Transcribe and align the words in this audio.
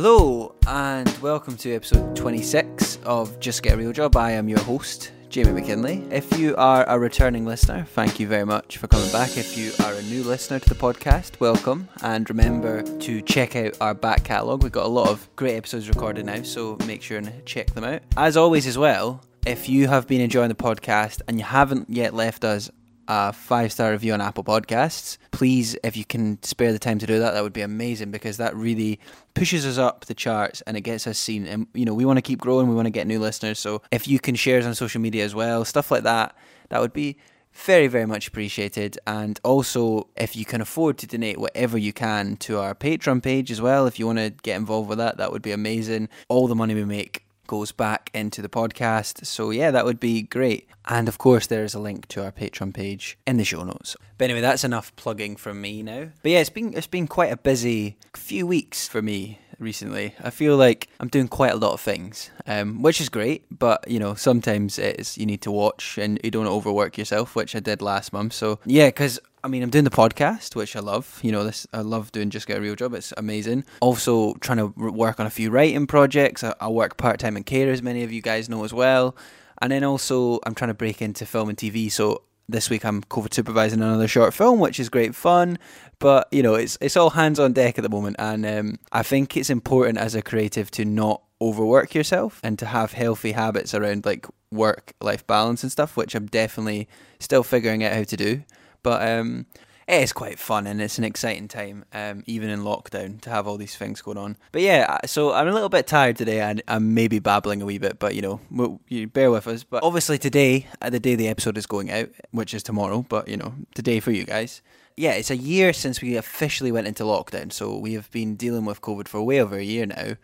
Hello, 0.00 0.54
and 0.68 1.08
welcome 1.18 1.56
to 1.56 1.74
episode 1.74 2.14
26 2.14 3.00
of 3.04 3.40
Just 3.40 3.64
Get 3.64 3.74
a 3.74 3.76
Real 3.76 3.92
Job. 3.92 4.14
I 4.14 4.30
am 4.30 4.48
your 4.48 4.60
host, 4.60 5.10
Jamie 5.28 5.50
McKinley. 5.50 6.04
If 6.08 6.38
you 6.38 6.54
are 6.54 6.88
a 6.88 6.96
returning 6.96 7.44
listener, 7.44 7.84
thank 7.84 8.20
you 8.20 8.28
very 8.28 8.46
much 8.46 8.76
for 8.76 8.86
coming 8.86 9.10
back. 9.10 9.36
If 9.36 9.58
you 9.58 9.72
are 9.84 9.94
a 9.94 10.02
new 10.02 10.22
listener 10.22 10.60
to 10.60 10.68
the 10.68 10.76
podcast, 10.76 11.40
welcome. 11.40 11.88
And 12.04 12.30
remember 12.30 12.82
to 12.82 13.20
check 13.22 13.56
out 13.56 13.76
our 13.80 13.92
back 13.92 14.22
catalogue. 14.22 14.62
We've 14.62 14.70
got 14.70 14.86
a 14.86 14.88
lot 14.88 15.08
of 15.08 15.28
great 15.34 15.56
episodes 15.56 15.88
recorded 15.88 16.26
now, 16.26 16.42
so 16.42 16.76
make 16.86 17.02
sure 17.02 17.18
and 17.18 17.44
check 17.44 17.74
them 17.74 17.82
out. 17.82 18.02
As 18.16 18.36
always, 18.36 18.68
as 18.68 18.78
well, 18.78 19.24
if 19.46 19.68
you 19.68 19.88
have 19.88 20.06
been 20.06 20.20
enjoying 20.20 20.48
the 20.48 20.54
podcast 20.54 21.22
and 21.26 21.38
you 21.38 21.44
haven't 21.44 21.90
yet 21.90 22.14
left 22.14 22.44
us 22.44 22.70
a 23.08 23.32
five 23.32 23.72
star 23.72 23.90
review 23.90 24.12
on 24.12 24.20
Apple 24.20 24.44
Podcasts. 24.44 25.16
Please, 25.32 25.76
if 25.82 25.96
you 25.96 26.04
can 26.04 26.40
spare 26.42 26.72
the 26.72 26.78
time 26.78 26.98
to 26.98 27.06
do 27.06 27.18
that, 27.18 27.32
that 27.32 27.42
would 27.42 27.52
be 27.52 27.62
amazing 27.62 28.10
because 28.10 28.36
that 28.36 28.54
really 28.54 29.00
pushes 29.34 29.66
us 29.66 29.78
up 29.78 30.04
the 30.04 30.14
charts 30.14 30.60
and 30.62 30.76
it 30.76 30.82
gets 30.82 31.06
us 31.06 31.18
seen. 31.18 31.46
And 31.46 31.66
you 31.74 31.84
know, 31.84 31.94
we 31.94 32.04
want 32.04 32.18
to 32.18 32.22
keep 32.22 32.38
growing, 32.38 32.68
we 32.68 32.74
want 32.74 32.86
to 32.86 32.90
get 32.90 33.06
new 33.06 33.18
listeners. 33.18 33.58
So 33.58 33.82
if 33.90 34.06
you 34.06 34.20
can 34.20 34.34
share 34.34 34.58
us 34.58 34.66
on 34.66 34.74
social 34.74 35.00
media 35.00 35.24
as 35.24 35.34
well, 35.34 35.64
stuff 35.64 35.90
like 35.90 36.02
that, 36.02 36.36
that 36.68 36.80
would 36.80 36.92
be 36.92 37.16
very, 37.52 37.86
very 37.88 38.06
much 38.06 38.28
appreciated. 38.28 38.98
And 39.06 39.40
also, 39.42 40.08
if 40.16 40.36
you 40.36 40.44
can 40.44 40.60
afford 40.60 40.98
to 40.98 41.06
donate 41.06 41.38
whatever 41.38 41.78
you 41.78 41.92
can 41.92 42.36
to 42.36 42.58
our 42.58 42.74
Patreon 42.74 43.22
page 43.22 43.50
as 43.50 43.60
well, 43.60 43.86
if 43.86 43.98
you 43.98 44.06
want 44.06 44.18
to 44.18 44.30
get 44.42 44.56
involved 44.56 44.88
with 44.88 44.98
that, 44.98 45.16
that 45.16 45.32
would 45.32 45.42
be 45.42 45.52
amazing. 45.52 46.08
All 46.28 46.46
the 46.46 46.54
money 46.54 46.74
we 46.74 46.84
make 46.84 47.24
goes 47.48 47.72
back 47.72 48.10
into 48.14 48.40
the 48.40 48.48
podcast. 48.48 49.26
So 49.26 49.50
yeah, 49.50 49.72
that 49.72 49.84
would 49.84 49.98
be 49.98 50.22
great. 50.22 50.68
And 50.86 51.08
of 51.08 51.18
course, 51.18 51.48
there's 51.48 51.74
a 51.74 51.80
link 51.80 52.06
to 52.08 52.24
our 52.24 52.30
Patreon 52.30 52.72
page 52.72 53.18
in 53.26 53.38
the 53.38 53.44
show 53.44 53.64
notes. 53.64 53.96
But 54.16 54.26
anyway, 54.26 54.40
that's 54.40 54.62
enough 54.62 54.94
plugging 54.94 55.34
from 55.34 55.60
me 55.60 55.82
now. 55.82 56.10
But 56.22 56.30
yeah, 56.30 56.38
it's 56.38 56.50
been 56.50 56.72
it's 56.74 56.86
been 56.86 57.08
quite 57.08 57.32
a 57.32 57.36
busy 57.36 57.96
few 58.14 58.46
weeks 58.46 58.86
for 58.86 59.02
me 59.02 59.40
recently. 59.58 60.14
I 60.22 60.30
feel 60.30 60.56
like 60.56 60.88
I'm 61.00 61.08
doing 61.08 61.28
quite 61.28 61.52
a 61.52 61.56
lot 61.56 61.72
of 61.72 61.80
things, 61.80 62.30
um, 62.46 62.82
which 62.82 63.00
is 63.00 63.08
great. 63.08 63.44
But 63.50 63.88
you 63.90 63.98
know, 63.98 64.14
sometimes 64.14 64.78
it's 64.78 65.18
you 65.18 65.26
need 65.26 65.42
to 65.42 65.50
watch 65.50 65.98
and 65.98 66.20
you 66.22 66.30
don't 66.30 66.46
overwork 66.46 66.96
yourself, 66.96 67.34
which 67.34 67.56
I 67.56 67.60
did 67.60 67.82
last 67.82 68.12
month. 68.12 68.34
So 68.34 68.60
yeah, 68.64 68.88
because 68.88 69.18
I 69.42 69.48
mean, 69.48 69.62
I'm 69.62 69.70
doing 69.70 69.84
the 69.84 69.90
podcast, 69.90 70.56
which 70.56 70.74
I 70.74 70.80
love. 70.80 71.20
You 71.22 71.32
know, 71.32 71.44
this 71.44 71.66
I 71.72 71.80
love 71.80 72.10
doing. 72.12 72.30
Just 72.30 72.46
get 72.46 72.58
a 72.58 72.60
real 72.60 72.74
job. 72.74 72.94
It's 72.94 73.12
amazing. 73.16 73.64
Also, 73.80 74.34
trying 74.34 74.58
to 74.58 74.66
work 74.76 75.20
on 75.20 75.26
a 75.26 75.30
few 75.30 75.50
writing 75.50 75.86
projects. 75.86 76.42
I, 76.42 76.54
I 76.60 76.68
work 76.68 76.96
part 76.96 77.20
time 77.20 77.36
in 77.36 77.44
care, 77.44 77.70
as 77.70 77.82
many 77.82 78.02
of 78.02 78.12
you 78.12 78.20
guys 78.20 78.48
know 78.48 78.64
as 78.64 78.72
well. 78.72 79.16
And 79.60 79.72
then 79.72 79.84
also, 79.84 80.40
I'm 80.44 80.54
trying 80.54 80.68
to 80.68 80.74
break 80.74 81.00
into 81.02 81.26
film 81.26 81.48
and 81.48 81.58
TV. 81.58 81.90
So 81.90 82.22
this 82.48 82.70
week, 82.70 82.84
I'm 82.84 83.02
COVID 83.02 83.32
supervising 83.32 83.80
another 83.80 84.08
short 84.08 84.34
film, 84.34 84.58
which 84.58 84.80
is 84.80 84.88
great 84.88 85.14
fun. 85.14 85.58
But 85.98 86.28
you 86.32 86.42
know, 86.42 86.54
it's 86.54 86.76
it's 86.80 86.96
all 86.96 87.10
hands 87.10 87.38
on 87.38 87.52
deck 87.52 87.78
at 87.78 87.82
the 87.82 87.88
moment, 87.88 88.16
and 88.18 88.44
um, 88.44 88.78
I 88.90 89.02
think 89.02 89.36
it's 89.36 89.50
important 89.50 89.98
as 89.98 90.14
a 90.14 90.22
creative 90.22 90.70
to 90.72 90.84
not 90.84 91.22
overwork 91.40 91.94
yourself 91.94 92.40
and 92.42 92.58
to 92.58 92.66
have 92.66 92.92
healthy 92.92 93.32
habits 93.32 93.72
around 93.72 94.04
like 94.04 94.26
work 94.50 94.94
life 95.00 95.26
balance 95.26 95.62
and 95.62 95.70
stuff, 95.70 95.96
which 95.96 96.14
I'm 96.14 96.26
definitely 96.26 96.88
still 97.20 97.42
figuring 97.42 97.84
out 97.84 97.92
how 97.92 98.02
to 98.02 98.16
do. 98.16 98.42
But 98.88 99.06
um, 99.06 99.44
it 99.86 100.02
is 100.02 100.14
quite 100.14 100.38
fun 100.38 100.66
and 100.66 100.80
it's 100.80 100.96
an 100.96 101.04
exciting 101.04 101.46
time, 101.46 101.84
um, 101.92 102.24
even 102.24 102.48
in 102.48 102.60
lockdown, 102.60 103.20
to 103.20 103.28
have 103.28 103.46
all 103.46 103.58
these 103.58 103.76
things 103.76 104.00
going 104.00 104.16
on. 104.16 104.38
But 104.50 104.62
yeah, 104.62 104.96
so 105.04 105.34
I'm 105.34 105.46
a 105.46 105.52
little 105.52 105.68
bit 105.68 105.86
tired 105.86 106.16
today 106.16 106.40
and 106.40 106.62
I'm 106.66 106.94
maybe 106.94 107.18
babbling 107.18 107.60
a 107.60 107.66
wee 107.66 107.76
bit, 107.76 107.98
but 107.98 108.14
you 108.14 108.22
know, 108.22 108.40
we'll, 108.50 108.80
you 108.88 109.06
bear 109.06 109.30
with 109.30 109.46
us. 109.46 109.62
But 109.62 109.82
obviously 109.82 110.16
today, 110.16 110.68
uh, 110.80 110.88
the 110.88 110.98
day 110.98 111.16
the 111.16 111.28
episode 111.28 111.58
is 111.58 111.66
going 111.66 111.90
out, 111.90 112.08
which 112.30 112.54
is 112.54 112.62
tomorrow, 112.62 113.04
but 113.06 113.28
you 113.28 113.36
know, 113.36 113.52
today 113.74 114.00
for 114.00 114.10
you 114.10 114.24
guys. 114.24 114.62
Yeah, 114.96 115.12
it's 115.12 115.30
a 115.30 115.36
year 115.36 115.74
since 115.74 116.00
we 116.00 116.16
officially 116.16 116.72
went 116.72 116.86
into 116.86 117.02
lockdown, 117.02 117.52
so 117.52 117.76
we 117.76 117.92
have 117.92 118.10
been 118.10 118.36
dealing 118.36 118.64
with 118.64 118.80
COVID 118.80 119.06
for 119.06 119.22
way 119.22 119.38
over 119.38 119.58
a 119.58 119.62
year 119.62 119.84
now. 119.84 120.14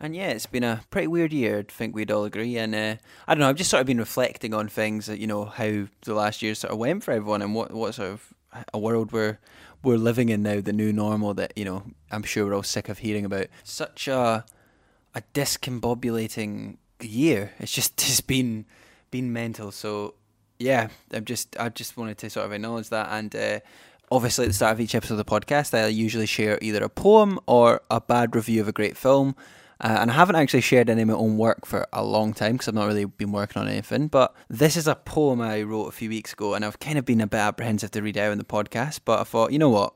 And 0.00 0.16
yeah, 0.16 0.30
it's 0.30 0.46
been 0.46 0.64
a 0.64 0.80
pretty 0.90 1.08
weird 1.08 1.32
year, 1.32 1.58
I 1.58 1.70
think 1.70 1.94
we'd 1.94 2.10
all 2.10 2.24
agree. 2.24 2.56
And 2.56 2.74
uh, 2.74 2.96
I 3.28 3.34
don't 3.34 3.40
know, 3.40 3.50
I've 3.50 3.56
just 3.56 3.70
sort 3.70 3.82
of 3.82 3.86
been 3.86 3.98
reflecting 3.98 4.54
on 4.54 4.66
things, 4.66 5.06
that, 5.06 5.18
you 5.18 5.26
know, 5.26 5.44
how 5.44 5.88
the 6.02 6.14
last 6.14 6.40
year 6.40 6.54
sort 6.54 6.72
of 6.72 6.78
went 6.78 7.04
for 7.04 7.12
everyone 7.12 7.42
and 7.42 7.54
what, 7.54 7.72
what 7.72 7.94
sort 7.94 8.10
of 8.10 8.34
a 8.72 8.78
world 8.78 9.12
we're, 9.12 9.38
we're 9.82 9.98
living 9.98 10.30
in 10.30 10.42
now, 10.42 10.62
the 10.62 10.72
new 10.72 10.90
normal 10.90 11.34
that, 11.34 11.52
you 11.54 11.66
know, 11.66 11.82
I'm 12.10 12.22
sure 12.22 12.46
we're 12.46 12.54
all 12.54 12.62
sick 12.62 12.88
of 12.88 13.00
hearing 13.00 13.26
about. 13.26 13.48
Such 13.62 14.08
a, 14.08 14.46
a 15.14 15.22
discombobulating 15.34 16.78
year. 17.00 17.52
It's 17.58 17.72
just 17.72 18.00
it's 18.08 18.22
been, 18.22 18.64
been 19.10 19.34
mental. 19.34 19.70
So 19.70 20.14
yeah, 20.58 20.88
I'm 21.12 21.26
just, 21.26 21.60
I 21.60 21.68
just 21.68 21.98
wanted 21.98 22.16
to 22.18 22.30
sort 22.30 22.46
of 22.46 22.52
acknowledge 22.52 22.88
that. 22.88 23.08
And 23.10 23.36
uh, 23.36 23.60
obviously 24.10 24.46
at 24.46 24.48
the 24.48 24.54
start 24.54 24.72
of 24.72 24.80
each 24.80 24.94
episode 24.94 25.18
of 25.18 25.18
the 25.18 25.24
podcast, 25.24 25.76
I 25.76 25.88
usually 25.88 26.26
share 26.26 26.58
either 26.62 26.82
a 26.82 26.88
poem 26.88 27.38
or 27.46 27.82
a 27.90 28.00
bad 28.00 28.34
review 28.34 28.62
of 28.62 28.68
a 28.68 28.72
great 28.72 28.96
film. 28.96 29.36
Uh, 29.80 29.98
and 30.00 30.10
I 30.10 30.14
haven't 30.14 30.36
actually 30.36 30.60
shared 30.60 30.90
any 30.90 31.02
of 31.02 31.08
my 31.08 31.14
own 31.14 31.38
work 31.38 31.64
for 31.64 31.86
a 31.92 32.04
long 32.04 32.34
time 32.34 32.52
because 32.52 32.68
I've 32.68 32.74
not 32.74 32.86
really 32.86 33.06
been 33.06 33.32
working 33.32 33.62
on 33.62 33.68
anything. 33.68 34.08
But 34.08 34.34
this 34.48 34.76
is 34.76 34.86
a 34.86 34.94
poem 34.94 35.40
I 35.40 35.62
wrote 35.62 35.86
a 35.86 35.92
few 35.92 36.10
weeks 36.10 36.34
ago, 36.34 36.52
and 36.54 36.64
I've 36.64 36.78
kind 36.80 36.98
of 36.98 37.06
been 37.06 37.20
a 37.20 37.26
bit 37.26 37.38
apprehensive 37.38 37.90
to 37.92 38.02
read 38.02 38.18
out 38.18 38.32
in 38.32 38.38
the 38.38 38.44
podcast. 38.44 39.00
But 39.04 39.20
I 39.20 39.24
thought, 39.24 39.52
you 39.52 39.58
know 39.58 39.70
what? 39.70 39.94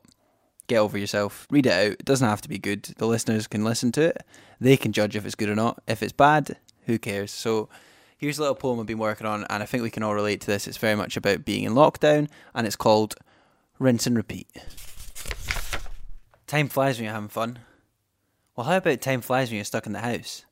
Get 0.67 0.77
over 0.77 0.97
yourself. 0.97 1.47
Read 1.51 1.67
it 1.67 1.71
out. 1.71 1.91
It 1.91 2.05
doesn't 2.05 2.27
have 2.27 2.41
to 2.41 2.49
be 2.49 2.57
good. 2.57 2.83
The 2.97 3.05
listeners 3.05 3.45
can 3.45 3.63
listen 3.63 3.91
to 3.93 4.01
it. 4.01 4.25
They 4.59 4.75
can 4.75 4.91
judge 4.91 5.15
if 5.15 5.25
it's 5.25 5.35
good 5.35 5.49
or 5.49 5.55
not. 5.55 5.83
If 5.87 6.01
it's 6.01 6.13
bad, 6.13 6.57
who 6.85 6.97
cares? 6.97 7.29
So 7.29 7.69
here's 8.17 8.39
a 8.39 8.41
little 8.41 8.55
poem 8.55 8.79
I've 8.79 8.87
been 8.87 8.97
working 8.97 9.27
on, 9.27 9.45
and 9.51 9.61
I 9.61 9.67
think 9.67 9.83
we 9.83 9.91
can 9.91 10.01
all 10.01 10.15
relate 10.15 10.41
to 10.41 10.47
this. 10.47 10.67
It's 10.67 10.77
very 10.77 10.95
much 10.95 11.15
about 11.15 11.45
being 11.45 11.63
in 11.63 11.73
lockdown, 11.73 12.27
and 12.55 12.65
it's 12.65 12.75
called 12.75 13.13
Rinse 13.77 14.07
and 14.07 14.17
Repeat. 14.17 14.47
Time 16.47 16.69
flies 16.69 16.97
when 16.97 17.05
you're 17.05 17.13
having 17.13 17.29
fun. 17.29 17.59
Well, 18.55 18.67
how 18.67 18.77
about 18.77 19.01
time 19.01 19.21
flies 19.21 19.49
when 19.49 19.57
you're 19.57 19.65
stuck 19.65 19.85
in 19.85 19.91
the 19.91 19.99
house? 19.99 20.45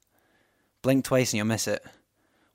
Blink 0.81 1.05
twice 1.05 1.31
and 1.31 1.37
you'll 1.37 1.47
miss 1.47 1.67
it. 1.67 1.85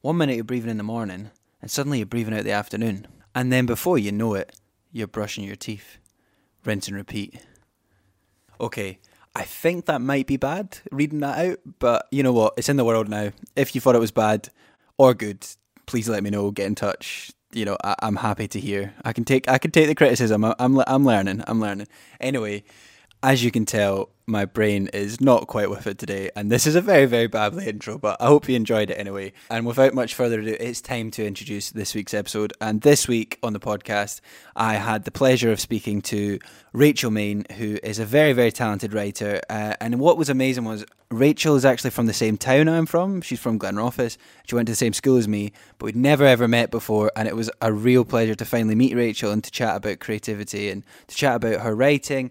One 0.02 0.18
minute 0.18 0.36
you're 0.36 0.44
breathing 0.44 0.70
in 0.70 0.76
the 0.76 0.82
morning, 0.82 1.30
and 1.62 1.70
suddenly 1.70 1.98
you're 1.98 2.06
breathing 2.06 2.34
out 2.34 2.44
the 2.44 2.52
afternoon. 2.52 3.06
And 3.34 3.50
then 3.50 3.64
before 3.64 3.96
you 3.96 4.12
know 4.12 4.34
it, 4.34 4.54
you're 4.92 5.06
brushing 5.06 5.44
your 5.44 5.56
teeth. 5.56 5.98
Rinse 6.64 6.88
and 6.88 6.96
repeat. 6.96 7.40
Okay, 8.60 8.98
I 9.34 9.42
think 9.42 9.86
that 9.86 10.02
might 10.02 10.26
be 10.26 10.36
bad, 10.36 10.78
reading 10.92 11.20
that 11.20 11.38
out, 11.38 11.60
but 11.78 12.08
you 12.10 12.22
know 12.22 12.32
what? 12.32 12.54
It's 12.56 12.68
in 12.68 12.76
the 12.76 12.84
world 12.84 13.08
now. 13.08 13.30
If 13.56 13.74
you 13.74 13.80
thought 13.80 13.94
it 13.94 14.00
was 14.00 14.10
bad 14.10 14.50
or 14.98 15.14
good, 15.14 15.46
please 15.86 16.08
let 16.08 16.22
me 16.22 16.30
know. 16.30 16.50
Get 16.50 16.66
in 16.66 16.74
touch. 16.74 17.32
You 17.52 17.64
know, 17.64 17.78
I, 17.82 17.94
am 18.02 18.16
happy 18.16 18.48
to 18.48 18.60
hear. 18.60 18.94
I 19.02 19.14
can 19.14 19.24
take 19.24 19.48
I 19.48 19.56
can 19.56 19.70
take 19.70 19.86
the 19.86 19.94
criticism. 19.94 20.44
I, 20.44 20.54
I'm 20.58 20.78
I'm 20.86 21.06
learning. 21.06 21.42
I'm 21.46 21.60
learning. 21.60 21.86
Anyway, 22.20 22.64
as 23.22 23.42
you 23.42 23.50
can 23.50 23.64
tell, 23.64 24.10
my 24.26 24.44
brain 24.44 24.88
is 24.92 25.20
not 25.20 25.46
quite 25.46 25.70
with 25.70 25.86
it 25.86 25.98
today, 25.98 26.30
and 26.36 26.52
this 26.52 26.66
is 26.66 26.76
a 26.76 26.82
very, 26.82 27.06
very 27.06 27.28
babbly 27.28 27.66
intro, 27.66 27.96
but 27.96 28.20
I 28.20 28.26
hope 28.26 28.46
you 28.46 28.54
enjoyed 28.54 28.90
it 28.90 28.94
anyway. 28.94 29.32
And 29.50 29.66
without 29.66 29.94
much 29.94 30.14
further 30.14 30.40
ado, 30.40 30.54
it's 30.60 30.82
time 30.82 31.10
to 31.12 31.26
introduce 31.26 31.70
this 31.70 31.94
week's 31.94 32.12
episode. 32.12 32.52
And 32.60 32.82
this 32.82 33.08
week 33.08 33.38
on 33.42 33.54
the 33.54 33.60
podcast, 33.60 34.20
I 34.54 34.74
had 34.74 35.04
the 35.04 35.10
pleasure 35.10 35.50
of 35.50 35.60
speaking 35.60 36.02
to 36.02 36.38
Rachel 36.74 37.10
Main, 37.10 37.46
who 37.56 37.78
is 37.82 37.98
a 37.98 38.04
very, 38.04 38.34
very 38.34 38.52
talented 38.52 38.92
writer. 38.92 39.40
Uh, 39.48 39.74
and 39.80 39.98
what 39.98 40.18
was 40.18 40.28
amazing 40.28 40.64
was 40.64 40.84
Rachel 41.10 41.56
is 41.56 41.64
actually 41.64 41.90
from 41.90 42.04
the 42.04 42.12
same 42.12 42.36
town 42.36 42.68
I'm 42.68 42.84
from. 42.84 43.22
She's 43.22 43.40
from 43.40 43.58
Glenrothes. 43.58 44.18
She 44.46 44.54
went 44.54 44.66
to 44.66 44.72
the 44.72 44.76
same 44.76 44.92
school 44.92 45.16
as 45.16 45.26
me, 45.26 45.52
but 45.78 45.86
we'd 45.86 45.96
never 45.96 46.26
ever 46.26 46.46
met 46.46 46.70
before. 46.70 47.10
And 47.16 47.26
it 47.26 47.34
was 47.34 47.50
a 47.62 47.72
real 47.72 48.04
pleasure 48.04 48.34
to 48.34 48.44
finally 48.44 48.74
meet 48.74 48.94
Rachel 48.94 49.32
and 49.32 49.42
to 49.42 49.50
chat 49.50 49.76
about 49.76 50.00
creativity 50.00 50.68
and 50.68 50.84
to 51.06 51.16
chat 51.16 51.36
about 51.36 51.62
her 51.62 51.74
writing 51.74 52.30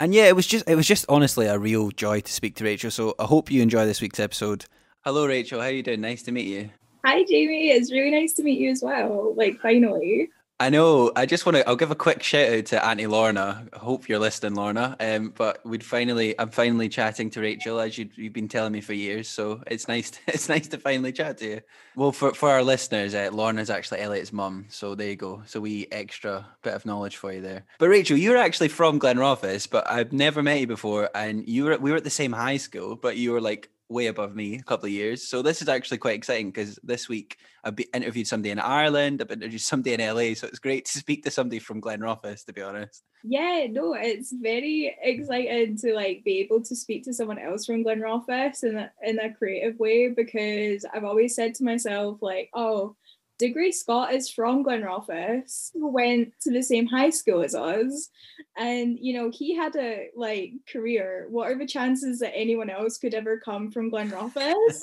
and 0.00 0.14
yeah, 0.14 0.26
it 0.26 0.36
was 0.36 0.46
just 0.46 0.68
it 0.68 0.74
was 0.74 0.86
just 0.86 1.04
honestly 1.08 1.46
a 1.46 1.58
real 1.58 1.90
joy 1.90 2.20
to 2.20 2.32
speak 2.32 2.56
to 2.56 2.64
Rachel. 2.64 2.90
So 2.90 3.14
I 3.18 3.24
hope 3.24 3.50
you 3.50 3.62
enjoy 3.62 3.86
this 3.86 4.00
week's 4.00 4.20
episode. 4.20 4.64
Hello, 5.04 5.26
Rachel. 5.26 5.60
How 5.60 5.68
you 5.68 5.82
doing? 5.82 6.00
Nice 6.00 6.22
to 6.24 6.32
meet 6.32 6.46
you. 6.46 6.70
Hi, 7.04 7.24
Jamie. 7.24 7.70
It's 7.70 7.92
really 7.92 8.10
nice 8.10 8.34
to 8.34 8.42
meet 8.42 8.58
you 8.58 8.70
as 8.70 8.82
well. 8.82 9.34
Like 9.36 9.58
finally. 9.60 10.30
I 10.60 10.70
know. 10.70 11.12
I 11.14 11.24
just 11.24 11.46
want 11.46 11.54
to. 11.54 11.68
I'll 11.68 11.76
give 11.76 11.92
a 11.92 11.94
quick 11.94 12.20
shout 12.20 12.52
out 12.52 12.66
to 12.66 12.84
Auntie 12.84 13.06
Lorna. 13.06 13.68
I 13.72 13.78
hope 13.78 14.08
you're 14.08 14.18
listening, 14.18 14.56
Lorna. 14.56 14.96
Um, 14.98 15.32
but 15.36 15.64
we'd 15.64 15.84
finally, 15.84 16.34
I'm 16.36 16.50
finally 16.50 16.88
chatting 16.88 17.30
to 17.30 17.40
Rachel 17.40 17.78
as 17.78 17.96
you, 17.96 18.10
have 18.20 18.32
been 18.32 18.48
telling 18.48 18.72
me 18.72 18.80
for 18.80 18.92
years. 18.92 19.28
So 19.28 19.62
it's 19.68 19.86
nice. 19.86 20.10
To, 20.10 20.18
it's 20.26 20.48
nice 20.48 20.66
to 20.68 20.78
finally 20.78 21.12
chat 21.12 21.38
to 21.38 21.46
you. 21.48 21.60
Well, 21.94 22.10
for 22.10 22.34
for 22.34 22.50
our 22.50 22.64
listeners, 22.64 23.14
uh, 23.14 23.30
Lorna's 23.32 23.70
actually 23.70 24.00
Elliot's 24.00 24.32
mum. 24.32 24.66
So 24.68 24.96
there 24.96 25.10
you 25.10 25.16
go. 25.16 25.42
So 25.46 25.60
we 25.60 25.86
extra 25.92 26.44
bit 26.62 26.74
of 26.74 26.84
knowledge 26.84 27.18
for 27.18 27.32
you 27.32 27.40
there. 27.40 27.64
But 27.78 27.90
Rachel, 27.90 28.16
you're 28.16 28.36
actually 28.36 28.68
from 28.68 28.98
Glenrothes, 28.98 29.70
but 29.70 29.88
I've 29.88 30.12
never 30.12 30.42
met 30.42 30.58
you 30.58 30.66
before, 30.66 31.08
and 31.14 31.48
you 31.48 31.66
were 31.66 31.78
we 31.78 31.92
were 31.92 31.98
at 31.98 32.04
the 32.04 32.10
same 32.10 32.32
high 32.32 32.56
school, 32.56 32.96
but 32.96 33.16
you 33.16 33.30
were 33.30 33.40
like 33.40 33.70
way 33.88 34.06
above 34.06 34.34
me 34.34 34.56
a 34.56 34.62
couple 34.62 34.86
of 34.86 34.92
years. 34.92 35.26
So 35.26 35.42
this 35.42 35.62
is 35.62 35.68
actually 35.68 35.98
quite 35.98 36.16
exciting 36.16 36.50
because 36.50 36.78
this 36.82 37.08
week 37.08 37.38
I've 37.64 37.78
interviewed 37.94 38.26
somebody 38.26 38.50
in 38.50 38.58
Ireland, 38.58 39.22
I've 39.22 39.30
interviewed 39.30 39.60
somebody 39.60 39.94
in 39.94 40.00
LA. 40.00 40.34
So 40.34 40.46
it's 40.46 40.58
great 40.58 40.84
to 40.86 40.98
speak 40.98 41.24
to 41.24 41.30
somebody 41.30 41.58
from 41.58 41.80
Glenrothes, 41.80 42.44
to 42.44 42.52
be 42.52 42.62
honest. 42.62 43.02
Yeah, 43.24 43.66
no, 43.70 43.94
it's 43.94 44.32
very 44.32 44.96
exciting 45.02 45.76
to 45.78 45.94
like 45.94 46.22
be 46.24 46.38
able 46.38 46.62
to 46.62 46.76
speak 46.76 47.04
to 47.04 47.12
someone 47.12 47.38
else 47.38 47.66
from 47.66 47.82
Glenrothes 47.84 48.62
in 48.62 48.76
a, 48.76 48.92
in 49.02 49.18
a 49.18 49.32
creative 49.32 49.78
way 49.78 50.08
because 50.08 50.84
I've 50.92 51.04
always 51.04 51.34
said 51.34 51.54
to 51.56 51.64
myself 51.64 52.18
like, 52.20 52.50
oh, 52.54 52.94
Dougray 53.38 53.72
Scott 53.72 54.12
is 54.12 54.28
from 54.28 54.64
Glenrothes, 54.64 55.70
went 55.74 56.32
to 56.40 56.50
the 56.50 56.62
same 56.62 56.86
high 56.86 57.10
school 57.10 57.42
as 57.42 57.54
us, 57.54 58.10
and 58.56 58.98
you 59.00 59.14
know 59.14 59.30
he 59.32 59.54
had 59.54 59.76
a 59.76 60.08
like 60.16 60.52
career. 60.70 61.26
What 61.30 61.50
are 61.50 61.58
the 61.58 61.66
chances 61.66 62.18
that 62.18 62.36
anyone 62.36 62.68
else 62.68 62.98
could 62.98 63.14
ever 63.14 63.38
come 63.38 63.70
from 63.70 63.90
Glenrothes 63.90 64.34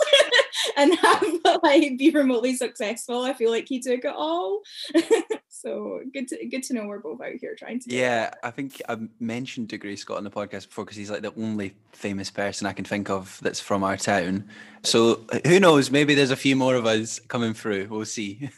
and 0.78 0.96
have 0.96 1.24
like 1.64 1.98
be 1.98 2.12
remotely 2.12 2.56
successful? 2.56 3.24
I 3.24 3.34
feel 3.34 3.52
like 3.52 3.68
he 3.68 3.80
took 3.80 4.06
it 4.06 4.14
all. 4.16 4.62
so 5.50 6.02
good 6.14 6.28
to 6.30 6.46
good 6.48 6.64
to 6.64 6.74
know 6.74 6.86
we're 6.86 7.00
both 7.00 7.22
out 7.22 7.34
here 7.40 7.56
trying 7.58 7.80
to. 7.82 7.94
Yeah, 7.94 8.32
I 8.44 8.52
think 8.52 8.82
I 8.88 8.98
mentioned 9.20 9.70
Dougray 9.70 9.98
Scott 9.98 10.18
on 10.18 10.24
the 10.24 10.32
podcast 10.32 10.68
before 10.68 10.86
because 10.86 10.98
he's 10.98 11.12
like 11.12 11.22
the 11.22 11.34
only 11.38 11.76
famous 11.92 12.30
person 12.30 12.68
I 12.68 12.74
can 12.74 12.86
think 12.86 13.10
of 13.10 13.40
that's 13.42 13.60
from 13.60 13.84
our 13.84 13.98
town. 13.98 14.50
So 14.84 15.26
who 15.46 15.60
knows? 15.60 15.92
Maybe 15.92 16.14
there's 16.14 16.32
a 16.32 16.36
few 16.36 16.56
more 16.56 16.76
of 16.76 16.86
us 16.86 17.20
coming 17.20 17.54
through. 17.54 17.88
We'll 17.90 18.06
see. 18.06 18.50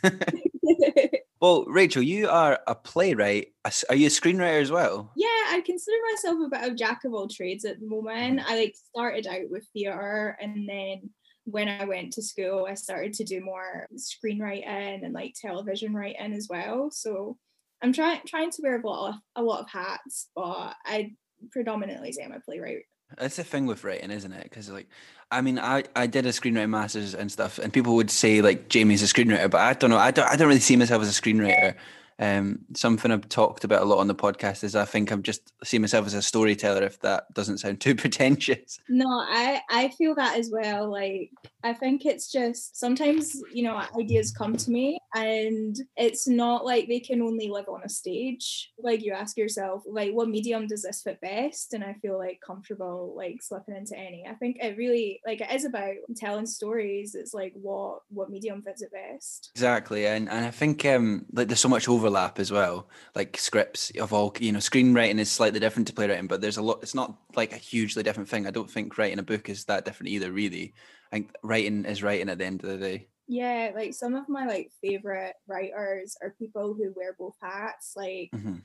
well, 1.39 1.65
Rachel, 1.65 2.01
you 2.01 2.29
are 2.29 2.59
a 2.67 2.75
playwright. 2.75 3.53
Are 3.89 3.95
you 3.95 4.07
a 4.07 4.09
screenwriter 4.09 4.61
as 4.61 4.71
well? 4.71 5.11
Yeah, 5.15 5.27
I 5.27 5.61
consider 5.65 5.97
myself 6.11 6.39
a 6.45 6.49
bit 6.49 6.69
of 6.69 6.77
jack 6.77 7.03
of 7.05 7.13
all 7.13 7.27
trades 7.27 7.63
at 7.63 7.79
the 7.79 7.87
moment. 7.87 8.39
Mm-hmm. 8.39 8.51
I 8.51 8.57
like 8.57 8.75
started 8.75 9.27
out 9.27 9.49
with 9.49 9.65
theatre 9.73 10.37
and 10.41 10.67
then 10.67 11.09
when 11.49 11.69
I 11.69 11.85
went 11.85 12.11
to 12.13 12.21
school, 12.21 12.67
I 12.69 12.73
started 12.73 13.13
to 13.13 13.23
do 13.23 13.39
more 13.39 13.87
screenwriting 13.95 15.03
and 15.03 15.13
like 15.13 15.33
television 15.39 15.93
writing 15.93 16.33
as 16.33 16.47
well. 16.49 16.91
So 16.91 17.37
I'm 17.81 17.93
trying 17.93 18.19
trying 18.27 18.51
to 18.51 18.61
wear 18.61 18.81
a 18.81 18.85
lot 18.85 19.09
of 19.09 19.15
a 19.37 19.41
lot 19.41 19.61
of 19.61 19.69
hats, 19.69 20.29
but 20.35 20.75
I 20.85 21.13
predominantly 21.51 22.11
say 22.11 22.23
I'm 22.23 22.33
a 22.33 22.41
playwright. 22.41 22.83
That's 23.17 23.37
the 23.37 23.45
thing 23.45 23.65
with 23.65 23.85
writing, 23.85 24.11
isn't 24.11 24.33
it? 24.33 24.43
Because 24.43 24.69
like, 24.69 24.89
I 25.31 25.39
mean, 25.39 25.57
I, 25.57 25.85
I 25.95 26.07
did 26.07 26.25
a 26.25 26.29
screenwriting 26.29 26.69
masters 26.69 27.15
and 27.15 27.31
stuff, 27.31 27.59
and 27.59 27.71
people 27.71 27.95
would 27.95 28.11
say 28.11 28.41
like 28.41 28.67
Jamie's 28.67 29.01
a 29.01 29.05
screenwriter, 29.05 29.49
but 29.49 29.61
I 29.61 29.71
don't 29.71 29.89
know. 29.89 29.97
I 29.97 30.11
don't 30.11 30.27
I 30.27 30.35
don't 30.35 30.49
really 30.49 30.59
see 30.59 30.75
myself 30.75 31.01
as 31.01 31.17
a 31.17 31.21
screenwriter. 31.21 31.75
Um, 32.19 32.59
something 32.75 33.11
I've 33.11 33.29
talked 33.29 33.63
about 33.63 33.83
a 33.83 33.85
lot 33.85 33.99
on 33.99 34.07
the 34.07 34.15
podcast 34.15 34.63
is 34.63 34.75
I 34.75 34.85
think 34.85 35.11
I'm 35.11 35.21
just 35.21 35.53
see 35.63 35.77
myself 35.77 36.07
as 36.07 36.13
a 36.13 36.21
storyteller. 36.21 36.83
If 36.83 36.99
that 37.01 37.33
doesn't 37.33 37.59
sound 37.59 37.79
too 37.81 37.95
pretentious. 37.95 38.79
No, 38.89 39.07
I 39.07 39.61
I 39.69 39.89
feel 39.89 40.15
that 40.15 40.37
as 40.37 40.49
well. 40.51 40.91
Like 40.91 41.31
I 41.63 41.73
think 41.73 42.05
it's 42.05 42.31
just 42.31 42.77
sometimes 42.77 43.41
you 43.53 43.63
know 43.63 43.81
ideas 43.99 44.31
come 44.31 44.57
to 44.57 44.71
me 44.71 44.99
and 45.15 45.77
it's 45.95 46.27
not 46.27 46.65
like 46.65 46.87
they 46.87 46.99
can 46.99 47.21
only 47.21 47.49
live 47.49 47.69
on 47.69 47.81
a 47.83 47.89
stage. 47.89 48.71
Like 48.79 49.03
you 49.03 49.13
ask 49.13 49.37
yourself, 49.37 49.83
like 49.87 50.11
what 50.11 50.29
medium 50.29 50.67
does 50.67 50.83
this 50.83 51.01
fit 51.01 51.19
best? 51.21 51.73
And 51.73 51.83
I 51.83 51.93
feel 52.01 52.17
like 52.17 52.39
comfortable 52.45 53.13
like 53.15 53.41
slipping 53.41 53.75
into 53.75 53.97
any. 53.97 54.25
I 54.27 54.33
think 54.35 54.57
it 54.61 54.77
really 54.77 55.21
like 55.25 55.41
it 55.41 55.51
is 55.51 55.65
about 55.65 55.95
telling 56.15 56.45
stories. 56.45 57.15
It's 57.15 57.33
like 57.33 57.53
what 57.53 58.01
what 58.09 58.29
medium 58.29 58.61
fits 58.61 58.81
it 58.81 58.91
best. 58.91 59.51
Exactly, 59.55 60.07
and 60.07 60.29
and 60.29 60.45
I 60.45 60.51
think 60.51 60.85
um 60.85 61.25
like 61.31 61.47
there's 61.47 61.59
so 61.59 61.69
much 61.69 61.87
over 61.87 62.06
overlap 62.07 62.39
as 62.39 62.51
well. 62.51 62.87
Like 63.15 63.37
scripts 63.37 63.91
of 63.99 64.13
all, 64.13 64.33
you 64.39 64.51
know, 64.51 64.59
screenwriting 64.59 65.19
is 65.19 65.31
slightly 65.31 65.59
different 65.59 65.87
to 65.87 65.93
playwriting, 65.93 66.27
but 66.27 66.41
there's 66.41 66.57
a 66.57 66.61
lot. 66.61 66.79
It's 66.81 66.95
not 66.95 67.15
like 67.35 67.53
a 67.53 67.57
hugely 67.57 68.03
different 68.03 68.29
thing. 68.29 68.47
I 68.47 68.51
don't 68.51 68.69
think 68.69 68.97
writing 68.97 69.19
a 69.19 69.23
book 69.23 69.49
is 69.49 69.65
that 69.65 69.85
different 69.85 70.09
either. 70.09 70.31
Really, 70.31 70.73
I 71.11 71.17
think 71.17 71.31
writing 71.43 71.85
is 71.85 72.03
writing 72.03 72.29
at 72.29 72.37
the 72.37 72.45
end 72.45 72.63
of 72.63 72.69
the 72.69 72.77
day. 72.77 73.07
Yeah, 73.27 73.71
like 73.75 73.93
some 73.93 74.15
of 74.15 74.29
my 74.29 74.45
like 74.45 74.71
favorite 74.81 75.35
writers 75.47 76.15
are 76.21 76.35
people 76.39 76.73
who 76.73 76.93
wear 76.95 77.15
both 77.17 77.35
hats. 77.41 77.93
Like 77.95 78.31
mm-hmm. 78.33 78.57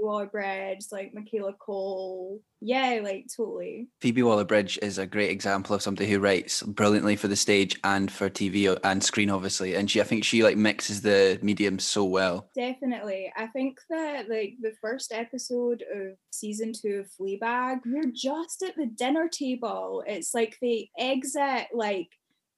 Waller-Bridge, 0.00 0.86
like 0.92 1.14
Michaela 1.14 1.54
Coel. 1.58 2.40
Yeah, 2.60 3.00
like 3.02 3.26
totally. 3.34 3.88
Phoebe 4.00 4.22
Waller-Bridge 4.22 4.78
is 4.82 4.98
a 4.98 5.06
great 5.06 5.30
example 5.30 5.74
of 5.74 5.82
somebody 5.82 6.10
who 6.10 6.18
writes 6.18 6.62
brilliantly 6.62 7.16
for 7.16 7.28
the 7.28 7.36
stage 7.36 7.78
and 7.84 8.10
for 8.10 8.28
TV 8.28 8.78
and 8.84 9.02
screen, 9.02 9.30
obviously. 9.30 9.74
And 9.74 9.90
she, 9.90 10.00
I 10.00 10.04
think 10.04 10.24
she 10.24 10.42
like 10.42 10.56
mixes 10.56 11.02
the 11.02 11.38
mediums 11.42 11.84
so 11.84 12.04
well. 12.04 12.48
Definitely. 12.54 13.32
I 13.36 13.46
think 13.48 13.78
that 13.88 14.28
like 14.28 14.56
the 14.60 14.74
first 14.80 15.12
episode 15.12 15.84
of 15.94 16.16
season 16.30 16.72
two 16.72 17.04
of 17.04 17.10
Fleabag, 17.18 17.80
we're 17.86 18.12
just 18.12 18.62
at 18.62 18.76
the 18.76 18.86
dinner 18.86 19.28
table. 19.28 20.02
It's 20.06 20.34
like 20.34 20.58
they 20.60 20.90
exit 20.98 21.68
like 21.72 22.08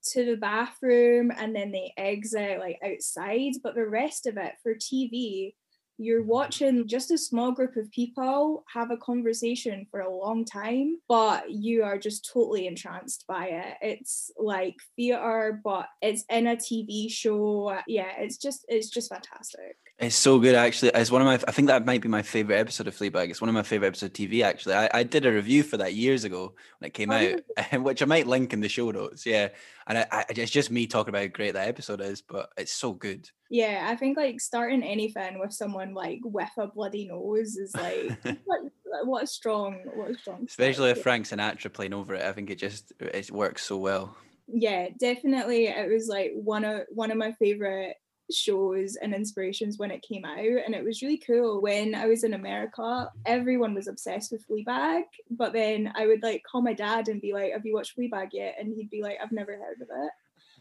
to 0.04 0.24
the 0.24 0.36
bathroom 0.36 1.30
and 1.30 1.54
then 1.54 1.70
they 1.70 1.92
exit 1.96 2.58
like 2.58 2.78
outside, 2.84 3.52
but 3.62 3.74
the 3.74 3.86
rest 3.86 4.26
of 4.26 4.36
it 4.36 4.54
for 4.62 4.74
TV 4.74 5.54
you're 6.02 6.24
watching 6.24 6.86
just 6.86 7.10
a 7.10 7.18
small 7.18 7.52
group 7.52 7.76
of 7.76 7.90
people 7.90 8.64
have 8.72 8.90
a 8.90 8.96
conversation 8.96 9.86
for 9.90 10.00
a 10.00 10.14
long 10.14 10.44
time, 10.44 10.96
but 11.08 11.50
you 11.50 11.82
are 11.84 11.98
just 11.98 12.28
totally 12.32 12.66
entranced 12.66 13.24
by 13.26 13.46
it. 13.46 13.76
It's 13.80 14.30
like 14.36 14.76
theater, 14.96 15.60
but 15.62 15.86
it's 16.00 16.24
in 16.28 16.46
a 16.46 16.56
TV 16.56 17.10
show. 17.10 17.78
Yeah, 17.86 18.12
it's 18.18 18.36
just 18.36 18.64
it's 18.68 18.90
just 18.90 19.10
fantastic. 19.10 19.76
It's 19.98 20.16
so 20.16 20.40
good, 20.40 20.56
actually. 20.56 20.90
It's 20.94 21.10
one 21.12 21.22
of 21.22 21.26
my. 21.26 21.34
I 21.34 21.52
think 21.52 21.68
that 21.68 21.86
might 21.86 22.00
be 22.00 22.08
my 22.08 22.22
favorite 22.22 22.56
episode 22.56 22.88
of 22.88 22.96
Fleabag. 22.96 23.30
It's 23.30 23.40
one 23.40 23.48
of 23.48 23.54
my 23.54 23.62
favorite 23.62 23.88
episodes 23.88 24.18
of 24.18 24.28
TV. 24.28 24.42
Actually, 24.42 24.74
I, 24.74 24.90
I 24.92 25.02
did 25.04 25.26
a 25.26 25.32
review 25.32 25.62
for 25.62 25.76
that 25.76 25.94
years 25.94 26.24
ago 26.24 26.54
when 26.78 26.88
it 26.88 26.94
came 26.94 27.10
oh, 27.10 27.36
out, 27.60 27.80
which 27.82 28.02
I 28.02 28.06
might 28.06 28.26
link 28.26 28.52
in 28.52 28.60
the 28.60 28.68
show 28.68 28.90
notes. 28.90 29.24
Yeah, 29.24 29.50
and 29.86 29.98
I, 29.98 30.06
I, 30.10 30.24
it's 30.30 30.50
just 30.50 30.72
me 30.72 30.86
talking 30.88 31.10
about 31.10 31.22
how 31.22 31.28
great 31.28 31.54
that 31.54 31.68
episode 31.68 32.00
is, 32.00 32.20
but 32.20 32.50
it's 32.56 32.72
so 32.72 32.92
good. 32.92 33.28
Yeah, 33.48 33.86
I 33.88 33.94
think 33.94 34.16
like 34.16 34.40
starting 34.40 34.82
anything 34.82 35.38
with 35.38 35.52
someone 35.52 35.94
like 35.94 36.20
with 36.24 36.50
a 36.58 36.66
bloody 36.66 37.06
nose 37.06 37.56
is 37.56 37.72
like 37.76 38.18
what, 38.44 38.60
what 39.04 39.22
a 39.22 39.26
strong, 39.26 39.82
what 39.94 40.10
a 40.10 40.18
strong. 40.18 40.46
Especially 40.48 40.90
if 40.90 41.02
Frank 41.02 41.26
Sinatra 41.26 41.72
playing 41.72 41.94
over 41.94 42.14
it, 42.14 42.24
I 42.24 42.32
think 42.32 42.50
it 42.50 42.58
just 42.58 42.92
it 42.98 43.30
works 43.30 43.62
so 43.62 43.76
well. 43.76 44.16
Yeah, 44.48 44.88
definitely. 44.98 45.66
It 45.66 45.90
was 45.90 46.08
like 46.08 46.32
one 46.34 46.64
of 46.64 46.82
one 46.90 47.10
of 47.10 47.18
my 47.18 47.32
favorite 47.32 47.96
shows 48.34 48.96
and 48.96 49.14
inspirations 49.14 49.78
when 49.78 49.90
it 49.90 50.04
came 50.06 50.24
out 50.24 50.38
and 50.38 50.74
it 50.74 50.84
was 50.84 51.02
really 51.02 51.18
cool. 51.18 51.60
When 51.60 51.94
I 51.94 52.06
was 52.06 52.24
in 52.24 52.34
America 52.34 53.10
everyone 53.26 53.74
was 53.74 53.88
obsessed 53.88 54.32
with 54.32 54.46
Fleabag 54.48 55.02
but 55.30 55.52
then 55.52 55.92
I 55.94 56.06
would 56.06 56.22
like 56.22 56.42
call 56.50 56.62
my 56.62 56.74
dad 56.74 57.08
and 57.08 57.20
be 57.20 57.32
like 57.32 57.52
have 57.52 57.64
you 57.64 57.74
watched 57.74 57.96
Fleabag 57.96 58.28
yet? 58.32 58.56
And 58.58 58.74
he'd 58.74 58.90
be 58.90 59.02
like 59.02 59.18
I've 59.22 59.32
never 59.32 59.52
heard 59.52 59.80
of 59.80 59.88
it. 59.90 60.12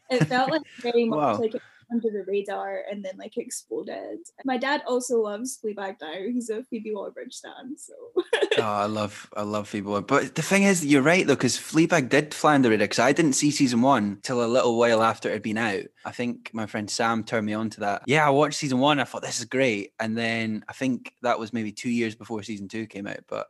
It 0.10 0.28
felt 0.28 0.51
like 0.51 0.63
very 0.82 1.06
much 1.06 1.18
wow. 1.18 1.38
like 1.38 1.56
under 1.92 2.10
the 2.10 2.24
radar 2.28 2.84
and 2.90 3.04
then 3.04 3.14
like 3.18 3.38
exploded. 3.38 4.20
My 4.46 4.58
dad 4.58 4.82
also 4.88 5.20
loves 5.20 5.60
Fleabag 5.64 5.98
now. 6.02 6.14
He's 6.32 6.50
a 6.50 6.64
Phoebe 6.64 6.94
Waller-Bridge 6.94 7.34
stan, 7.34 7.78
so. 7.78 7.94
oh, 8.58 8.62
I 8.62 8.86
love, 8.86 9.30
I 9.36 9.44
love 9.44 9.68
Phoebe 9.68 9.88
Waller. 9.88 10.02
But 10.02 10.36
the 10.36 10.42
thing 10.42 10.64
is, 10.64 10.86
you're 10.86 11.02
right 11.02 11.26
though, 11.26 11.36
because 11.36 11.58
Fleabag 11.58 12.10
did 12.10 12.34
fly 12.34 12.56
under 12.56 12.70
the 12.70 12.74
radar. 12.74 12.86
Because 12.86 13.00
I 13.00 13.12
didn't 13.12 13.34
see 13.34 13.52
season 13.52 13.82
one 13.82 14.20
till 14.24 14.44
a 14.44 14.48
little 14.48 14.78
while 14.78 15.04
after 15.04 15.30
it 15.30 15.34
had 15.34 15.44
been 15.44 15.58
out. 15.58 15.86
I 16.06 16.12
think 16.12 16.52
my 16.54 16.66
friend 16.66 16.90
Sam 16.90 17.24
turned 17.24 17.46
me 17.46 17.54
on 17.54 17.70
to 17.72 17.82
that. 17.82 18.04
Yeah, 18.08 18.26
I 18.26 18.32
watched 18.32 18.58
season 18.58 18.80
one. 18.80 19.00
I 19.00 19.04
thought 19.04 19.22
this 19.22 19.40
is 19.40 19.46
great, 19.46 19.94
and 20.00 20.18
then 20.18 20.64
I 20.68 20.74
think 20.74 21.14
that 21.22 21.40
was 21.40 21.54
maybe 21.54 21.72
two 21.72 21.90
years 21.90 22.16
before 22.16 22.44
season 22.44 22.68
two 22.68 22.88
came 22.88 23.08
out, 23.08 23.20
but. 23.28 23.48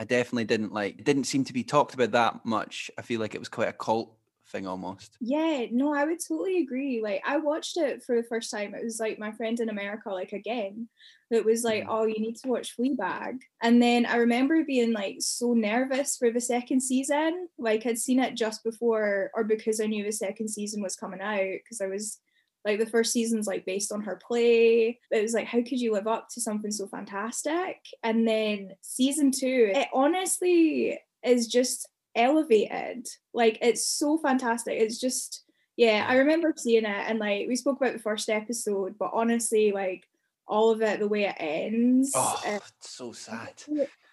I 0.00 0.04
definitely 0.04 0.44
didn't 0.44 0.72
like. 0.72 1.00
It 1.00 1.04
didn't 1.04 1.24
seem 1.24 1.42
to 1.42 1.52
be 1.52 1.64
talked 1.64 1.92
about 1.92 2.12
that 2.12 2.46
much. 2.46 2.88
I 2.96 3.02
feel 3.02 3.20
like 3.20 3.34
it 3.34 3.40
was 3.40 3.48
quite 3.48 3.66
a 3.66 3.72
cult 3.72 4.17
thing 4.50 4.66
almost. 4.66 5.16
Yeah, 5.20 5.66
no, 5.70 5.94
I 5.94 6.04
would 6.04 6.18
totally 6.26 6.58
agree. 6.58 7.00
Like 7.02 7.22
I 7.26 7.38
watched 7.38 7.76
it 7.76 8.02
for 8.02 8.16
the 8.16 8.26
first 8.26 8.50
time. 8.50 8.74
It 8.74 8.84
was 8.84 9.00
like 9.00 9.18
my 9.18 9.32
friend 9.32 9.58
in 9.60 9.68
America, 9.68 10.10
like 10.10 10.32
again, 10.32 10.88
that 11.30 11.44
was 11.44 11.62
like, 11.62 11.84
mm. 11.84 11.86
oh, 11.88 12.06
you 12.06 12.18
need 12.18 12.36
to 12.36 12.48
watch 12.48 12.76
Fleabag. 12.76 13.40
And 13.62 13.82
then 13.82 14.06
I 14.06 14.16
remember 14.16 14.64
being 14.64 14.92
like 14.92 15.16
so 15.20 15.52
nervous 15.52 16.16
for 16.16 16.30
the 16.30 16.40
second 16.40 16.80
season. 16.80 17.48
Like 17.58 17.84
I'd 17.86 17.98
seen 17.98 18.20
it 18.20 18.34
just 18.34 18.64
before, 18.64 19.30
or 19.34 19.44
because 19.44 19.80
I 19.80 19.86
knew 19.86 20.04
the 20.04 20.12
second 20.12 20.48
season 20.48 20.82
was 20.82 20.96
coming 20.96 21.20
out, 21.20 21.58
because 21.62 21.80
I 21.80 21.86
was 21.86 22.18
like 22.64 22.78
the 22.78 22.86
first 22.86 23.12
season's 23.12 23.46
like 23.46 23.66
based 23.66 23.92
on 23.92 24.02
her 24.02 24.16
play. 24.16 24.98
It 25.10 25.22
was 25.22 25.34
like, 25.34 25.46
how 25.46 25.58
could 25.58 25.80
you 25.80 25.92
live 25.92 26.06
up 26.06 26.28
to 26.30 26.40
something 26.40 26.70
so 26.70 26.86
fantastic? 26.86 27.76
And 28.02 28.26
then 28.26 28.72
season 28.80 29.30
two, 29.30 29.70
it 29.74 29.88
honestly 29.92 30.98
is 31.22 31.46
just 31.46 31.88
elevated. 32.14 33.06
Like 33.32 33.58
it's 33.62 33.86
so 33.86 34.18
fantastic. 34.18 34.80
It's 34.80 34.98
just 34.98 35.44
yeah, 35.76 36.04
I 36.08 36.16
remember 36.16 36.52
seeing 36.56 36.84
it 36.84 37.04
and 37.08 37.18
like 37.18 37.46
we 37.46 37.56
spoke 37.56 37.80
about 37.80 37.92
the 37.92 38.00
first 38.00 38.28
episode, 38.28 38.96
but 38.98 39.10
honestly, 39.12 39.72
like 39.72 40.04
all 40.46 40.70
of 40.70 40.82
it 40.82 40.98
the 40.98 41.08
way 41.08 41.24
it 41.24 41.36
ends. 41.38 42.12
Oh, 42.14 42.40
it's 42.44 42.90
so 42.90 43.12
sad. 43.12 43.52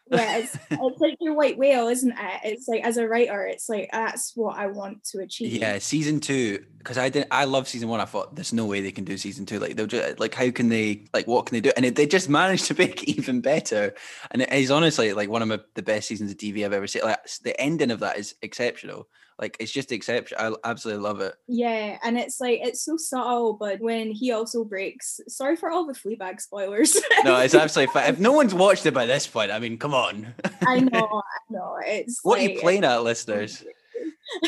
Yeah, 0.07 0.38
it's, 0.38 0.55
it's 0.71 1.00
like 1.00 1.17
your 1.19 1.33
white 1.33 1.57
whale, 1.57 1.88
isn't 1.88 2.12
it? 2.12 2.39
It's 2.43 2.67
like 2.67 2.83
as 2.83 2.97
a 2.97 3.07
writer, 3.07 3.45
it's 3.45 3.69
like 3.69 3.89
that's 3.91 4.33
what 4.35 4.57
I 4.57 4.67
want 4.67 5.03
to 5.05 5.19
achieve. 5.19 5.53
Yeah, 5.53 5.79
season 5.79 6.19
two 6.19 6.63
because 6.85 7.00
I 7.00 7.09
didn't. 7.09 7.29
I 7.31 7.45
love 7.45 7.67
season 7.67 7.89
one. 7.89 8.00
I 8.00 8.05
thought 8.05 8.35
there's 8.35 8.53
no 8.53 8.67
way 8.67 8.79
they 8.81 8.91
can 8.91 9.05
do 9.05 9.17
season 9.17 9.45
two. 9.45 9.59
Like 9.59 9.75
they'll 9.75 9.88
just 9.88 10.19
like 10.19 10.35
how 10.35 10.51
can 10.51 10.69
they 10.69 11.05
like 11.13 11.25
what 11.25 11.47
can 11.47 11.55
they 11.55 11.62
do? 11.62 11.71
And 11.75 11.85
it, 11.85 11.95
they 11.95 12.05
just 12.05 12.29
managed 12.29 12.65
to 12.65 12.75
make 12.77 13.03
it 13.03 13.09
even 13.09 13.41
better. 13.41 13.95
And 14.31 14.43
it 14.43 14.53
is 14.53 14.69
honestly 14.69 15.13
like 15.13 15.29
one 15.29 15.41
of 15.41 15.47
my, 15.47 15.59
the 15.74 15.81
best 15.81 16.07
seasons 16.07 16.31
of 16.31 16.38
TV 16.38 16.63
I've 16.63 16.74
ever 16.74 16.88
seen. 16.88 17.01
Like 17.03 17.25
the 17.43 17.59
ending 17.59 17.91
of 17.91 18.00
that 18.01 18.17
is 18.17 18.35
exceptional. 18.41 19.07
Like 19.39 19.57
it's 19.59 19.71
just 19.71 19.91
exceptional. 19.91 20.57
I 20.63 20.69
absolutely 20.69 21.03
love 21.03 21.19
it. 21.19 21.35
Yeah, 21.47 21.97
and 22.03 22.17
it's 22.17 22.39
like 22.39 22.61
it's 22.63 22.83
so 22.83 22.95
subtle, 22.95 23.53
but 23.53 23.81
when 23.81 24.11
he 24.11 24.31
also 24.31 24.63
breaks. 24.63 25.19
Sorry 25.27 25.57
for 25.57 25.69
all 25.69 25.85
the 25.85 25.93
Fleabag 25.93 26.39
spoilers. 26.39 26.97
No, 27.25 27.37
it's 27.39 27.53
absolutely 27.55 27.93
fine. 27.93 28.09
If 28.09 28.19
no 28.19 28.31
one's 28.31 28.53
watched 28.53 28.85
it 28.85 28.93
by 28.93 29.05
this 29.05 29.27
point, 29.27 29.51
I 29.51 29.59
mean, 29.59 29.77
come 29.77 29.93
on. 29.93 30.33
I 30.65 30.79
know, 30.79 31.21
I 31.23 31.53
know. 31.53 31.77
It's 31.85 32.21
what 32.23 32.39
are 32.39 32.43
you 32.43 32.59
playing 32.59 32.85
at, 32.85 33.03
listeners? 33.03 33.63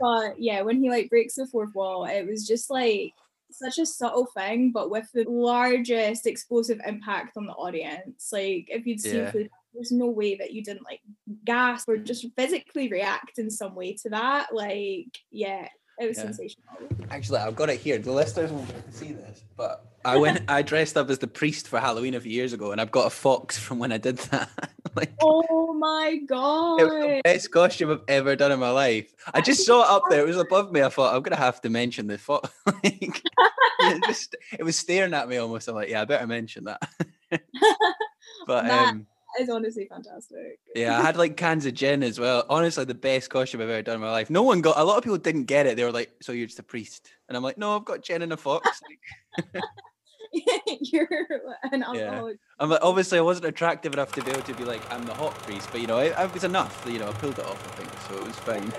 but 0.00 0.40
yeah, 0.40 0.62
when 0.62 0.82
he 0.82 0.90
like 0.90 1.08
breaks 1.08 1.34
the 1.34 1.46
fourth 1.46 1.74
wall, 1.74 2.06
it 2.06 2.26
was 2.26 2.46
just 2.46 2.70
like 2.70 3.12
such 3.52 3.78
a 3.78 3.86
subtle 3.86 4.26
thing, 4.36 4.72
but 4.72 4.90
with 4.90 5.08
the 5.14 5.24
largest 5.28 6.26
explosive 6.26 6.80
impact 6.84 7.36
on 7.36 7.46
the 7.46 7.52
audience. 7.52 8.30
Like 8.32 8.66
if 8.68 8.84
you'd 8.84 9.00
seen 9.00 9.16
Yeah. 9.16 9.30
Fleabag, 9.30 9.50
there's 9.74 9.92
no 9.92 10.06
way 10.06 10.36
that 10.36 10.52
you 10.52 10.62
didn't 10.62 10.84
like 10.84 11.00
gasp 11.44 11.88
or 11.88 11.96
just 11.96 12.26
physically 12.36 12.88
react 12.88 13.38
in 13.38 13.50
some 13.50 13.74
way 13.74 13.94
to 13.94 14.08
that. 14.10 14.54
Like, 14.54 15.18
yeah, 15.30 15.68
it 15.98 16.08
was 16.08 16.16
Yeah. 16.18 16.24
sensational. 16.24 16.64
Actually, 17.10 17.38
I've 17.40 17.56
got 17.56 17.70
it 17.70 17.80
here. 17.80 17.98
The 17.98 18.12
listeners 18.12 18.50
won't 18.50 18.68
be 18.68 18.74
able 18.74 18.82
to 18.82 18.92
see 18.92 19.12
this, 19.12 19.44
but 19.56 19.86
I 20.04 20.16
went. 20.16 20.42
I 20.48 20.62
dressed 20.62 20.96
up 20.96 21.08
as 21.10 21.18
the 21.18 21.26
priest 21.26 21.66
for 21.68 21.80
Halloween 21.80 22.14
a 22.14 22.20
few 22.20 22.32
years 22.32 22.52
ago, 22.52 22.72
and 22.72 22.80
I've 22.80 22.90
got 22.90 23.06
a 23.06 23.10
fox 23.10 23.58
from 23.58 23.78
when 23.78 23.90
I 23.92 23.98
did 23.98 24.18
that. 24.18 24.50
like, 24.94 25.12
Oh 25.22 25.72
my 25.74 26.18
god. 26.26 26.80
it 26.80 26.84
was 26.84 26.92
the 26.92 27.20
best 27.24 27.50
costume 27.50 27.90
I've 27.90 28.02
ever 28.08 28.36
done 28.36 28.52
in 28.52 28.58
my 28.60 28.70
life. 28.70 29.12
I 29.32 29.40
just 29.40 29.64
saw 29.66 29.82
it 29.82 29.88
up 29.90 30.02
there. 30.10 30.20
It 30.22 30.26
was 30.26 30.36
above 30.36 30.72
me. 30.72 30.82
I 30.82 30.88
thought 30.88 31.14
I'm 31.14 31.22
gonna 31.22 31.36
have 31.36 31.60
to 31.62 31.70
mention 31.70 32.06
the 32.06 32.18
fox. 32.18 32.50
like, 32.66 33.22
it 33.80 34.04
just 34.04 34.36
it 34.58 34.62
was 34.62 34.76
staring 34.76 35.14
at 35.14 35.28
me 35.28 35.36
almost. 35.38 35.68
I'm 35.68 35.74
like, 35.74 35.88
yeah, 35.88 36.02
I 36.02 36.04
better 36.04 36.26
mention 36.26 36.64
that. 36.64 36.82
but 38.46 38.64
That- 38.64 38.88
um, 38.88 39.06
is 39.40 39.50
honestly 39.50 39.86
fantastic. 39.88 40.58
yeah, 40.74 40.98
I 40.98 41.02
had 41.02 41.16
like 41.16 41.36
cans 41.36 41.66
of 41.66 41.74
gin 41.74 42.02
as 42.02 42.18
well. 42.18 42.44
Honestly, 42.48 42.84
the 42.84 42.94
best 42.94 43.30
costume 43.30 43.60
I've 43.60 43.68
ever 43.68 43.82
done 43.82 43.96
in 43.96 44.00
my 44.00 44.10
life. 44.10 44.30
No 44.30 44.42
one 44.42 44.60
got. 44.60 44.78
A 44.78 44.84
lot 44.84 44.98
of 44.98 45.04
people 45.04 45.18
didn't 45.18 45.44
get 45.44 45.66
it. 45.66 45.76
They 45.76 45.84
were 45.84 45.92
like, 45.92 46.12
"So 46.22 46.32
you're 46.32 46.46
just 46.46 46.58
a 46.58 46.62
priest?" 46.62 47.10
And 47.28 47.36
I'm 47.36 47.42
like, 47.42 47.58
"No, 47.58 47.76
I've 47.76 47.84
got 47.84 48.02
gin 48.02 48.22
and 48.22 48.32
a 48.32 48.36
fox." 48.36 48.80
You're 50.80 51.08
an 51.72 51.82
alcoholic. 51.84 52.38
I'm 52.58 52.70
like, 52.70 52.80
obviously, 52.82 53.18
I 53.18 53.22
wasn't 53.22 53.46
attractive 53.46 53.92
enough 53.92 54.12
to 54.12 54.22
be 54.22 54.30
able 54.30 54.42
to 54.42 54.54
be 54.54 54.64
like, 54.64 54.80
I'm 54.92 55.04
the 55.06 55.14
hot 55.14 55.34
priest, 55.42 55.68
but 55.72 55.80
you 55.80 55.86
know, 55.86 55.98
it, 55.98 56.14
it 56.18 56.34
was 56.34 56.44
enough. 56.44 56.84
You 56.88 56.98
know, 56.98 57.08
I 57.08 57.12
pulled 57.12 57.38
it 57.38 57.44
off, 57.44 57.68
I 57.68 57.82
think, 57.82 57.90
so 58.08 58.16
it 58.18 58.26
was 58.26 58.38
fine. 58.40 58.72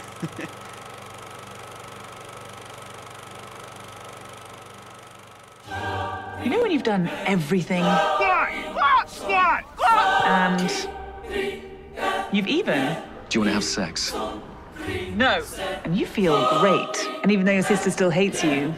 You 6.43 6.49
know 6.49 6.61
when 6.61 6.71
you've 6.71 6.83
done 6.83 7.07
everything 7.25 7.83
and 10.25 10.87
you've 12.31 12.47
even 12.47 12.97
Do 13.29 13.39
you 13.39 13.41
want 13.41 13.49
to 13.49 13.53
have 13.53 13.63
sex? 13.63 14.13
no, 15.15 15.43
and 15.83 15.97
you 15.97 16.05
feel 16.05 16.59
great, 16.59 17.09
and 17.23 17.31
even 17.31 17.45
though 17.45 17.53
your 17.53 17.63
sister 17.63 17.89
still 17.89 18.09
hates 18.09 18.43
you, 18.43 18.73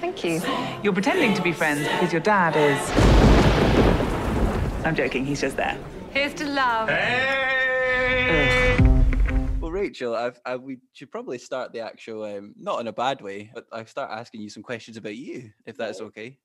thank 0.00 0.22
you. 0.22 0.40
You're 0.82 0.92
pretending 0.92 1.34
to 1.34 1.42
be 1.42 1.52
friends 1.52 1.86
because 1.88 2.12
your 2.12 2.20
dad 2.22 2.54
is. 2.56 2.80
I'm 4.84 4.94
joking. 4.94 5.24
He's 5.24 5.40
just 5.40 5.56
there. 5.56 5.78
Here's 6.10 6.34
to 6.34 6.46
love. 6.46 6.88
Hey! 6.88 8.76
well, 9.60 9.70
Rachel, 9.70 10.14
I've, 10.14 10.40
I, 10.44 10.56
we 10.56 10.78
should 10.92 11.10
probably 11.10 11.38
start 11.38 11.72
the 11.72 11.80
actual, 11.80 12.24
um, 12.24 12.54
not 12.56 12.80
in 12.80 12.88
a 12.88 12.92
bad 12.92 13.20
way, 13.20 13.50
but 13.54 13.66
I 13.72 13.84
start 13.84 14.10
asking 14.10 14.40
you 14.40 14.50
some 14.50 14.62
questions 14.62 14.96
about 14.96 15.16
you, 15.16 15.50
if 15.66 15.76
that's 15.76 16.00
okay. 16.00 16.38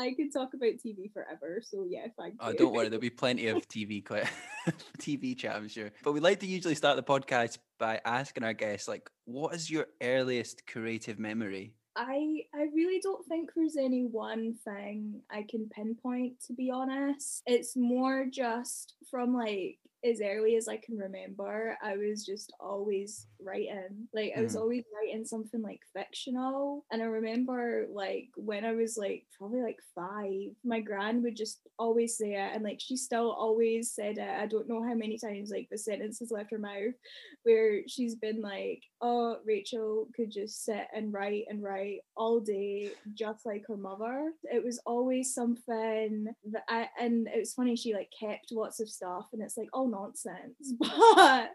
I 0.00 0.14
could 0.14 0.32
talk 0.32 0.54
about 0.54 0.70
TV 0.84 1.12
forever, 1.12 1.60
so 1.62 1.84
yeah, 1.88 2.06
thank 2.18 2.34
Oh, 2.40 2.50
you. 2.50 2.56
don't 2.56 2.72
worry, 2.72 2.88
there'll 2.88 3.00
be 3.00 3.10
plenty 3.10 3.48
of 3.48 3.68
TV 3.68 4.04
que- 4.04 4.24
TV 4.98 5.36
chat, 5.36 5.56
I'm 5.56 5.68
sure. 5.68 5.90
But 6.02 6.12
we 6.12 6.20
like 6.20 6.40
to 6.40 6.46
usually 6.46 6.74
start 6.74 6.96
the 6.96 7.02
podcast 7.02 7.58
by 7.78 8.00
asking 8.04 8.44
our 8.44 8.52
guests, 8.54 8.88
like, 8.88 9.10
what 9.26 9.54
is 9.54 9.70
your 9.70 9.86
earliest 10.02 10.66
creative 10.66 11.18
memory? 11.18 11.74
I 11.96 12.42
I 12.54 12.62
really 12.74 13.00
don't 13.02 13.26
think 13.26 13.50
there's 13.54 13.76
any 13.76 14.04
one 14.04 14.54
thing 14.64 15.20
I 15.30 15.44
can 15.48 15.68
pinpoint 15.68 16.40
to 16.46 16.52
be 16.54 16.70
honest. 16.70 17.42
It's 17.46 17.76
more 17.76 18.26
just 18.30 18.94
from 19.10 19.34
like 19.34 19.78
as 20.04 20.20
early 20.22 20.56
as 20.56 20.68
I 20.68 20.78
can 20.78 20.96
remember, 20.96 21.76
I 21.82 21.96
was 21.96 22.24
just 22.24 22.52
always 22.58 23.26
writing. 23.40 24.08
Like 24.14 24.32
I 24.36 24.40
was 24.40 24.54
Mhm. 24.54 24.60
always 24.60 24.84
writing 24.94 25.24
something 25.24 25.60
like 25.62 25.80
fictional. 25.92 26.84
And 26.90 27.02
I 27.02 27.06
remember 27.06 27.86
like 27.90 28.28
when 28.36 28.64
I 28.64 28.72
was 28.72 28.96
like 28.96 29.26
probably 29.36 29.60
like 29.62 29.80
five, 29.94 30.56
my 30.64 30.80
gran 30.80 31.22
would 31.22 31.36
just 31.36 31.60
always 31.78 32.16
say 32.16 32.34
it 32.34 32.54
and 32.54 32.64
like 32.64 32.80
she 32.80 32.96
still 32.96 33.30
always 33.32 33.92
said 33.92 34.18
it. 34.18 34.28
I 34.28 34.46
don't 34.46 34.68
know 34.68 34.82
how 34.82 34.94
many 34.94 35.18
times 35.18 35.50
like 35.50 35.68
the 35.70 35.78
sentence 35.78 36.18
has 36.20 36.30
left 36.30 36.50
her 36.52 36.58
mouth 36.58 36.94
where 37.42 37.82
she's 37.86 38.14
been 38.14 38.40
like, 38.40 38.82
oh, 39.02 39.38
Rachel 39.44 40.08
could 40.14 40.30
just 40.30 40.64
sit 40.64 40.86
and 40.94 41.12
write 41.12 41.44
and 41.48 41.62
write 41.62 42.00
all 42.16 42.40
day, 42.40 42.90
just 43.14 43.46
like 43.46 43.64
her 43.66 43.76
mother. 43.76 44.32
It 44.44 44.64
was 44.64 44.80
always 44.86 45.34
something 45.34 46.26
that 46.52 46.64
I, 46.68 46.88
and 47.00 47.26
it 47.28 47.38
was 47.38 47.54
funny, 47.54 47.76
she 47.76 47.94
like 47.94 48.10
kept 48.18 48.52
lots 48.52 48.80
of 48.80 48.88
stuff, 48.88 49.28
and 49.32 49.42
it's 49.42 49.56
like 49.56 49.68
all 49.72 49.88
nonsense, 49.88 50.74
but 50.78 51.50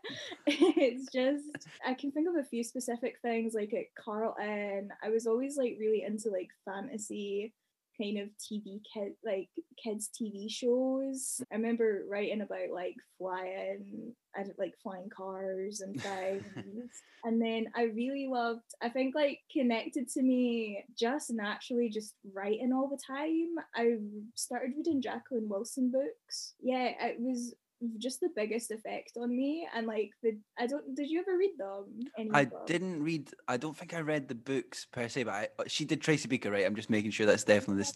it's 0.48 1.12
just, 1.12 1.68
I 1.86 1.94
can 1.94 2.12
think 2.12 2.28
of 2.28 2.36
a 2.36 2.48
few 2.48 2.64
specific 2.64 3.18
things 3.22 3.54
like 3.54 3.74
at 3.74 3.94
Carleton, 4.02 4.90
I 5.04 5.10
was 5.10 5.28
always 5.28 5.58
like 5.58 5.78
really 5.80 6.04
into 6.04 6.30
like 6.30 6.50
fantasy 6.66 7.54
kind 7.98 8.20
of 8.20 8.30
TV 8.40 8.82
kid 8.94 9.14
like 9.24 9.50
kids 9.82 10.10
TV 10.10 10.50
shows. 10.50 11.42
I 11.52 11.56
remember 11.56 12.04
writing 12.10 12.42
about 12.42 12.72
like 12.74 12.96
flying, 13.18 14.14
I 14.36 14.44
did 14.44 14.56
like 14.58 14.74
flying 14.82 15.10
cars 15.16 15.82
and 15.82 16.02
things. 16.02 16.92
and 17.24 17.42
then 17.42 17.68
I 17.76 17.84
really 17.84 18.28
loved, 18.30 18.64
I 18.82 18.90
think 18.90 19.16
like 19.16 19.40
connected 19.52 20.10
to 20.10 20.22
me 20.22 20.84
just 20.98 21.32
naturally 21.32 21.90
just 21.90 22.16
writing 22.34 22.74
all 22.74 22.90
the 22.90 23.00
time. 23.06 23.56
I 23.76 23.98
started 24.36 24.74
reading 24.76 25.02
Jacqueline 25.02 25.50
Wilson 25.50 25.92
books. 25.92 26.54
Yeah, 26.60 26.92
it 27.00 27.18
was 27.20 27.56
just 27.98 28.20
the 28.20 28.30
biggest 28.36 28.72
effect 28.72 29.14
on 29.18 29.36
me 29.36 29.68
and 29.76 29.88
like 29.88 30.12
the 30.24 30.38
I 30.58 30.68
don't 30.68 30.96
did 30.96 31.10
you 31.10 31.20
ever 31.20 31.38
read 31.38 31.54
them? 31.58 31.68
Um, 31.68 32.08
any 32.18 32.30
I 32.34 32.48
didn't 32.66 33.04
read. 33.04 33.30
I 33.48 33.58
don't 33.58 33.76
think 33.76 33.94
I 33.94 34.02
read 34.02 34.28
the 34.28 34.36
books 34.36 34.86
per 34.92 35.08
se, 35.08 35.24
but 35.24 35.34
I, 35.34 35.48
but 35.58 35.72
she 35.72 35.86
did 35.86 36.02
Tracy 36.02 36.28
Beaker, 36.28 36.52
right? 36.52 36.66
I'm 36.66 36.76
just 36.76 36.90
making 36.90 37.12
sure 37.12 37.26
that's 37.26 37.44
definitely 37.44 37.78
this. 37.78 37.94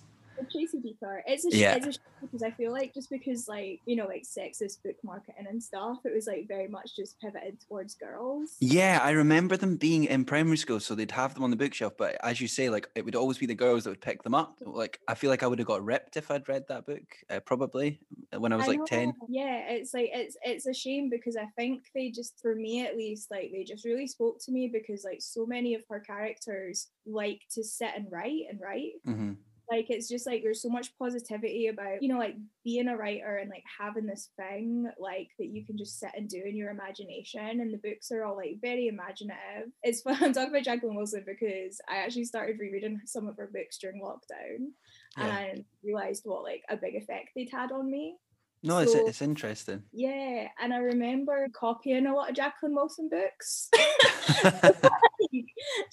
Tracy 0.51 0.79
Beaker. 0.79 1.23
It's 1.27 1.45
a 1.45 1.51
sh- 1.51 1.55
Yeah. 1.55 1.75
it's 1.75 1.85
a 1.87 1.91
sh- 1.93 1.97
because 2.21 2.43
I 2.43 2.51
feel 2.51 2.71
like 2.73 2.93
just 2.93 3.09
because 3.09 3.47
like 3.47 3.79
you 3.85 3.95
know 3.95 4.05
like 4.05 4.23
sexist 4.23 4.83
book 4.83 4.95
marketing 5.03 5.45
and 5.49 5.61
stuff, 5.63 5.99
it 6.05 6.13
was 6.13 6.27
like 6.27 6.47
very 6.47 6.67
much 6.67 6.95
just 6.95 7.19
pivoted 7.21 7.57
towards 7.67 7.95
girls. 7.95 8.55
Yeah, 8.59 8.99
I 9.01 9.11
remember 9.11 9.55
them 9.57 9.77
being 9.77 10.03
in 10.03 10.25
primary 10.25 10.57
school, 10.57 10.79
so 10.79 10.95
they'd 10.95 11.11
have 11.11 11.33
them 11.33 11.43
on 11.43 11.49
the 11.49 11.55
bookshelf. 11.55 11.93
But 11.97 12.17
as 12.23 12.41
you 12.41 12.47
say, 12.47 12.69
like 12.69 12.89
it 12.95 13.05
would 13.05 13.15
always 13.15 13.37
be 13.37 13.45
the 13.45 13.55
girls 13.55 13.83
that 13.85 13.91
would 13.91 14.01
pick 14.01 14.23
them 14.23 14.35
up. 14.35 14.57
Like 14.65 14.99
I 15.07 15.15
feel 15.15 15.29
like 15.29 15.43
I 15.43 15.47
would 15.47 15.59
have 15.59 15.67
got 15.67 15.83
ripped 15.83 16.17
if 16.17 16.29
I'd 16.29 16.47
read 16.49 16.65
that 16.67 16.85
book, 16.85 17.03
uh, 17.29 17.39
probably 17.39 17.99
when 18.37 18.51
I 18.51 18.57
was 18.57 18.65
I 18.65 18.71
like 18.71 18.85
ten. 18.85 19.13
Yeah, 19.29 19.69
it's 19.69 19.93
like 19.93 20.09
it's 20.13 20.35
it's 20.43 20.65
a 20.67 20.73
shame 20.73 21.09
because 21.09 21.37
I 21.37 21.45
think 21.55 21.83
they 21.95 22.09
just 22.11 22.41
for 22.41 22.53
me 22.55 22.85
at 22.85 22.97
least 22.97 23.31
like 23.31 23.51
they 23.51 23.63
just 23.63 23.85
really 23.85 24.07
spoke 24.07 24.39
to 24.45 24.51
me 24.51 24.67
because 24.67 25.03
like 25.03 25.21
so 25.21 25.45
many 25.45 25.73
of 25.75 25.83
her 25.89 25.99
characters 25.99 26.87
like 27.05 27.41
to 27.51 27.63
sit 27.63 27.91
and 27.95 28.11
write 28.11 28.43
and 28.49 28.59
write. 28.61 28.93
hmm 29.05 29.33
like 29.71 29.89
it's 29.89 30.07
just 30.09 30.25
like 30.25 30.41
there's 30.43 30.61
so 30.61 30.69
much 30.69 30.97
positivity 30.97 31.67
about 31.67 32.01
you 32.01 32.09
know 32.09 32.17
like 32.17 32.35
being 32.63 32.87
a 32.87 32.97
writer 32.97 33.37
and 33.37 33.49
like 33.49 33.63
having 33.79 34.05
this 34.05 34.29
thing 34.37 34.89
like 34.99 35.29
that 35.37 35.47
you 35.47 35.65
can 35.65 35.77
just 35.77 35.99
sit 35.99 36.11
and 36.15 36.27
do 36.29 36.41
in 36.45 36.55
your 36.55 36.71
imagination 36.71 37.59
and 37.61 37.73
the 37.73 37.77
books 37.77 38.11
are 38.11 38.23
all 38.23 38.35
like 38.35 38.57
very 38.61 38.87
imaginative. 38.87 39.71
It's 39.83 40.01
fun. 40.01 40.17
I'm 40.21 40.33
talking 40.33 40.49
about 40.49 40.63
jacqueline 40.63 40.95
wilson 40.95 41.23
because 41.25 41.79
i 41.87 41.97
actually 41.97 42.25
started 42.25 42.57
rereading 42.59 42.99
some 43.05 43.27
of 43.27 43.37
her 43.37 43.49
books 43.53 43.77
during 43.77 44.01
lockdown 44.01 44.69
Yeah. 45.17 45.37
and 45.39 45.65
realized 45.83 46.23
what 46.25 46.43
like 46.43 46.63
a 46.69 46.77
big 46.77 46.95
effect 46.95 47.29
they'd 47.35 47.49
had 47.51 47.71
on 47.71 47.89
me 47.89 48.15
No, 48.61 48.79
it's 48.79 48.93
it's 48.93 49.21
interesting. 49.21 49.83
yeah 49.93 50.47
and 50.61 50.73
i 50.73 50.77
remember 50.77 51.47
copying 51.53 52.05
a 52.07 52.13
lot 52.13 52.29
of 52.29 52.35
jacqueline 52.35 52.75
wilson 52.75 53.09
books 53.09 53.69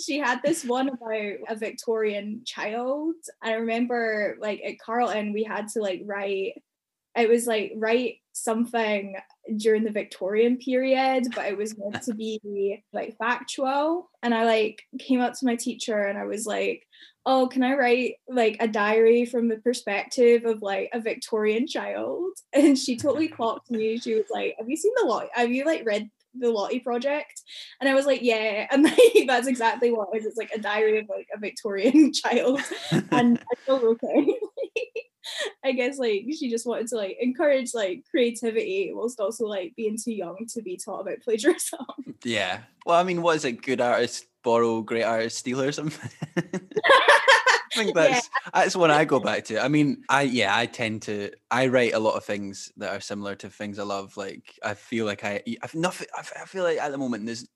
she 0.00 0.18
had 0.18 0.40
this 0.42 0.64
one 0.64 0.88
about 0.88 1.12
a 1.49 1.56
Victorian 1.56 2.42
child. 2.44 3.14
I 3.42 3.54
remember 3.54 4.37
like 4.40 4.61
at 4.64 4.78
Carleton, 4.78 5.32
we 5.32 5.44
had 5.44 5.68
to 5.68 5.80
like 5.80 6.02
write, 6.04 6.62
it 7.16 7.28
was 7.28 7.46
like 7.46 7.73
write 7.76 8.16
something 8.32 9.16
during 9.56 9.85
the 9.85 9.90
Victorian 9.90 10.58
period, 10.58 11.28
but 11.35 11.46
it 11.46 11.56
was 11.56 11.76
meant 11.78 12.02
to 12.04 12.14
be 12.14 12.85
like 12.92 13.16
factual. 13.18 14.11
And 14.23 14.35
I 14.35 14.44
like 14.44 14.82
came 14.99 15.20
up 15.20 15.35
to 15.35 15.46
my 15.46 15.56
teacher 15.56 16.04
and 16.04 16.18
I 16.18 16.25
was 16.25 16.46
like, 16.46 16.87
oh, 17.26 17.49
can 17.49 17.64
I 17.64 17.75
write 17.75 18.14
like 18.28 18.56
a 18.61 18.68
diary 18.68 19.25
from 19.25 19.49
the 19.49 19.56
perspective 19.56 20.45
of 20.45 20.62
like 20.62 20.88
a 20.92 21.00
Victorian 21.00 21.66
child? 21.66 22.30
And 22.52 22.78
she 22.78 22.97
totally 22.97 23.28
clocked 23.37 23.71
me. 23.71 23.99
She 23.99 24.14
was 24.14 24.26
like, 24.30 24.54
have 24.59 24.68
you 24.68 24.76
seen 24.76 24.92
the 24.97 25.06
lot? 25.06 25.26
Have 25.33 25.50
you 25.50 25.66
like 25.66 25.85
read 25.85 26.09
the 26.38 26.50
Lottie 26.50 26.80
Project? 26.80 27.42
And 27.80 27.88
I 27.88 27.95
was 27.95 28.06
like, 28.06 28.23
yeah. 28.23 28.66
And 28.73 28.85
like, 28.85 29.26
that's 29.26 29.49
exactly 29.49 29.90
what 29.90 30.09
it 30.14 30.18
is. 30.18 30.26
It's 30.26 30.37
like 30.38 30.52
a 30.54 30.61
diary 30.61 31.00
of 31.00 31.09
like 31.09 31.26
a 31.35 31.38
Victorian 31.38 32.12
child. 32.12 32.61
And 33.11 33.38
I 33.38 33.54
feel 33.66 33.76
okay. 33.76 34.38
I 35.64 35.73
guess 35.73 35.99
like 35.99 36.26
she 36.38 36.50
just 36.50 36.66
wanted 36.66 36.88
to 36.88 36.97
like 36.97 37.16
encourage 37.21 37.75
like 37.75 38.04
creativity 38.11 38.90
whilst 38.92 39.21
also 39.21 39.47
like 39.47 39.75
being 39.76 39.97
too 40.02 40.12
young 40.12 40.47
to 40.54 40.62
be 40.62 40.76
taught 40.76 41.00
about 41.00 41.21
plagiarism. 41.23 41.85
Yeah. 42.25 42.61
Well, 42.87 42.99
I 42.99 43.02
mean, 43.02 43.21
what 43.21 43.37
is 43.37 43.45
it? 43.45 43.62
Good 43.62 43.80
artist 43.80 44.26
borrow, 44.42 44.80
great 44.80 45.02
artist 45.02 45.38
steal, 45.38 45.61
or 45.61 45.71
something. 45.73 46.11
I 46.37 47.85
think 47.85 47.95
that's 47.95 48.30
yeah. 48.33 48.50
that's 48.54 48.76
what 48.76 48.90
I 48.90 49.04
go 49.04 49.21
back 49.21 49.45
to. 49.47 49.62
I 49.62 49.68
mean, 49.68 50.02
I 50.09 50.23
yeah, 50.23 50.56
I 50.56 50.66
tend 50.66 51.02
to 51.02 51.30
I 51.50 51.66
write 51.66 51.92
a 51.92 51.99
lot 51.99 52.14
of 52.14 52.25
things 52.25 52.73
that 52.78 52.90
are 52.90 53.00
similar 53.00 53.35
to 53.37 53.50
things 53.50 53.78
I 53.78 53.83
love. 53.83 54.16
Like 54.16 54.59
I 54.64 54.75
feel 54.75 55.04
like 55.04 55.25
I 55.25 55.42
I've 55.62 55.75
nothing. 55.75 56.09
I 56.16 56.23
feel 56.47 56.64
like 56.64 56.78
at 56.78 56.90
the 56.90 56.99
moment 56.99 57.26
there's 57.26 57.47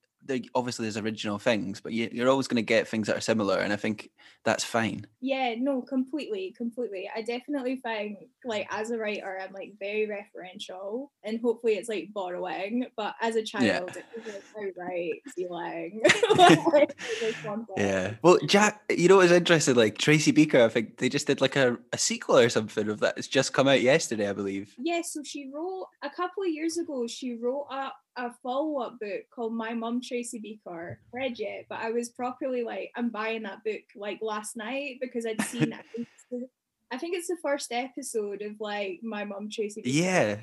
obviously 0.55 0.85
there's 0.85 0.97
original 0.97 1.39
things, 1.39 1.81
but 1.81 1.93
you, 1.93 2.09
you're 2.13 2.29
always 2.29 2.49
going 2.49 2.57
to 2.57 2.63
get 2.63 2.87
things 2.89 3.07
that 3.07 3.17
are 3.17 3.21
similar, 3.21 3.59
and 3.59 3.73
I 3.73 3.77
think 3.77 4.11
that's 4.45 4.65
fine. 4.65 5.07
Yeah, 5.21 5.55
no, 5.59 5.83
completely, 5.83 6.55
completely. 6.57 7.11
I 7.15 7.23
definitely 7.23 7.77
think 7.77 8.19
like 8.45 8.67
as 8.71 8.91
a 8.91 8.99
writer, 8.99 9.39
I'm 9.43 9.53
like 9.53 9.75
very 9.79 10.07
referential, 10.09 11.09
and 11.25 11.41
hopefully 11.41 11.75
it's 11.75 11.89
like 11.89 12.09
borrowing. 12.13 12.87
But 12.97 13.15
as 13.21 13.37
a 13.37 13.43
child, 13.43 13.65
yeah. 13.65 14.03
it 14.17 14.43
was 14.57 14.75
like 14.77 15.23
stealing. 15.29 16.03
yeah. 17.77 18.15
Well, 18.23 18.39
Jack, 18.47 18.83
you 18.91 19.09
know 19.09 19.17
what's 19.17 19.33
interesting? 19.33 19.75
Like 19.75 19.99
Tracy 19.99 20.33
Beaker, 20.33 20.63
I 20.63 20.69
think 20.69 20.99
they 20.99 21.09
just 21.09 21.27
did 21.27 21.41
like 21.41 21.57
a, 21.57 21.79
a 21.93 21.99
sequel 21.99 22.39
or 22.39 22.49
something 22.49 22.89
of 22.89 23.01
that. 23.01 23.19
It's 23.19 23.29
just 23.29 23.53
come 23.53 23.69
out 23.69 23.83
yesterday, 23.83 24.29
I 24.29 24.33
believe. 24.33 24.75
Yeah. 24.79 25.03
So 25.03 25.23
she 25.25 25.51
wrote 25.53 25.89
a 26.03 26.11
couple 26.11 26.43
of 26.43 26.51
years 26.51 26.79
ago. 26.79 27.07
She 27.07 27.37
wrote 27.37 27.67
up 27.71 27.97
a 28.17 28.33
follow 28.43 28.81
up 28.81 28.99
book 29.01 29.23
called 29.35 29.55
My 29.55 29.75
Mum 29.75 30.01
Tracy 30.03 30.39
Beaker. 30.39 31.01
Read 31.13 31.39
yet, 31.39 31.67
but 31.69 31.79
I 31.81 31.91
was 31.91 32.11
properly 32.11 32.63
like, 32.63 32.91
I'm 32.97 33.11
buying 33.11 33.43
that 33.43 33.65
book 33.65 33.83
like 33.97 34.19
last 34.23 34.57
night 34.57 34.99
because 35.01 35.27
I'd 35.27 35.43
seen. 35.43 35.75
I 36.93 36.99
think 36.99 37.17
it's 37.17 37.29
the 37.29 37.37
first 37.41 37.71
episode 37.71 38.43
of 38.43 38.61
like 38.61 39.01
My 39.03 39.25
Mum 39.25 39.49
Tracy. 39.51 39.83
Beaker 39.83 40.05
yeah. 40.05 40.37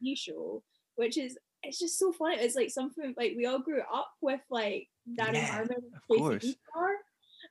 New 0.00 0.16
show, 0.16 0.62
which 0.96 1.16
is 1.16 1.38
it's 1.62 1.78
just 1.78 1.98
so 1.98 2.12
funny. 2.12 2.36
It's 2.36 2.56
like 2.56 2.70
something 2.70 3.14
like 3.16 3.34
we 3.36 3.46
all 3.46 3.60
grew 3.60 3.82
up 3.92 4.10
with 4.20 4.40
like 4.50 4.88
Dani 5.18 5.34
yeah, 5.34 5.46
Harmer, 5.46 5.76
Tracy 6.10 6.48
Beaker 6.48 6.96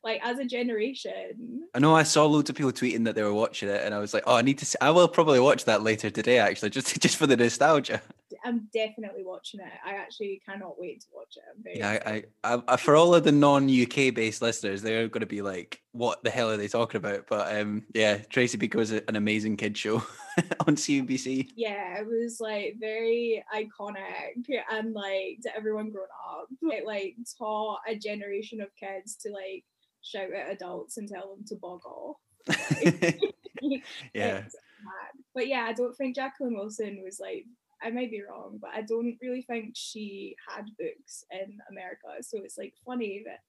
like 0.04 0.20
as 0.24 0.40
a 0.40 0.46
generation. 0.46 1.68
I 1.74 1.80
know 1.80 1.96
I 1.96 2.04
saw 2.04 2.26
loads 2.26 2.50
of 2.50 2.56
people 2.56 2.72
tweeting 2.72 3.06
that 3.06 3.16
they 3.16 3.24
were 3.24 3.34
watching 3.34 3.70
it, 3.70 3.82
and 3.84 3.94
I 3.94 4.00
was 4.00 4.14
like, 4.14 4.24
oh, 4.26 4.36
I 4.36 4.42
need 4.42 4.58
to. 4.60 4.66
See, 4.66 4.78
I 4.82 4.90
will 4.92 5.08
probably 5.08 5.40
watch 5.40 5.66
that 5.66 5.84
later 5.84 6.10
today, 6.10 6.40
actually, 6.40 6.70
just 6.72 7.00
just 7.00 7.18
for 7.18 7.28
the 7.28 7.38
nostalgia. 7.38 8.02
I'm 8.44 8.70
definitely 8.74 9.24
watching 9.24 9.60
it. 9.60 9.72
I 9.86 9.94
actually 9.94 10.42
cannot 10.46 10.80
wait 10.80 11.02
to 11.02 11.08
watch 11.14 11.38
it. 11.38 11.78
yeah, 11.78 12.00
I, 12.06 12.24
I, 12.44 12.62
I, 12.68 12.78
for 12.78 12.96
all 12.96 13.14
of 13.14 13.24
the 13.24 13.32
non-UK 13.32 14.14
based 14.16 14.42
listeners, 14.42 14.82
they're 14.82 15.08
going 15.08 15.22
to 15.22 15.28
be 15.28 15.42
like, 15.42 15.82
"What 15.92 16.24
the 16.24 16.30
hell 16.30 16.50
are 16.50 16.58
they 16.58 16.68
talking 16.68 16.98
about?" 16.98 17.28
But 17.28 17.56
um, 17.56 17.84
yeah, 17.94 18.18
Tracy 18.18 18.58
Beaker 18.58 18.78
was 18.78 18.92
an 18.92 19.16
amazing 19.16 19.58
kid 19.58 19.78
show 19.78 19.98
on 20.66 20.76
CBBC. 20.76 21.50
Yeah, 21.56 22.00
it 22.00 22.08
was 22.08 22.40
like 22.40 22.78
very 22.80 23.44
iconic 23.54 24.46
and 24.72 24.94
like 24.94 25.40
to 25.44 25.56
everyone 25.56 25.92
grown 25.92 26.08
up. 26.32 26.48
It 26.64 26.86
like 26.86 27.16
taught 27.38 27.80
a 27.88 27.96
generation 27.96 28.62
of 28.62 28.70
kids 28.76 29.16
to 29.18 29.32
like 29.32 29.66
shout 30.02 30.32
at 30.34 30.52
adults 30.52 30.98
and 30.98 31.08
tell 31.08 31.36
them 31.36 31.46
to 31.48 31.56
bog 31.56 31.82
off. 31.86 32.18
yeah. 34.14 34.44
But 35.34 35.48
yeah, 35.48 35.66
I 35.68 35.74
don't 35.74 35.96
think 35.96 36.16
Jacqueline 36.16 36.56
Wilson 36.56 37.02
was 37.04 37.20
like 37.20 37.46
I 37.84 37.90
might 37.90 38.12
be 38.12 38.22
wrong, 38.22 38.60
but 38.62 38.70
I 38.74 38.82
don't 38.82 39.18
really 39.22 39.42
think 39.42 39.74
she 39.76 40.36
had 40.48 40.66
books 40.78 41.24
in 41.32 41.58
America. 41.70 42.22
So 42.22 42.38
it's 42.44 42.58
like 42.58 42.74
funny 42.86 43.24
that 43.26 43.40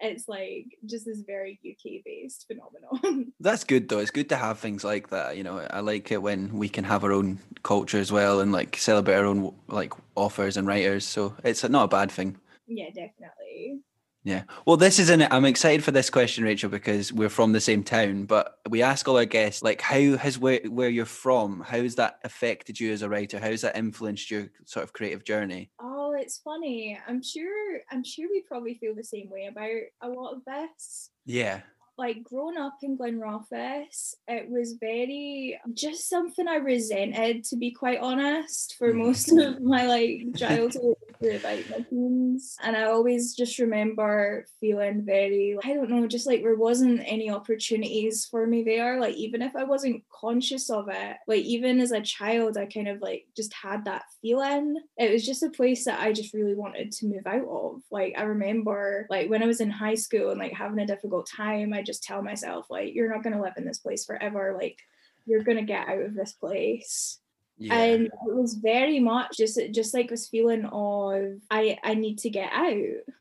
it's 0.00 0.28
like 0.28 0.66
just 0.86 1.04
this 1.04 1.20
very 1.26 1.60
UK 1.68 2.02
based 2.04 2.46
phenomenon. 2.46 3.32
That's 3.40 3.64
good 3.64 3.88
though. 3.88 3.98
It's 3.98 4.10
good 4.10 4.30
to 4.30 4.36
have 4.36 4.58
things 4.58 4.82
like 4.82 5.10
that. 5.10 5.36
You 5.36 5.44
know, 5.44 5.58
I 5.70 5.80
like 5.80 6.10
it 6.10 6.22
when 6.22 6.56
we 6.56 6.68
can 6.68 6.84
have 6.84 7.04
our 7.04 7.12
own 7.12 7.38
culture 7.62 7.98
as 7.98 8.10
well 8.10 8.40
and 8.40 8.50
like 8.50 8.76
celebrate 8.76 9.16
our 9.16 9.26
own 9.26 9.54
like 9.68 9.92
authors 10.14 10.56
and 10.56 10.66
writers. 10.66 11.06
So 11.06 11.34
it's 11.44 11.68
not 11.68 11.84
a 11.84 11.88
bad 11.88 12.10
thing. 12.10 12.38
Yeah, 12.66 12.86
definitely. 12.86 13.80
Yeah. 14.24 14.44
Well, 14.66 14.76
this 14.76 14.98
is 14.98 15.10
it. 15.10 15.20
I'm 15.32 15.44
excited 15.44 15.82
for 15.82 15.90
this 15.90 16.08
question, 16.08 16.44
Rachel, 16.44 16.70
because 16.70 17.12
we're 17.12 17.28
from 17.28 17.52
the 17.52 17.60
same 17.60 17.82
town. 17.82 18.24
But 18.24 18.58
we 18.68 18.82
ask 18.82 19.08
all 19.08 19.16
our 19.16 19.24
guests, 19.24 19.62
like, 19.62 19.80
how 19.80 20.16
has 20.16 20.38
where, 20.38 20.60
where 20.68 20.88
you're 20.88 21.04
from, 21.06 21.64
how's 21.66 21.96
that 21.96 22.20
affected 22.24 22.78
you 22.78 22.92
as 22.92 23.02
a 23.02 23.08
writer? 23.08 23.40
How 23.40 23.50
has 23.50 23.62
that 23.62 23.76
influenced 23.76 24.30
your 24.30 24.48
sort 24.64 24.84
of 24.84 24.92
creative 24.92 25.24
journey? 25.24 25.70
Oh, 25.80 26.14
it's 26.16 26.38
funny. 26.38 26.98
I'm 27.08 27.22
sure. 27.22 27.80
I'm 27.90 28.04
sure 28.04 28.28
we 28.30 28.42
probably 28.42 28.74
feel 28.74 28.94
the 28.94 29.02
same 29.02 29.28
way 29.28 29.46
about 29.46 29.70
a 30.02 30.08
lot 30.08 30.34
of 30.34 30.44
this. 30.44 31.10
Yeah 31.26 31.62
like 31.98 32.24
growing 32.24 32.56
up 32.56 32.78
in 32.82 32.96
Glenrothes, 32.96 34.14
it 34.26 34.48
was 34.48 34.74
very 34.80 35.60
just 35.74 36.08
something 36.08 36.48
I 36.48 36.56
resented 36.56 37.44
to 37.44 37.56
be 37.56 37.70
quite 37.70 38.00
honest 38.00 38.76
for 38.78 38.92
mm. 38.92 38.96
most 38.96 39.30
of 39.30 39.60
my 39.60 39.86
like 39.86 40.34
childhood 40.36 40.96
about 41.30 41.70
my 41.70 41.80
teens. 41.88 42.56
And 42.62 42.76
I 42.76 42.84
always 42.84 43.34
just 43.34 43.58
remember 43.58 44.46
feeling 44.60 45.04
very 45.04 45.56
I 45.64 45.74
don't 45.74 45.90
know, 45.90 46.06
just 46.06 46.26
like 46.26 46.42
there 46.42 46.54
wasn't 46.54 47.02
any 47.06 47.30
opportunities 47.30 48.26
for 48.26 48.46
me 48.46 48.62
there. 48.62 49.00
Like 49.00 49.14
even 49.14 49.42
if 49.42 49.54
I 49.56 49.64
wasn't 49.64 50.02
conscious 50.12 50.70
of 50.70 50.88
it, 50.88 51.16
like 51.26 51.42
even 51.44 51.80
as 51.80 51.92
a 51.92 52.00
child, 52.00 52.56
I 52.56 52.66
kind 52.66 52.88
of 52.88 53.00
like 53.00 53.26
just 53.36 53.52
had 53.54 53.84
that 53.84 54.04
feeling. 54.20 54.76
It 54.96 55.12
was 55.12 55.24
just 55.24 55.42
a 55.42 55.50
place 55.50 55.84
that 55.84 56.00
I 56.00 56.12
just 56.12 56.34
really 56.34 56.54
wanted 56.54 56.92
to 56.92 57.06
move 57.06 57.26
out 57.26 57.46
of. 57.48 57.82
Like 57.90 58.14
I 58.16 58.22
remember 58.22 59.06
like 59.10 59.30
when 59.30 59.42
I 59.42 59.46
was 59.46 59.60
in 59.60 59.70
high 59.70 59.94
school 59.94 60.30
and 60.30 60.40
like 60.40 60.52
having 60.52 60.80
a 60.80 60.86
difficult 60.86 61.28
time, 61.28 61.72
I 61.72 61.82
just 61.82 62.02
tell 62.02 62.22
myself 62.22 62.66
like 62.70 62.94
you're 62.94 63.12
not 63.12 63.22
going 63.22 63.34
to 63.34 63.42
live 63.42 63.54
in 63.56 63.64
this 63.64 63.78
place 63.78 64.04
forever 64.04 64.56
like 64.58 64.78
you're 65.26 65.44
going 65.44 65.58
to 65.58 65.64
get 65.64 65.88
out 65.88 66.00
of 66.00 66.14
this 66.14 66.32
place 66.32 67.18
yeah. 67.58 67.74
and 67.74 68.06
it 68.06 68.12
was 68.24 68.54
very 68.54 68.98
much 68.98 69.36
just 69.36 69.58
just 69.72 69.94
like 69.94 70.08
this 70.08 70.28
feeling 70.28 70.64
of 70.66 71.40
i 71.50 71.78
i 71.82 71.94
need 71.94 72.18
to 72.18 72.30
get 72.30 72.50
out 72.52 72.72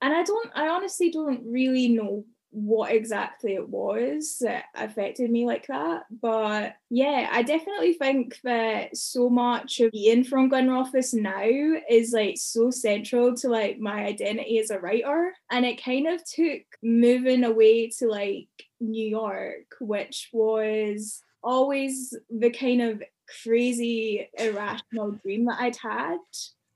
and 0.02 0.14
i 0.14 0.24
don't 0.24 0.50
i 0.56 0.68
honestly 0.68 1.12
don't 1.12 1.42
really 1.46 1.88
know 1.90 2.24
what 2.52 2.92
exactly 2.92 3.56
it 3.56 3.70
was 3.70 4.38
that 4.42 4.66
affected 4.76 5.32
me 5.32 5.46
like 5.46 5.68
that. 5.68 6.04
But 6.12 6.76
yeah, 6.90 7.30
I 7.32 7.44
definitely 7.44 7.94
think 7.94 8.40
that 8.44 8.96
so 8.96 9.30
much 9.30 9.80
of 9.80 9.92
being 9.92 10.24
from 10.24 10.50
Glenrothes 10.50 11.14
now 11.14 11.42
is 11.90 12.12
like 12.12 12.36
so 12.38 12.70
central 12.70 13.36
to 13.38 13.48
like 13.48 13.80
my 13.80 14.04
identity 14.06 14.60
as 14.60 14.70
a 14.70 14.80
writer. 14.80 15.34
And 15.50 15.66
it 15.66 15.84
kind 15.84 16.08
of 16.08 16.24
took 16.26 16.62
moving 16.84 17.46
away 17.46 17.90
to 18.00 18.08
like 18.08 18.50
New 18.82 19.08
York, 19.08 19.76
which 19.80 20.30
was 20.34 21.24
always 21.42 22.14
the 22.30 22.52
kind 22.52 22.82
of 22.82 23.02
crazy 23.44 24.30
irrational 24.38 25.12
dream 25.24 25.46
that 25.46 25.60
I'd 25.60 25.76
had 25.78 26.18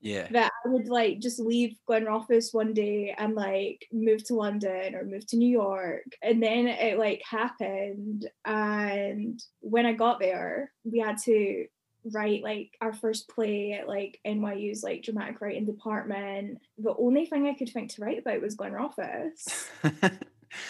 yeah 0.02 0.28
that 0.30 0.52
i 0.66 0.70
would 0.70 0.88
like 0.88 1.20
just 1.20 1.40
leave 1.40 1.76
glenrothes 1.90 2.54
one 2.54 2.74
day 2.74 3.16
and 3.18 3.34
like 3.34 3.88
move 3.92 4.24
to 4.24 4.36
london 4.36 4.94
or 4.94 5.04
move 5.04 5.26
to 5.26 5.38
new 5.38 5.50
york 5.50 6.04
and 6.22 6.44
then 6.44 6.68
it 6.68 7.00
like 7.00 7.22
happened 7.28 8.30
and 8.46 9.42
when 9.62 9.86
i 9.86 9.94
got 9.94 10.20
there 10.20 10.72
we 10.84 11.00
had 11.00 11.18
to 11.18 11.66
write 12.14 12.44
like 12.44 12.70
our 12.82 12.94
first 12.94 13.28
play 13.30 13.72
at 13.74 13.88
like 13.88 14.20
NYU's 14.28 14.84
like 14.84 15.02
dramatic 15.02 15.42
writing 15.42 15.66
department. 15.66 16.60
The 16.78 16.96
only 16.98 17.26
thing 17.26 17.48
I 17.48 17.56
could 17.56 17.70
think 17.70 17.96
to 17.96 18.04
write 18.04 18.20
about 18.20 18.42
was 18.42 18.56
Glenrothes. 18.56 19.70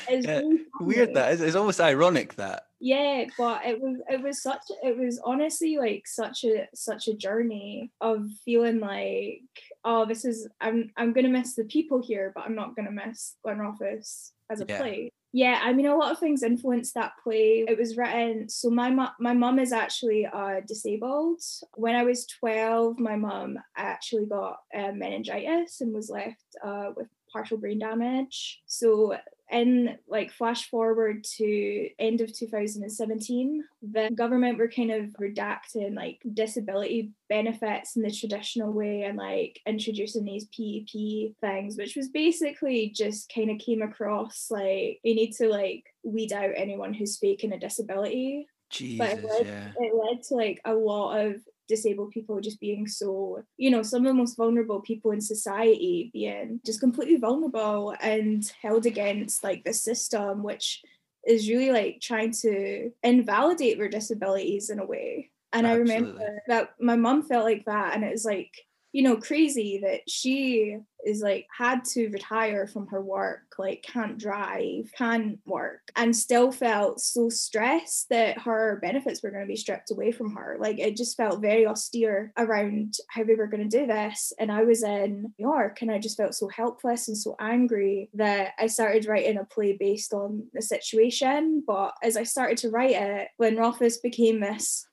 It's 0.08 0.26
yeah, 0.26 0.40
really 0.40 0.66
weird 0.80 1.14
that 1.16 1.34
it's, 1.34 1.42
it's 1.42 1.56
almost 1.56 1.82
ironic 1.82 2.36
that. 2.36 2.68
Yeah, 2.80 3.26
but 3.38 3.66
it 3.66 3.82
was 3.82 3.98
it 4.10 4.22
was 4.22 4.42
such 4.42 4.62
it 4.84 4.98
was 4.98 5.20
honestly 5.24 5.78
like 5.78 6.06
such 6.06 6.44
a 6.44 6.68
such 6.74 7.08
a 7.08 7.16
journey 7.16 7.92
of 8.02 8.28
feeling 8.44 8.80
like 8.80 9.42
oh 9.84 10.06
this 10.06 10.26
is 10.26 10.48
I'm 10.62 10.92
I'm 10.98 11.14
gonna 11.14 11.30
miss 11.30 11.56
the 11.56 11.64
people 11.64 12.02
here, 12.02 12.32
but 12.36 12.46
I'm 12.46 12.56
not 12.56 12.76
gonna 12.76 12.92
miss 12.92 13.36
Glenrothes 13.46 14.32
as 14.50 14.62
a 14.62 14.66
yeah. 14.68 14.78
play. 14.78 15.12
Yeah, 15.32 15.60
I 15.62 15.74
mean 15.74 15.86
a 15.86 15.96
lot 15.96 16.12
of 16.12 16.20
things 16.20 16.44
influenced 16.44 16.94
that 16.94 17.14
play. 17.22 17.66
It 17.68 17.78
was 17.78 17.98
written 17.98 18.48
so 18.50 18.70
my 18.70 18.90
mom 18.90 19.10
my 19.20 19.34
mom 19.34 19.60
is 19.60 19.74
actually 19.74 20.26
uh, 20.26 20.62
disabled. 20.68 21.42
When 21.74 21.96
I 21.96 22.04
was 22.04 22.26
12, 22.26 23.00
my 23.00 23.16
mom 23.16 23.60
actually 23.76 24.28
got 24.28 24.60
uh, 24.74 24.92
meningitis 24.94 25.82
and 25.82 25.94
was 25.94 26.10
left 26.10 26.46
uh, 26.64 26.92
with 26.96 27.08
partial 27.34 27.58
brain 27.58 27.80
damage. 27.80 28.62
So 28.66 29.18
in 29.52 29.98
like 30.08 30.32
flash 30.32 30.70
forward 30.70 31.24
to 31.24 31.90
end 32.00 32.22
of 32.22 32.36
2017 32.36 33.64
the 33.92 34.10
government 34.16 34.58
were 34.58 34.68
kind 34.68 34.92
of 34.92 35.06
redacting 35.22 35.96
like 35.96 36.20
disability 36.34 37.12
benefits 37.30 37.96
in 37.96 38.02
the 38.02 38.12
traditional 38.12 38.72
way 38.72 39.04
and 39.04 39.18
like 39.18 39.60
introducing 39.68 40.26
these 40.26 40.46
PIP 40.46 41.36
things 41.40 41.78
which 41.78 41.96
was 41.96 42.10
basically 42.10 42.92
just 42.96 43.32
kind 43.34 43.52
of 43.52 43.60
came 43.60 43.84
across 43.84 44.48
like 44.50 45.00
you 45.04 45.14
need 45.14 45.32
to 45.34 45.48
like 45.48 45.84
weed 46.04 46.34
out 46.34 46.52
anyone 46.56 46.94
who's 46.94 47.18
faking 47.18 47.54
a 47.54 47.60
disability 47.60 48.48
Jesus, 48.72 48.98
but 48.98 49.12
it 49.12 49.24
led, 49.24 49.46
yeah. 49.46 49.72
it 49.78 49.94
led 49.96 50.24
to 50.24 50.36
like 50.36 50.60
a 50.66 50.74
lot 50.74 51.18
of 51.18 51.36
disabled 51.68 52.12
people 52.12 52.40
just 52.42 52.60
being 52.60 52.88
so, 52.88 53.44
you 53.58 53.70
know, 53.70 53.84
some 53.84 54.06
of 54.06 54.08
the 54.08 54.14
most 54.14 54.38
vulnerable 54.38 54.82
people 54.82 55.12
in 55.12 55.22
society 55.22 56.10
being 56.14 56.60
just 56.66 56.80
completely 56.80 57.18
vulnerable 57.18 57.96
and 58.02 58.52
held 58.62 58.86
against 58.86 59.44
like 59.44 59.64
the 59.64 59.74
system, 59.74 60.44
which 60.44 60.82
is 61.26 61.50
really 61.50 61.72
like 61.72 62.00
trying 62.02 62.32
to 62.32 62.92
invalidate 63.04 63.78
their 63.78 63.90
disabilities 63.90 64.70
in 64.70 64.80
a 64.80 64.86
way. 64.86 65.32
And 65.54 65.66
Absolutely. 65.66 65.94
I 65.94 65.98
remember 65.98 66.42
that 66.48 66.70
my 66.80 66.96
mum 66.96 67.24
felt 67.24 67.46
like 67.46 67.66
that, 67.66 67.96
and 67.96 68.04
it 68.04 68.12
was 68.12 68.26
like 68.26 68.52
you 68.96 69.02
know, 69.02 69.18
crazy 69.18 69.78
that 69.84 70.10
she 70.10 70.78
is 71.06 71.22
like 71.22 71.46
had 71.52 71.84
to 71.84 72.08
retire 72.12 72.66
from 72.66 72.88
her 72.88 73.02
work, 73.02 73.42
like 73.58 73.84
can't 73.84 74.18
drive, 74.18 74.90
can't 74.98 75.38
work, 75.46 75.82
and 75.98 76.16
still 76.16 76.50
felt 76.50 77.02
so 77.02 77.28
stressed 77.28 78.08
that 78.10 78.40
her 78.40 78.80
benefits 78.82 79.22
were 79.22 79.32
going 79.32 79.44
to 79.44 79.50
be 79.50 79.58
stripped 79.58 79.92
away 79.92 80.14
from 80.14 80.34
her. 80.34 80.56
Like 80.58 80.80
it 80.80 80.96
just 80.96 81.18
felt 81.18 81.42
very 81.42 81.68
austere 81.68 82.32
around 82.38 82.96
how 83.10 83.24
we 83.24 83.36
were 83.36 83.48
going 83.48 83.70
to 83.70 83.78
do 83.80 83.86
this. 83.86 84.32
And 84.40 84.50
I 84.50 84.64
was 84.64 84.82
in 84.82 85.24
New 85.24 85.50
York 85.50 85.82
and 85.82 85.92
I 85.92 86.00
just 86.00 86.16
felt 86.16 86.34
so 86.34 86.48
helpless 86.48 87.10
and 87.10 87.18
so 87.18 87.36
angry 87.38 88.10
that 88.14 88.54
I 88.58 88.68
started 88.68 89.08
writing 89.08 89.38
a 89.38 89.44
play 89.44 89.76
based 89.78 90.14
on 90.14 90.48
the 90.54 90.62
situation. 90.62 91.66
But 91.68 91.96
as 92.02 92.16
I 92.16 92.24
started 92.24 92.60
to 92.60 92.70
write 92.70 92.96
it, 92.96 93.28
Glenrothes 93.42 94.02
became 94.02 94.40
this 94.40 94.88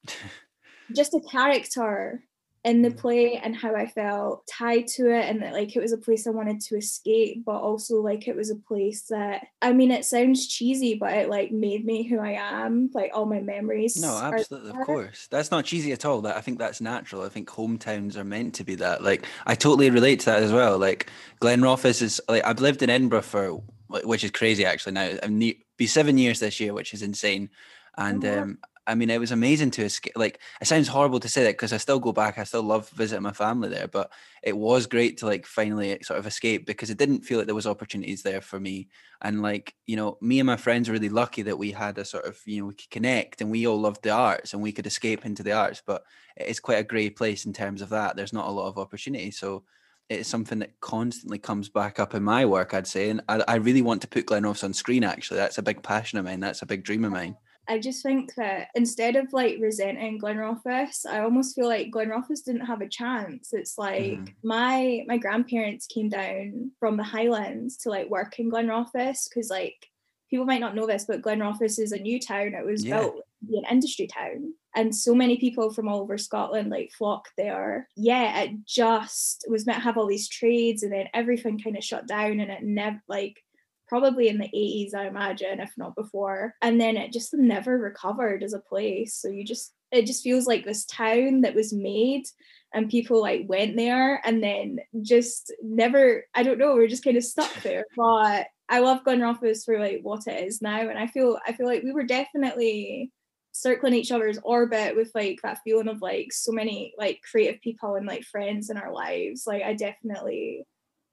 just 0.93 1.15
a 1.15 1.21
character 1.21 2.25
in 2.64 2.83
the 2.83 2.92
play 2.92 3.37
and 3.42 3.57
how 3.57 3.75
I 3.75 3.87
felt 3.87 4.46
tied 4.46 4.87
to 4.88 5.11
it 5.11 5.29
and 5.29 5.42
that 5.42 5.53
like 5.53 5.75
it 5.75 5.81
was 5.81 5.90
a 5.90 5.98
place 5.98 6.29
I 6.29 6.31
wanted 6.31 6.61
to 6.61 6.77
escape 6.77 7.44
but 7.44 7.57
also 7.57 8.01
like 8.01 8.29
it 8.29 8.37
was 8.37 8.51
a 8.51 8.57
place 8.57 9.03
that 9.11 9.48
I 9.61 9.72
mean 9.72 9.90
it 9.90 10.05
sounds 10.05 10.46
cheesy 10.46 10.94
but 10.94 11.12
it 11.12 11.29
like 11.29 11.51
made 11.51 11.85
me 11.85 12.05
who 12.05 12.20
I 12.20 12.33
am 12.38 12.88
like 12.94 13.11
all 13.14 13.27
my 13.27 13.40
memories 13.40 14.01
No, 14.01 14.16
absolutely, 14.16 14.70
of 14.70 14.87
course. 14.87 15.27
That's 15.29 15.51
not 15.51 15.64
cheesy 15.64 15.90
at 15.90 16.05
all. 16.05 16.20
That 16.20 16.37
I 16.37 16.40
think 16.40 16.59
that's 16.59 16.81
natural. 16.81 17.22
I 17.22 17.29
think 17.31 17.48
hometowns 17.48 18.16
are 18.16 18.25
meant 18.25 18.55
to 18.55 18.64
be 18.64 18.77
that. 18.77 19.03
Like 19.03 19.27
I 19.44 19.57
totally 19.57 19.90
relate 19.90 20.20
to 20.20 20.27
that 20.27 20.42
as 20.42 20.53
well. 20.53 20.79
Like 20.79 21.11
Glenrothes 21.40 22.01
is 22.01 22.20
like 22.29 22.44
I've 22.44 22.61
lived 22.61 22.83
in 22.83 22.90
Edinburgh 22.90 23.22
for 23.22 23.61
which 24.05 24.22
is 24.22 24.31
crazy 24.31 24.64
actually 24.64 24.92
now. 24.92 25.18
I'm 25.22 25.37
ne- 25.37 25.64
be 25.77 25.88
seven 25.88 26.16
years 26.16 26.38
this 26.38 26.61
year, 26.61 26.75
which 26.75 26.94
is 26.94 27.03
insane. 27.03 27.51
And 27.98 28.22
wow. 28.22 28.42
um 28.42 28.59
I 28.87 28.97
mean, 28.97 29.11
it 29.11 29.21
was 29.21 29.31
amazing 29.31 29.71
to 29.73 29.85
escape. 29.85 30.14
Like, 30.16 30.40
it 30.61 30.66
sounds 30.66 30.88
horrible 30.88 31.21
to 31.21 31.29
say 31.29 31.45
that 31.45 31.53
because 31.53 31.73
I 31.73 31.77
still 31.77 32.01
go 32.01 32.12
back. 32.12 32.38
I 32.38 32.45
still 32.45 32.62
love 32.64 32.88
visiting 32.90 33.23
my 33.23 33.33
family 33.33 33.68
there, 33.68 33.87
but 33.87 34.11
it 34.42 34.57
was 34.57 34.87
great 34.87 35.18
to 35.18 35.27
like 35.27 35.47
finally 35.47 35.99
sort 36.03 36.18
of 36.18 36.27
escape 36.27 36.66
because 36.66 36.90
it 36.90 36.99
didn't 36.99 37.23
feel 37.23 37.38
like 37.38 37.47
there 37.47 37.55
was 37.55 37.66
opportunities 37.66 38.23
there 38.23 38.40
for 38.40 38.59
me. 38.59 38.88
And 39.21 39.40
like, 39.40 39.75
you 39.87 39.95
know, 39.95 40.18
me 40.21 40.40
and 40.40 40.47
my 40.47 40.57
friends 40.57 40.88
were 40.88 40.95
really 40.95 41.09
lucky 41.09 41.42
that 41.42 41.59
we 41.59 41.71
had 41.71 41.97
a 41.99 42.05
sort 42.05 42.25
of, 42.25 42.40
you 42.45 42.61
know, 42.61 42.66
we 42.66 42.75
could 42.75 42.90
connect 42.90 43.40
and 43.40 43.53
we 43.53 43.68
all 43.68 43.81
loved 43.81 44.03
the 44.03 44.11
arts 44.11 44.53
and 44.53 44.61
we 44.61 44.73
could 44.73 44.87
escape 44.87 45.25
into 45.25 45.45
the 45.45 45.53
arts. 45.53 45.81
But 45.87 46.03
it 46.37 46.49
is 46.49 46.59
quite 46.59 46.79
a 46.79 46.85
grey 46.85 47.09
place 47.09 47.47
in 47.47 47.53
terms 47.53 47.83
of 47.83 47.90
that. 47.90 48.16
There's 48.16 48.33
not 48.33 48.49
a 48.49 48.53
lot 48.53 48.68
of 48.68 48.79
opportunity. 48.79 49.31
So 49.31 49.62
it's 50.09 50.29
something 50.29 50.59
that 50.59 50.81
constantly 50.81 51.38
comes 51.38 51.68
back 51.68 52.01
up 52.01 52.14
in 52.14 52.25
my 52.25 52.45
work, 52.45 52.75
I'd 52.75 52.88
say. 52.88 53.11
And 53.11 53.23
I, 53.29 53.45
I 53.47 53.55
really 53.57 53.83
want 53.83 54.03
to 54.03 54.09
put 54.09 54.27
Glenrothes 54.27 54.64
on 54.64 54.73
screen, 54.75 55.05
actually. 55.05 55.37
That's 55.37 55.59
a 55.59 55.62
big 55.62 55.85
passion 55.85 56.18
of 56.18 56.25
mine. 56.25 56.40
That's 56.40 56.62
a 56.62 56.66
big 56.66 56.83
dream 56.83 57.05
of 57.05 57.12
mine. 57.12 57.37
I 57.68 57.79
just 57.79 58.03
think 58.03 58.35
that 58.35 58.68
instead 58.75 59.14
of 59.16 59.33
like 59.33 59.57
resenting 59.61 60.18
Glenrothes, 60.18 61.07
I 61.09 61.20
almost 61.20 61.55
feel 61.55 61.68
like 61.68 61.90
Glenrothes 61.92 62.42
didn't 62.44 62.66
have 62.66 62.81
a 62.81 62.88
chance. 62.88 63.53
It's 63.53 63.79
like 63.79 64.18
Mhm. 64.18 64.35
my 64.42 65.05
my 65.07 65.16
grandparents 65.18 65.87
came 65.87 66.09
down 66.09 66.72
from 66.81 66.96
the 66.96 67.05
Highlands 67.05 67.77
to 67.79 67.90
like 67.90 68.09
work 68.11 68.38
in 68.38 68.51
Glenrothes 68.51 69.29
because 69.29 69.48
like 69.48 69.88
people 70.29 70.44
might 70.46 70.61
not 70.61 70.75
know 70.75 70.87
this, 70.87 71.05
but 71.05 71.22
Glenrothes 71.22 71.79
is 71.79 71.92
a 71.92 71.98
new 71.98 72.18
town. 72.18 72.55
It 72.55 72.64
was 72.64 72.85
Yeah. 72.85 73.01
built 73.01 73.16
to 73.40 73.46
be 73.46 73.59
an 73.59 73.64
industry 73.70 74.07
town. 74.09 74.55
And 74.75 74.94
so 74.96 75.14
many 75.14 75.37
people 75.38 75.70
from 75.72 75.87
all 75.88 76.01
over 76.01 76.16
Scotland 76.18 76.70
like 76.70 76.90
flocked 76.92 77.33
there. 77.37 77.88
Yeah, 77.96 78.40
it 78.42 78.64
just 78.66 79.44
was 79.48 79.66
meant 79.66 79.79
to 79.79 79.85
have 79.85 79.98
all 79.98 80.07
these 80.07 80.29
trades 80.29 80.83
and 80.83 80.92
then 80.92 81.09
everything 81.14 81.59
kind 81.61 81.77
of 81.77 81.85
shut 81.85 82.09
down 82.09 82.40
and 82.40 82.51
it 82.51 82.62
never 82.64 83.01
like 83.09 83.44
probably 83.92 84.28
in 84.28 84.38
the 84.38 84.48
80s, 84.48 84.94
I 84.94 85.07
imagine, 85.07 85.61
if 85.61 85.74
not 85.76 85.94
before. 85.94 86.55
And 86.62 86.81
then 86.81 86.96
it 86.96 87.12
just 87.12 87.35
never 87.35 87.76
recovered 87.76 88.42
as 88.42 88.55
a 88.55 88.59
place. 88.59 89.14
So 89.14 89.28
you 89.28 89.44
just, 89.44 89.74
it 89.90 90.07
just 90.07 90.24
feels 90.24 90.46
like 90.46 90.64
this 90.64 90.87
town 90.87 91.42
that 91.42 91.55
was 91.55 91.74
made 91.74 92.24
and 92.72 92.88
people 92.88 93.20
like 93.20 93.42
went 93.44 93.76
there 93.76 94.26
and 94.26 94.42
then 94.42 94.78
just 95.02 95.52
never, 95.62 96.24
I 96.33 96.42
don't 96.42 96.57
know, 96.57 96.72
we're 96.72 96.88
just 96.88 97.05
kind 97.05 97.18
of 97.18 97.22
stuck 97.22 97.52
there. 97.62 97.85
But 97.94 98.46
I 98.66 98.78
love 98.78 99.05
Glenrothes 99.05 99.66
for 99.66 99.78
like 99.78 100.00
what 100.00 100.26
it 100.26 100.42
is 100.42 100.62
now. 100.62 100.88
And 100.88 100.98
I 100.98 101.07
feel, 101.07 101.38
I 101.46 101.52
feel 101.52 101.66
like 101.66 101.83
we 101.83 101.92
were 101.92 102.05
definitely 102.05 103.12
circling 103.52 103.92
each 103.92 104.11
other's 104.11 104.38
orbit 104.42 104.96
with 104.96 105.11
like 105.14 105.38
that 105.42 105.59
feeling 105.64 105.88
of 105.88 106.00
like 106.00 106.33
so 106.33 106.50
many 106.50 106.94
like 106.96 107.20
creative 107.31 107.61
people 107.61 107.96
and 107.96 108.07
like 108.07 108.24
friends 108.24 108.70
in 108.70 108.78
our 108.78 108.90
lives. 108.90 109.44
Like 109.46 109.62
I 109.62 109.74
definitely, 109.74 110.64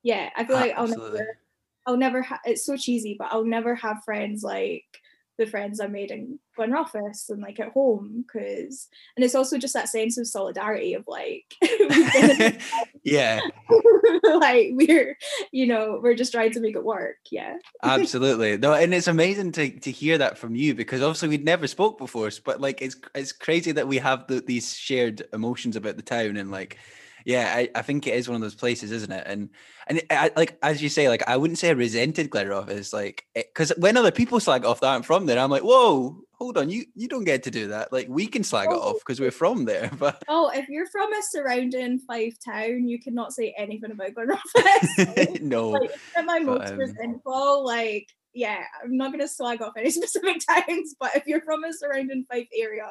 yeah, 0.01 0.29
I 0.33 0.45
feel 0.45 0.55
uh, 0.55 0.61
like 0.61 0.75
I'll 0.77 0.83
Absolutely. 0.85 1.19
never 1.19 1.39
I'll 1.89 1.97
never 1.97 2.21
ha- 2.21 2.39
it's 2.45 2.63
so 2.63 2.77
cheesy, 2.77 3.15
but 3.17 3.29
I'll 3.31 3.43
never 3.43 3.73
have 3.73 4.03
friends 4.03 4.43
like 4.43 4.85
the 5.39 5.47
friends 5.47 5.79
I 5.79 5.87
made 5.87 6.11
in 6.11 6.37
Glenrothes 6.55 7.29
and 7.29 7.41
like 7.41 7.59
at 7.59 7.71
home 7.71 8.25
because 8.27 8.89
and 9.15 9.25
it's 9.25 9.33
also 9.33 9.57
just 9.57 9.73
that 9.73 9.89
sense 9.89 10.17
of 10.19 10.27
solidarity 10.27 10.93
of 10.93 11.05
like 11.07 11.45
we've 11.61 12.13
been 12.13 12.41
in- 12.41 12.59
yeah, 13.03 13.39
like 14.23 14.67
we're 14.73 15.17
you 15.51 15.65
know 15.65 15.99
we're 16.03 16.13
just 16.13 16.31
trying 16.31 16.51
to 16.51 16.59
make 16.59 16.75
it 16.75 16.83
work 16.83 17.17
yeah 17.31 17.55
absolutely. 17.81 18.55
No, 18.57 18.73
and 18.73 18.93
it's 18.93 19.07
amazing 19.07 19.51
to 19.53 19.79
to 19.79 19.89
hear 19.89 20.19
that 20.19 20.37
from 20.37 20.55
you 20.55 20.75
because 20.75 21.01
obviously 21.01 21.29
we'd 21.29 21.43
never 21.43 21.65
spoke 21.65 21.97
before, 21.97 22.29
but 22.45 22.61
like 22.61 22.83
it's 22.83 22.97
it's 23.15 23.31
crazy 23.31 23.71
that 23.71 23.87
we 23.87 23.97
have 23.97 24.27
the, 24.27 24.41
these 24.41 24.75
shared 24.75 25.23
emotions 25.33 25.75
about 25.75 25.95
the 25.95 26.03
town 26.03 26.37
and 26.37 26.51
like 26.51 26.77
yeah, 27.25 27.53
I, 27.55 27.69
I 27.75 27.81
think 27.81 28.07
it 28.07 28.15
is 28.15 28.27
one 28.27 28.35
of 28.35 28.41
those 28.41 28.55
places, 28.55 28.91
isn't 28.91 29.11
it? 29.11 29.23
And 29.25 29.49
and 29.87 30.01
I, 30.09 30.31
like 30.35 30.57
as 30.61 30.81
you 30.81 30.89
say, 30.89 31.09
like 31.09 31.23
I 31.27 31.37
wouldn't 31.37 31.59
say 31.59 31.69
I 31.69 31.73
resented 31.73 32.29
Glenrothes, 32.29 32.93
like 32.93 33.25
because 33.33 33.71
when 33.77 33.97
other 33.97 34.11
people 34.11 34.39
slag 34.39 34.65
off 34.65 34.79
that 34.81 34.87
aren't 34.87 35.05
from 35.05 35.25
there, 35.25 35.39
I'm 35.39 35.49
like, 35.49 35.63
whoa, 35.63 36.21
hold 36.33 36.57
on, 36.57 36.69
you 36.69 36.85
you 36.95 37.07
don't 37.07 37.25
get 37.25 37.43
to 37.43 37.51
do 37.51 37.67
that. 37.67 37.91
Like 37.91 38.07
we 38.09 38.27
can 38.27 38.43
slag 38.43 38.69
it 38.71 38.75
Oh. 38.75 38.91
off 38.91 38.99
because 38.99 39.19
we're 39.19 39.31
from 39.31 39.65
there, 39.65 39.91
but 39.99 40.23
oh 40.27 40.51
if 40.53 40.67
you're 40.69 40.87
from 40.87 41.11
a 41.13 41.21
surrounding 41.31 41.99
Fife 41.99 42.37
town 42.43 42.87
you 42.87 42.99
cannot 42.99 43.33
say 43.33 43.53
anything 43.57 43.91
about 43.91 44.13
Glenrothes 44.13 45.41
no, 45.41 45.69
like 45.69 45.91
my 46.25 46.39
but, 46.39 46.45
most 46.45 46.71
um, 46.71 46.77
resentful 46.79 47.65
like 47.65 48.07
yeah 48.33 48.63
i'm 48.83 48.95
not 48.95 49.07
going 49.07 49.19
to 49.19 49.27
slag 49.27 49.59
off 49.59 49.73
any 49.75 49.89
specific 49.89 50.37
towns 50.47 50.95
but 50.99 51.15
if 51.15 51.25
you're 51.25 51.41
from 51.41 51.63
a 51.63 51.73
surrounding 51.73 52.23
fife 52.31 52.47
area 52.55 52.87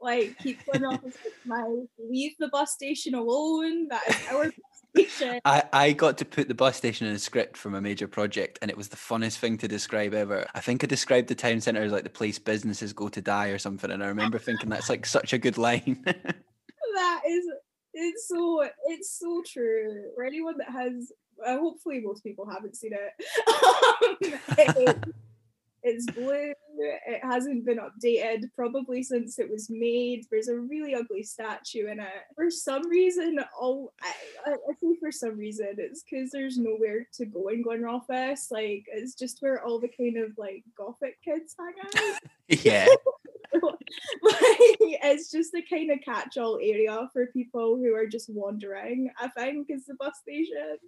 like 0.00 0.36
keep 0.38 0.64
going 0.72 0.84
off 0.84 1.00
my 1.44 1.64
leave 1.98 2.32
the 2.38 2.48
bus 2.48 2.72
station 2.72 3.14
alone 3.14 3.88
that 3.88 4.02
is 4.08 4.26
our 4.30 4.52
station 4.96 5.40
I, 5.44 5.62
I 5.72 5.92
got 5.92 6.18
to 6.18 6.24
put 6.24 6.48
the 6.48 6.54
bus 6.54 6.76
station 6.76 7.06
in 7.06 7.14
a 7.14 7.18
script 7.18 7.56
from 7.56 7.74
a 7.74 7.80
major 7.80 8.06
project 8.06 8.58
and 8.60 8.70
it 8.70 8.76
was 8.76 8.88
the 8.88 8.96
funnest 8.96 9.38
thing 9.38 9.56
to 9.58 9.68
describe 9.68 10.12
ever. 10.12 10.46
I 10.54 10.60
think 10.60 10.84
I 10.84 10.86
described 10.86 11.28
the 11.28 11.34
town 11.34 11.60
centre 11.60 11.82
as 11.82 11.92
like 11.92 12.04
the 12.04 12.10
place 12.10 12.38
businesses 12.38 12.92
go 12.92 13.08
to 13.08 13.22
die 13.22 13.48
or 13.48 13.58
something. 13.58 13.90
And 13.90 14.04
I 14.04 14.08
remember 14.08 14.38
thinking 14.38 14.68
that's 14.68 14.90
like 14.90 15.06
such 15.06 15.32
a 15.32 15.38
good 15.38 15.56
line. 15.56 16.02
that 16.04 17.22
is 17.26 17.46
it's 17.94 18.28
so 18.28 18.66
it's 18.86 19.18
so 19.18 19.42
true 19.46 20.10
for 20.14 20.24
anyone 20.24 20.58
that 20.58 20.70
has 20.70 21.12
uh, 21.46 21.58
hopefully 21.58 22.00
most 22.00 22.22
people 22.22 22.48
haven't 22.48 22.76
seen 22.76 22.92
it, 22.92 23.12
um, 23.48 24.16
it- 24.58 25.04
it's 25.82 26.06
blue. 26.06 26.52
It 26.78 27.20
hasn't 27.22 27.64
been 27.64 27.78
updated 27.78 28.44
probably 28.54 29.02
since 29.02 29.38
it 29.38 29.50
was 29.50 29.68
made. 29.70 30.26
There's 30.30 30.48
a 30.48 30.58
really 30.58 30.94
ugly 30.94 31.22
statue 31.22 31.88
in 31.88 32.00
it. 32.00 32.22
For 32.34 32.50
some 32.50 32.88
reason 32.88 33.38
all 33.58 33.92
i, 34.02 34.12
I, 34.46 34.52
I 34.52 34.72
say 34.80 34.96
for 35.00 35.12
some 35.12 35.36
reason 35.36 35.66
it's 35.78 36.02
because 36.02 36.30
there's 36.30 36.58
nowhere 36.58 37.06
to 37.14 37.26
go 37.26 37.48
in 37.48 37.62
Glenrothes 37.62 38.50
like 38.50 38.84
it's 38.92 39.14
just 39.14 39.40
where 39.40 39.64
all 39.64 39.80
the 39.80 39.88
kind 39.88 40.16
of 40.18 40.32
like 40.38 40.64
gothic 40.76 41.18
kids 41.22 41.54
hang 41.58 41.74
out. 41.84 42.18
Yeah. 42.48 42.86
like 43.54 43.76
it's 44.22 45.30
just 45.30 45.52
the 45.52 45.62
kind 45.62 45.90
of 45.90 46.00
catch-all 46.04 46.58
area 46.62 47.08
for 47.12 47.26
people 47.26 47.76
who 47.76 47.94
are 47.94 48.06
just 48.06 48.30
wandering 48.30 49.10
i 49.18 49.28
think 49.28 49.66
is 49.70 49.86
the 49.86 49.94
bus 49.94 50.14
station 50.20 50.78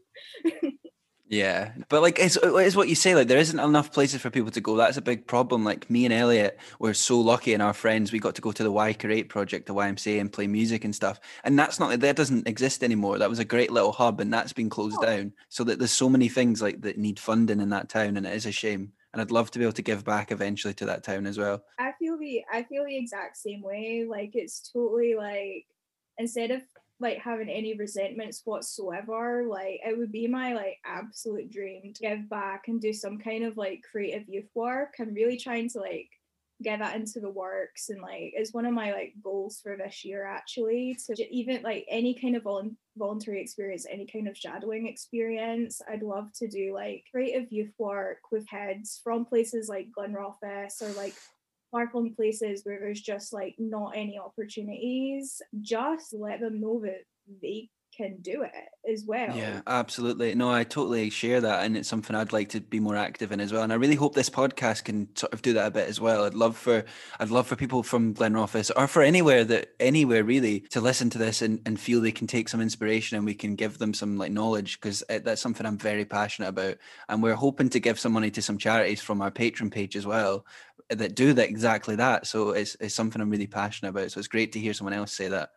Yeah, 1.27 1.73
but 1.89 2.03
like 2.03 2.19
it's 2.19 2.37
uh, 2.37 2.55
it's 2.57 2.77
what 2.77 2.89
you 2.89 2.95
say. 2.95 3.15
Like 3.15 3.29
there 3.29 3.39
isn't 3.39 3.59
enough 3.59 3.93
places 3.93 4.21
for 4.21 4.29
people 4.29 4.51
to 4.51 4.61
go. 4.61 4.77
That's 4.77 4.99
a 4.99 5.03
big 5.03 5.27
problem. 5.27 5.65
Like 5.65 5.89
me 5.89 6.05
and 6.05 6.13
Elliot 6.13 6.59
were 6.79 6.93
so 6.93 7.19
lucky, 7.19 7.55
and 7.55 7.63
our 7.63 7.73
friends 7.73 8.13
we 8.13 8.19
got 8.19 8.35
to 8.35 8.43
go 8.43 8.53
to 8.53 8.63
the 8.63 8.71
Y 8.71 8.93
Create 8.93 9.31
project, 9.31 9.67
the 9.67 9.75
YMCA, 9.75 10.21
and 10.21 10.31
play 10.31 10.47
music 10.47 10.85
and 10.85 10.95
stuff. 10.95 11.19
And 11.43 11.59
that's 11.59 11.81
not 11.81 11.99
that 11.99 12.17
doesn't 12.17 12.47
exist 12.47 12.85
anymore. 12.85 13.19
That 13.19 13.31
was 13.31 13.39
a 13.39 13.45
great 13.45 13.71
little 13.71 13.93
hub, 13.93 14.21
and 14.21 14.33
that's 14.33 14.53
been 14.53 14.69
closed 14.69 14.99
oh. 15.01 15.05
down. 15.05 15.33
So 15.49 15.65
that 15.65 15.79
there's 15.79 15.91
so 15.93 16.11
many 16.11 16.29
things 16.29 16.61
like 16.61 16.83
that 16.83 16.99
need 16.99 17.19
funding 17.19 17.61
in 17.61 17.71
that 17.71 17.89
town, 17.89 18.19
and 18.19 18.27
it 18.27 18.35
is 18.35 18.45
a 18.45 18.53
shame. 18.53 18.93
And 19.15 19.23
I'd 19.23 19.31
love 19.31 19.51
to 19.53 19.59
be 19.59 19.65
able 19.65 19.73
to 19.75 19.83
give 19.83 20.05
back 20.05 20.31
eventually 20.31 20.75
to 20.75 20.87
that 20.87 21.05
town 21.05 21.27
as 21.27 21.39
well. 21.39 21.65
I 21.79 21.93
feel 21.99 22.19
the 22.19 22.43
I 22.53 22.65
feel 22.65 22.85
the 22.85 22.99
exact 22.99 23.39
same 23.39 23.63
way. 23.63 24.05
Like 24.07 24.33
it's 24.35 24.71
totally 24.73 25.15
like 25.15 25.65
instead 26.19 26.51
of 26.51 26.61
like 27.00 27.18
having 27.18 27.48
any 27.48 27.74
resentments 27.74 28.42
whatsoever. 28.44 29.44
Like 29.48 29.80
it 29.85 29.96
would 29.98 30.12
be 30.12 30.26
my 30.26 30.54
like 30.54 30.78
absolute 30.85 31.50
dream 31.50 31.92
to 31.94 32.02
give 32.02 32.28
back 32.28 32.68
and 32.68 32.80
do 32.80 32.92
some 32.92 33.18
kind 33.18 33.44
of 33.44 33.57
like 33.57 33.83
creative 33.90 34.28
youth 34.28 34.48
work. 34.54 34.94
I'm 35.00 35.14
really 35.14 35.37
trying 35.37 35.68
to 35.70 35.80
like 35.80 36.09
get 36.62 36.78
that 36.78 36.94
into 36.94 37.20
the 37.20 37.30
works 37.30 37.88
and 37.88 38.00
like 38.00 38.33
it's 38.35 38.54
one 38.54 38.64
of 38.64 38.72
my 38.72 38.92
like 38.92 39.12
goals 39.22 39.61
for 39.61 39.76
this 39.76 40.04
year 40.04 40.24
actually 40.24 40.96
to 41.04 41.35
even 41.35 41.61
like 41.62 41.85
any 41.88 42.14
kind 42.14 42.37
of 42.37 42.44
vol- 42.44 42.70
voluntary 42.96 43.40
experience 43.40 43.87
any 43.90 44.07
kind 44.07 44.28
of 44.28 44.37
shadowing 44.37 44.87
experience 44.87 45.83
i'd 45.90 46.02
love 46.02 46.33
to 46.33 46.46
do 46.46 46.72
like 46.72 47.04
creative 47.11 47.50
youth 47.50 47.72
work 47.76 48.18
with 48.30 48.48
heads 48.48 49.00
from 49.02 49.24
places 49.24 49.68
like 49.68 49.88
glenrothes 49.92 50.80
or 50.80 50.92
like 50.92 51.14
far-flung 51.75 52.15
places 52.15 52.61
where 52.63 52.79
there's 52.79 53.01
just 53.01 53.33
like 53.33 53.57
not 53.59 53.97
any 53.97 54.17
opportunities, 54.17 55.43
just 55.61 56.15
let 56.15 56.39
them 56.39 56.61
know 56.61 56.81
that 56.85 57.01
they 57.43 57.69
can 57.96 58.18
do 58.20 58.42
it 58.42 58.90
as 58.90 59.04
well. 59.07 59.37
Yeah, 59.37 59.61
absolutely. 59.66 60.35
No, 60.35 60.50
I 60.50 60.64
totally 60.64 61.11
share 61.11 61.40
that, 61.40 61.64
and 61.64 61.76
it's 61.76 61.88
something 61.88 62.14
I'd 62.14 62.33
like 62.33 62.50
to 62.50 62.61
be 62.61 62.80
more 62.80 62.96
active 62.96 63.33
in 63.33 63.40
as 63.40 63.52
well. 63.52 63.62
And 63.62 63.72
I 63.72 63.76
really 63.76 63.94
hope 63.94 64.14
this 64.14 64.30
podcast 64.30 64.85
can 64.85 65.09
sort 65.16 65.33
of 65.33 65.42
do 65.42 65.52
that 65.54 65.66
a 65.66 65.70
bit 65.70 65.88
as 65.88 66.00
well. 66.00 66.24
I'd 66.24 66.35
love 66.35 66.57
for 66.57 66.85
I'd 67.18 67.30
love 67.30 67.46
for 67.46 67.57
people 67.57 67.83
from 67.83 68.14
Glenrothes 68.14 68.70
or 68.76 68.87
for 68.87 69.02
anywhere 69.02 69.44
that 69.44 69.74
anywhere 69.80 70.24
really 70.24 70.61
to 70.70 70.80
listen 70.80 71.11
to 71.11 71.18
this 71.18 71.42
and, 71.42 71.61
and 71.66 71.78
feel 71.78 72.00
they 72.00 72.12
can 72.12 72.26
take 72.26 72.48
some 72.48 72.61
inspiration 72.61 73.16
and 73.16 73.26
we 73.26 73.35
can 73.35 73.54
give 73.54 73.78
them 73.78 73.94
some 73.94 74.18
like 74.18 74.33
knowledge 74.33 74.80
because 74.80 75.02
that's 75.09 75.40
something 75.40 75.66
I'm 75.66 75.78
very 75.78 76.04
passionate 76.04 76.48
about. 76.48 76.76
And 77.09 77.22
we're 77.22 77.35
hoping 77.35 77.68
to 77.70 77.80
give 77.80 77.98
some 77.98 78.12
money 78.12 78.30
to 78.33 78.42
some 78.42 78.59
charities 78.59 79.00
from 79.00 79.22
our 79.22 79.30
Patreon 79.30 79.70
page 79.70 79.96
as 79.96 80.07
well 80.07 80.44
that 80.90 81.14
do 81.14 81.33
that 81.33 81.48
exactly 81.48 81.96
that. 81.96 82.26
So 82.26 82.50
it's, 82.50 82.76
it's 82.80 82.94
something 82.94 83.20
I'm 83.20 83.30
really 83.30 83.46
passionate 83.46 83.90
about. 83.90 84.11
So 84.11 84.18
it's 84.18 84.28
great 84.28 84.52
to 84.52 84.61
hear 84.61 84.74
someone 84.74 84.94
else 84.94 85.12
say 85.12 85.28
that. 85.28 85.50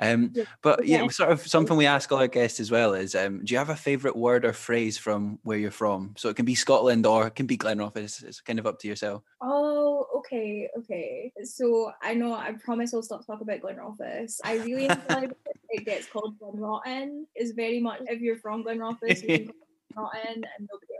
Um, 0.00 0.32
but 0.62 0.86
yeah, 0.86 1.06
sort 1.08 1.30
of 1.30 1.46
something 1.46 1.76
we 1.76 1.86
ask 1.86 2.10
all 2.12 2.18
our 2.18 2.28
guests 2.28 2.60
as 2.60 2.70
well 2.70 2.94
is, 2.94 3.14
um, 3.14 3.44
do 3.44 3.52
you 3.52 3.58
have 3.58 3.70
a 3.70 3.76
favourite 3.76 4.16
word 4.16 4.44
or 4.44 4.52
phrase 4.52 4.96
from 4.96 5.38
where 5.42 5.58
you're 5.58 5.70
from? 5.70 6.14
So 6.16 6.28
it 6.28 6.36
can 6.36 6.44
be 6.44 6.54
Scotland 6.54 7.04
or 7.06 7.26
it 7.26 7.34
can 7.34 7.46
be 7.46 7.56
Glenrothes. 7.56 8.22
It's 8.22 8.40
kind 8.40 8.58
of 8.58 8.66
up 8.66 8.78
to 8.80 8.88
yourself. 8.88 9.22
Oh, 9.42 10.06
okay, 10.18 10.68
okay. 10.78 11.32
So 11.42 11.90
I 12.02 12.14
know 12.14 12.32
I 12.32 12.52
promise 12.52 12.94
I'll 12.94 13.02
stop 13.02 13.26
talking 13.26 13.48
about 13.48 13.60
Glenrothes. 13.60 14.40
I 14.44 14.58
really 14.58 14.84
enjoy 14.84 15.28
it 15.70 15.84
gets 15.84 16.06
called 16.06 16.38
Glenrotten. 16.38 17.24
Is 17.34 17.52
very 17.52 17.80
much 17.80 18.00
if 18.06 18.20
you're 18.20 18.38
from 18.38 18.64
Glenrothes, 18.64 19.22
you 19.22 19.28
can 19.28 19.52
in 20.26 20.44
and 20.44 20.68
nobody 20.70 20.94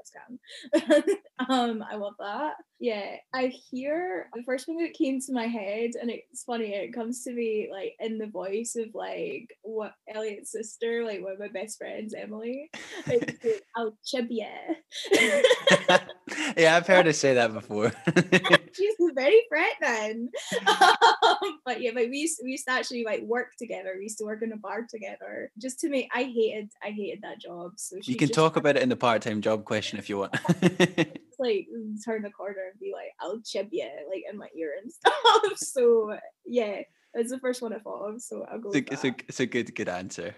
um, 1.48 1.84
I 1.88 1.96
love 1.96 2.14
that. 2.18 2.54
Yeah, 2.80 3.16
I 3.34 3.46
hear 3.70 4.28
the 4.34 4.42
first 4.44 4.66
thing 4.66 4.78
that 4.78 4.94
came 4.94 5.20
to 5.20 5.32
my 5.32 5.46
head, 5.46 5.90
and 6.00 6.10
it's 6.10 6.44
funny, 6.44 6.74
it 6.74 6.92
comes 6.92 7.24
to 7.24 7.32
me 7.32 7.68
like 7.72 7.94
in 7.98 8.18
the 8.18 8.28
voice 8.28 8.76
of 8.76 8.94
like 8.94 9.48
what 9.62 9.94
Elliot's 10.12 10.52
sister, 10.52 11.04
like 11.04 11.22
one 11.22 11.32
of 11.32 11.40
my 11.40 11.48
best 11.48 11.78
friends, 11.78 12.14
Emily. 12.14 12.70
It's 13.10 13.62
chib 14.06 14.28
yeah, 16.56 16.76
I've 16.76 16.86
heard 16.86 17.06
her 17.06 17.12
say 17.12 17.34
that 17.34 17.52
before. 17.54 17.92
She's 18.72 18.94
very 19.14 19.42
threatening. 19.48 20.28
Um, 20.66 21.58
but 21.64 21.80
yeah, 21.80 21.90
but 21.94 22.08
we 22.10 22.18
used, 22.18 22.40
we 22.42 22.52
used 22.52 22.66
to 22.66 22.72
actually 22.72 23.04
like 23.04 23.22
work 23.22 23.48
together. 23.58 23.94
We 23.96 24.04
used 24.04 24.18
to 24.18 24.24
work 24.24 24.42
in 24.42 24.52
a 24.52 24.56
bar 24.56 24.86
together 24.88 25.50
just 25.58 25.80
to 25.80 25.88
make 25.88 26.08
I 26.14 26.24
hated 26.24 26.70
I 26.82 26.90
hated 26.90 27.22
that 27.22 27.40
job. 27.40 27.72
So 27.76 27.96
you 28.02 28.16
can 28.16 28.28
talk 28.28 28.56
about 28.56 28.76
it 28.76 28.82
in 28.82 28.88
the 28.88 28.96
part-time 28.96 29.40
job 29.40 29.64
question 29.64 29.97
if 29.98 30.08
you 30.08 30.18
want. 30.18 30.32
like 31.38 31.68
turn 32.04 32.22
the 32.22 32.30
corner 32.30 32.70
and 32.70 32.80
be 32.80 32.92
like, 32.92 33.12
I'll 33.20 33.40
chip 33.40 33.68
you 33.70 33.88
like 34.08 34.24
in 34.30 34.38
my 34.38 34.48
ear 34.56 34.72
and 34.82 34.92
stuff. 34.92 35.56
so 35.56 36.16
yeah, 36.46 36.82
it's 37.14 37.30
the 37.30 37.38
first 37.38 37.62
one 37.62 37.72
I 37.72 37.78
thought 37.78 38.08
of. 38.08 38.22
So 38.22 38.46
I'll 38.50 38.58
go. 38.58 38.70
It's 38.70 38.90
a, 38.90 38.92
it's 38.92 39.04
a, 39.04 39.14
it's 39.28 39.40
a 39.40 39.46
good 39.46 39.74
good 39.74 39.88
answer. 39.88 40.34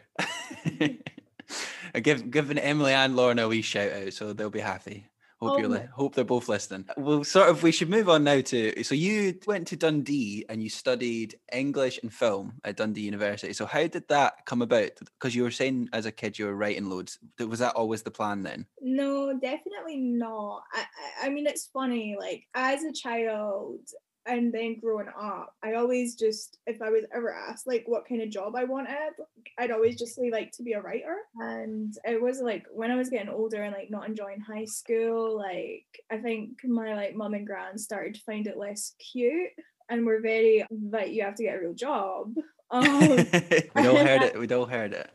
I 1.95 2.01
give 2.01 2.31
giving 2.31 2.59
Emily 2.59 2.93
and 2.93 3.17
Lauren 3.17 3.39
a 3.39 3.49
wee 3.49 3.63
shout 3.63 3.93
out, 3.93 4.13
so 4.13 4.33
they'll 4.33 4.51
be 4.51 4.61
happy. 4.61 5.10
Hope 5.43 5.53
oh, 5.53 5.57
you're 5.57 5.67
um, 5.67 5.73
li- 5.73 5.89
hope 5.95 6.15
they're 6.15 6.25
both 6.25 6.51
listening. 6.51 6.85
Uh, 6.91 6.95
well, 6.99 7.25
sort 7.25 7.49
of, 7.49 7.63
we 7.63 7.73
should 7.73 7.89
move 7.89 8.11
on 8.11 8.25
now 8.25 8.43
to. 8.43 8.85
So 8.85 8.95
you 8.95 9.39
went 9.47 9.69
to 9.69 9.77
Dundee 9.77 10.45
and 10.51 10.63
you 10.63 10.69
studied 10.69 11.39
English 11.51 11.99
and 12.03 12.13
film 12.13 12.55
at 12.63 12.77
Dundee 12.77 13.01
University. 13.01 13.55
So 13.55 13.65
how 13.65 13.87
did 13.87 14.07
that 14.09 14.45
come 14.45 14.61
about? 14.61 14.91
Because 14.99 15.35
you 15.35 15.43
were 15.43 15.51
saying 15.51 15.89
as 15.95 16.05
a 16.05 16.13
kid 16.13 16.39
you 16.39 16.45
were 16.45 16.57
writing 16.57 16.91
loads. 16.91 17.19
Was 17.39 17.61
that 17.61 17.75
always 17.75 18.03
the 18.03 18.11
plan 18.11 18.43
then? 18.43 18.67
No, 18.83 19.33
definitely 19.33 19.97
not. 19.97 20.63
I, 20.75 20.81
I, 21.23 21.27
I 21.27 21.31
mean, 21.31 21.47
it's 21.47 21.71
funny. 21.73 22.17
Like 22.21 22.47
as 22.55 22.85
a 22.85 22.93
child, 22.93 23.81
and 24.27 24.53
then 24.53 24.79
growing 24.79 25.09
up, 25.09 25.55
I 25.63 25.75
always 25.75 26.15
just, 26.15 26.59
if 26.67 26.83
I 26.83 26.91
was 26.91 27.05
ever 27.15 27.33
asked 27.33 27.67
like 27.67 27.85
what 27.87 28.07
kind 28.07 28.21
of 28.21 28.31
job 28.31 28.55
I 28.55 28.65
wanted, 28.65 29.13
I'd 29.59 29.71
always 29.71 29.99
just 29.99 30.15
say 30.15 30.31
like 30.31 30.53
to 30.53 30.63
be 30.63 30.75
a 30.75 30.81
writer. 30.81 31.17
And 31.37 31.97
it 32.05 32.21
was 32.21 32.41
like 32.41 32.67
when 32.73 32.91
I 32.91 32.97
was 32.97 33.09
getting 33.09 33.31
older 33.31 33.63
and 33.63 33.75
like 33.75 33.91
not 33.91 34.09
enjoying 34.09 34.41
high 34.41 34.67
school, 34.67 35.37
like 35.37 35.87
I 36.11 36.19
think 36.19 36.63
my 36.65 36.95
like 36.95 37.15
mum 37.15 37.35
and 37.35 37.47
grand 37.47 37.81
started 37.81 38.15
to 38.15 38.21
find 38.21 38.47
it 38.47 38.59
less 38.59 38.95
cute 38.99 39.51
and 39.89 40.05
were 40.05 40.21
very 40.21 40.65
like 40.71 41.13
you 41.13 41.23
have 41.23 41.35
to 41.37 41.45
get 41.45 41.57
a 41.57 41.61
real 41.61 41.75
job. 41.75 42.35
Um, 42.73 42.85
we 42.85 43.89
all 43.89 43.97
heard 44.07 44.23
it. 44.23 44.39
We 44.39 44.47
all 44.53 44.65
heard 44.65 44.93
it. 44.93 45.11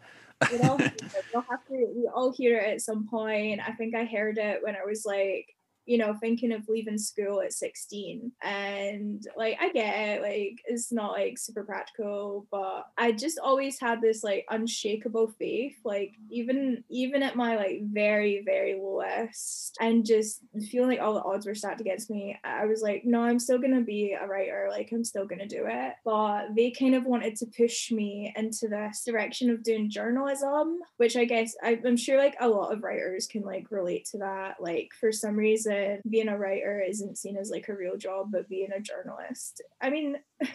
we 0.52 0.60
all, 0.60 0.76
we 0.78 0.86
all 1.34 1.46
have 1.50 1.66
to, 1.68 1.88
we 1.96 2.10
all 2.14 2.34
hear 2.34 2.58
it 2.58 2.74
at 2.74 2.82
some 2.82 3.08
point. 3.08 3.62
I 3.66 3.72
think 3.72 3.96
I 3.96 4.04
heard 4.04 4.38
it 4.38 4.62
when 4.62 4.76
I 4.76 4.84
was 4.86 5.06
like 5.06 5.55
you 5.86 5.98
know, 5.98 6.16
thinking 6.20 6.52
of 6.52 6.68
leaving 6.68 6.98
school 6.98 7.42
at 7.42 7.54
16. 7.54 8.32
And 8.42 9.26
like, 9.38 9.58
I 9.62 9.70
get 9.70 9.96
it, 9.96 10.22
like, 10.22 10.62
it's 10.66 10.92
not 10.92 11.12
like 11.12 11.38
super 11.38 11.64
practical, 11.64 12.48
but 12.52 12.88
I 12.98 13.12
just 13.12 13.40
always 13.40 13.80
had 13.80 14.02
this 14.02 14.24
like 14.24 14.46
unshakable 14.50 15.34
faith, 15.40 15.76
like, 15.84 16.14
even, 16.30 16.84
even 16.90 17.24
at 17.24 17.36
my 17.36 17.56
like 17.56 17.82
very, 17.84 18.42
very 18.46 18.76
lowest, 18.76 19.78
and 19.80 20.06
just 20.06 20.42
feeling 20.72 20.90
like 20.90 21.02
all 21.02 21.14
the 21.14 21.24
odds 21.24 21.46
were 21.46 21.56
stacked 21.56 21.82
against 21.82 22.10
me, 22.10 22.38
I 22.44 22.66
was 22.66 22.82
like, 22.82 23.04
no, 23.06 23.22
I'm 23.22 23.40
still 23.40 23.60
gonna 23.60 23.82
be 23.82 24.18
a 24.20 24.28
writer, 24.28 24.68
like, 24.70 24.90
I'm 24.92 25.04
still 25.04 25.26
gonna 25.26 25.48
do 25.48 25.66
it. 25.68 25.94
But 26.04 26.56
they 26.56 26.72
kind 26.72 26.96
of 26.96 27.06
wanted 27.06 27.36
to 27.38 27.46
push 27.58 27.92
me 27.92 28.34
into 28.36 28.68
this 28.68 29.04
direction 29.06 29.50
of 29.50 29.64
doing 29.64 29.90
journalism, 29.90 30.80
which 30.98 31.16
I 31.16 31.26
guess 31.26 31.56
I, 31.64 31.80
I'm 31.86 31.98
sure 31.98 32.18
like 32.18 32.36
a 32.40 32.48
lot 32.48 32.74
of 32.74 32.84
writers 32.84 33.28
can 33.28 33.44
like 33.44 33.70
relate 33.72 34.06
to 34.12 34.18
that. 34.20 34.56
Like, 34.60 34.90
for 35.00 35.12
some 35.12 35.36
reason, 35.36 35.75
being 36.10 36.30
a 36.30 36.38
writer 36.38 36.82
isn't 36.82 37.18
seen 37.18 37.38
as 37.38 37.50
like 37.50 37.68
a 37.70 37.76
real 37.76 37.98
job, 37.98 38.32
but 38.32 38.50
being 38.50 38.72
a 38.72 38.80
journalist, 38.80 39.62
I 39.82 39.90
mean, 39.90 40.18
it 40.40 40.50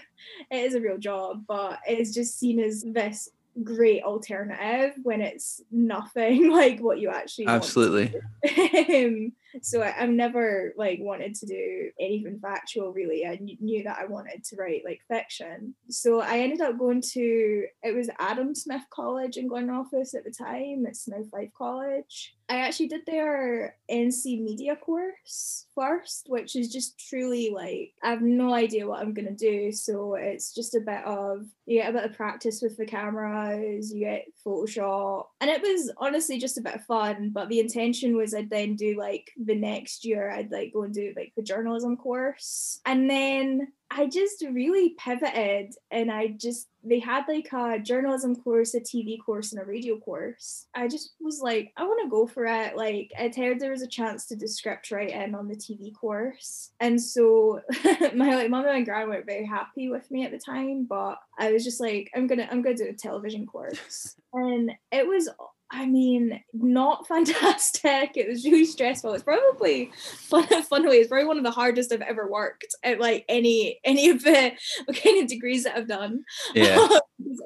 is 0.50 0.74
a 0.74 0.80
real 0.80 0.98
job, 0.98 1.44
but 1.46 1.78
it's 1.86 2.12
just 2.12 2.38
seen 2.38 2.60
as 2.60 2.84
this 2.86 3.30
great 3.64 4.02
alternative 4.02 4.94
when 5.02 5.20
it's 5.20 5.60
nothing 5.70 6.50
like 6.52 6.80
what 6.80 6.98
you 6.98 7.10
actually 7.10 7.46
absolutely. 7.46 8.14
um, 9.04 9.32
so 9.62 9.82
I, 9.82 9.90
have 9.90 10.10
never 10.10 10.74
like 10.76 10.98
wanted 11.00 11.34
to 11.36 11.46
do 11.46 11.90
anything 12.00 12.38
factual 12.40 12.92
really 12.92 13.26
i 13.26 13.38
knew 13.40 13.82
that 13.84 13.98
i 13.98 14.06
wanted 14.06 14.44
to 14.44 14.56
write 14.56 14.82
like 14.84 15.00
fiction 15.08 15.74
so 15.88 16.20
i 16.20 16.38
ended 16.38 16.60
up 16.60 16.78
going 16.78 17.00
to 17.12 17.66
it 17.82 17.94
was 17.94 18.10
adam 18.18 18.54
smith 18.54 18.82
college 18.90 19.36
in 19.36 19.48
glenrothes 19.48 20.14
at 20.14 20.24
the 20.24 20.30
time 20.30 20.84
it's 20.86 21.08
now 21.08 21.22
fife 21.30 21.50
college 21.56 22.34
I 22.50 22.56
actually 22.56 22.88
did 22.88 23.06
their 23.06 23.76
NC 23.88 24.42
media 24.42 24.74
course 24.74 25.66
first, 25.72 26.26
which 26.28 26.56
is 26.56 26.72
just 26.72 26.98
truly 26.98 27.50
like 27.54 27.92
I 28.02 28.10
have 28.10 28.22
no 28.22 28.52
idea 28.52 28.88
what 28.88 29.00
I'm 29.00 29.14
gonna 29.14 29.30
do. 29.30 29.70
So 29.70 30.16
it's 30.16 30.52
just 30.52 30.74
a 30.74 30.80
bit 30.80 31.04
of 31.04 31.46
you 31.66 31.80
get 31.80 31.90
a 31.90 31.92
bit 31.92 32.10
of 32.10 32.16
practice 32.16 32.60
with 32.60 32.76
the 32.76 32.86
cameras, 32.86 33.94
you 33.94 34.00
get 34.00 34.26
Photoshop. 34.44 35.26
And 35.40 35.48
it 35.48 35.62
was 35.62 35.92
honestly 35.98 36.40
just 36.40 36.58
a 36.58 36.60
bit 36.60 36.74
of 36.74 36.84
fun. 36.86 37.30
But 37.32 37.48
the 37.50 37.60
intention 37.60 38.16
was 38.16 38.34
I'd 38.34 38.50
then 38.50 38.74
do 38.74 38.98
like 38.98 39.30
the 39.46 39.54
next 39.54 40.04
year, 40.04 40.30
I'd 40.30 40.50
like 40.50 40.72
go 40.72 40.82
and 40.82 40.94
do 40.94 41.12
like 41.16 41.32
the 41.36 41.42
journalism 41.42 41.96
course. 41.96 42.80
And 42.84 43.08
then 43.08 43.68
I 43.90 44.06
just 44.06 44.44
really 44.52 44.94
pivoted 44.98 45.74
and 45.90 46.12
I 46.12 46.28
just 46.28 46.68
they 46.82 46.98
had 46.98 47.24
like 47.28 47.48
a 47.52 47.78
journalism 47.78 48.36
course, 48.36 48.74
a 48.74 48.80
TV 48.80 49.18
course, 49.24 49.52
and 49.52 49.60
a 49.60 49.64
radio 49.64 49.98
course. 49.98 50.66
I 50.74 50.88
just 50.88 51.14
was 51.20 51.40
like, 51.42 51.72
I 51.76 51.84
want 51.84 52.00
to 52.02 52.10
go 52.10 52.26
for 52.26 52.46
it. 52.46 52.76
Like 52.76 53.10
I'd 53.18 53.34
heard 53.34 53.58
there 53.58 53.72
was 53.72 53.82
a 53.82 53.88
chance 53.88 54.26
to 54.26 54.36
do 54.36 54.46
script 54.46 54.90
writing 54.90 55.34
on 55.34 55.48
the 55.48 55.56
TV 55.56 55.94
course. 55.94 56.70
And 56.80 57.00
so 57.00 57.60
my 58.14 58.34
like 58.34 58.50
mom 58.50 58.66
and 58.66 58.84
grandma 58.84 59.14
weren't 59.14 59.26
very 59.26 59.44
happy 59.44 59.88
with 59.88 60.10
me 60.10 60.24
at 60.24 60.30
the 60.30 60.38
time, 60.38 60.84
but 60.84 61.18
I 61.38 61.52
was 61.52 61.64
just 61.64 61.80
like, 61.80 62.10
I'm 62.14 62.26
gonna 62.26 62.48
I'm 62.50 62.62
gonna 62.62 62.76
do 62.76 62.88
a 62.88 62.92
television 62.92 63.46
course. 63.46 64.14
and 64.32 64.70
it 64.92 65.06
was 65.06 65.28
I 65.72 65.86
mean, 65.86 66.40
not 66.52 67.06
fantastic. 67.08 68.16
It 68.16 68.28
was 68.28 68.44
really 68.44 68.64
stressful. 68.64 69.12
It's 69.12 69.22
probably 69.22 69.92
fun, 69.94 70.46
funnily, 70.68 70.98
it's 70.98 71.08
probably 71.08 71.26
one 71.26 71.38
of 71.38 71.44
the 71.44 71.50
hardest 71.50 71.92
I've 71.92 72.00
ever 72.00 72.30
worked 72.30 72.74
at 72.82 73.00
like 73.00 73.24
any 73.28 73.78
any 73.84 74.10
of 74.10 74.22
the 74.22 74.52
kind 75.02 75.22
of 75.22 75.28
degrees 75.28 75.64
that 75.64 75.76
I've 75.76 75.88
done. 75.88 76.24
Yeah. 76.54 76.88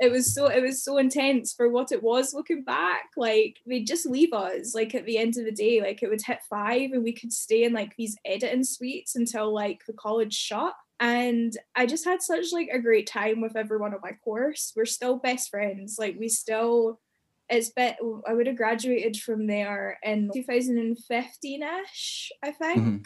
it 0.01 0.11
was 0.11 0.35
so 0.35 0.47
it 0.47 0.63
was 0.63 0.83
so 0.83 0.97
intense 0.97 1.53
for 1.53 1.69
what 1.69 1.93
it 1.93 2.03
was 2.03 2.35
looking 2.35 2.65
back. 2.65 3.11
Like 3.17 3.59
they'd 3.67 3.87
just 3.87 4.07
leave 4.07 4.33
us 4.33 4.75
like 4.75 4.95
at 4.95 5.05
the 5.05 5.19
end 5.19 5.37
of 5.37 5.45
the 5.45 5.53
day, 5.53 5.81
like 5.81 6.03
it 6.03 6.09
would 6.09 6.23
hit 6.23 6.39
five 6.49 6.93
and 6.93 7.05
we 7.05 7.13
could 7.13 7.33
stay 7.33 7.65
in 7.65 7.73
like 7.73 7.95
these 7.97 8.17
editing 8.25 8.65
suites 8.65 9.17
until 9.17 9.53
like 9.53 9.81
the 9.87 9.93
college 9.93 10.35
shut 10.35 10.75
and 11.01 11.57
i 11.75 11.87
just 11.87 12.05
had 12.05 12.23
such 12.23 12.53
like 12.53 12.69
a 12.73 12.79
great 12.79 13.07
time 13.07 13.41
with 13.41 13.57
everyone 13.57 13.93
on 13.93 14.01
my 14.01 14.13
course 14.25 14.73
we're 14.77 14.85
still 14.85 15.17
best 15.17 15.51
friends 15.51 15.97
like 15.99 16.15
we 16.19 16.29
still 16.29 17.01
it's 17.49 17.71
been 17.71 17.95
I 18.27 18.33
would 18.33 18.47
have 18.47 18.57
graduated 18.57 19.17
from 19.17 19.47
there 19.47 19.99
in 20.03 20.31
2015ish, 20.35 22.29
I 22.43 22.51
think. 22.51 22.79
Mm-hmm. 22.79 22.97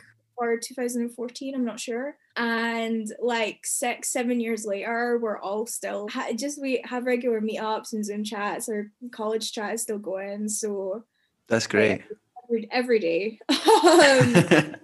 Or 0.41 0.57
2014, 0.57 1.55
I'm 1.57 1.65
not 1.65 1.81
sure. 1.81 2.17
And 2.37 3.13
like 3.21 3.59
six, 3.65 4.13
seven 4.13 4.39
years 4.39 4.65
later, 4.65 5.19
we're 5.21 5.41
all 5.41 5.67
still 5.67 6.09
just 6.37 6.61
we 6.61 6.81
have 6.85 7.07
regular 7.07 7.41
meetups 7.41 7.93
and 7.93 8.05
Zoom 8.05 8.23
chats. 8.23 8.69
Our 8.69 8.93
college 9.11 9.51
chat 9.51 9.75
is 9.75 9.83
still 9.83 9.99
going. 9.99 10.49
So 10.49 11.03
that's 11.49 11.67
great. 11.67 12.03
every, 12.45 12.69
every 12.71 12.99
day. 13.01 13.41
um, 13.49 14.77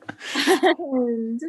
and 0.64 1.40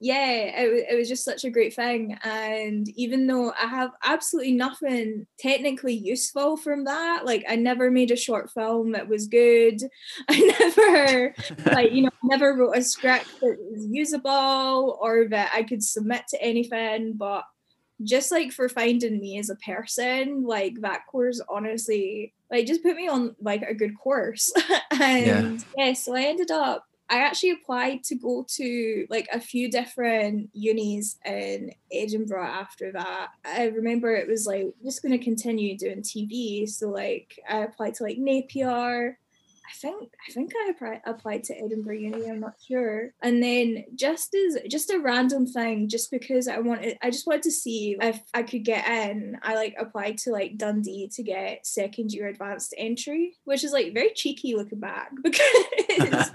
yeah, 0.00 0.62
it, 0.62 0.86
it 0.90 0.96
was 0.96 1.08
just 1.08 1.24
such 1.24 1.44
a 1.44 1.50
great 1.50 1.74
thing. 1.74 2.18
And 2.22 2.88
even 2.96 3.26
though 3.26 3.52
I 3.52 3.66
have 3.66 3.90
absolutely 4.04 4.52
nothing 4.52 5.26
technically 5.38 5.94
useful 5.94 6.56
from 6.56 6.84
that, 6.84 7.24
like 7.24 7.44
I 7.48 7.56
never 7.56 7.90
made 7.90 8.10
a 8.10 8.16
short 8.16 8.50
film 8.50 8.92
that 8.92 9.08
was 9.08 9.26
good. 9.26 9.82
I 10.28 10.40
never, 10.58 11.34
like, 11.74 11.92
you 11.92 12.02
know, 12.02 12.10
never 12.24 12.54
wrote 12.54 12.76
a 12.76 12.82
script 12.82 13.26
that 13.40 13.56
was 13.70 13.86
usable 13.90 14.98
or 15.00 15.28
that 15.28 15.50
I 15.54 15.62
could 15.62 15.82
submit 15.82 16.22
to 16.28 16.42
anything. 16.42 17.14
But 17.14 17.44
just 18.02 18.30
like 18.30 18.52
for 18.52 18.68
finding 18.68 19.20
me 19.20 19.38
as 19.38 19.50
a 19.50 19.56
person, 19.56 20.44
like 20.44 20.80
that 20.80 21.06
course 21.06 21.40
honestly, 21.48 22.32
like 22.50 22.66
just 22.66 22.82
put 22.82 22.96
me 22.96 23.08
on 23.08 23.36
like 23.40 23.62
a 23.62 23.74
good 23.74 23.96
course. 23.98 24.52
and 25.00 25.64
yeah. 25.76 25.86
yeah, 25.86 25.92
so 25.92 26.14
I 26.14 26.22
ended 26.22 26.50
up 26.50 26.84
I 27.10 27.18
actually 27.18 27.50
applied 27.50 28.04
to 28.04 28.14
go 28.14 28.46
to 28.56 29.06
like 29.10 29.28
a 29.32 29.40
few 29.40 29.68
different 29.68 30.50
unis 30.52 31.18
in 31.26 31.72
Edinburgh 31.92 32.46
after 32.46 32.92
that. 32.92 33.30
I 33.44 33.66
remember 33.66 34.14
it 34.14 34.28
was 34.28 34.46
like 34.46 34.68
just 34.84 35.02
going 35.02 35.18
to 35.18 35.24
continue 35.24 35.76
doing 35.76 36.02
TV. 36.02 36.68
So 36.68 36.88
like 36.88 37.38
I 37.48 37.58
applied 37.58 37.94
to 37.94 38.04
like 38.04 38.18
Napier. 38.18 39.18
I 39.70 39.72
think 39.74 40.12
I 40.28 40.32
think 40.32 40.52
I 40.56 41.00
applied 41.04 41.44
to 41.44 41.54
Edinburgh 41.54 41.98
Uni. 41.98 42.28
I'm 42.28 42.40
not 42.40 42.54
sure. 42.66 43.12
And 43.22 43.42
then 43.42 43.84
just 43.94 44.34
as 44.34 44.58
just 44.68 44.90
a 44.90 44.98
random 44.98 45.46
thing, 45.46 45.88
just 45.88 46.10
because 46.10 46.48
I 46.48 46.58
wanted, 46.58 46.98
I 47.02 47.10
just 47.10 47.26
wanted 47.26 47.42
to 47.42 47.52
see 47.52 47.96
if 48.00 48.20
I 48.34 48.42
could 48.42 48.64
get 48.64 48.86
in. 48.88 49.38
I 49.42 49.54
like 49.54 49.76
applied 49.78 50.18
to 50.18 50.32
like 50.32 50.58
Dundee 50.58 51.08
to 51.14 51.22
get 51.22 51.66
second 51.66 52.12
year 52.12 52.26
advanced 52.26 52.74
entry, 52.78 53.36
which 53.44 53.62
is 53.62 53.72
like 53.72 53.94
very 53.94 54.10
cheeky 54.14 54.56
looking 54.56 54.80
back 54.80 55.12
because 55.22 56.30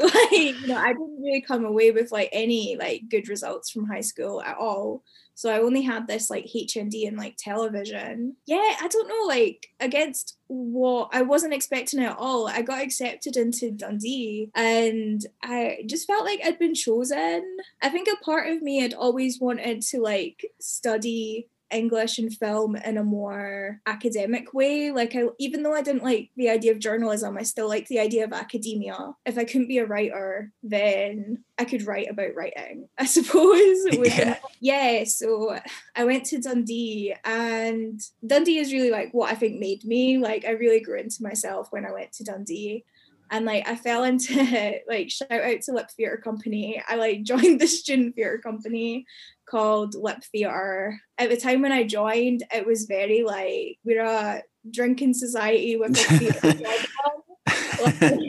like 0.14 0.32
you 0.32 0.66
know 0.66 0.76
i 0.76 0.92
didn't 0.92 1.20
really 1.20 1.42
come 1.42 1.64
away 1.64 1.90
with 1.90 2.10
like 2.10 2.30
any 2.32 2.74
like 2.76 3.02
good 3.10 3.28
results 3.28 3.70
from 3.70 3.86
high 3.86 4.00
school 4.00 4.42
at 4.42 4.56
all. 4.56 5.02
So 5.34 5.50
i 5.50 5.58
only 5.58 5.82
had 5.82 6.06
this 6.06 6.30
like 6.30 6.46
hnd 6.46 7.06
and 7.06 7.18
like 7.18 7.36
television. 7.36 8.36
Yeah 8.46 8.76
i 8.80 8.88
don't 8.88 9.08
know 9.08 9.26
like 9.26 9.68
against 9.78 10.38
what 10.46 11.10
i 11.12 11.20
wasn't 11.20 11.52
expecting 11.52 12.00
at 12.00 12.16
all. 12.16 12.48
I 12.48 12.62
got 12.62 12.82
accepted 12.82 13.36
into 13.36 13.72
dundee 13.72 14.50
and 14.54 15.24
i 15.42 15.82
just 15.86 16.06
felt 16.06 16.24
like 16.24 16.40
i'd 16.44 16.58
been 16.58 16.74
chosen. 16.74 17.58
I 17.82 17.90
think 17.90 18.08
a 18.08 18.24
part 18.24 18.48
of 18.48 18.62
me 18.62 18.80
had 18.80 18.94
always 18.94 19.38
wanted 19.38 19.82
to 19.82 20.00
like 20.00 20.46
study 20.60 21.48
English 21.70 22.18
and 22.18 22.34
film 22.34 22.76
in 22.76 22.98
a 22.98 23.04
more 23.04 23.80
academic 23.86 24.52
way. 24.54 24.90
Like 24.90 25.14
I 25.14 25.24
even 25.38 25.62
though 25.62 25.74
I 25.74 25.82
didn't 25.82 26.04
like 26.04 26.30
the 26.36 26.50
idea 26.50 26.72
of 26.72 26.78
journalism, 26.78 27.36
I 27.36 27.42
still 27.42 27.68
like 27.68 27.88
the 27.88 28.00
idea 28.00 28.24
of 28.24 28.32
academia. 28.32 29.14
If 29.24 29.38
I 29.38 29.44
couldn't 29.44 29.68
be 29.68 29.78
a 29.78 29.86
writer, 29.86 30.52
then 30.62 31.44
I 31.58 31.64
could 31.64 31.86
write 31.86 32.10
about 32.10 32.34
writing, 32.34 32.88
I 32.98 33.06
suppose. 33.06 33.78
yeah. 33.92 34.38
yeah, 34.60 35.04
so 35.04 35.58
I 35.94 36.04
went 36.04 36.24
to 36.26 36.40
Dundee 36.40 37.14
and 37.24 38.00
Dundee 38.26 38.58
is 38.58 38.72
really 38.72 38.90
like 38.90 39.12
what 39.12 39.30
I 39.30 39.34
think 39.34 39.58
made 39.58 39.84
me. 39.84 40.18
Like 40.18 40.44
I 40.44 40.50
really 40.50 40.80
grew 40.80 40.98
into 40.98 41.22
myself 41.22 41.68
when 41.70 41.86
I 41.86 41.92
went 41.92 42.12
to 42.14 42.24
Dundee 42.24 42.84
and 43.30 43.44
like 43.44 43.68
I 43.68 43.76
fell 43.76 44.04
into 44.04 44.80
like 44.88 45.10
shout 45.10 45.30
out 45.30 45.60
to 45.62 45.72
Lip 45.72 45.90
Theatre 45.90 46.20
Company. 46.22 46.82
I 46.86 46.96
like 46.96 47.22
joined 47.22 47.60
the 47.60 47.66
student 47.66 48.16
theatre 48.16 48.38
company 48.38 49.06
called 49.50 49.94
Lip 49.94 50.22
Theatre. 50.30 51.00
At 51.18 51.30
the 51.30 51.36
time 51.36 51.62
when 51.62 51.72
I 51.72 51.84
joined, 51.84 52.44
it 52.52 52.66
was 52.66 52.84
very 52.84 53.22
like 53.22 53.78
we're 53.84 54.04
a 54.04 54.42
drinking 54.70 55.14
society 55.14 55.76
with 55.76 55.92
a 55.92 56.18
theatre. 56.18 56.58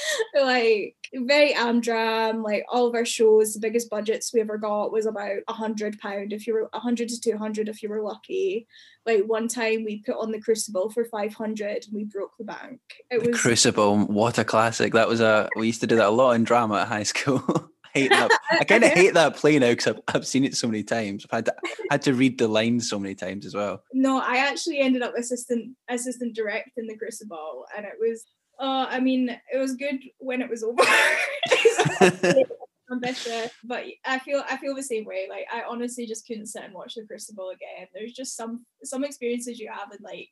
like 0.41 0.95
very 1.15 1.55
amdram 1.55 2.45
like 2.45 2.65
all 2.71 2.87
of 2.87 2.95
our 2.95 3.05
shows 3.05 3.55
the 3.55 3.61
biggest 3.61 3.91
budgets 3.91 4.33
we 4.33 4.41
ever 4.41 4.59
got 4.59 4.93
was 4.93 5.07
about 5.07 5.39
a 5.49 5.53
hundred 5.53 5.99
pound 5.99 6.33
if 6.33 6.47
you 6.47 6.55
were 6.55 6.69
a 6.73 6.79
hundred 6.79 7.09
to 7.09 7.21
200 7.21 7.69
if 7.69 7.83
you 7.83 7.89
were 7.89 8.03
lucky 8.03 8.67
like 9.07 9.25
one 9.25 9.49
time 9.49 9.85
we 9.85 10.03
put 10.05 10.17
on 10.17 10.31
the 10.31 10.41
crucible 10.41 10.91
for 10.91 11.05
500 11.05 11.85
and 11.85 11.93
we 11.93 12.05
broke 12.05 12.33
the 12.39 12.45
bank 12.45 12.81
it 13.11 13.23
the 13.23 13.31
was 13.31 13.41
crucible 13.41 13.99
what 14.07 14.39
a 14.39 14.45
classic 14.45 14.93
that 14.93 15.09
was 15.09 15.21
a 15.21 15.49
we 15.57 15.67
used 15.67 15.81
to 15.81 15.87
do 15.87 15.97
that 15.97 16.09
a 16.09 16.11
lot 16.11 16.33
in 16.33 16.45
drama 16.45 16.81
at 16.81 16.89
high 16.89 17.03
school 17.03 17.71
hate 17.99 18.11
that. 18.11 18.31
I 18.51 18.65
kind 18.65 18.85
of 18.85 18.91
hate 18.91 19.15
that 19.15 19.37
play 19.37 19.59
now 19.59 19.71
because 19.71 19.89
I've, 19.89 20.01
I've 20.15 20.27
seen 20.27 20.45
it 20.45 20.57
so 20.57 20.67
many 20.67 20.83
times. 20.83 21.27
I've 21.31 21.39
had 21.39 21.47
to, 21.47 21.55
had 21.91 22.03
to 22.03 22.15
read 22.15 22.39
the 22.39 22.49
lines 22.49 22.89
so 22.89 22.99
many 22.99 23.15
times 23.15 23.47
as 23.47 23.55
well. 23.55 23.83
No, 23.93 24.21
I 24.21 24.39
actually 24.39 24.81
ended 24.81 25.03
up 25.03 25.15
assistant 25.17 25.77
assistant 25.89 26.35
direct 26.35 26.71
in 26.77 26.87
the 26.87 26.97
Crucible, 26.97 27.65
and 27.77 27.85
it 27.85 27.95
was 28.01 28.25
uh, 28.59 28.87
I 28.89 29.01
mean, 29.01 29.31
it 29.53 29.59
was 29.59 29.75
good 29.75 30.01
when 30.19 30.43
it 30.43 30.51
was 30.51 30.65
over. 30.65 30.83
ambitious, 32.91 33.51
but 33.65 33.85
I 34.07 34.19
feel 34.19 34.43
I 34.49 34.57
feel 34.57 34.75
the 34.75 34.83
same 34.83 35.05
way. 35.05 35.27
Like 35.29 35.47
I 35.53 35.63
honestly 35.69 36.07
just 36.07 36.27
couldn't 36.27 36.47
sit 36.47 36.65
and 36.65 36.75
watch 36.75 36.95
the 36.95 37.05
Crucible 37.07 37.51
again. 37.51 37.87
There's 37.95 38.13
just 38.13 38.37
some 38.37 38.65
some 38.83 39.05
experiences 39.05 39.59
you 39.59 39.69
have 39.71 39.93
in 39.93 39.99
like 40.03 40.29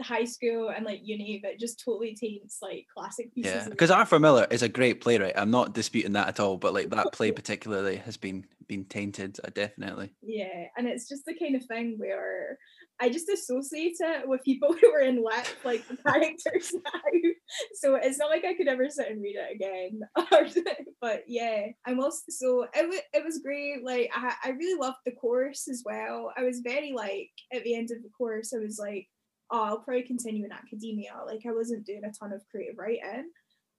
high 0.00 0.24
school 0.24 0.70
and 0.74 0.84
like 0.84 1.00
uni 1.02 1.40
that 1.42 1.58
just 1.58 1.82
totally 1.84 2.14
taints 2.14 2.58
like 2.62 2.86
classic 2.96 3.34
pieces. 3.34 3.52
Yeah, 3.52 3.68
because 3.68 3.90
Arthur 3.90 4.18
Miller 4.18 4.46
is 4.50 4.62
a 4.62 4.68
great 4.68 5.00
playwright. 5.00 5.34
I'm 5.36 5.50
not 5.50 5.74
disputing 5.74 6.12
that 6.12 6.28
at 6.28 6.40
all, 6.40 6.56
but 6.56 6.74
like 6.74 6.90
that 6.90 7.12
play 7.12 7.32
particularly 7.40 7.96
has 7.96 8.16
been 8.16 8.46
been 8.66 8.84
tainted, 8.84 9.38
uh, 9.42 9.50
definitely. 9.52 10.12
Yeah, 10.22 10.66
and 10.76 10.86
it's 10.86 11.08
just 11.08 11.24
the 11.26 11.34
kind 11.34 11.56
of 11.56 11.64
thing 11.64 11.96
where 11.98 12.56
I 13.00 13.08
just 13.08 13.28
associate 13.28 13.96
it 13.98 14.28
with 14.28 14.44
people 14.44 14.72
who 14.80 14.92
are 14.92 15.00
in 15.00 15.24
Lip, 15.24 15.46
like 15.64 15.86
the 15.88 15.96
characters 15.96 16.72
now. 16.74 17.30
So 17.74 17.96
it's 17.96 18.18
not 18.18 18.30
like 18.30 18.44
I 18.44 18.54
could 18.54 18.68
ever 18.68 18.88
sit 18.88 19.10
and 19.10 19.22
read 19.22 19.36
it 19.36 19.54
again. 19.54 20.00
but 21.00 21.24
yeah, 21.26 21.66
I'm 21.86 21.98
also 21.98 22.22
so 22.28 22.62
it, 22.74 22.82
w- 22.82 23.00
it 23.12 23.24
was 23.24 23.40
great. 23.42 23.82
Like 23.82 24.10
I, 24.14 24.34
I 24.44 24.50
really 24.50 24.78
loved 24.78 24.98
the 25.04 25.12
course 25.12 25.66
as 25.68 25.82
well. 25.84 26.32
I 26.36 26.44
was 26.44 26.60
very 26.60 26.92
like 26.92 27.30
at 27.52 27.64
the 27.64 27.74
end 27.74 27.90
of 27.90 28.02
the 28.02 28.10
course, 28.16 28.52
I 28.54 28.58
was 28.58 28.78
like, 28.78 29.08
oh, 29.50 29.62
I'll 29.62 29.78
probably 29.78 30.02
continue 30.02 30.44
in 30.44 30.52
academia. 30.52 31.14
Like 31.26 31.42
I 31.46 31.52
wasn't 31.52 31.86
doing 31.86 32.04
a 32.04 32.12
ton 32.12 32.32
of 32.32 32.42
creative 32.50 32.78
writing. 32.78 33.30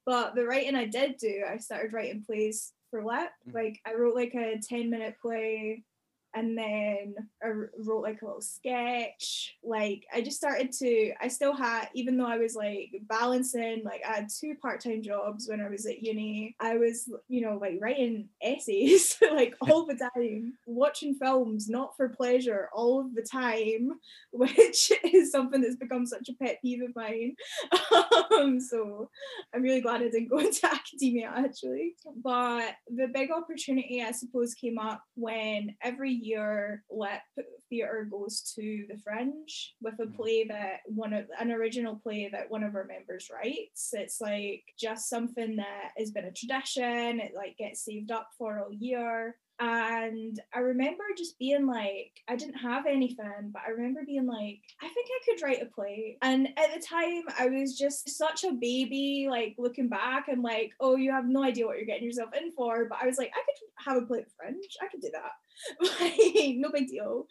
But 0.06 0.36
the 0.36 0.46
writing 0.46 0.76
I 0.76 0.86
did 0.86 1.18
do, 1.18 1.44
I 1.50 1.58
started 1.58 1.94
writing 1.94 2.24
plays 2.26 2.74
for 2.90 3.06
Lip. 3.06 3.30
Mm. 3.48 3.54
Like 3.54 3.80
I 3.86 3.94
wrote 3.94 4.16
like 4.16 4.34
a 4.34 4.60
10 4.68 4.90
minute 4.90 5.16
play 5.22 5.84
and 6.34 6.58
then 6.58 7.16
I 7.44 7.48
wrote 7.48 8.04
like 8.04 8.22
a 8.22 8.26
little 8.26 8.42
sketch. 8.42 9.56
Like 9.64 10.06
I 10.14 10.22
just 10.22 10.38
started 10.38 10.72
to, 10.74 11.14
I 11.22 11.28
still 11.28 11.54
had, 11.54 11.90
even 11.94 12.18
though 12.18 12.28
I 12.28 12.38
was 12.38 12.56
like 12.56 12.92
balancing, 13.08 13.84
like 13.84 14.02
I 14.08 14.14
had 14.14 14.30
two 14.30 14.56
part 14.62 14.82
time 14.82 15.02
jobs 15.02 15.48
when 15.50 15.62
I 15.62 15.70
was 15.70 15.86
at 15.86 16.02
uni, 16.02 16.56
I 16.60 16.78
was, 16.78 17.12
you 17.28 17.42
know, 17.42 17.58
like 17.60 17.80
writing 17.82 18.30
essays 18.42 19.18
like 19.32 19.56
all 19.62 19.86
the 19.86 20.10
time, 20.16 20.54
watching 20.66 21.16
films, 21.16 21.68
not 21.68 21.96
for 21.98 22.10
pleasure, 22.10 22.70
all 22.74 23.02
of 23.02 23.14
the 23.14 23.24
time, 23.24 23.92
which 24.32 24.92
is 25.04 25.32
something 25.32 25.62
that's 25.62 25.76
become 25.76 26.06
such 26.06 26.30
a 26.30 26.44
pet 26.44 26.60
peeve 26.62 26.82
of 26.84 26.96
mine. 26.96 27.36
um, 28.38 28.60
so 28.60 29.10
I'm 29.54 29.62
really 29.62 29.82
glad 29.82 30.02
I 30.02 30.10
didn't 30.10 30.30
go 30.30 30.38
into 30.38 30.66
academia 30.66 31.32
actually. 31.36 31.96
But 32.24 32.76
the 32.88 33.08
big 33.08 33.32
opportunity, 33.32 34.02
I 34.02 34.12
suppose, 34.12 34.54
came 34.54 34.78
up 34.78 35.04
when 35.16 35.76
every 35.82 36.21
year 36.22 36.84
Lip 36.90 37.22
Theatre 37.70 38.08
goes 38.10 38.42
to 38.56 38.86
the 38.90 38.98
Fringe 38.98 39.76
with 39.82 39.96
a 40.00 40.04
mm-hmm. 40.04 40.16
play 40.16 40.44
that 40.46 40.80
one 40.86 41.14
of 41.14 41.26
an 41.40 41.52
original 41.52 41.96
play 41.96 42.30
that 42.32 42.50
one 42.50 42.64
of 42.64 42.76
our 42.76 42.86
members 42.86 43.30
writes. 43.34 43.90
It's 43.94 44.22
like 44.22 44.64
just 44.80 45.10
something 45.10 45.56
that 45.58 45.92
has 45.98 46.12
been 46.12 46.26
a 46.26 46.32
tradition. 46.32 47.20
It 47.20 47.34
like 47.36 47.58
gets 47.58 47.84
saved 47.84 48.12
up 48.12 48.30
for 48.38 48.60
all 48.60 48.74
year. 48.74 49.36
And 49.62 50.42
I 50.56 50.60
remember 50.60 51.04
just 51.16 51.38
being 51.38 51.68
like, 51.68 52.14
I 52.28 52.36
didn't 52.36 52.56
have 52.56 52.88
anything, 52.88 53.52
but 53.54 53.62
I 53.64 53.70
remember 53.70 54.02
being 54.04 54.26
like, 54.26 54.60
I 54.82 54.88
think 54.88 55.08
I 55.08 55.20
could 55.24 55.44
write 55.44 55.62
a 55.62 55.68
play. 55.68 56.18
And 56.24 56.48
at 56.58 56.74
the 56.74 56.84
time, 56.84 57.22
I 57.38 57.46
was 57.46 57.78
just 57.78 58.10
such 58.10 58.44
a 58.44 58.54
baby, 58.54 59.28
like 59.30 59.54
looking 59.60 59.88
back 59.88 60.30
and 60.30 60.42
like, 60.42 60.72
oh, 60.80 60.96
you 60.96 61.12
have 61.12 61.28
no 61.28 61.44
idea 61.44 61.68
what 61.68 61.78
you're 61.78 61.86
getting 61.86 62.06
yourself 62.06 62.32
in 62.36 62.52
for. 62.54 62.88
But 62.90 63.04
I 63.04 63.06
was 63.06 63.20
like, 63.20 63.32
I 63.36 63.42
could 63.46 63.86
have 63.94 64.02
a 64.02 64.06
play 64.08 64.22
of 64.22 64.26
Fringe. 64.36 64.66
I 64.82 64.88
could 64.88 65.02
do 65.02 65.12
that. 65.14 65.32
no 66.58 66.72
big 66.72 66.88
deal. 66.88 67.28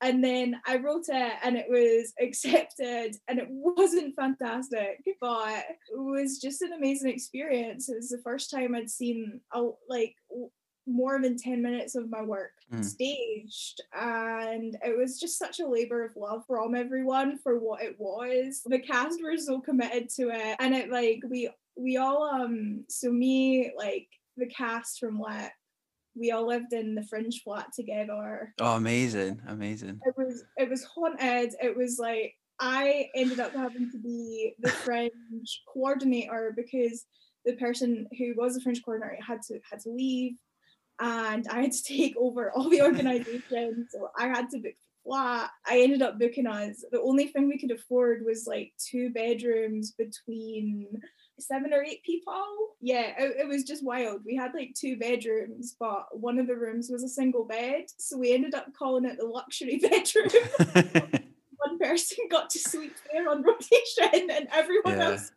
And 0.00 0.22
then 0.22 0.60
I 0.64 0.76
wrote 0.76 1.06
it 1.08 1.32
and 1.42 1.56
it 1.56 1.66
was 1.68 2.12
accepted 2.20 3.16
and 3.26 3.40
it 3.40 3.48
wasn't 3.50 4.14
fantastic, 4.14 5.02
but 5.20 5.64
it 5.68 5.98
was 5.98 6.38
just 6.38 6.62
an 6.62 6.74
amazing 6.74 7.10
experience. 7.10 7.88
It 7.88 7.96
was 7.96 8.10
the 8.10 8.22
first 8.22 8.52
time 8.52 8.76
I'd 8.76 8.88
seen 8.88 9.40
a, 9.52 9.62
like 9.88 10.14
more 10.86 11.20
than 11.20 11.36
10 11.36 11.62
minutes 11.62 11.94
of 11.94 12.10
my 12.10 12.22
work 12.22 12.52
mm. 12.72 12.84
staged 12.84 13.80
and 13.94 14.76
it 14.84 14.96
was 14.96 15.20
just 15.20 15.38
such 15.38 15.60
a 15.60 15.66
labor 15.66 16.04
of 16.04 16.16
love 16.16 16.42
from 16.46 16.74
everyone 16.74 17.38
for 17.38 17.58
what 17.58 17.82
it 17.82 17.94
was 17.98 18.62
the 18.66 18.78
cast 18.78 19.22
were 19.22 19.36
so 19.36 19.60
committed 19.60 20.08
to 20.08 20.30
it 20.30 20.56
and 20.58 20.74
it 20.74 20.90
like 20.90 21.20
we 21.28 21.48
we 21.76 21.96
all 21.96 22.24
um 22.24 22.84
so 22.88 23.12
me 23.12 23.70
like 23.76 24.08
the 24.36 24.46
cast 24.46 24.98
from 24.98 25.20
Lip 25.20 25.52
we 26.14 26.30
all 26.30 26.46
lived 26.46 26.72
in 26.72 26.94
the 26.94 27.04
fringe 27.04 27.42
flat 27.42 27.72
together. 27.72 28.52
Oh, 28.60 28.76
amazing, 28.76 29.40
amazing. 29.48 30.00
It 30.04 30.14
was 30.16 30.44
it 30.56 30.68
was 30.68 30.84
haunted. 30.84 31.54
It 31.62 31.76
was 31.76 31.98
like 31.98 32.34
I 32.60 33.08
ended 33.14 33.40
up 33.40 33.54
having 33.54 33.90
to 33.90 33.98
be 33.98 34.54
the 34.60 34.68
fringe 34.84 35.62
coordinator 35.72 36.52
because 36.54 37.06
the 37.44 37.56
person 37.56 38.06
who 38.18 38.34
was 38.36 38.54
the 38.54 38.60
fringe 38.60 38.82
coordinator 38.84 39.18
had 39.26 39.42
to 39.48 39.58
had 39.68 39.80
to 39.80 39.90
leave 39.90 40.36
and 41.00 41.46
I 41.48 41.62
had 41.62 41.72
to 41.72 41.82
take 41.82 42.16
over 42.16 42.52
all 42.52 42.68
the 42.68 42.82
organization. 42.82 43.86
so 43.90 44.10
I 44.18 44.28
had 44.28 44.50
to 44.50 44.58
book 44.58 44.74
flat. 45.04 45.50
I 45.66 45.80
ended 45.80 46.02
up 46.02 46.18
booking 46.18 46.46
us. 46.46 46.84
The 46.90 47.00
only 47.00 47.26
thing 47.26 47.48
we 47.48 47.58
could 47.58 47.70
afford 47.70 48.24
was 48.24 48.46
like 48.46 48.72
two 48.78 49.10
bedrooms 49.10 49.92
between 49.92 51.00
seven 51.38 51.72
or 51.72 51.82
eight 51.82 52.02
people. 52.04 52.44
Yeah, 52.80 53.12
it, 53.18 53.36
it, 53.40 53.48
was 53.48 53.64
just 53.64 53.84
wild. 53.84 54.22
We 54.24 54.36
had 54.36 54.54
like 54.54 54.74
two 54.74 54.96
bedrooms, 54.96 55.76
but 55.78 56.06
one 56.12 56.38
of 56.38 56.46
the 56.46 56.56
rooms 56.56 56.88
was 56.90 57.02
a 57.02 57.08
single 57.08 57.44
bed. 57.44 57.84
So 57.98 58.18
we 58.18 58.32
ended 58.32 58.54
up 58.54 58.66
calling 58.76 59.04
it 59.04 59.18
the 59.18 59.26
luxury 59.26 59.78
bedroom. 59.82 60.30
one 61.56 61.78
person 61.78 62.26
got 62.30 62.50
to 62.50 62.58
sleep 62.58 62.94
there 63.12 63.28
on 63.28 63.42
rotation 63.42 64.30
and 64.30 64.48
everyone 64.52 64.98
yeah. 64.98 65.10
else 65.10 65.32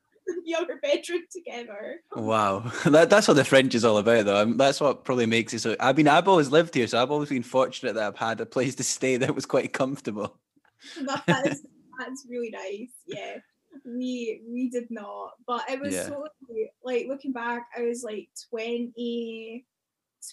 other 0.57 0.79
bedroom 0.81 1.23
together. 1.31 2.01
Wow, 2.15 2.71
that, 2.85 3.09
that's 3.09 3.27
what 3.27 3.35
the 3.35 3.45
Fringe 3.45 3.75
is 3.75 3.85
all 3.85 3.97
about, 3.97 4.25
though. 4.25 4.45
that's 4.53 4.81
what 4.81 5.03
probably 5.03 5.25
makes 5.25 5.53
it 5.53 5.59
so. 5.59 5.75
I 5.79 5.93
mean, 5.93 6.07
I've 6.07 6.27
always 6.27 6.49
lived 6.49 6.75
here, 6.75 6.87
so 6.87 7.01
I've 7.01 7.11
always 7.11 7.29
been 7.29 7.43
fortunate 7.43 7.95
that 7.95 8.03
I've 8.07 8.17
had 8.17 8.41
a 8.41 8.45
place 8.45 8.75
to 8.75 8.83
stay 8.83 9.17
that 9.17 9.35
was 9.35 9.45
quite 9.45 9.73
comfortable. 9.73 10.37
that's 11.25 11.61
that's 11.99 12.25
really 12.29 12.51
nice. 12.51 12.91
Yeah 13.07 13.37
we 13.83 14.41
we 14.47 14.69
did 14.69 14.89
not 14.89 15.31
but 15.45 15.61
it 15.69 15.79
was 15.79 15.93
yeah. 15.93 16.07
so 16.07 16.25
like 16.83 17.07
looking 17.07 17.31
back 17.31 17.67
i 17.77 17.81
was 17.81 18.03
like 18.03 18.29
20 18.49 19.65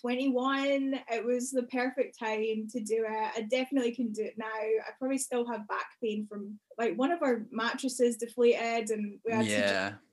21 0.01 0.99
it 1.11 1.25
was 1.25 1.51
the 1.51 1.65
perfect 1.65 2.19
time 2.19 2.67
to 2.71 2.81
do 2.81 3.05
it 3.09 3.33
i 3.37 3.43
definitely 3.43 3.95
can 3.95 4.13
do 4.13 4.23
it 4.23 4.35
now 4.37 4.47
i 4.47 4.91
probably 4.99 5.19
still 5.19 5.47
have 5.47 5.67
back 5.69 5.87
pain 6.03 6.27
from 6.29 6.59
like 6.79 6.97
one 6.97 7.13
of 7.13 7.23
our 7.23 7.47
mattresses 7.51 8.17
deflated 8.17 8.91
and 8.91 9.19
we 9.25 9.33
had 9.33 9.47
yeah. 9.47 9.93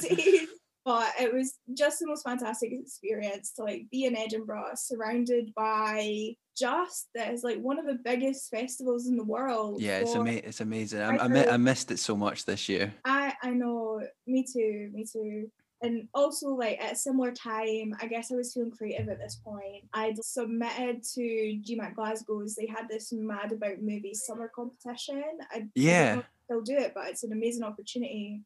to 0.00 0.38
but 0.84 1.12
it 1.18 1.32
was 1.32 1.58
just 1.72 1.98
the 1.98 2.06
most 2.06 2.22
fantastic 2.22 2.70
experience 2.72 3.52
to 3.52 3.62
like 3.62 3.86
be 3.90 4.04
in 4.04 4.16
Edinburgh 4.16 4.72
surrounded 4.74 5.52
by 5.54 6.34
just 6.56 7.08
this 7.14 7.42
like 7.42 7.58
one 7.58 7.78
of 7.78 7.86
the 7.86 7.98
biggest 8.04 8.50
festivals 8.50 9.06
in 9.06 9.16
the 9.16 9.24
world. 9.24 9.80
Yeah, 9.80 9.98
it's 9.98 10.14
ama- 10.14 10.30
it's 10.30 10.60
amazing. 10.60 11.00
I, 11.00 11.16
I, 11.16 11.54
I 11.54 11.56
missed 11.56 11.90
it 11.90 11.98
so 11.98 12.16
much 12.16 12.44
this 12.44 12.68
year. 12.68 12.92
I 13.04 13.34
I 13.42 13.50
know, 13.50 14.02
me 14.26 14.44
too, 14.44 14.90
me 14.92 15.06
too. 15.10 15.50
And 15.84 16.08
also, 16.14 16.48
like 16.48 16.82
at 16.82 16.92
a 16.92 16.96
similar 16.96 17.30
time, 17.30 17.94
I 18.00 18.06
guess 18.06 18.32
I 18.32 18.36
was 18.36 18.54
feeling 18.54 18.70
creative 18.70 19.10
at 19.10 19.18
this 19.18 19.36
point. 19.44 19.84
I'd 19.92 20.16
submitted 20.24 21.02
to 21.14 21.20
GMAC 21.20 21.94
Glasgow's. 21.94 22.54
They 22.54 22.66
had 22.66 22.88
this 22.88 23.12
Mad 23.12 23.52
About 23.52 23.82
Movies 23.82 24.24
summer 24.24 24.50
competition. 24.54 25.22
I, 25.50 25.66
yeah, 25.74 26.22
they'll 26.48 26.62
do 26.62 26.76
it, 26.76 26.92
but 26.94 27.08
it's 27.08 27.22
an 27.22 27.32
amazing 27.32 27.64
opportunity. 27.64 28.40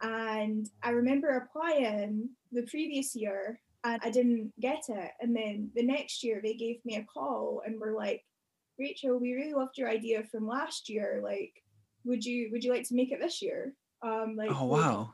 And 0.00 0.70
I 0.84 0.90
remember 0.90 1.30
applying 1.30 2.28
the 2.52 2.62
previous 2.62 3.16
year 3.16 3.58
and 3.82 4.00
I 4.04 4.10
didn't 4.10 4.52
get 4.60 4.84
it. 4.88 5.10
And 5.20 5.34
then 5.34 5.70
the 5.74 5.82
next 5.82 6.22
year 6.22 6.40
they 6.40 6.54
gave 6.54 6.84
me 6.84 6.96
a 6.96 7.04
call 7.04 7.62
and 7.66 7.80
were 7.80 7.94
like, 7.94 8.24
Rachel, 8.78 9.18
we 9.18 9.32
really 9.32 9.54
loved 9.54 9.76
your 9.76 9.88
idea 9.88 10.22
from 10.22 10.46
last 10.46 10.88
year. 10.88 11.20
Like, 11.20 11.64
would 12.04 12.24
you 12.24 12.50
would 12.52 12.62
you 12.62 12.72
like 12.72 12.86
to 12.88 12.94
make 12.94 13.10
it 13.10 13.20
this 13.20 13.42
year? 13.42 13.74
Um, 14.02 14.36
like, 14.36 14.50
oh 14.52 14.66
wow. 14.66 15.10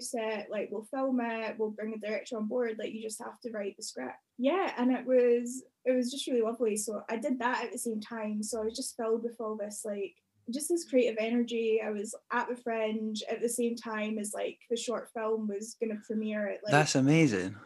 Set 0.00 0.48
like 0.50 0.68
we'll 0.70 0.84
film 0.84 1.20
it, 1.20 1.56
we'll 1.58 1.70
bring 1.70 1.94
a 1.94 2.06
director 2.06 2.36
on 2.36 2.46
board. 2.46 2.76
Like, 2.78 2.92
you 2.92 3.02
just 3.02 3.22
have 3.22 3.40
to 3.40 3.50
write 3.50 3.76
the 3.76 3.82
script. 3.82 4.14
Yeah, 4.38 4.72
and 4.76 4.92
it 4.92 5.06
was 5.06 5.62
it 5.84 5.92
was 5.96 6.10
just 6.10 6.26
really 6.26 6.42
lovely. 6.42 6.76
So 6.76 7.02
I 7.08 7.16
did 7.16 7.38
that 7.38 7.64
at 7.64 7.72
the 7.72 7.78
same 7.78 8.00
time. 8.00 8.42
So 8.42 8.60
I 8.60 8.64
was 8.64 8.76
just 8.76 8.96
filled 8.96 9.22
with 9.22 9.36
all 9.40 9.56
this 9.56 9.82
like 9.84 10.14
just 10.52 10.68
this 10.68 10.88
creative 10.88 11.16
energy. 11.18 11.80
I 11.84 11.90
was 11.90 12.14
at 12.32 12.48
the 12.48 12.56
Fringe 12.56 13.22
at 13.30 13.40
the 13.40 13.48
same 13.48 13.76
time 13.76 14.18
as 14.18 14.32
like 14.34 14.58
the 14.70 14.76
short 14.76 15.08
film 15.14 15.48
was 15.48 15.76
to 15.82 15.88
premiere 16.06 16.48
at 16.48 16.60
like 16.64 16.72
that's 16.72 16.94
amazing. 16.94 17.56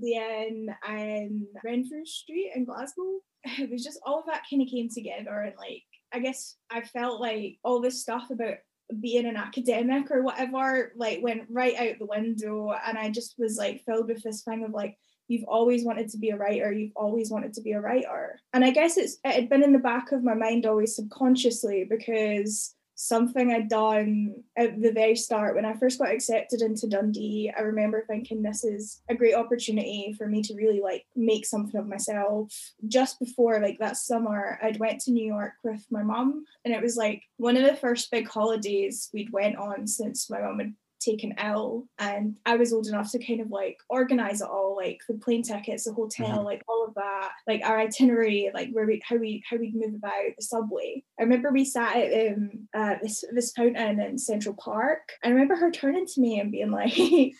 The 0.00 0.16
end 0.16 0.70
and 0.88 1.46
Renfrew 1.64 2.06
Street 2.06 2.52
in 2.54 2.64
Glasgow. 2.64 3.20
It 3.58 3.70
was 3.70 3.82
just 3.82 3.98
all 4.04 4.20
of 4.20 4.26
that 4.26 4.42
kind 4.50 4.60
of 4.60 4.68
came 4.68 4.90
together, 4.90 5.40
and 5.40 5.54
like 5.56 5.82
I 6.12 6.18
guess 6.18 6.56
I 6.70 6.82
felt 6.82 7.22
like 7.22 7.56
all 7.64 7.80
this 7.80 8.02
stuff 8.02 8.28
about 8.30 8.56
being 9.00 9.26
an 9.26 9.36
academic 9.36 10.10
or 10.10 10.22
whatever 10.22 10.92
like 10.96 11.22
went 11.22 11.42
right 11.50 11.76
out 11.76 11.98
the 11.98 12.06
window, 12.06 12.74
and 12.86 12.98
I 12.98 13.10
just 13.10 13.36
was 13.38 13.56
like 13.56 13.84
filled 13.84 14.08
with 14.08 14.22
this 14.22 14.42
thing 14.42 14.64
of 14.64 14.72
like 14.72 14.96
you've 15.28 15.44
always 15.46 15.84
wanted 15.84 16.08
to 16.08 16.18
be 16.18 16.30
a 16.30 16.36
writer 16.36 16.72
you've 16.72 16.96
always 16.96 17.30
wanted 17.30 17.54
to 17.54 17.62
be 17.62 17.72
a 17.72 17.80
writer. 17.80 18.40
And 18.52 18.64
i 18.64 18.70
guess 18.70 18.96
it's 18.96 19.18
it 19.24 19.32
had 19.32 19.48
been 19.48 19.62
in 19.62 19.72
the 19.72 19.78
back 19.78 20.12
of 20.12 20.24
my 20.24 20.34
mind 20.34 20.66
always 20.66 20.96
subconsciously 20.96 21.86
because 21.88 22.74
something 23.00 23.50
I'd 23.50 23.70
done 23.70 24.34
at 24.58 24.80
the 24.80 24.92
very 24.92 25.16
start 25.16 25.54
when 25.54 25.64
I 25.64 25.72
first 25.72 25.98
got 25.98 26.12
accepted 26.12 26.60
into 26.60 26.86
Dundee. 26.86 27.50
I 27.56 27.62
remember 27.62 28.04
thinking 28.06 28.42
this 28.42 28.62
is 28.62 29.00
a 29.08 29.14
great 29.14 29.34
opportunity 29.34 30.14
for 30.18 30.26
me 30.26 30.42
to 30.42 30.54
really 30.54 30.80
like 30.80 31.06
make 31.16 31.46
something 31.46 31.80
of 31.80 31.88
myself. 31.88 32.54
Just 32.86 33.18
before 33.18 33.58
like 33.58 33.78
that 33.78 33.96
summer, 33.96 34.58
I'd 34.62 34.78
went 34.78 35.00
to 35.02 35.12
New 35.12 35.26
York 35.26 35.54
with 35.64 35.82
my 35.90 36.02
mum, 36.02 36.44
and 36.66 36.74
it 36.74 36.82
was 36.82 36.96
like 36.96 37.22
one 37.38 37.56
of 37.56 37.64
the 37.64 37.74
first 37.74 38.10
big 38.10 38.28
holidays 38.28 39.08
we'd 39.14 39.32
went 39.32 39.56
on 39.56 39.86
since 39.86 40.28
my 40.28 40.42
mum 40.42 40.58
had 40.58 40.74
taken 41.00 41.34
ill 41.42 41.86
and 41.98 42.36
I 42.44 42.56
was 42.56 42.72
old 42.72 42.86
enough 42.86 43.10
to 43.12 43.24
kind 43.24 43.40
of 43.40 43.50
like 43.50 43.78
organize 43.88 44.40
it 44.40 44.48
all 44.48 44.76
like 44.76 45.00
the 45.08 45.14
plane 45.14 45.42
tickets 45.42 45.84
the 45.84 45.92
hotel 45.92 46.28
mm-hmm. 46.28 46.44
like 46.44 46.62
all 46.68 46.84
of 46.86 46.94
that 46.94 47.30
like 47.46 47.62
our 47.64 47.78
itinerary 47.78 48.50
like 48.52 48.70
where 48.72 48.86
we 48.86 49.02
how 49.08 49.16
we 49.16 49.42
how 49.48 49.56
we'd 49.56 49.74
move 49.74 49.94
about 49.94 50.36
the 50.36 50.42
subway 50.42 51.02
I 51.18 51.22
remember 51.22 51.50
we 51.50 51.64
sat 51.64 51.96
at 51.96 52.32
um 52.32 52.68
uh, 52.74 52.96
this 53.02 53.24
this 53.32 53.52
fountain 53.52 54.00
in 54.00 54.18
Central 54.18 54.54
Park 54.54 55.12
I 55.24 55.30
remember 55.30 55.56
her 55.56 55.70
turning 55.70 56.06
to 56.06 56.20
me 56.20 56.38
and 56.38 56.52
being 56.52 56.70
like 56.70 56.96
you 56.98 57.34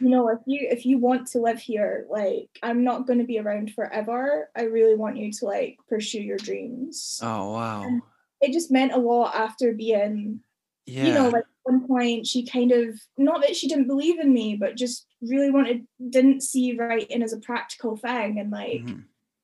know 0.00 0.28
if 0.28 0.40
you 0.46 0.66
if 0.70 0.86
you 0.86 0.98
want 0.98 1.26
to 1.28 1.40
live 1.40 1.58
here 1.58 2.06
like 2.10 2.48
I'm 2.62 2.82
not 2.82 3.06
going 3.06 3.18
to 3.18 3.24
be 3.24 3.38
around 3.38 3.72
forever 3.74 4.50
I 4.56 4.62
really 4.62 4.96
want 4.96 5.18
you 5.18 5.30
to 5.32 5.44
like 5.44 5.78
pursue 5.88 6.22
your 6.22 6.38
dreams 6.38 7.20
oh 7.22 7.52
wow 7.52 7.82
and 7.82 8.02
it 8.40 8.52
just 8.52 8.70
meant 8.70 8.92
a 8.92 8.98
lot 8.98 9.34
after 9.34 9.72
being 9.72 10.40
yeah. 10.86 11.06
you 11.06 11.14
know 11.14 11.28
like 11.28 11.44
one 11.66 11.86
point 11.86 12.26
she 12.26 12.46
kind 12.46 12.72
of 12.72 12.98
not 13.18 13.42
that 13.42 13.56
she 13.56 13.68
didn't 13.68 13.88
believe 13.88 14.18
in 14.20 14.32
me 14.32 14.56
but 14.56 14.76
just 14.76 15.06
really 15.20 15.50
wanted 15.50 15.86
didn't 16.10 16.42
see 16.42 16.76
writing 16.76 17.22
as 17.22 17.32
a 17.32 17.40
practical 17.40 17.96
thing 17.96 18.38
and 18.38 18.50
like 18.50 18.82
mm-hmm. 18.82 19.00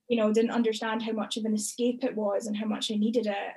you 0.08 0.16
know 0.16 0.32
didn't 0.32 0.50
understand 0.50 1.02
how 1.02 1.12
much 1.12 1.36
of 1.36 1.44
an 1.44 1.54
escape 1.54 2.04
it 2.04 2.16
was 2.16 2.46
and 2.46 2.56
how 2.56 2.66
much 2.66 2.90
i 2.90 2.94
needed 2.94 3.26
it 3.26 3.54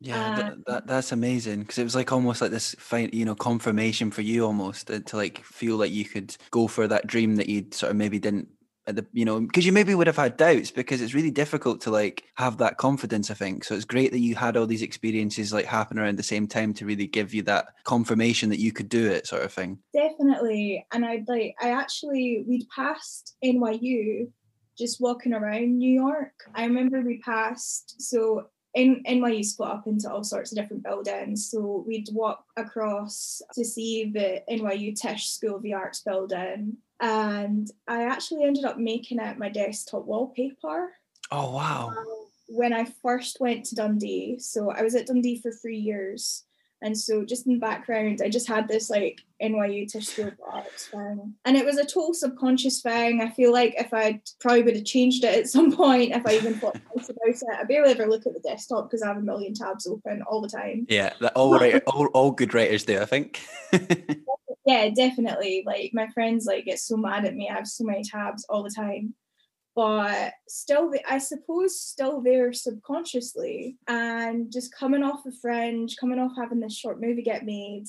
yeah 0.00 0.36
that, 0.36 0.56
that, 0.66 0.86
that's 0.86 1.12
amazing 1.12 1.60
because 1.60 1.78
it 1.78 1.84
was 1.84 1.94
like 1.94 2.10
almost 2.10 2.40
like 2.40 2.50
this 2.50 2.74
fine 2.78 3.10
you 3.12 3.24
know 3.24 3.34
confirmation 3.34 4.10
for 4.10 4.22
you 4.22 4.44
almost 4.44 4.90
uh, 4.90 4.98
to 5.00 5.16
like 5.16 5.44
feel 5.44 5.76
like 5.76 5.92
you 5.92 6.04
could 6.04 6.36
go 6.50 6.66
for 6.66 6.88
that 6.88 7.06
dream 7.06 7.36
that 7.36 7.48
you'd 7.48 7.74
sort 7.74 7.90
of 7.90 7.96
maybe 7.96 8.18
didn't 8.18 8.48
at 8.86 8.96
the 8.96 9.06
you 9.12 9.24
know 9.24 9.40
because 9.40 9.66
you 9.66 9.72
maybe 9.72 9.94
would 9.94 10.06
have 10.06 10.16
had 10.16 10.36
doubts 10.36 10.70
because 10.70 11.00
it's 11.00 11.14
really 11.14 11.30
difficult 11.30 11.80
to 11.82 11.90
like 11.90 12.24
have 12.36 12.58
that 12.58 12.76
confidence 12.78 13.30
i 13.30 13.34
think. 13.34 13.64
So 13.64 13.74
it's 13.74 13.84
great 13.84 14.12
that 14.12 14.18
you 14.20 14.34
had 14.34 14.56
all 14.56 14.66
these 14.66 14.82
experiences 14.82 15.52
like 15.52 15.66
happen 15.66 15.98
around 15.98 16.18
the 16.18 16.22
same 16.22 16.46
time 16.46 16.74
to 16.74 16.86
really 16.86 17.06
give 17.06 17.34
you 17.34 17.42
that 17.42 17.68
confirmation 17.84 18.48
that 18.50 18.58
you 18.58 18.72
could 18.72 18.88
do 18.88 19.06
it 19.10 19.26
sort 19.26 19.42
of 19.42 19.52
thing. 19.52 19.78
Definitely. 19.94 20.86
And 20.92 21.04
i'd 21.04 21.28
like 21.28 21.54
i 21.60 21.70
actually 21.70 22.44
we'd 22.46 22.68
passed 22.74 23.36
nyu 23.44 24.30
just 24.78 25.00
walking 25.00 25.34
around 25.34 25.78
new 25.78 25.92
york. 25.92 26.32
I 26.54 26.64
remember 26.64 27.00
we 27.00 27.20
passed 27.20 28.00
so 28.00 28.46
in 28.74 29.02
NYU 29.04 29.44
split 29.44 29.68
up 29.68 29.86
into 29.86 30.10
all 30.10 30.22
sorts 30.22 30.52
of 30.52 30.58
different 30.58 30.84
buildings. 30.84 31.50
So 31.50 31.84
we'd 31.86 32.08
walk 32.12 32.44
across 32.56 33.42
to 33.54 33.64
see 33.64 34.12
the 34.14 34.42
NYU 34.48 34.94
Tisch 34.94 35.28
School 35.28 35.56
of 35.56 35.62
the 35.62 35.74
Arts 35.74 36.02
building 36.02 36.76
and 37.00 37.70
I 37.88 38.04
actually 38.04 38.44
ended 38.44 38.64
up 38.64 38.78
making 38.78 39.18
it 39.18 39.38
my 39.38 39.48
desktop 39.48 40.04
wallpaper. 40.04 40.92
Oh 41.30 41.52
wow! 41.52 41.88
Um, 41.88 42.06
when 42.48 42.72
I 42.72 42.84
first 43.02 43.40
went 43.40 43.64
to 43.66 43.74
Dundee, 43.74 44.38
so 44.38 44.70
I 44.70 44.82
was 44.82 44.94
at 44.94 45.06
Dundee 45.06 45.40
for 45.40 45.52
three 45.52 45.78
years, 45.78 46.44
and 46.82 46.98
so 46.98 47.24
just 47.24 47.46
in 47.46 47.54
the 47.54 47.58
background, 47.58 48.20
I 48.24 48.28
just 48.28 48.48
had 48.48 48.66
this 48.66 48.90
like 48.90 49.20
NYU 49.42 50.18
of 50.18 50.34
Arts 50.50 50.86
thing. 50.88 51.34
And 51.44 51.56
it 51.56 51.64
was 51.64 51.76
a 51.76 51.84
total 51.84 52.14
subconscious 52.14 52.80
thing. 52.80 53.20
I 53.20 53.30
feel 53.30 53.52
like 53.52 53.74
if 53.78 53.92
I 53.92 54.20
probably 54.40 54.62
would 54.62 54.76
have 54.76 54.84
changed 54.84 55.24
it 55.24 55.38
at 55.38 55.48
some 55.48 55.72
point, 55.72 56.12
if 56.12 56.26
I 56.26 56.34
even 56.34 56.54
thought 56.54 56.80
twice 56.92 57.10
about 57.10 57.28
it, 57.28 57.60
I 57.60 57.64
barely 57.64 57.92
ever 57.92 58.06
look 58.06 58.26
at 58.26 58.32
the 58.32 58.40
desktop 58.40 58.88
because 58.88 59.02
I 59.02 59.08
have 59.08 59.18
a 59.18 59.22
million 59.22 59.52
tabs 59.52 59.86
open 59.86 60.22
all 60.22 60.40
the 60.40 60.48
time. 60.48 60.86
Yeah, 60.88 61.12
that 61.20 61.32
all 61.36 61.52
right, 61.52 61.82
all, 61.86 62.06
all 62.06 62.30
good 62.30 62.54
writers 62.54 62.84
do, 62.84 62.98
I 62.98 63.04
think. 63.04 63.40
yeah, 64.70 64.88
definitely. 64.90 65.62
Like 65.66 65.90
my 65.92 66.08
friends 66.08 66.46
like 66.46 66.64
get 66.64 66.78
so 66.78 66.96
mad 66.96 67.24
at 67.24 67.34
me. 67.34 67.48
I 67.48 67.54
have 67.54 67.66
so 67.66 67.84
many 67.84 68.04
tabs 68.04 68.44
all 68.48 68.62
the 68.62 68.70
time 68.70 69.14
but 69.76 70.32
still 70.48 70.92
i 71.08 71.16
suppose 71.16 71.80
still 71.80 72.20
there 72.20 72.52
subconsciously 72.52 73.76
and 73.86 74.50
just 74.52 74.74
coming 74.74 75.04
off 75.04 75.24
of 75.26 75.38
fringe 75.38 75.96
coming 75.96 76.18
off 76.18 76.32
having 76.36 76.58
this 76.58 76.76
short 76.76 77.00
movie 77.00 77.22
get 77.22 77.44
made 77.44 77.86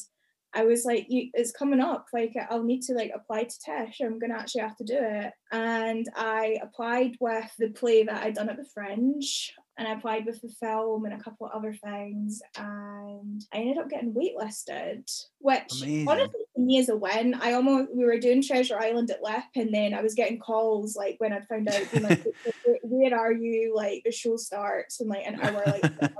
I 0.53 0.65
was 0.65 0.83
like, 0.83 1.05
it's 1.09 1.51
coming 1.51 1.79
up. 1.79 2.07
Like, 2.11 2.35
I'll 2.49 2.63
need 2.63 2.81
to 2.83 2.93
like 2.93 3.11
apply 3.15 3.43
to 3.43 3.59
Tisch. 3.59 4.01
I'm 4.01 4.19
gonna 4.19 4.35
actually 4.35 4.61
have 4.61 4.75
to 4.77 4.83
do 4.83 4.97
it. 4.99 5.31
And 5.51 6.05
I 6.15 6.57
applied 6.61 7.15
with 7.19 7.49
the 7.57 7.69
play 7.69 8.03
that 8.03 8.23
I'd 8.23 8.35
done 8.35 8.49
at 8.49 8.57
the 8.57 8.65
Fringe, 8.65 9.53
and 9.81 9.87
I 9.87 9.93
applied 9.93 10.27
with 10.27 10.39
the 10.41 10.49
film 10.49 11.05
and 11.05 11.13
a 11.15 11.23
couple 11.23 11.47
of 11.47 11.53
other 11.53 11.73
things, 11.73 12.39
and 12.55 13.43
I 13.51 13.57
ended 13.57 13.79
up 13.79 13.89
getting 13.89 14.13
waitlisted, 14.13 15.09
which 15.39 15.81
Amazing. 15.81 16.07
honestly 16.07 16.41
me 16.55 16.77
is 16.77 16.89
a 16.89 16.95
win. 16.95 17.33
I 17.33 17.53
almost 17.53 17.89
we 17.91 18.05
were 18.05 18.19
doing 18.19 18.43
Treasure 18.43 18.77
Island 18.79 19.09
at 19.09 19.23
LIP, 19.23 19.43
and 19.55 19.73
then 19.73 19.95
I 19.95 20.03
was 20.03 20.13
getting 20.13 20.37
calls 20.37 20.95
like 20.95 21.15
when 21.17 21.33
I 21.33 21.39
found 21.41 21.67
out, 21.67 21.81
like, 21.99 22.23
where 22.83 23.19
are 23.19 23.33
you? 23.33 23.73
Like 23.75 24.03
the 24.05 24.11
show 24.11 24.37
starts 24.37 25.01
in 25.01 25.07
like 25.07 25.25
an 25.25 25.41
hour, 25.41 25.63
like 25.65 25.83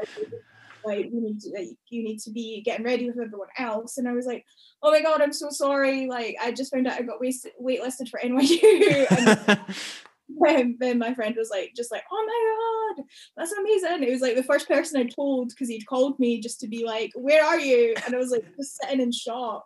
like 0.83 1.05
you 1.13 1.21
need 1.21 1.39
to 1.41 1.49
like, 1.55 1.77
you 1.89 2.03
need 2.03 2.17
to 2.21 2.31
be 2.31 2.61
getting 2.61 2.83
ready 2.83 3.05
with 3.05 3.19
everyone 3.19 3.47
else 3.59 3.99
and 3.99 4.07
i 4.07 4.13
was 4.13 4.25
like 4.25 4.43
oh 4.81 4.89
my 4.89 4.99
god 4.99 5.21
i'm 5.21 5.31
so 5.31 5.51
sorry 5.51 6.07
like 6.07 6.35
i 6.41 6.51
just 6.51 6.73
found 6.73 6.87
out 6.87 6.97
i 6.97 7.03
got 7.03 7.19
waste- 7.19 7.45
waitlisted 7.61 8.09
for 8.09 8.19
nyu 8.19 9.05
and 9.11 9.59
then 10.79 10.97
my 10.97 11.13
friend 11.13 11.35
was 11.37 11.49
like 11.49 11.71
just 11.75 11.91
like 11.91 12.03
oh 12.11 12.25
my 12.25 12.95
god 12.97 13.05
that's 13.37 13.51
amazing. 13.53 14.03
It 14.03 14.11
was 14.11 14.21
like 14.21 14.35
the 14.35 14.43
first 14.43 14.67
person 14.67 14.99
i 14.99 15.05
told 15.05 15.49
because 15.49 15.69
he'd 15.69 15.85
called 15.85 16.19
me 16.19 16.39
just 16.39 16.59
to 16.61 16.67
be 16.67 16.85
like 16.85 17.11
where 17.15 17.43
are 17.43 17.59
you? 17.59 17.95
And 18.05 18.15
i 18.15 18.17
was 18.17 18.31
like 18.31 18.45
just 18.57 18.79
sitting 18.81 19.01
in 19.01 19.11
shock. 19.11 19.65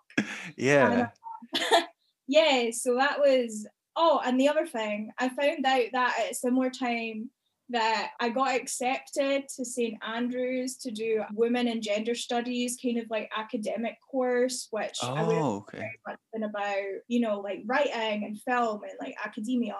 Yeah. 0.57 1.09
And, 1.53 1.85
yeah 2.27 2.69
so 2.71 2.95
that 2.95 3.19
was 3.19 3.67
oh 3.95 4.19
and 4.25 4.39
the 4.39 4.47
other 4.47 4.65
thing 4.65 5.11
i 5.19 5.29
found 5.29 5.63
out 5.63 5.83
that 5.93 6.15
at 6.19 6.31
a 6.31 6.35
similar 6.35 6.71
time 6.71 7.29
that 7.69 8.11
I 8.19 8.29
got 8.29 8.55
accepted 8.55 9.47
to 9.55 9.65
St 9.65 9.97
Andrews 10.05 10.77
to 10.77 10.91
do 10.91 11.23
women 11.33 11.67
and 11.67 11.81
gender 11.81 12.13
studies 12.13 12.77
kind 12.81 12.99
of 12.99 13.05
like 13.09 13.29
academic 13.35 13.95
course, 14.09 14.67
which 14.69 14.99
oh, 15.01 15.13
I 15.13 15.23
would 15.23 15.35
have 15.35 15.45
oh, 15.45 15.65
okay. 15.67 15.89
been 16.31 16.43
about, 16.43 16.75
you 17.07 17.21
know, 17.21 17.39
like 17.39 17.63
writing 17.65 18.23
and 18.23 18.39
film 18.41 18.81
and 18.83 18.93
like 18.99 19.15
academia 19.23 19.77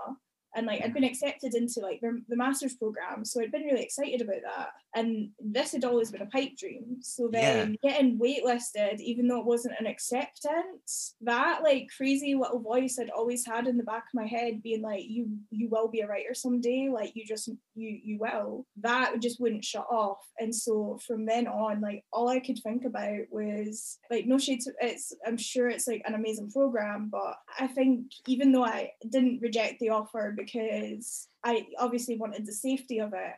and 0.56 0.66
like 0.66 0.82
I'd 0.84 0.94
been 0.94 1.04
accepted 1.04 1.54
into 1.54 1.82
like 1.82 2.00
the, 2.02 2.22
the 2.30 2.38
master's 2.38 2.76
program, 2.76 3.26
so 3.26 3.42
I'd 3.42 3.52
been 3.52 3.64
really 3.64 3.84
excited 3.84 4.22
about 4.22 4.42
that. 4.44 4.70
And 4.96 5.30
this 5.40 5.74
had 5.74 5.84
always 5.84 6.12
been 6.12 6.22
a 6.22 6.28
pipe 6.28 6.56
dream. 6.58 6.98
So 7.02 7.28
then 7.32 7.78
yeah. 7.84 7.92
getting 7.92 8.18
waitlisted, 8.18 9.00
even 9.00 9.28
though 9.28 9.40
it 9.40 9.46
wasn't 9.46 9.76
an 9.80 9.86
acceptance, 9.86 11.16
that 11.22 11.60
like 11.64 11.90
crazy 11.96 12.36
little 12.36 12.60
voice 12.60 12.98
I'd 13.00 13.10
always 13.10 13.46
had 13.46 13.68
in 13.68 13.78
the 13.78 13.84
back 13.84 14.04
of 14.04 14.14
my 14.14 14.26
head, 14.26 14.64
being 14.64 14.82
like, 14.82 15.04
"You 15.06 15.28
you 15.52 15.68
will 15.70 15.90
be 15.90 16.02
a 16.02 16.08
writer 16.08 16.34
someday. 16.34 16.90
Like 16.92 17.12
you 17.16 17.26
just 17.26 17.50
you 17.76 18.00
you 18.04 18.18
will." 18.20 18.66
That 18.82 19.20
just 19.22 19.42
wouldn't 19.42 19.66
shut 19.66 19.86
off. 19.92 20.20
And 20.40 20.56
so 20.56 21.00
from 21.06 21.26
then 21.26 21.48
on, 21.48 21.82
like 21.82 22.04
all 22.14 22.30
I 22.30 22.40
could 22.40 22.60
think 22.64 22.86
about 22.86 23.20
was 23.30 24.00
like 24.10 24.26
no 24.26 24.38
shade. 24.38 24.62
To, 24.62 24.72
it's 24.82 25.14
I'm 25.26 25.38
sure 25.38 25.68
it's 25.68 25.88
like 25.88 26.04
an 26.06 26.16
amazing 26.16 26.52
program, 26.52 27.10
but 27.12 27.36
I 27.60 27.68
think 27.68 28.06
even 28.28 28.52
though 28.52 28.66
I 28.66 28.92
didn't 29.10 29.42
reject 29.42 29.80
the 29.80 29.90
offer 29.90 30.34
because 30.46 31.28
I 31.44 31.68
obviously 31.80 32.18
wanted 32.18 32.46
the 32.46 32.54
safety 32.54 33.00
of 33.00 33.14
it. 33.14 33.34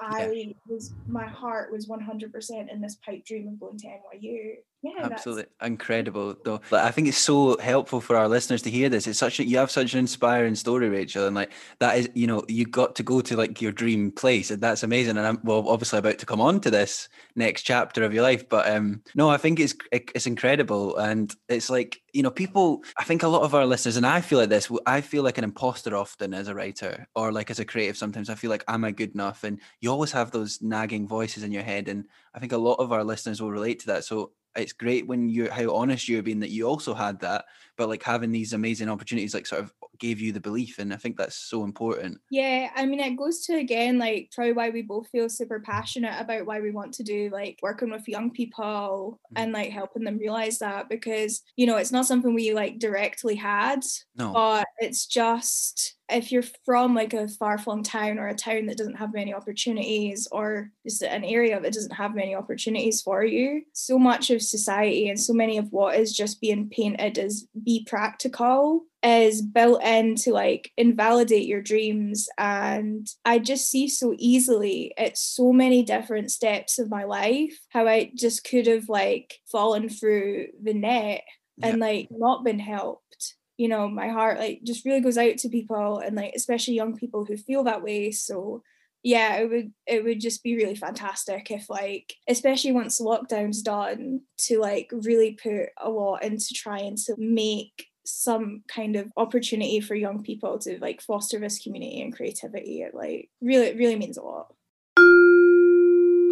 I 0.00 0.30
yeah. 0.30 0.52
was 0.66 0.92
my 1.06 1.26
heart 1.26 1.70
was 1.70 1.86
100% 1.86 2.72
in 2.72 2.80
this 2.80 2.96
pipe 2.96 3.24
dream 3.24 3.48
of 3.48 3.60
going 3.60 3.78
to 3.78 3.86
NYU 3.86 4.54
yeah, 4.82 4.92
absolutely 5.02 5.44
incredible 5.62 6.34
though. 6.42 6.60
Like, 6.70 6.84
i 6.84 6.90
think 6.90 7.06
it's 7.06 7.18
so 7.18 7.58
helpful 7.58 8.00
for 8.00 8.16
our 8.16 8.28
listeners 8.28 8.62
to 8.62 8.70
hear 8.70 8.88
this. 8.88 9.06
It's 9.06 9.18
such 9.18 9.38
a 9.38 9.44
you 9.44 9.58
have 9.58 9.70
such 9.70 9.92
an 9.92 9.98
inspiring 9.98 10.54
story 10.54 10.88
rachel 10.88 11.26
and 11.26 11.36
like 11.36 11.52
that 11.80 11.98
is 11.98 12.08
you 12.14 12.26
know 12.26 12.42
you 12.48 12.64
got 12.64 12.96
to 12.96 13.02
go 13.02 13.20
to 13.20 13.36
like 13.36 13.60
your 13.60 13.72
dream 13.72 14.10
place 14.10 14.50
and 14.50 14.62
that's 14.62 14.82
amazing 14.82 15.18
and 15.18 15.26
i'm 15.26 15.38
well 15.44 15.68
obviously 15.68 15.98
about 15.98 16.18
to 16.18 16.26
come 16.26 16.40
on 16.40 16.60
to 16.60 16.70
this 16.70 17.10
next 17.36 17.62
chapter 17.62 18.04
of 18.04 18.14
your 18.14 18.22
life 18.22 18.48
but 18.48 18.70
um 18.70 19.02
no 19.14 19.28
i 19.28 19.36
think 19.36 19.60
it's 19.60 19.74
it's 19.92 20.26
incredible 20.26 20.96
and 20.96 21.34
it's 21.48 21.68
like 21.68 22.00
you 22.12 22.22
know 22.22 22.30
people 22.30 22.82
i 22.98 23.04
think 23.04 23.22
a 23.22 23.28
lot 23.28 23.42
of 23.42 23.54
our 23.54 23.66
listeners 23.66 23.96
and 23.96 24.06
i 24.06 24.20
feel 24.20 24.38
like 24.38 24.48
this 24.48 24.70
i 24.86 25.00
feel 25.00 25.22
like 25.22 25.36
an 25.36 25.44
imposter 25.44 25.94
often 25.94 26.32
as 26.32 26.48
a 26.48 26.54
writer 26.54 27.06
or 27.14 27.32
like 27.32 27.50
as 27.50 27.60
a 27.60 27.64
creative 27.64 27.96
sometimes 27.96 28.30
i 28.30 28.34
feel 28.34 28.50
like 28.50 28.64
am 28.68 28.84
i 28.84 28.90
good 28.90 29.14
enough? 29.14 29.44
And 29.44 29.60
you 29.80 29.90
always 29.90 30.12
have 30.12 30.30
those 30.30 30.60
nagging 30.62 31.06
voices 31.06 31.42
in 31.42 31.52
your 31.52 31.62
head 31.62 31.88
and 31.88 32.06
i 32.34 32.38
think 32.38 32.52
a 32.52 32.58
lot 32.58 32.76
of 32.76 32.92
our 32.92 33.04
listeners 33.04 33.42
will 33.42 33.50
relate 33.50 33.80
to 33.80 33.86
that 33.88 34.04
so 34.04 34.32
it's 34.56 34.72
great 34.72 35.06
when 35.06 35.28
you 35.28 35.50
how 35.50 35.74
honest 35.74 36.08
you've 36.08 36.24
been 36.24 36.40
that 36.40 36.50
you 36.50 36.66
also 36.66 36.94
had 36.94 37.20
that 37.20 37.44
but 37.80 37.88
like 37.88 38.02
having 38.02 38.30
these 38.30 38.52
amazing 38.52 38.90
opportunities 38.90 39.32
like 39.32 39.46
sort 39.46 39.62
of 39.62 39.72
gave 39.98 40.20
you 40.20 40.32
the 40.32 40.40
belief 40.40 40.78
and 40.78 40.92
i 40.92 40.96
think 40.96 41.16
that's 41.16 41.48
so 41.48 41.64
important 41.64 42.18
yeah 42.30 42.70
i 42.76 42.84
mean 42.84 43.00
it 43.00 43.16
goes 43.16 43.40
to 43.46 43.56
again 43.56 43.96
like 43.96 44.30
probably 44.34 44.52
why 44.52 44.68
we 44.68 44.82
both 44.82 45.08
feel 45.08 45.30
super 45.30 45.60
passionate 45.60 46.14
about 46.20 46.44
why 46.44 46.60
we 46.60 46.70
want 46.70 46.92
to 46.92 47.02
do 47.02 47.30
like 47.32 47.58
working 47.62 47.90
with 47.90 48.06
young 48.06 48.30
people 48.30 49.18
mm-hmm. 49.32 49.42
and 49.42 49.52
like 49.52 49.70
helping 49.70 50.04
them 50.04 50.18
realize 50.18 50.58
that 50.58 50.90
because 50.90 51.40
you 51.56 51.66
know 51.66 51.78
it's 51.78 51.90
not 51.90 52.04
something 52.04 52.34
we 52.34 52.52
like 52.52 52.78
directly 52.78 53.34
had 53.34 53.80
no. 54.14 54.30
but 54.30 54.66
it's 54.78 55.06
just 55.06 55.96
if 56.10 56.32
you're 56.32 56.44
from 56.64 56.94
like 56.94 57.14
a 57.14 57.28
far-flung 57.28 57.82
town 57.82 58.18
or 58.18 58.28
a 58.28 58.34
town 58.34 58.66
that 58.66 58.76
doesn't 58.76 58.96
have 58.96 59.14
many 59.14 59.32
opportunities 59.32 60.26
or 60.32 60.70
just 60.84 61.02
an 61.02 61.24
area 61.24 61.60
that 61.60 61.72
doesn't 61.72 61.94
have 61.94 62.14
many 62.14 62.34
opportunities 62.34 63.00
for 63.00 63.24
you 63.24 63.62
so 63.72 63.98
much 63.98 64.30
of 64.30 64.42
society 64.42 65.08
and 65.08 65.20
so 65.20 65.32
many 65.32 65.56
of 65.56 65.70
what 65.70 65.96
is 65.96 66.12
just 66.12 66.40
being 66.40 66.68
painted 66.68 67.18
as 67.18 67.46
be 67.70 67.86
practical 67.88 68.82
is 69.02 69.40
built 69.40 69.82
in 69.82 70.14
to 70.14 70.32
like 70.32 70.72
invalidate 70.76 71.46
your 71.46 71.62
dreams. 71.62 72.28
And 72.36 73.06
i 73.24 73.38
just 73.38 73.70
see 73.70 73.88
so 73.88 74.14
easily 74.18 74.92
at 74.98 75.16
so 75.16 75.52
many 75.52 75.82
different 75.82 76.30
steps 76.30 76.78
of 76.78 76.90
my 76.90 77.04
life 77.04 77.58
how 77.68 77.86
i 77.86 78.10
just 78.14 78.44
could 78.44 78.66
have 78.66 78.88
like 78.88 79.38
fallen 79.50 79.88
through 79.88 80.46
the 80.62 80.74
net 80.74 81.22
and 81.62 81.80
like 81.80 82.08
not 82.10 82.44
been 82.44 82.58
helped. 82.58 83.34
You 83.56 83.68
know 83.68 83.88
my 83.88 84.08
heart 84.08 84.38
like 84.38 84.60
just 84.64 84.84
really 84.86 85.00
goes 85.00 85.18
out 85.18 85.36
to 85.38 85.48
people 85.48 85.98
and 85.98 86.16
like 86.16 86.32
especially 86.34 86.74
young 86.74 86.96
people 86.96 87.24
who 87.24 87.36
feel 87.36 87.64
that 87.64 87.82
way. 87.82 88.10
So 88.10 88.62
yeah 89.02 89.36
it 89.36 89.50
would 89.50 89.72
it 89.86 90.04
would 90.04 90.20
just 90.20 90.42
be 90.42 90.56
really 90.56 90.74
fantastic 90.74 91.50
if 91.50 91.70
like 91.70 92.14
especially 92.28 92.72
once 92.72 93.00
lockdown's 93.00 93.62
done 93.62 94.20
to 94.36 94.58
like 94.58 94.90
really 94.92 95.38
put 95.42 95.68
a 95.78 95.88
lot 95.88 96.22
into 96.22 96.52
trying 96.54 96.96
to 96.96 97.14
make 97.16 97.86
some 98.04 98.62
kind 98.68 98.96
of 98.96 99.10
opportunity 99.16 99.80
for 99.80 99.94
young 99.94 100.22
people 100.22 100.58
to 100.58 100.78
like 100.80 101.00
foster 101.00 101.38
this 101.38 101.62
community 101.62 102.00
and 102.00 102.14
creativity 102.14 102.82
it 102.82 102.94
like 102.94 103.30
really 103.40 103.66
it 103.66 103.76
really 103.76 103.96
means 103.96 104.16
a 104.16 104.22
lot 104.22 104.54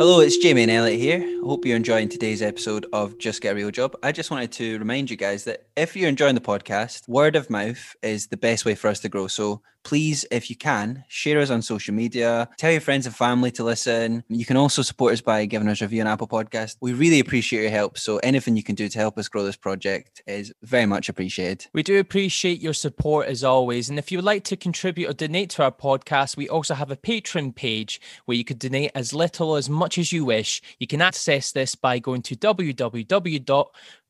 Hello, 0.00 0.20
it's 0.20 0.36
Jamie 0.36 0.62
and 0.62 0.70
Elliot 0.70 1.00
here. 1.00 1.18
I 1.18 1.44
hope 1.44 1.66
you're 1.66 1.74
enjoying 1.74 2.08
today's 2.08 2.40
episode 2.40 2.86
of 2.92 3.18
Just 3.18 3.42
Get 3.42 3.50
a 3.50 3.54
Real 3.56 3.72
Job. 3.72 3.96
I 4.00 4.12
just 4.12 4.30
wanted 4.30 4.52
to 4.52 4.78
remind 4.78 5.10
you 5.10 5.16
guys 5.16 5.42
that 5.42 5.66
if 5.76 5.96
you're 5.96 6.08
enjoying 6.08 6.36
the 6.36 6.40
podcast, 6.40 7.08
word 7.08 7.34
of 7.34 7.50
mouth 7.50 7.96
is 8.00 8.28
the 8.28 8.36
best 8.36 8.64
way 8.64 8.76
for 8.76 8.86
us 8.86 9.00
to 9.00 9.08
grow. 9.08 9.26
So 9.26 9.60
please, 9.88 10.26
if 10.30 10.50
you 10.50 10.56
can, 10.56 11.02
share 11.08 11.40
us 11.40 11.48
on 11.48 11.62
social 11.62 11.94
media, 11.94 12.46
tell 12.58 12.70
your 12.70 12.78
friends 12.78 13.06
and 13.06 13.16
family 13.16 13.50
to 13.50 13.64
listen. 13.64 14.22
You 14.28 14.44
can 14.44 14.58
also 14.58 14.82
support 14.82 15.14
us 15.14 15.22
by 15.22 15.46
giving 15.46 15.66
us 15.66 15.80
a 15.80 15.86
review 15.86 16.02
on 16.02 16.06
Apple 16.06 16.28
Podcast. 16.28 16.76
We 16.82 16.92
really 16.92 17.20
appreciate 17.20 17.62
your 17.62 17.70
help. 17.70 17.96
So 17.96 18.18
anything 18.18 18.54
you 18.54 18.62
can 18.62 18.74
do 18.74 18.90
to 18.90 18.98
help 18.98 19.16
us 19.16 19.28
grow 19.28 19.44
this 19.44 19.56
project 19.56 20.20
is 20.26 20.52
very 20.62 20.84
much 20.84 21.08
appreciated. 21.08 21.68
We 21.72 21.82
do 21.82 21.98
appreciate 21.98 22.60
your 22.60 22.74
support 22.74 23.28
as 23.28 23.42
always. 23.42 23.88
And 23.88 23.98
if 23.98 24.12
you 24.12 24.18
would 24.18 24.26
like 24.26 24.44
to 24.44 24.58
contribute 24.58 25.08
or 25.08 25.14
donate 25.14 25.48
to 25.50 25.62
our 25.62 25.72
podcast, 25.72 26.36
we 26.36 26.50
also 26.50 26.74
have 26.74 26.90
a 26.90 26.96
Patreon 26.96 27.54
page 27.54 27.98
where 28.26 28.36
you 28.36 28.44
could 28.44 28.58
donate 28.58 28.90
as 28.94 29.14
little 29.14 29.56
as 29.56 29.70
much 29.70 29.96
as 29.96 30.12
you 30.12 30.22
wish. 30.22 30.60
You 30.78 30.86
can 30.86 31.00
access 31.00 31.50
this 31.50 31.74
by 31.74 31.98
going 31.98 32.20
to 32.22 32.36
www 32.36 33.66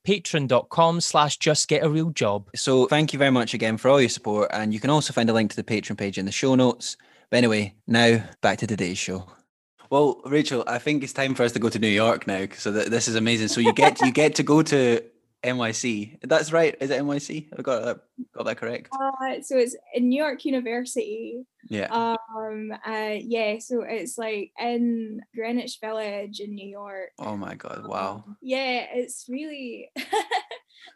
patreon.com 0.06 1.00
slash 1.00 1.36
just 1.38 1.68
get 1.68 1.84
a 1.84 1.90
real 1.90 2.10
job. 2.10 2.50
So 2.54 2.86
thank 2.86 3.12
you 3.12 3.18
very 3.18 3.30
much 3.30 3.54
again 3.54 3.76
for 3.76 3.88
all 3.88 4.00
your 4.00 4.08
support. 4.08 4.50
And 4.52 4.72
you 4.72 4.80
can 4.80 4.90
also 4.90 5.12
find 5.12 5.28
a 5.28 5.32
link 5.32 5.50
to 5.50 5.56
the 5.56 5.64
Patreon 5.64 5.98
page 5.98 6.18
in 6.18 6.26
the 6.26 6.32
show 6.32 6.54
notes. 6.54 6.96
But 7.30 7.38
anyway, 7.38 7.74
now 7.86 8.22
back 8.40 8.58
to 8.58 8.66
today's 8.66 8.98
show. 8.98 9.30
Well, 9.90 10.20
Rachel, 10.24 10.64
I 10.66 10.78
think 10.78 11.02
it's 11.02 11.12
time 11.12 11.34
for 11.34 11.42
us 11.42 11.52
to 11.52 11.58
go 11.58 11.68
to 11.68 11.78
New 11.78 11.88
York 11.88 12.26
now. 12.26 12.46
So 12.56 12.72
th- 12.72 12.88
this 12.88 13.08
is 13.08 13.14
amazing. 13.14 13.48
So 13.48 13.60
you 13.60 13.72
get 13.72 14.00
you 14.00 14.12
get 14.12 14.34
to 14.36 14.42
go 14.42 14.62
to 14.62 15.02
NYC. 15.44 16.18
That's 16.22 16.52
right. 16.52 16.74
Is 16.80 16.90
it 16.90 17.00
NYC? 17.02 17.48
I 17.56 17.62
got 17.62 17.84
that 17.84 17.98
got 18.34 18.46
that 18.46 18.56
correct. 18.56 18.88
Uh, 18.92 19.40
so 19.40 19.56
it's 19.56 19.76
in 19.94 20.08
New 20.08 20.22
York 20.22 20.44
University. 20.44 21.44
Yeah. 21.68 21.86
Um. 21.90 22.72
Uh. 22.86 23.16
Yeah. 23.20 23.58
So 23.60 23.82
it's 23.82 24.18
like 24.18 24.52
in 24.58 25.20
Greenwich 25.34 25.78
Village 25.80 26.40
in 26.40 26.54
New 26.54 26.68
York. 26.68 27.10
oh 27.18 27.36
my 27.36 27.54
god! 27.54 27.86
Wow. 27.86 28.24
Um, 28.26 28.36
yeah. 28.42 28.86
It's 28.92 29.26
really. 29.28 29.90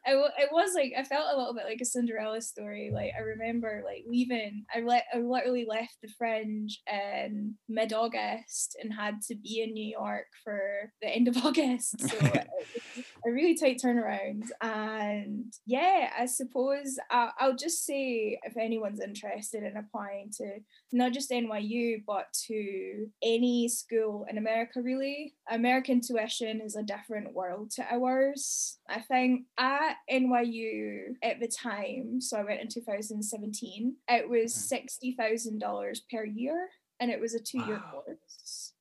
I 0.07 0.13
it 0.39 0.49
was 0.53 0.75
like 0.75 0.93
I 0.99 1.05
felt 1.05 1.33
a 1.33 1.37
little 1.37 1.55
bit 1.55 1.65
like 1.65 1.81
a 1.81 1.85
Cinderella 1.85 2.41
story. 2.41 2.91
Like 2.93 3.13
I 3.17 3.23
remember 3.23 3.83
like 3.85 4.05
leaving. 4.07 4.65
I 4.75 4.81
let 4.81 5.05
I 5.15 5.19
literally 5.19 5.67
left 5.69 5.97
the 6.03 6.09
Fringe 6.19 6.81
in 6.91 7.55
mid 7.69 7.93
August 7.93 8.77
and 8.83 8.93
had 8.93 9.21
to 9.29 9.35
be 9.35 9.63
in 9.63 9.73
New 9.73 9.87
York 9.87 10.27
for 10.45 10.93
the 11.01 11.09
end 11.09 11.29
of 11.29 11.37
August. 11.45 12.01
So 12.01 12.17
it 12.21 12.49
was 12.97 13.05
a 13.27 13.31
really 13.31 13.57
tight 13.57 13.81
turnaround. 13.83 14.45
And 14.61 15.53
yeah, 15.67 16.11
I 16.19 16.27
suppose 16.27 16.99
I'll, 17.11 17.33
I'll 17.39 17.57
just 17.57 17.85
say 17.85 18.39
if 18.43 18.57
anyone's 18.57 19.01
interested 19.01 19.63
in 19.63 19.77
applying 19.77 20.31
to 20.39 20.59
not 20.93 21.13
just 21.13 21.31
NYU 21.31 22.03
but 22.07 22.27
to 22.47 23.07
any 23.23 23.69
school 23.69 24.27
in 24.29 24.39
America, 24.39 24.81
really, 24.83 25.35
American 25.51 26.01
tuition 26.01 26.61
is 26.61 26.77
a 26.77 26.83
different 26.83 27.33
world 27.35 27.71
to 27.73 27.85
ours. 27.93 28.79
I 28.89 29.01
think 29.01 29.45
at 29.83 29.97
NYU 30.11 31.15
at 31.23 31.41
the 31.41 31.49
time, 31.49 32.21
so 32.21 32.37
I 32.39 32.45
went 32.45 32.61
in 32.61 32.69
2017, 32.69 33.97
it 34.09 34.29
was 34.29 34.71
hmm. 34.71 34.77
$60,000 35.21 36.01
per 36.11 36.25
year 36.25 36.69
and 37.01 37.11
it 37.11 37.21
was 37.21 37.35
a 37.35 37.41
two 37.41 37.59
year 37.59 37.83
Wow. 37.85 38.03
course. 38.07 38.17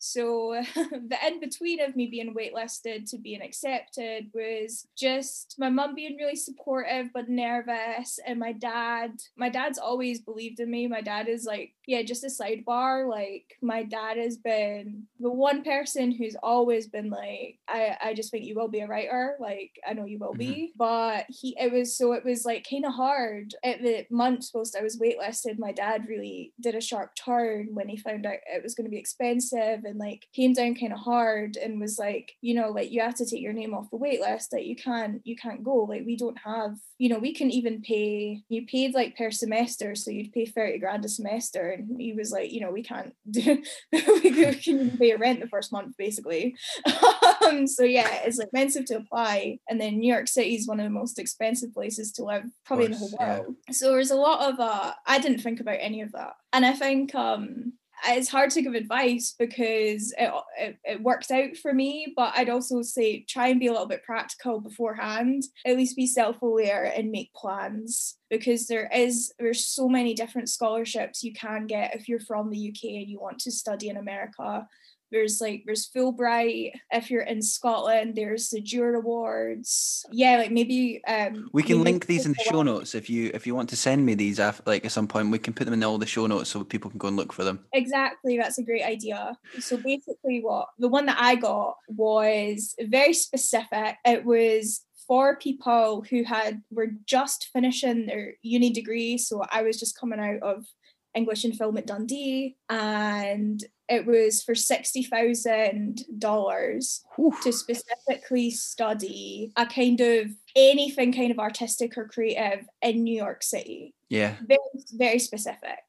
So 0.01 0.59
the 0.75 1.17
in 1.25 1.39
between 1.39 1.79
of 1.79 1.95
me 1.95 2.07
being 2.07 2.33
waitlisted 2.33 3.07
to 3.11 3.19
being 3.19 3.41
accepted 3.41 4.31
was 4.33 4.87
just 4.97 5.55
my 5.59 5.69
mum 5.69 5.93
being 5.93 6.17
really 6.17 6.35
supportive 6.35 7.09
but 7.13 7.29
nervous, 7.29 8.19
and 8.25 8.39
my 8.39 8.51
dad. 8.51 9.21
My 9.37 9.49
dad's 9.49 9.77
always 9.77 10.19
believed 10.19 10.59
in 10.59 10.71
me. 10.71 10.87
My 10.87 11.01
dad 11.01 11.27
is 11.27 11.45
like, 11.45 11.73
yeah, 11.85 12.01
just 12.01 12.23
a 12.23 12.27
sidebar. 12.27 13.07
Like 13.07 13.57
my 13.61 13.83
dad 13.83 14.17
has 14.17 14.37
been 14.37 15.03
the 15.19 15.29
one 15.29 15.63
person 15.63 16.11
who's 16.11 16.35
always 16.41 16.87
been 16.87 17.11
like, 17.11 17.59
I, 17.67 17.97
I 18.03 18.13
just 18.15 18.31
think 18.31 18.45
you 18.45 18.55
will 18.55 18.69
be 18.69 18.79
a 18.79 18.87
writer. 18.87 19.35
Like 19.39 19.79
I 19.87 19.93
know 19.93 20.05
you 20.05 20.17
will 20.17 20.33
be, 20.33 20.47
mm-hmm. 20.47 20.77
but 20.77 21.25
he 21.29 21.55
it 21.59 21.71
was 21.71 21.95
so 21.95 22.13
it 22.13 22.25
was 22.25 22.43
like 22.43 22.67
kind 22.67 22.85
of 22.85 22.93
hard 22.93 23.53
at 23.63 23.83
the 23.83 24.07
months 24.09 24.49
whilst 24.51 24.75
I 24.75 24.81
was 24.81 24.99
waitlisted. 24.99 25.59
My 25.59 25.71
dad 25.71 26.07
really 26.07 26.53
did 26.59 26.73
a 26.73 26.81
sharp 26.81 27.13
turn 27.15 27.69
when 27.73 27.87
he 27.87 27.97
found 27.97 28.25
out 28.25 28.37
it 28.51 28.63
was 28.63 28.73
going 28.73 28.85
to 28.85 28.91
be 28.91 28.97
expensive 28.97 29.85
and 29.91 29.99
like 29.99 30.27
came 30.33 30.53
down 30.53 30.75
kind 30.75 30.93
of 30.93 30.99
hard 30.99 31.57
and 31.57 31.79
was 31.79 31.99
like, 31.99 32.33
you 32.41 32.55
know, 32.55 32.69
like 32.69 32.91
you 32.91 33.01
have 33.01 33.15
to 33.15 33.25
take 33.25 33.41
your 33.41 33.53
name 33.53 33.73
off 33.73 33.91
the 33.91 33.97
wait 33.97 34.21
list. 34.21 34.53
Like 34.53 34.65
you 34.65 34.75
can't, 34.75 35.21
you 35.23 35.35
can't 35.35 35.63
go. 35.63 35.83
Like 35.83 36.03
we 36.05 36.15
don't 36.17 36.37
have, 36.39 36.77
you 36.97 37.09
know, 37.09 37.19
we 37.19 37.33
can 37.33 37.51
even 37.51 37.81
pay. 37.81 38.41
You 38.49 38.65
paid 38.65 38.93
like 38.93 39.17
per 39.17 39.29
semester, 39.29 39.95
so 39.95 40.09
you'd 40.09 40.31
pay 40.31 40.45
thirty 40.45 40.79
grand 40.79 41.05
a 41.05 41.09
semester. 41.09 41.71
And 41.71 41.99
he 41.99 42.13
was 42.13 42.31
like, 42.31 42.51
you 42.51 42.61
know, 42.61 42.71
we 42.71 42.83
can't 42.83 43.13
do, 43.29 43.61
we 43.91 43.99
can 44.31 44.55
even 44.65 44.97
pay 44.97 45.15
rent 45.15 45.41
the 45.41 45.47
first 45.47 45.71
month, 45.71 45.95
basically. 45.97 46.55
um, 47.47 47.67
so 47.67 47.83
yeah, 47.83 48.21
it's 48.23 48.37
like 48.37 48.47
expensive 48.47 48.85
to 48.85 48.97
apply, 48.97 49.59
and 49.69 49.79
then 49.79 49.99
New 49.99 50.11
York 50.11 50.27
City 50.27 50.55
is 50.55 50.67
one 50.67 50.79
of 50.79 50.85
the 50.85 50.89
most 50.89 51.19
expensive 51.19 51.73
places 51.73 52.11
to 52.13 52.23
live, 52.23 52.45
probably 52.65 52.85
in 52.85 52.91
the 52.91 52.97
whole 52.97 53.09
course, 53.09 53.19
yeah. 53.19 53.39
world. 53.39 53.55
So 53.71 53.91
there's 53.91 54.11
a 54.11 54.15
lot 54.15 54.53
of 54.53 54.59
uh, 54.59 54.93
I 55.05 55.19
didn't 55.19 55.39
think 55.39 55.59
about 55.59 55.77
any 55.79 56.01
of 56.01 56.13
that, 56.13 56.33
and 56.53 56.65
I 56.65 56.73
think 56.73 57.13
um 57.13 57.73
it's 58.07 58.29
hard 58.29 58.49
to 58.51 58.61
give 58.61 58.73
advice 58.73 59.35
because 59.37 60.13
it, 60.17 60.31
it, 60.57 60.77
it 60.83 61.31
out 61.31 61.57
for 61.57 61.73
me 61.73 62.13
but 62.15 62.33
i'd 62.37 62.49
also 62.49 62.81
say 62.81 63.23
try 63.27 63.47
and 63.47 63.59
be 63.59 63.67
a 63.67 63.71
little 63.71 63.87
bit 63.87 64.03
practical 64.03 64.59
beforehand. 64.59 65.43
At 65.65 65.77
least 65.77 65.95
be 65.95 66.07
self-aware 66.07 66.91
and 66.95 67.11
make 67.11 67.33
plans 67.33 68.17
because 68.29 68.67
there 68.67 68.89
is 68.93 69.33
there's 69.39 69.65
so 69.65 69.87
many 69.87 70.13
different 70.13 70.49
scholarships 70.49 71.23
you 71.23 71.33
can 71.33 71.67
get 71.67 71.95
if 71.95 72.07
you're 72.07 72.19
from 72.19 72.49
the 72.49 72.69
uk 72.69 72.83
and 72.83 73.09
you 73.09 73.19
want 73.19 73.39
to 73.39 73.51
study 73.51 73.89
in 73.89 73.97
america 73.97 74.67
there's 75.11 75.41
like 75.41 75.63
there's 75.65 75.89
Fulbright. 75.89 76.71
If 76.91 77.11
you're 77.11 77.23
in 77.23 77.41
Scotland, 77.41 78.15
there's 78.15 78.49
the 78.49 78.61
Jura 78.61 78.99
Awards. 78.99 80.05
Yeah, 80.11 80.37
like 80.37 80.51
maybe 80.51 81.01
um 81.07 81.49
We 81.53 81.63
can 81.63 81.77
maybe 81.77 81.91
link 81.91 82.05
these 82.05 82.25
in 82.25 82.33
the 82.33 82.43
show 82.43 82.63
notes 82.63 82.95
if 82.95 83.09
you 83.09 83.31
if 83.33 83.45
you 83.45 83.55
want 83.55 83.69
to 83.69 83.75
send 83.75 84.05
me 84.05 84.15
these 84.15 84.39
af- 84.39 84.61
like 84.65 84.85
at 84.85 84.91
some 84.91 85.07
point. 85.07 85.31
We 85.31 85.39
can 85.39 85.53
put 85.53 85.65
them 85.65 85.73
in 85.73 85.83
all 85.83 85.97
the 85.97 86.05
show 86.05 86.27
notes 86.27 86.49
so 86.49 86.63
people 86.63 86.89
can 86.89 86.97
go 86.97 87.07
and 87.07 87.17
look 87.17 87.33
for 87.33 87.43
them. 87.43 87.59
Exactly, 87.73 88.37
that's 88.37 88.57
a 88.57 88.63
great 88.63 88.83
idea. 88.83 89.37
So 89.59 89.77
basically, 89.77 90.41
what 90.41 90.67
the 90.79 90.89
one 90.89 91.05
that 91.07 91.17
I 91.19 91.35
got 91.35 91.75
was 91.87 92.75
very 92.79 93.13
specific. 93.13 93.97
It 94.05 94.25
was 94.25 94.85
for 95.07 95.35
people 95.35 96.05
who 96.09 96.23
had 96.23 96.61
were 96.71 96.87
just 97.05 97.49
finishing 97.51 98.05
their 98.05 98.35
uni 98.41 98.71
degree. 98.71 99.17
So 99.17 99.43
I 99.51 99.61
was 99.61 99.79
just 99.79 99.99
coming 99.99 100.19
out 100.19 100.41
of 100.41 100.65
English 101.13 101.43
and 101.43 101.57
film 101.57 101.77
at 101.77 101.87
Dundee, 101.87 102.55
and 102.69 103.61
it 103.91 104.05
was 104.05 104.41
for 104.41 104.55
sixty 104.55 105.03
thousand 105.03 106.05
dollars 106.17 107.03
to 107.43 107.51
specifically 107.51 108.49
study 108.49 109.51
a 109.57 109.65
kind 109.65 109.99
of 109.99 110.31
anything 110.55 111.11
kind 111.11 111.31
of 111.31 111.39
artistic 111.39 111.97
or 111.97 112.07
creative 112.07 112.65
in 112.81 113.03
New 113.03 113.15
York 113.15 113.43
City 113.43 113.93
Yeah. 114.11 114.35
very 114.45 114.59
very 114.93 115.19
specific. 115.19 115.79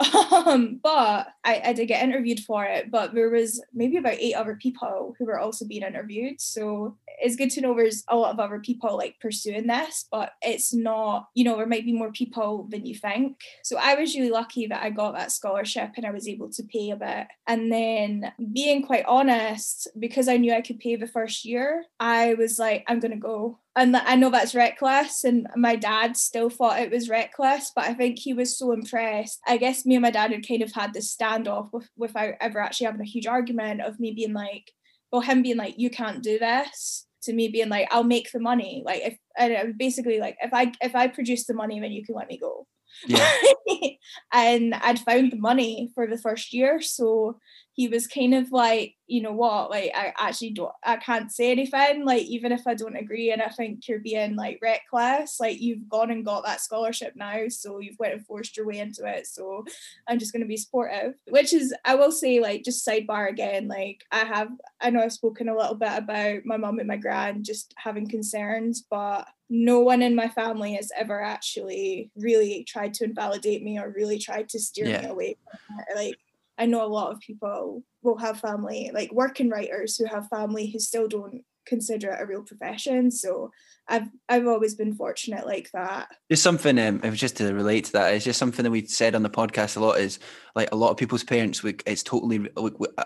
Um 0.46 0.80
but 0.82 1.28
I, 1.44 1.60
I 1.66 1.72
did 1.72 1.86
get 1.86 2.02
interviewed 2.02 2.40
for 2.40 2.64
it 2.64 2.90
but 2.90 3.14
there 3.14 3.30
was 3.30 3.62
maybe 3.72 3.96
about 3.96 4.14
eight 4.14 4.34
other 4.34 4.56
people 4.56 5.14
who 5.18 5.24
were 5.26 5.38
also 5.38 5.66
being 5.66 5.82
interviewed. 5.82 6.40
So 6.40 6.96
it's 7.20 7.36
good 7.36 7.50
to 7.50 7.60
know 7.60 7.74
there's 7.74 8.04
a 8.08 8.16
lot 8.16 8.32
of 8.32 8.40
other 8.40 8.60
people 8.60 8.96
like 8.96 9.16
pursuing 9.20 9.66
this 9.66 10.06
but 10.10 10.32
it's 10.42 10.72
not 10.74 11.28
you 11.34 11.44
know 11.44 11.56
there 11.56 11.66
might 11.66 11.84
be 11.84 11.92
more 11.92 12.12
people 12.12 12.68
than 12.70 12.86
you 12.86 12.94
think. 12.94 13.36
So 13.64 13.76
i 13.78 13.94
was 13.94 14.14
really 14.14 14.30
lucky 14.30 14.66
that 14.68 14.82
i 14.82 14.90
got 14.90 15.14
that 15.14 15.32
scholarship 15.32 15.90
and 15.96 16.06
i 16.06 16.10
was 16.12 16.28
able 16.28 16.50
to 16.50 16.62
pay 16.62 16.90
a 16.90 16.96
bit. 16.96 17.26
And 17.48 17.72
then 17.72 18.32
being 18.52 18.84
quite 18.86 19.04
honest 19.06 19.88
because 19.98 20.28
i 20.28 20.36
knew 20.36 20.52
i 20.52 20.60
could 20.60 20.78
pay 20.78 20.94
the 20.96 21.08
first 21.08 21.44
year 21.44 21.84
i 22.00 22.34
was 22.34 22.58
like 22.58 22.84
i'm 22.88 23.00
gonna 23.00 23.16
go 23.16 23.58
and 23.76 23.94
I 23.94 24.16
know 24.16 24.30
that's 24.30 24.54
reckless, 24.54 25.22
and 25.22 25.46
my 25.54 25.76
dad 25.76 26.16
still 26.16 26.48
thought 26.48 26.80
it 26.80 26.90
was 26.90 27.10
reckless, 27.10 27.70
but 27.76 27.84
I 27.84 27.94
think 27.94 28.18
he 28.18 28.32
was 28.32 28.58
so 28.58 28.72
impressed. 28.72 29.38
I 29.46 29.58
guess 29.58 29.84
me 29.84 29.96
and 29.96 30.02
my 30.02 30.10
dad 30.10 30.32
had 30.32 30.48
kind 30.48 30.62
of 30.62 30.72
had 30.72 30.94
this 30.94 31.14
standoff 31.14 31.72
with, 31.72 31.88
without 31.96 32.34
ever 32.40 32.58
actually 32.58 32.86
having 32.86 33.02
a 33.02 33.04
huge 33.04 33.26
argument 33.26 33.82
of 33.82 34.00
me 34.00 34.12
being 34.12 34.32
like, 34.32 34.72
well, 35.12 35.20
him 35.20 35.42
being 35.42 35.58
like, 35.58 35.74
you 35.76 35.90
can't 35.90 36.22
do 36.22 36.38
this, 36.38 37.06
to 37.24 37.34
me 37.34 37.48
being 37.48 37.68
like, 37.68 37.86
I'll 37.90 38.02
make 38.02 38.32
the 38.32 38.40
money. 38.40 38.82
Like 38.84 39.02
if 39.04 39.18
and 39.36 39.76
basically 39.76 40.20
like 40.20 40.38
if 40.40 40.54
I 40.54 40.72
if 40.80 40.96
I 40.96 41.08
produce 41.08 41.44
the 41.44 41.54
money, 41.54 41.78
then 41.78 41.92
you 41.92 42.04
can 42.04 42.14
let 42.14 42.28
me 42.28 42.38
go. 42.38 42.66
Yeah. 43.06 43.30
and 44.32 44.74
I'd 44.74 45.00
found 45.00 45.32
the 45.32 45.36
money 45.36 45.90
for 45.94 46.06
the 46.06 46.18
first 46.18 46.54
year, 46.54 46.80
so 46.80 47.38
he 47.76 47.88
was 47.88 48.06
kind 48.06 48.34
of 48.34 48.50
like, 48.52 48.94
you 49.06 49.20
know 49.20 49.34
what, 49.34 49.70
like 49.70 49.92
I 49.94 50.14
actually 50.18 50.50
don't, 50.50 50.72
I 50.82 50.96
can't 50.96 51.30
say 51.30 51.50
anything, 51.50 52.06
like 52.06 52.22
even 52.22 52.50
if 52.50 52.66
I 52.66 52.72
don't 52.72 52.96
agree, 52.96 53.30
and 53.30 53.42
I 53.42 53.50
think 53.50 53.86
you're 53.86 54.00
being 54.00 54.34
like 54.34 54.58
reckless, 54.62 55.38
like 55.38 55.60
you've 55.60 55.86
gone 55.86 56.10
and 56.10 56.24
got 56.24 56.44
that 56.46 56.62
scholarship 56.62 57.12
now, 57.16 57.48
so 57.48 57.78
you've 57.78 57.98
went 57.98 58.14
and 58.14 58.26
forced 58.26 58.56
your 58.56 58.66
way 58.66 58.78
into 58.78 59.04
it, 59.04 59.26
so 59.26 59.64
I'm 60.08 60.18
just 60.18 60.32
going 60.32 60.40
to 60.40 60.48
be 60.48 60.56
supportive, 60.56 61.14
which 61.28 61.52
is, 61.52 61.74
I 61.84 61.96
will 61.96 62.10
say, 62.10 62.40
like 62.40 62.64
just 62.64 62.84
sidebar 62.84 63.28
again, 63.28 63.68
like 63.68 64.04
I 64.10 64.20
have, 64.20 64.48
I 64.80 64.88
know 64.88 65.02
I've 65.02 65.12
spoken 65.12 65.50
a 65.50 65.56
little 65.56 65.76
bit 65.76 65.92
about 65.92 66.46
my 66.46 66.56
mum 66.56 66.78
and 66.78 66.88
my 66.88 66.96
grand 66.96 67.44
just 67.44 67.74
having 67.76 68.08
concerns, 68.08 68.84
but 68.90 69.28
no 69.50 69.80
one 69.80 70.00
in 70.00 70.16
my 70.16 70.28
family 70.28 70.74
has 70.74 70.90
ever 70.96 71.22
actually 71.22 72.10
really 72.16 72.64
tried 72.64 72.94
to 72.94 73.04
invalidate 73.04 73.62
me 73.62 73.78
or 73.78 73.92
really 73.94 74.18
tried 74.18 74.48
to 74.48 74.58
steer 74.58 74.86
me 74.86 75.06
away 75.06 75.36
from 75.68 75.78
it. 75.78 75.94
Like 75.94 76.18
I 76.58 76.66
know 76.66 76.84
a 76.84 76.88
lot 76.88 77.12
of 77.12 77.20
people 77.20 77.82
will 78.02 78.18
have 78.18 78.40
family, 78.40 78.90
like 78.94 79.12
working 79.12 79.50
writers 79.50 79.96
who 79.96 80.06
have 80.06 80.28
family 80.28 80.70
who 80.70 80.78
still 80.78 81.08
don't 81.08 81.42
consider 81.66 82.10
it 82.10 82.20
a 82.20 82.26
real 82.26 82.42
profession. 82.42 83.10
So 83.10 83.50
I've 83.88 84.08
I've 84.28 84.46
always 84.46 84.74
been 84.74 84.94
fortunate 84.94 85.46
like 85.46 85.70
that. 85.72 86.08
Just 86.28 86.42
something, 86.42 86.76
um, 86.78 87.00
it 87.04 87.10
was 87.10 87.20
just 87.20 87.36
to 87.36 87.54
relate 87.54 87.84
to 87.86 87.92
that. 87.92 88.14
It's 88.14 88.24
just 88.24 88.38
something 88.38 88.64
that 88.64 88.70
we've 88.70 88.88
said 88.88 89.14
on 89.14 89.22
the 89.22 89.30
podcast 89.30 89.76
a 89.76 89.80
lot. 89.80 90.00
Is 90.00 90.18
like 90.56 90.72
a 90.72 90.76
lot 90.76 90.90
of 90.90 90.96
people's 90.96 91.22
parents. 91.22 91.62
We, 91.62 91.76
it's 91.86 92.02
totally. 92.02 92.48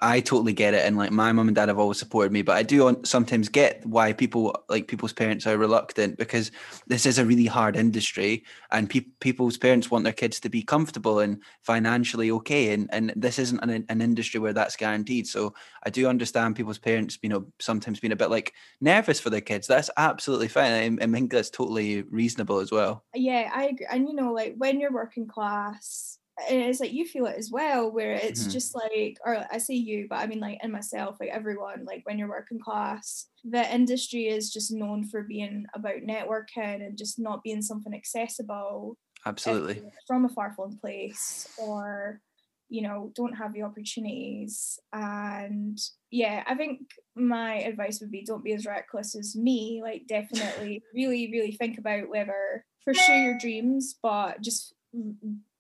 I 0.01 0.21
totally 0.21 0.55
get 0.55 0.73
it, 0.73 0.87
and 0.87 0.97
like 0.97 1.11
my 1.11 1.33
mum 1.33 1.49
and 1.49 1.55
dad 1.55 1.69
have 1.69 1.79
always 1.79 1.99
supported 1.99 2.33
me. 2.33 2.41
But 2.41 2.57
I 2.57 2.63
do 2.63 2.99
sometimes 3.05 3.51
get 3.51 3.85
why 3.85 4.15
people 4.15 4.65
like 4.71 4.89
people's 4.89 5.13
parents 5.13 5.47
are 5.47 5.59
reluctant 5.59 6.17
because 6.17 6.51
this 6.87 7.05
is 7.05 7.19
a 7.19 7.27
really 7.27 7.47
hard 7.47 7.77
industry, 7.77 8.45
and 8.71 8.89
pe- 8.89 9.07
people's 9.21 9.59
parents 9.59 9.91
want 9.91 10.05
their 10.05 10.15
kids 10.15 10.41
to 10.41 10.49
be 10.49 10.63
comfortable 10.63 11.19
and 11.19 11.43
financially 11.61 12.31
okay, 12.31 12.73
and 12.73 12.89
and 12.91 13.13
this 13.17 13.39
isn't 13.39 13.61
an, 13.63 13.85
an 13.91 14.01
industry 14.01 14.41
where 14.41 14.55
that's 14.55 14.77
guaranteed. 14.77 15.27
So 15.27 15.53
I 15.83 15.91
do 15.91 16.09
understand 16.09 16.57
people's 16.57 16.79
parents, 16.79 17.19
you 17.23 17.29
know, 17.29 17.47
sometimes 17.59 18.01
being 18.01 18.13
a 18.13 18.17
bit 18.17 18.31
like 18.31 18.55
nervous 18.81 19.21
for 19.21 19.29
their 19.29 19.41
kids. 19.43 19.67
That's 19.67 19.91
absolutely 19.99 20.49
fine. 20.49 20.70
I, 20.71 21.05
I 21.05 21.07
think 21.07 21.31
that's 21.33 21.51
totally 21.51 22.03
reasonable 22.03 22.59
as 22.59 22.71
well. 22.73 23.05
Yeah, 23.15 23.51
I 23.53 23.67
agree. 23.67 23.87
And 23.91 24.09
you 24.09 24.15
know, 24.15 24.33
like 24.33 24.55
when 24.57 24.81
you're 24.81 24.93
working 24.93 25.27
class, 25.27 26.19
and 26.49 26.63
it's 26.63 26.81
like 26.81 26.93
you 26.93 27.05
feel 27.07 27.27
it 27.27 27.37
as 27.37 27.51
well 27.51 27.93
where 27.93 28.13
it's 28.13 28.47
Mhm. 28.47 28.53
just 28.53 28.75
like 28.75 29.19
or 29.27 29.45
i 29.53 29.59
say 29.59 29.75
you 29.75 30.07
but 30.09 30.21
i 30.21 30.27
mean 30.27 30.41
like 30.41 30.59
in 30.63 30.71
myself 30.71 31.19
like 31.21 31.29
everyone 31.29 31.85
like 31.85 32.01
when 32.07 32.19
you're 32.19 32.31
working 32.31 32.59
class 32.59 33.27
the 33.45 33.75
industry 33.75 34.27
is 34.27 34.51
just 34.51 34.73
known 34.73 35.05
for 35.05 35.23
being 35.23 35.67
about 35.75 35.97
networking 35.97 36.87
and 36.87 36.97
just 36.97 37.19
not 37.19 37.43
being 37.43 37.61
something 37.61 37.93
accessible 37.95 38.97
Absolutely. 39.27 39.83
from 40.07 40.25
a 40.25 40.29
far 40.31 40.55
flung 40.55 40.79
place 40.81 41.47
or 41.59 42.23
you 42.71 42.83
know 42.83 43.13
don't 43.15 43.37
have 43.37 43.53
the 43.53 43.63
opportunities. 43.63 44.79
And 44.93 45.79
yeah 46.11 46.43
i 46.47 46.55
think 46.55 46.81
my 47.15 47.57
advice 47.57 48.01
would 48.01 48.11
be 48.11 48.25
don't 48.25 48.45
be 48.45 48.55
as 48.55 48.67
reckless 48.67 49.15
as 49.15 49.37
me. 49.37 49.81
Like 49.83 50.07
definitely 50.07 50.83
really 50.95 51.31
really 51.31 51.53
think 51.53 51.79
about 51.79 52.09
whether 52.09 52.65
pursue 52.85 53.13
your 53.13 53.39
dreams 53.39 53.97
but 54.03 54.41
just 54.41 54.75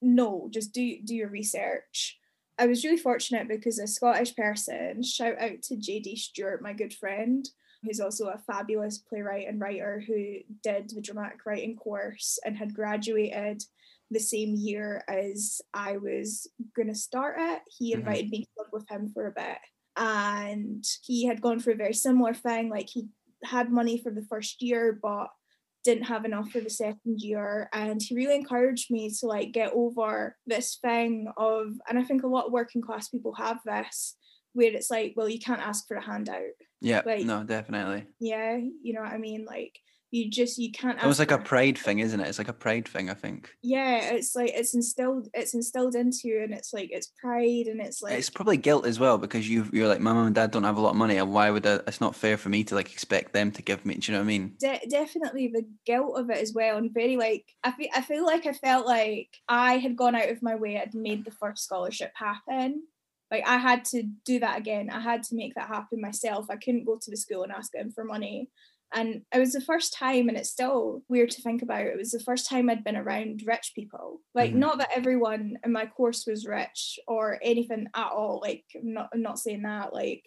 no 0.00 0.48
just 0.52 0.72
do 0.72 0.98
do 1.04 1.14
your 1.14 1.28
research. 1.28 2.18
I 2.58 2.66
was 2.66 2.84
really 2.84 2.98
fortunate 2.98 3.48
because 3.48 3.78
a 3.78 3.86
scottish 3.86 4.34
person 4.36 5.02
shout 5.02 5.38
out 5.40 5.62
to 5.62 5.76
jd 5.76 6.16
stewart 6.16 6.62
my 6.62 6.72
good 6.72 6.92
friend 6.92 7.48
who's 7.82 8.00
also 8.00 8.28
a 8.28 8.38
fabulous 8.38 8.98
playwright 8.98 9.48
and 9.48 9.60
writer 9.60 10.02
who 10.06 10.36
did 10.62 10.90
the 10.90 11.00
dramatic 11.00 11.46
writing 11.46 11.76
course 11.76 12.38
and 12.44 12.56
had 12.56 12.74
graduated 12.74 13.62
the 14.10 14.20
same 14.20 14.54
year 14.56 15.04
as 15.08 15.60
I 15.72 15.96
was 15.96 16.48
going 16.74 16.88
to 16.88 16.94
start 16.94 17.36
it. 17.38 17.62
He 17.68 17.92
Mhm. 17.94 17.98
invited 17.98 18.30
me 18.30 18.44
to 18.44 18.50
live 18.58 18.72
with 18.72 18.88
him 18.90 19.10
for 19.12 19.26
a 19.26 19.32
bit. 19.32 19.58
And 19.96 20.84
he 21.02 21.26
had 21.26 21.40
gone 21.40 21.60
through 21.60 21.74
a 21.74 21.84
very 21.84 21.94
similar 21.94 22.34
thing. 22.34 22.68
Like 22.70 22.88
he 22.88 23.08
had 23.44 23.70
money 23.70 23.98
for 23.98 24.10
the 24.10 24.22
first 24.24 24.62
year, 24.62 24.98
but 25.00 25.28
didn't 25.84 26.04
have 26.04 26.24
enough 26.24 26.50
for 26.50 26.60
the 26.60 26.68
second 26.70 27.20
year. 27.20 27.68
And 27.72 28.02
he 28.02 28.14
really 28.14 28.34
encouraged 28.34 28.90
me 28.90 29.10
to 29.20 29.26
like 29.26 29.52
get 29.52 29.72
over 29.72 30.36
this 30.46 30.76
thing 30.76 31.28
of, 31.36 31.72
and 31.88 31.98
I 31.98 32.02
think 32.04 32.22
a 32.22 32.26
lot 32.26 32.46
of 32.46 32.52
working 32.52 32.82
class 32.82 33.08
people 33.08 33.34
have 33.34 33.60
this, 33.64 34.16
where 34.52 34.72
it's 34.74 34.90
like, 34.90 35.14
well, 35.16 35.28
you 35.28 35.38
can't 35.38 35.60
ask 35.66 35.86
for 35.86 35.96
a 35.96 36.02
handout. 36.04 36.42
Yeah. 36.82 37.02
like- 37.06 37.24
no, 37.26 37.44
definitely. 37.44 38.06
Yeah, 38.18 38.56
you 38.56 38.92
know 38.92 39.02
what 39.02 39.12
I 39.12 39.18
mean? 39.18 39.44
Like 39.44 39.78
you 40.10 40.30
just 40.30 40.58
you 40.58 40.72
can't 40.72 40.98
almost 40.98 41.20
ask 41.20 41.30
like 41.30 41.40
a 41.40 41.44
pride 41.44 41.78
thing, 41.78 42.00
isn't 42.00 42.20
it? 42.20 42.28
It's 42.28 42.38
like 42.38 42.48
a 42.48 42.52
pride 42.52 42.88
thing, 42.88 43.10
I 43.10 43.14
think. 43.14 43.50
yeah 43.62 44.12
it's 44.12 44.34
like 44.34 44.50
it's 44.54 44.74
instilled 44.74 45.28
it's 45.34 45.54
instilled 45.54 45.94
into 45.94 46.20
you 46.24 46.42
and 46.42 46.52
it's 46.52 46.72
like 46.72 46.90
it's 46.90 47.12
pride 47.20 47.66
and 47.66 47.80
it's 47.80 48.02
like 48.02 48.14
it's 48.14 48.30
probably 48.30 48.56
guilt 48.56 48.86
as 48.86 48.98
well 48.98 49.18
because 49.18 49.48
you 49.48 49.68
you're 49.72 49.88
like 49.88 50.00
my 50.00 50.12
mum 50.12 50.26
and 50.26 50.34
dad 50.34 50.50
don't 50.50 50.64
have 50.64 50.76
a 50.76 50.80
lot 50.80 50.90
of 50.90 50.96
money 50.96 51.16
and 51.16 51.32
why 51.32 51.50
would 51.50 51.66
I, 51.66 51.80
it's 51.86 52.00
not 52.00 52.16
fair 52.16 52.36
for 52.36 52.48
me 52.48 52.64
to 52.64 52.74
like 52.74 52.92
expect 52.92 53.32
them 53.32 53.50
to 53.52 53.62
give 53.62 53.84
me 53.84 53.94
do 53.94 54.10
you 54.10 54.18
know 54.18 54.22
what 54.22 54.24
I 54.24 54.38
mean? 54.38 54.54
De- 54.60 54.86
definitely 54.88 55.48
the 55.48 55.64
guilt 55.86 56.18
of 56.18 56.30
it 56.30 56.38
as 56.38 56.52
well 56.52 56.76
and 56.76 56.92
very 56.92 57.16
like 57.16 57.44
I 57.62 57.72
feel, 57.72 57.88
I 57.94 58.02
feel 58.02 58.24
like 58.24 58.46
I 58.46 58.52
felt 58.52 58.86
like 58.86 59.28
I 59.48 59.78
had 59.78 59.96
gone 59.96 60.14
out 60.14 60.28
of 60.28 60.42
my 60.42 60.56
way 60.56 60.78
I'd 60.78 60.94
made 60.94 61.24
the 61.24 61.30
first 61.30 61.64
scholarship 61.64 62.12
happen. 62.14 62.82
Like 63.30 63.46
I 63.46 63.58
had 63.58 63.84
to 63.86 64.02
do 64.24 64.40
that 64.40 64.58
again. 64.58 64.90
I 64.90 64.98
had 64.98 65.22
to 65.24 65.36
make 65.36 65.54
that 65.54 65.68
happen 65.68 66.00
myself. 66.00 66.46
I 66.50 66.56
couldn't 66.56 66.84
go 66.84 66.98
to 67.00 67.10
the 67.10 67.16
school 67.16 67.44
and 67.44 67.52
ask 67.52 67.70
them 67.70 67.92
for 67.92 68.02
money 68.02 68.48
and 68.92 69.22
it 69.32 69.38
was 69.38 69.52
the 69.52 69.60
first 69.60 69.92
time 69.94 70.28
and 70.28 70.36
it's 70.36 70.50
still 70.50 71.02
weird 71.08 71.30
to 71.30 71.42
think 71.42 71.62
about 71.62 71.86
it 71.86 71.96
was 71.96 72.10
the 72.10 72.20
first 72.20 72.48
time 72.48 72.68
I'd 72.70 72.84
been 72.84 72.96
around 72.96 73.42
rich 73.46 73.72
people 73.74 74.20
like 74.34 74.52
Mhm. 74.52 74.56
not 74.56 74.78
that 74.78 74.90
everyone 74.94 75.58
in 75.64 75.72
my 75.72 75.86
course 75.86 76.26
was 76.26 76.46
rich 76.46 76.98
or 77.06 77.38
anything 77.42 77.86
at 77.94 78.10
all 78.12 78.40
like 78.42 78.64
I'm 78.74 78.92
not 78.94 79.10
I'm 79.12 79.22
not 79.22 79.38
saying 79.38 79.62
that 79.62 79.92
like 79.94 80.24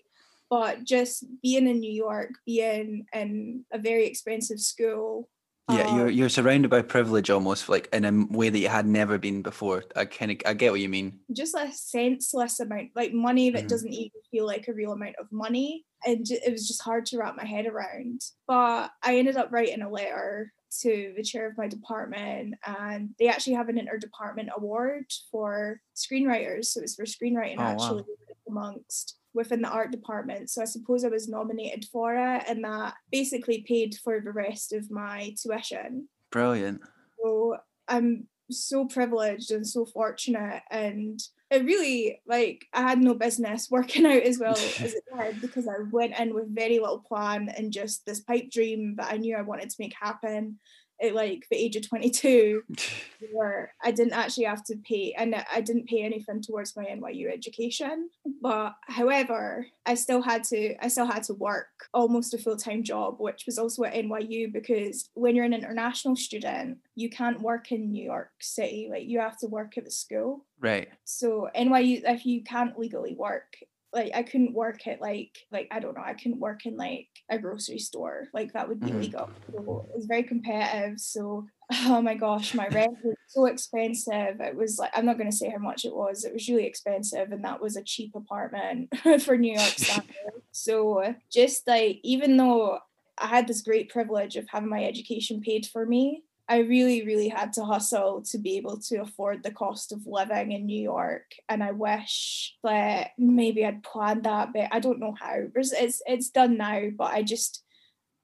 but 0.49 0.83
just 0.83 1.25
being 1.41 1.67
in 1.67 1.79
New 1.79 1.91
York, 1.91 2.29
being 2.45 3.07
in 3.11 3.65
a 3.71 3.79
very 3.79 4.05
expensive 4.05 4.59
school. 4.59 5.27
Yeah 5.67 5.85
you're 5.87 6.09
um, 6.09 6.09
you're 6.09 6.29
surrounded 6.29 6.69
by 6.69 6.81
privilege 6.81 7.29
almost 7.29 7.69
like 7.69 7.87
in 7.93 8.05
a 8.05 8.25
way 8.35 8.49
that 8.49 8.59
you 8.59 8.67
had 8.69 8.85
never 8.85 9.17
been 9.17 9.41
before 9.41 9.83
I 9.95 10.05
kind 10.05 10.31
of 10.31 10.37
I 10.45 10.53
get 10.53 10.71
what 10.71 10.81
you 10.81 10.89
mean 10.89 11.21
just 11.33 11.55
a 11.55 11.71
senseless 11.71 12.59
amount, 12.59 12.91
like 12.95 13.13
money 13.13 13.49
that 13.51 13.67
Mhm. 13.67 13.69
doesn't 13.69 13.93
even 13.93 14.21
feel 14.29 14.45
like 14.45 14.67
a 14.67 14.73
real 14.73 14.91
amount 14.91 15.15
of 15.19 15.31
money. 15.31 15.85
And 16.05 16.25
it 16.29 16.51
was 16.51 16.67
just 16.67 16.81
hard 16.83 17.05
to 17.07 17.17
wrap 17.17 17.35
my 17.37 17.45
head 17.45 17.65
around. 17.65 18.21
But 18.45 18.91
I 19.01 19.17
ended 19.17 19.37
up 19.37 19.51
writing 19.51 19.81
a 19.81 19.89
letter 19.89 20.51
to 20.81 21.13
the 21.15 21.23
chair 21.23 21.47
of 21.47 21.57
my 21.57 21.67
department, 21.67 22.55
and 22.65 23.11
they 23.19 23.27
actually 23.29 23.53
have 23.53 23.69
an 23.69 23.77
interdepartment 23.77 24.49
award 24.55 25.05
for 25.31 25.79
screenwriters. 25.95 26.65
So 26.65 26.81
it's 26.81 26.95
for 26.95 27.05
screenwriting 27.05 27.57
Oh, 27.57 27.73
wow. 27.73 27.99
actually 27.99 28.15
amongst 28.47 29.17
within 29.33 29.61
the 29.61 29.69
art 29.69 29.91
department. 29.91 30.49
So 30.49 30.61
I 30.61 30.65
suppose 30.65 31.03
I 31.03 31.09
was 31.09 31.27
nominated 31.27 31.85
for 31.91 32.15
it, 32.15 32.43
and 32.47 32.63
that 32.63 32.95
basically 33.11 33.65
paid 33.67 33.95
for 34.03 34.19
the 34.19 34.31
rest 34.31 34.73
of 34.73 34.91
my 34.91 35.33
tuition. 35.41 36.07
brilliant 36.31 36.81
So 37.21 37.57
I'm 37.87 38.27
so 38.51 38.85
privileged 38.85 39.51
and 39.51 39.65
so 39.65 39.85
fortunate 39.85 40.61
and 40.69 41.19
it 41.49 41.65
really 41.65 42.19
like 42.27 42.65
I 42.73 42.81
had 42.81 43.01
no 43.01 43.13
business 43.13 43.67
working 43.71 44.05
out 44.05 44.23
as 44.23 44.39
well 44.39 44.53
as 44.53 44.93
it 44.93 45.03
did 45.17 45.41
because 45.41 45.67
I 45.67 45.83
went 45.91 46.17
in 46.19 46.33
with 46.33 46.53
very 46.53 46.79
little 46.79 46.99
plan 46.99 47.49
and 47.49 47.71
just 47.71 48.05
this 48.05 48.19
pipe 48.19 48.49
dream 48.51 48.95
that 48.97 49.11
I 49.11 49.17
knew 49.17 49.35
I 49.35 49.41
wanted 49.41 49.69
to 49.69 49.75
make 49.79 49.93
happen 49.99 50.59
at 51.01 51.13
like 51.13 51.47
the 51.49 51.57
age 51.57 51.75
of 51.75 51.87
22 51.87 52.63
where 53.31 53.73
I 53.83 53.91
didn't 53.91 54.13
actually 54.13 54.45
have 54.45 54.63
to 54.65 54.75
pay 54.77 55.13
and 55.17 55.35
I 55.51 55.61
didn't 55.61 55.87
pay 55.87 56.03
anything 56.03 56.41
towards 56.41 56.75
my 56.75 56.85
NYU 56.85 57.31
education. 57.31 58.09
But 58.41 58.75
however 58.87 59.67
I 59.85 59.95
still 59.95 60.21
had 60.21 60.43
to 60.45 60.75
I 60.83 60.87
still 60.87 61.05
had 61.05 61.23
to 61.23 61.33
work 61.33 61.67
almost 61.93 62.33
a 62.33 62.37
full-time 62.37 62.83
job 62.83 63.15
which 63.19 63.45
was 63.45 63.57
also 63.57 63.83
at 63.83 63.93
NYU 63.93 64.51
because 64.51 65.09
when 65.13 65.35
you're 65.35 65.45
an 65.45 65.53
international 65.53 66.15
student 66.15 66.79
you 66.95 67.09
can't 67.09 67.41
work 67.41 67.71
in 67.71 67.91
New 67.91 68.03
York 68.03 68.31
City. 68.39 68.87
Like 68.89 69.07
you 69.07 69.19
have 69.19 69.37
to 69.39 69.47
work 69.47 69.77
at 69.77 69.85
the 69.85 69.91
school. 69.91 70.45
Right. 70.59 70.89
So 71.03 71.49
NYU 71.55 72.01
if 72.05 72.25
you 72.25 72.43
can't 72.43 72.77
legally 72.77 73.15
work 73.15 73.57
like 73.93 74.11
I 74.15 74.23
couldn't 74.23 74.53
work 74.53 74.87
at 74.87 75.01
like 75.01 75.37
like 75.51 75.67
I 75.71 75.79
don't 75.79 75.95
know 75.95 76.03
I 76.03 76.13
couldn't 76.13 76.39
work 76.39 76.65
in 76.65 76.75
like 76.77 77.07
a 77.29 77.37
grocery 77.37 77.79
store. 77.79 78.27
Like 78.33 78.53
that 78.53 78.67
would 78.67 78.79
be 78.79 78.91
Mhm. 78.91 78.99
legal 79.01 79.29
so 79.51 79.87
it 79.89 79.95
was 79.95 80.05
very 80.07 80.23
competitive. 80.23 80.99
So 80.99 81.45
oh 81.85 82.01
my 82.01 82.15
gosh 82.15 82.53
my 82.53 82.67
rent 82.67 82.97
was 83.03 83.15
so 83.27 83.45
expensive. 83.45 84.41
It 84.41 84.55
was 84.55 84.77
like 84.79 84.91
I'm 84.95 85.05
not 85.05 85.17
going 85.17 85.29
to 85.29 85.35
say 85.35 85.49
how 85.49 85.59
much 85.59 85.85
it 85.85 85.95
was. 85.95 86.23
It 86.25 86.33
was 86.33 86.47
really 86.49 86.65
expensive 86.65 87.31
and 87.31 87.43
that 87.45 87.61
was 87.61 87.75
a 87.77 87.83
cheap 87.83 88.15
apartment 88.15 88.89
for 89.23 89.37
New 89.37 89.53
York 89.53 89.73
standards. 89.77 90.17
So 90.51 91.15
just 91.31 91.67
like 91.67 91.99
even 92.03 92.37
though 92.37 92.79
I 93.17 93.27
had 93.27 93.47
this 93.47 93.61
great 93.61 93.89
privilege 93.89 94.35
of 94.35 94.47
having 94.49 94.69
my 94.69 94.83
education 94.83 95.39
paid 95.41 95.67
for 95.67 95.85
me 95.85 96.23
I 96.53 96.59
really, 96.59 97.03
really 97.03 97.29
had 97.29 97.53
to 97.53 97.65
hustle 97.65 98.21
to 98.29 98.37
be 98.37 98.57
able 98.57 98.77
to 98.81 98.97
afford 98.97 99.41
the 99.41 99.49
cost 99.49 99.91
of 99.91 100.05
living 100.05 100.51
in 100.51 100.67
New 100.67 100.79
York. 100.79 101.33
And 101.49 101.63
I 101.63 101.71
wish 101.71 102.55
that 102.63 103.09
maybe 103.17 103.65
I'd 103.65 103.81
planned 103.81 104.25
that, 104.25 104.53
but 104.53 104.67
I 104.71 104.79
don't 104.79 104.99
know 104.99 105.15
how. 105.19 105.33
It's, 105.55 106.03
it's, 106.05 106.29
done 106.29 106.57
now, 106.57 106.89
but 106.95 107.11
I 107.11 107.23
just, 107.23 107.63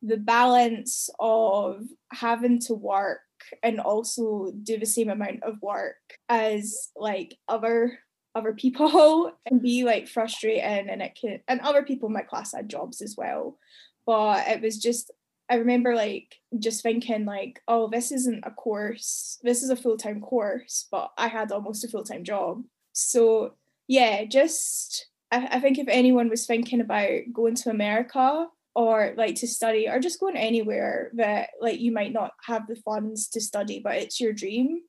the 0.03 0.17
balance 0.17 1.09
of 1.19 1.81
having 2.11 2.59
to 2.67 2.75
work 2.75 3.21
and 3.63 3.79
also 3.79 4.51
do 4.61 4.77
the 4.77 4.85
same 4.85 5.09
amount 5.09 5.41
of 5.41 5.59
work 5.63 5.95
as 6.27 6.89
like 6.95 7.35
other 7.47 7.97
other 8.35 8.53
people 8.53 9.31
and 9.47 9.59
be 9.59 9.83
like 9.83 10.07
frustrating 10.07 10.61
and 10.87 11.01
it 11.01 11.17
can 11.19 11.39
and 11.47 11.61
other 11.61 11.81
people 11.81 12.07
in 12.07 12.13
my 12.13 12.21
class 12.21 12.53
had 12.53 12.69
jobs 12.69 13.01
as 13.01 13.15
well 13.17 13.57
but 14.05 14.47
it 14.47 14.61
was 14.61 14.77
just 14.77 15.11
I 15.49 15.55
remember 15.55 15.95
like 15.95 16.35
just 16.59 16.83
thinking 16.83 17.25
like, 17.25 17.61
oh, 17.67 17.89
this 17.89 18.11
isn't 18.11 18.43
a 18.45 18.51
course. 18.51 19.39
This 19.43 19.63
is 19.63 19.69
a 19.69 19.75
full-time 19.75 20.21
course, 20.21 20.87
but 20.91 21.11
I 21.17 21.27
had 21.27 21.51
almost 21.51 21.83
a 21.83 21.87
full-time 21.87 22.23
job. 22.23 22.63
So 22.93 23.55
yeah, 23.87 24.25
just 24.25 25.07
I, 25.31 25.47
I 25.53 25.59
think 25.59 25.77
if 25.79 25.87
anyone 25.87 26.29
was 26.29 26.45
thinking 26.45 26.81
about 26.81 27.09
going 27.33 27.55
to 27.55 27.69
America 27.71 28.47
or 28.75 29.13
like 29.17 29.35
to 29.35 29.47
study 29.47 29.87
or 29.89 29.99
just 29.99 30.19
going 30.19 30.37
anywhere 30.37 31.11
that 31.15 31.49
like 31.59 31.79
you 31.79 31.91
might 31.91 32.13
not 32.13 32.33
have 32.45 32.67
the 32.67 32.75
funds 32.75 33.27
to 33.29 33.41
study, 33.41 33.79
but 33.83 33.95
it's 33.95 34.19
your 34.19 34.33
dream, 34.33 34.81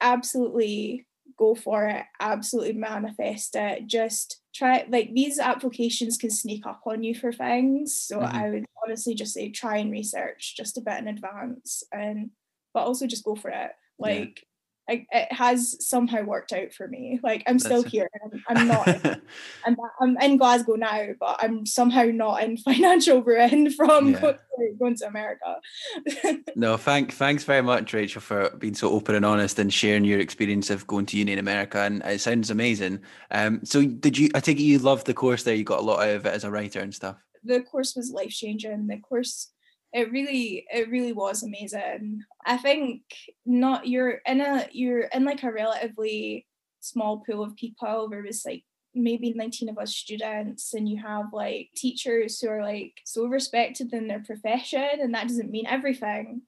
absolutely 0.00 1.06
go 1.38 1.54
for 1.54 1.86
it, 1.86 2.04
absolutely 2.20 2.72
manifest 2.74 3.54
it. 3.56 3.86
Just 3.86 4.42
try 4.54 4.86
like 4.90 5.12
these 5.14 5.38
applications 5.38 6.16
can 6.18 6.30
sneak 6.30 6.66
up 6.66 6.82
on 6.86 7.02
you 7.02 7.14
for 7.14 7.32
things. 7.32 7.94
So 7.94 8.20
Mhm. 8.20 8.34
I 8.34 8.50
would 8.50 8.64
honestly 8.90 9.14
just 9.14 9.34
say 9.34 9.50
try 9.50 9.76
and 9.76 9.92
research 9.92 10.54
just 10.56 10.76
a 10.76 10.80
bit 10.80 10.98
in 10.98 11.06
advance 11.08 11.84
and 11.92 12.30
but 12.74 12.84
also 12.84 13.06
just 13.06 13.24
go 13.24 13.34
for 13.36 13.50
it. 13.50 13.70
Like 13.98 14.44
I, 14.88 15.06
it 15.12 15.32
has 15.32 15.86
somehow 15.86 16.22
worked 16.22 16.52
out 16.52 16.72
for 16.72 16.88
me. 16.88 17.20
Like 17.22 17.44
I'm 17.46 17.60
still 17.60 17.82
That's- 17.82 17.92
here. 17.92 18.08
and 18.12 18.42
I'm, 18.48 18.56
I'm 18.56 18.68
not. 18.68 19.20
I'm, 19.64 19.76
I'm 20.00 20.16
in 20.18 20.36
Glasgow 20.36 20.74
now, 20.74 21.08
but 21.20 21.36
I'm 21.40 21.64
somehow 21.66 22.04
not 22.04 22.42
in 22.42 22.56
financial 22.68 23.22
ruin 23.22 23.70
from 23.70 24.10
Yeah. 24.12 24.32
going 24.80 24.96
to 24.96 25.06
America. 25.06 25.60
no 26.56 26.76
thank 26.76 27.12
thanks 27.12 27.44
very 27.44 27.62
much 27.62 27.92
Rachel 27.92 28.20
for 28.20 28.50
being 28.58 28.74
so 28.74 28.90
open 28.90 29.14
and 29.14 29.24
honest 29.24 29.58
and 29.58 29.72
sharing 29.72 30.04
your 30.04 30.18
experience 30.18 30.70
of 30.70 30.86
going 30.88 31.06
to 31.06 31.16
uni 31.16 31.32
in 31.32 31.38
America 31.38 31.78
and 31.80 32.02
it 32.04 32.20
sounds 32.20 32.50
amazing 32.50 33.00
um 33.30 33.60
so 33.64 33.84
did 33.84 34.18
you 34.18 34.28
I 34.34 34.40
take 34.40 34.58
it 34.58 34.62
you 34.64 34.78
loved 34.78 35.06
the 35.06 35.14
course 35.14 35.44
there 35.44 35.54
you 35.54 35.64
got 35.64 35.80
a 35.80 35.82
lot 35.82 36.00
out 36.02 36.16
of 36.16 36.26
it 36.26 36.34
as 36.34 36.44
a 36.44 36.50
writer 36.50 36.80
and 36.80 36.94
stuff 36.94 37.16
the 37.44 37.60
course 37.60 37.94
was 37.96 38.10
life 38.10 38.30
changing. 38.30 38.86
The 38.86 38.98
course, 38.98 39.50
it 39.92 40.10
really, 40.12 40.66
it 40.72 40.88
really 40.88 41.12
was 41.12 41.42
amazing. 41.42 42.22
I 42.44 42.56
think 42.56 43.02
not 43.44 43.86
you're 43.86 44.20
in 44.26 44.40
a 44.40 44.68
you're 44.72 45.02
in 45.02 45.24
like 45.24 45.42
a 45.42 45.52
relatively 45.52 46.46
small 46.80 47.22
pool 47.26 47.42
of 47.42 47.56
people. 47.56 48.08
There 48.08 48.22
was 48.22 48.44
like 48.44 48.64
maybe 48.94 49.32
19 49.32 49.68
of 49.68 49.78
us 49.78 49.94
students 49.94 50.74
and 50.74 50.88
you 50.88 50.98
have 50.98 51.26
like 51.32 51.70
teachers 51.76 52.40
who 52.40 52.48
are 52.48 52.62
like 52.62 53.00
so 53.04 53.26
respected 53.26 53.92
in 53.92 54.08
their 54.08 54.20
profession 54.20 54.98
and 55.00 55.14
that 55.14 55.28
doesn't 55.28 55.50
mean 55.50 55.66
everything 55.66 56.42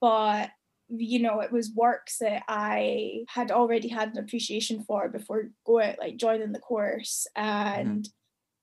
but 0.00 0.50
you 0.88 1.18
know 1.20 1.40
it 1.40 1.50
was 1.50 1.72
works 1.72 2.18
that 2.18 2.42
i 2.48 3.24
had 3.28 3.50
already 3.50 3.88
had 3.88 4.10
an 4.10 4.18
appreciation 4.18 4.84
for 4.84 5.08
before 5.08 5.50
going 5.64 5.96
like 5.98 6.16
joining 6.16 6.52
the 6.52 6.58
course 6.58 7.26
and 7.34 7.88
mm-hmm. 8.04 8.10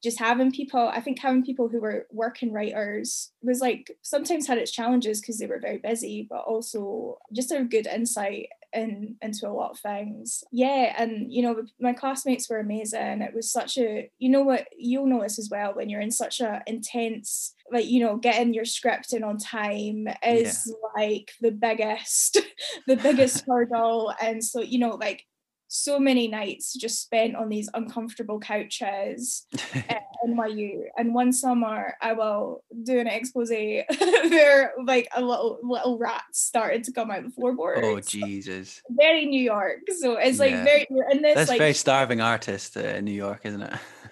Just 0.04 0.20
having 0.20 0.51
people 0.51 0.89
i 0.93 0.99
think 0.99 1.20
having 1.20 1.43
people 1.43 1.70
who 1.70 1.80
were 1.80 2.06
working 2.12 2.51
writers 2.51 3.32
was 3.41 3.60
like 3.60 3.91
sometimes 4.01 4.47
had 4.47 4.58
its 4.58 4.72
challenges 4.72 5.22
because 5.22 5.38
they 5.38 5.47
were 5.47 5.60
very 5.60 5.78
busy 5.78 6.28
but 6.30 6.41
also 6.41 7.18
just 7.34 7.51
a 7.51 7.64
good 7.64 7.88
insight 7.88 8.47
in, 8.74 9.16
into 9.22 9.47
a 9.47 9.54
lot 9.54 9.72
of 9.72 9.80
things. 9.80 10.43
Yeah, 10.51 10.93
and 10.97 11.32
you 11.32 11.41
know, 11.41 11.64
my 11.80 11.93
classmates 11.93 12.49
were 12.49 12.60
amazing. 12.60 13.22
It 13.22 13.34
was 13.34 13.51
such 13.51 13.78
a, 13.78 14.10
you 14.20 14.30
know 14.30 14.41
what, 14.41 14.68
you'll 14.78 15.08
know 15.08 15.22
this 15.22 15.39
as 15.39 15.49
well 15.49 15.74
when 15.74 15.89
you're 15.89 16.01
in 16.01 16.12
such 16.12 16.41
a 16.41 16.62
intense, 16.68 17.54
like 17.72 17.86
you 17.86 18.04
know, 18.04 18.18
getting 18.18 18.54
your 18.54 18.66
script 18.66 19.14
in 19.14 19.24
on 19.24 19.38
time 19.38 20.08
is 20.26 20.68
yeah. 20.68 21.01
like 21.01 21.32
the 21.41 21.51
biggest, 21.51 22.39
the 22.88 22.97
biggest 22.97 23.43
hurdle. 23.47 24.14
And 24.22 24.43
so 24.43 24.62
you 24.62 24.80
know, 24.80 24.95
like 24.95 25.26
so 25.74 25.99
many 25.99 26.28
nights 26.28 26.71
just 26.74 27.01
spent 27.01 27.36
on 27.36 27.49
these 27.49 27.67
uncomfortable 27.74 28.39
couches 28.39 29.47
at 29.89 30.03
NYU. 30.24 30.84
And 30.97 31.15
one 31.15 31.34
summer, 31.34 31.95
I 31.99 32.13
will 32.13 32.63
do 32.84 32.99
an 32.99 33.07
expose 33.07 33.49
where 34.30 34.74
like 34.86 35.07
a 35.15 35.21
little 35.21 35.57
little 35.63 35.97
rat 35.97 36.24
started 36.32 36.84
to 36.84 36.91
come 36.91 37.09
out 37.09 37.24
the 37.24 37.32
floorboards. 37.32 37.82
Oh 37.84 37.99
Jesus! 37.99 38.84
Very 38.88 39.26
New 39.26 39.41
York. 39.41 39.80
So 39.97 40.17
it's 40.17 40.38
like 40.38 40.51
yeah. 40.51 40.63
very 40.63 40.88
in 41.11 41.24
this 41.24 41.36
That's 41.36 41.49
like 41.49 41.57
very 41.57 41.74
starving 41.74 42.21
artist 42.21 42.78
uh, 42.78 42.82
in 42.82 43.05
New 43.05 43.11
York, 43.11 43.41
isn't 43.43 43.63
it? 43.63 43.74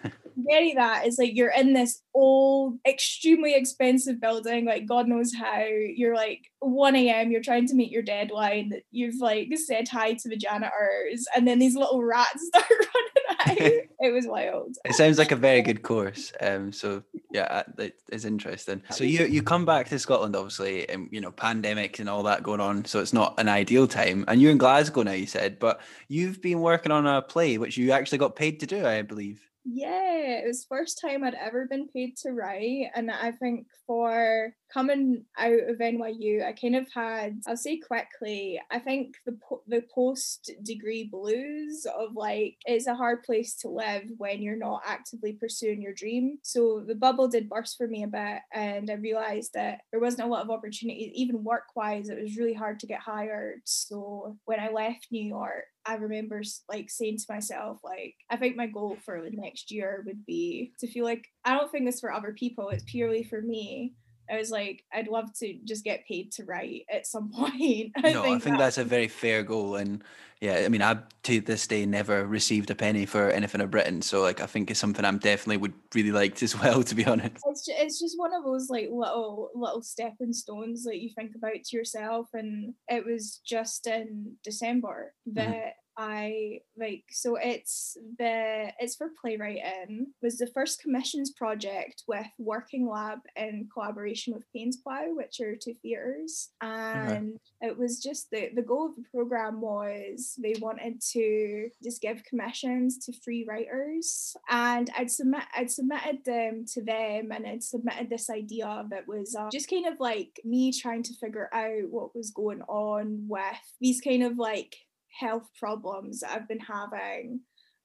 very 0.48 0.74
that 0.74 1.08
is 1.08 1.18
like 1.18 1.36
you're 1.36 1.52
in 1.52 1.74
this 1.74 2.02
old, 2.14 2.78
extremely 2.88 3.56
expensive 3.56 4.20
building, 4.20 4.66
like 4.66 4.86
God 4.86 5.08
knows 5.08 5.34
how. 5.34 5.64
You're 5.64 6.16
like 6.16 6.42
1 6.60 6.96
a.m. 6.96 7.32
You're 7.32 7.42
trying 7.42 7.68
to 7.68 7.76
meet 7.76 7.92
your 7.92 8.02
deadline. 8.02 8.70
That 8.70 8.84
you've 8.92 9.20
like 9.20 9.50
said 9.58 9.88
hi 9.88 10.14
to 10.14 10.30
the 10.30 10.38
janitors, 10.38 11.26
and 11.36 11.48
then 11.48 11.60
these 11.60 11.76
little 11.76 12.04
rats 12.04 12.48
start 12.48 12.66
running 12.70 13.60
out. 13.62 13.88
it 14.00 14.14
was 14.14 14.28
wild. 14.28 14.76
It 14.86 14.94
sounds 14.94 15.18
like 15.18 15.32
a 15.32 15.36
very 15.36 15.62
good 15.62 15.82
course. 15.84 16.32
Um, 16.42 16.72
so 16.72 17.04
yeah, 17.32 17.64
it's 18.10 18.26
interesting. 18.26 18.82
So 18.92 19.04
you 19.04 19.26
you 19.26 19.42
come 19.42 19.66
back 19.66 19.88
to 19.90 20.00
Scotland, 20.00 20.36
obviously, 20.36 20.88
and 20.90 21.08
you 21.12 21.22
know 21.22 21.32
pandemics 21.32 22.00
and 22.00 22.10
all 22.10 22.24
that 22.24 22.44
going 22.44 22.62
on. 22.62 22.86
So 22.86 23.00
it's 23.00 23.14
not 23.14 23.40
an 23.40 23.50
ideal 23.50 23.88
time. 23.88 24.26
And 24.28 24.42
you're 24.42 24.52
in 24.52 24.58
Glasgow 24.58 25.04
now, 25.04 25.12
you 25.12 25.28
said, 25.28 25.60
but 25.60 25.82
you've 26.08 26.42
been 26.42 26.60
working 26.60 26.92
on 26.92 27.08
a 27.08 27.22
play 27.22 27.58
which 27.58 27.78
you 27.78 27.92
actually 27.92 28.18
got 28.18 28.36
paid 28.36 28.60
to 28.60 28.68
do, 28.68 28.86
I 28.86 29.02
believe. 29.02 29.42
Yeah, 29.64 30.40
it 30.42 30.48
was 30.48 30.66
first 30.66 31.00
time 31.00 31.24
I'd 31.24 31.36
ever 31.36 31.68
been 31.68 31.88
paid 31.88 32.18
to 32.18 32.32
write, 32.32 32.88
and 32.96 33.12
I 33.12 33.32
think 33.32 33.68
for 33.86 34.56
coming 34.72 35.26
out 35.38 35.52
uh, 35.52 35.72
of 35.72 35.80
NYU, 35.80 36.46
I 36.46 36.54
kind 36.54 36.76
of 36.76 36.88
had, 36.94 37.42
I'll 37.48 37.58
say 37.58 37.78
quickly, 37.78 38.62
I 38.72 38.80
think 38.80 39.16
the 39.26 39.38
the 39.68 39.84
post 39.94 40.52
degree 40.64 41.10
blues 41.12 41.86
of 41.98 42.16
like 42.16 42.56
it's 42.66 42.88
a 42.88 42.96
hard 42.96 43.24
place 43.24 43.56
to 43.58 43.70
live 43.70 44.04
when 44.18 44.42
you're 44.42 44.58
not 44.58 44.84
actively 44.86 45.34
pursuing 45.34 45.82
your 45.82 45.94
dream. 45.94 46.38
So 46.44 46.84
the 46.86 46.96
bubble 46.96 47.28
did 47.28 47.50
burst 47.50 47.78
for 47.78 47.88
me 47.88 48.04
a 48.04 48.08
bit, 48.08 48.40
and 48.54 48.90
I 48.90 48.96
realized 48.96 49.52
that 49.54 49.82
there 49.92 50.02
wasn't 50.02 50.28
a 50.28 50.32
lot 50.32 50.44
of 50.44 50.50
opportunities, 50.50 51.12
even 51.16 51.44
work 51.44 51.66
wise. 51.76 52.10
It 52.10 52.22
was 52.22 52.38
really 52.38 52.54
hard 52.54 52.80
to 52.80 52.88
get 52.88 53.00
hired. 53.00 53.62
So 53.66 54.38
when 54.46 54.60
I 54.60 54.70
left 54.72 55.08
New 55.12 55.24
York, 55.24 55.66
I 55.86 55.96
remember 55.96 56.42
like 56.70 56.90
saying 56.90 57.18
to 57.18 57.34
myself, 57.34 57.80
like, 57.84 58.16
I 58.30 58.38
think 58.38 58.56
my 58.56 58.68
goal 58.68 58.98
for 59.04 59.22
the 59.22 59.32
next 59.32 59.72
year 59.72 60.04
would 60.06 60.26
be 60.26 60.74
to 60.80 60.88
feel 60.88 61.06
like 61.06 61.26
I 61.44 61.58
don't 61.58 61.72
think 61.72 61.86
this 61.86 62.00
for 62.00 62.12
other 62.12 62.34
people, 62.34 62.70
it's 62.70 62.84
purely 62.84 63.24
for 63.24 63.42
me. 63.42 63.94
I 64.32 64.38
was 64.38 64.50
like, 64.50 64.84
I'd 64.94 65.08
love 65.08 65.34
to 65.40 65.58
just 65.66 65.84
get 65.84 66.08
paid 66.08 66.32
to 66.34 66.46
write 66.46 66.86
at 66.92 67.06
some 67.06 67.30
point. 67.34 67.92
I 67.98 68.14
no, 68.14 68.24
think 68.24 68.38
I 68.38 68.40
think 68.40 68.58
that's 68.58 68.78
a 68.78 68.86
very 68.86 69.08
fair 69.08 69.44
goal. 69.44 69.76
And 69.76 70.04
yeah, 70.40 70.64
I 70.66 70.70
mean, 70.70 70.82
I 70.82 70.98
to 71.24 71.42
this 71.42 71.68
day 71.68 71.86
never 71.86 72.26
received 72.26 72.72
a 72.72 72.76
penny 72.76 73.06
for 73.06 73.30
anything 73.30 73.62
I've 73.62 73.74
written. 73.74 74.02
So 74.02 74.22
like, 74.22 74.42
I 74.42 74.46
think 74.46 74.72
it's 74.72 74.80
something 74.80 75.06
I'm 75.06 75.20
definitely 75.20 75.58
would 75.58 75.74
really 75.94 76.12
like 76.12 76.42
as 76.42 76.60
well, 76.62 76.82
to 76.82 76.96
be 76.96 77.06
honest. 77.06 77.38
It's 77.46 77.66
just, 77.66 77.80
it's 77.80 78.00
just 78.00 78.18
one 78.18 78.34
of 78.34 78.44
those 78.44 78.70
like 78.70 78.90
little 78.92 79.52
little 79.54 79.82
stepping 79.82 80.34
stones 80.34 80.84
that 80.86 81.00
you 81.00 81.10
think 81.16 81.36
about 81.36 81.64
to 81.66 81.78
yourself. 81.78 82.30
And 82.34 82.74
it 82.88 83.06
was 83.06 83.42
just 83.46 83.86
in 83.88 84.34
December 84.44 85.14
mm-hmm. 85.28 85.52
that. 85.52 85.74
I 85.98 86.60
like 86.78 87.04
so 87.12 87.36
it's 87.36 87.98
the 88.18 88.72
it's 88.80 88.96
for 88.96 89.10
playwriting 89.22 90.08
was 90.22 90.38
the 90.38 90.48
first 90.48 90.82
commissions 90.82 91.32
project 91.32 92.04
with 92.08 92.28
Working 92.40 92.90
Lab 92.90 93.20
in 93.36 93.68
collaboration 93.74 94.34
with 94.34 94.44
Paines 94.56 94.78
Plough, 94.78 95.14
which 95.14 95.40
are 95.42 95.56
two 95.56 95.74
theatres, 95.82 96.50
and 96.62 97.38
it 97.60 97.78
was 97.78 98.02
just 98.02 98.32
the 98.32 98.50
the 98.56 98.62
goal 98.62 98.88
of 98.88 98.96
the 98.96 99.04
program 99.14 99.60
was 99.60 100.38
they 100.42 100.56
wanted 100.62 101.02
to 101.12 101.70
just 101.84 102.02
give 102.02 102.24
commissions 102.24 102.98
to 103.06 103.14
free 103.24 103.46
writers, 103.48 104.36
and 104.50 104.90
I'd 104.98 105.12
submit 105.12 105.44
I'd 105.56 105.72
submitted 105.72 106.24
them 106.26 106.66
to 106.74 106.82
them, 106.82 107.32
and 107.32 107.46
I'd 107.46 107.64
submitted 107.64 108.10
this 108.10 108.30
idea 108.30 108.86
that 108.90 109.08
was 109.08 109.36
uh, 109.36 109.50
just 109.52 109.70
kind 109.70 109.88
of 109.88 110.00
like 110.00 110.40
me 110.46 110.72
trying 110.72 111.04
to 111.04 111.14
figure 111.16 111.50
out 111.54 111.90
what 111.90 112.16
was 112.16 112.32
going 112.32 112.62
on 112.64 113.26
with 113.28 113.44
these 113.82 114.00
kind 114.00 114.24
of 114.24 114.38
like 114.38 114.78
health 115.22 115.48
problems 115.58 116.20
that 116.20 116.32
I've 116.32 116.48
been 116.48 116.60
having. 116.60 117.42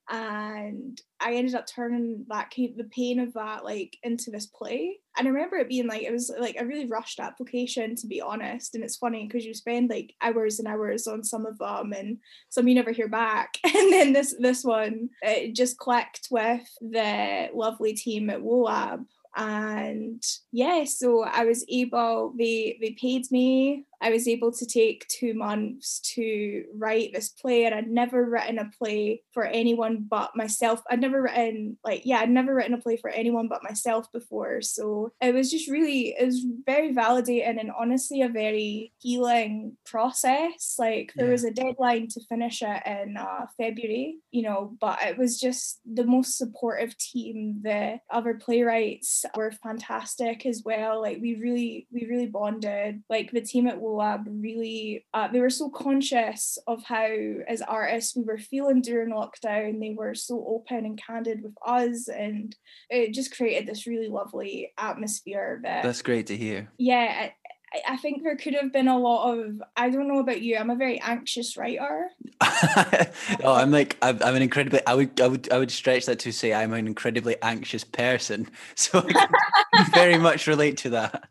And 0.08 1.00
I 1.18 1.34
ended 1.34 1.56
up 1.56 1.66
turning 1.66 2.26
that 2.28 2.52
the 2.56 2.88
pain 2.94 3.18
of 3.18 3.32
that 3.32 3.64
like 3.64 3.96
into 4.04 4.30
this 4.30 4.46
play. 4.46 4.98
And 5.18 5.26
I 5.26 5.30
remember 5.32 5.56
it 5.56 5.68
being 5.68 5.88
like 5.88 6.02
it 6.02 6.12
was 6.12 6.30
like 6.38 6.56
a 6.60 6.64
really 6.64 6.86
rushed 6.86 7.18
application 7.18 7.96
to 7.96 8.06
be 8.06 8.20
honest. 8.20 8.76
And 8.76 8.84
it's 8.84 8.96
funny 8.96 9.26
because 9.26 9.44
you 9.44 9.52
spend 9.52 9.90
like 9.90 10.14
hours 10.22 10.60
and 10.60 10.68
hours 10.68 11.08
on 11.08 11.24
some 11.24 11.44
of 11.44 11.58
them, 11.58 11.92
and 11.92 12.18
some 12.50 12.68
you 12.68 12.74
never 12.76 12.92
hear 12.92 13.08
back. 13.08 13.58
And 13.64 13.92
then 13.92 14.12
this 14.12 14.34
this 14.38 14.64
one 14.64 15.10
it 15.22 15.54
just 15.54 15.76
clicked 15.76 16.28
with 16.30 16.68
the 16.80 17.48
lovely 17.52 17.94
team 17.94 18.30
at 18.30 18.40
WOLAB 18.40 19.04
and 19.36 20.22
yeah 20.50 20.82
so 20.84 21.22
i 21.22 21.44
was 21.44 21.64
able 21.68 22.32
they 22.38 22.78
they 22.80 22.92
paid 22.92 23.30
me 23.30 23.84
I 24.00 24.10
was 24.10 24.28
able 24.28 24.52
to 24.52 24.66
take 24.66 25.06
two 25.08 25.34
months 25.34 26.00
to 26.14 26.64
write 26.76 27.12
this 27.12 27.30
play, 27.30 27.64
and 27.64 27.74
I'd 27.74 27.88
never 27.88 28.24
written 28.24 28.58
a 28.58 28.70
play 28.78 29.22
for 29.32 29.44
anyone 29.44 30.06
but 30.08 30.36
myself. 30.36 30.82
I'd 30.90 31.00
never 31.00 31.22
written, 31.22 31.78
like, 31.84 32.02
yeah, 32.04 32.18
I'd 32.18 32.30
never 32.30 32.54
written 32.54 32.74
a 32.74 32.80
play 32.80 32.96
for 32.96 33.10
anyone 33.10 33.48
but 33.48 33.62
myself 33.62 34.10
before. 34.12 34.62
So 34.62 35.12
it 35.20 35.34
was 35.34 35.50
just 35.50 35.70
really, 35.70 36.14
it 36.18 36.24
was 36.24 36.44
very 36.64 36.94
validating 36.94 37.60
and 37.60 37.70
honestly 37.78 38.22
a 38.22 38.28
very 38.28 38.92
healing 38.98 39.76
process. 39.84 40.76
Like, 40.78 41.12
there 41.16 41.26
yeah. 41.26 41.32
was 41.32 41.44
a 41.44 41.50
deadline 41.50 42.08
to 42.08 42.20
finish 42.28 42.62
it 42.62 42.82
in 42.86 43.16
uh, 43.16 43.46
February, 43.56 44.18
you 44.30 44.42
know, 44.42 44.76
but 44.80 45.02
it 45.02 45.16
was 45.16 45.40
just 45.40 45.80
the 45.90 46.04
most 46.04 46.36
supportive 46.36 46.96
team. 46.98 47.60
The 47.62 47.98
other 48.10 48.34
playwrights 48.34 49.24
were 49.34 49.52
fantastic 49.52 50.44
as 50.46 50.62
well. 50.64 51.00
Like, 51.00 51.18
we 51.20 51.36
really, 51.36 51.86
we 51.90 52.06
really 52.06 52.26
bonded. 52.26 53.02
Like, 53.08 53.30
the 53.30 53.40
team 53.40 53.66
at 53.66 53.80
Lab 53.94 54.26
really 54.28 55.04
uh, 55.14 55.28
they 55.28 55.40
were 55.40 55.50
so 55.50 55.70
conscious 55.70 56.58
of 56.66 56.82
how 56.84 57.08
as 57.48 57.62
artists 57.62 58.16
we 58.16 58.22
were 58.22 58.38
feeling 58.38 58.80
during 58.80 59.10
lockdown 59.10 59.80
they 59.80 59.94
were 59.96 60.14
so 60.14 60.44
open 60.48 60.84
and 60.84 61.00
candid 61.02 61.42
with 61.42 61.54
us 61.64 62.08
and 62.08 62.56
it 62.90 63.12
just 63.12 63.36
created 63.36 63.66
this 63.66 63.86
really 63.86 64.08
lovely 64.08 64.72
atmosphere 64.78 65.60
that 65.62 65.82
that's 65.82 66.02
great 66.02 66.26
to 66.26 66.36
hear 66.36 66.70
yeah 66.78 67.30
I 67.86 67.96
think 67.96 68.22
there 68.22 68.36
could 68.36 68.54
have 68.54 68.72
been 68.72 68.88
a 68.88 68.98
lot 68.98 69.36
of. 69.36 69.62
I 69.76 69.90
don't 69.90 70.08
know 70.08 70.20
about 70.20 70.40
you. 70.40 70.56
I'm 70.56 70.70
a 70.70 70.76
very 70.76 71.00
anxious 71.00 71.56
writer. 71.56 72.10
oh, 72.40 73.08
I'm 73.44 73.70
like 73.70 73.96
I'm, 74.00 74.22
I'm, 74.22 74.36
an 74.36 74.42
incredibly. 74.42 74.80
I 74.86 74.94
would 74.94 75.20
I 75.20 75.26
would 75.26 75.52
I 75.52 75.58
would 75.58 75.70
stretch 75.70 76.06
that 76.06 76.20
to 76.20 76.32
say 76.32 76.54
I'm 76.54 76.72
an 76.72 76.86
incredibly 76.86 77.36
anxious 77.42 77.84
person. 77.84 78.48
So 78.76 79.04
I 79.74 79.90
very 79.94 80.18
much 80.18 80.46
relate 80.46 80.76
to 80.78 80.90
that 80.90 81.28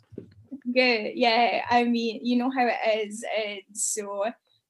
good. 0.76 1.12
Yeah, 1.16 1.62
I 1.70 1.84
mean, 1.86 2.20
you 2.24 2.38
know 2.38 2.52
how 2.52 2.68
it 2.68 3.08
is. 3.10 3.24
So 3.74 4.26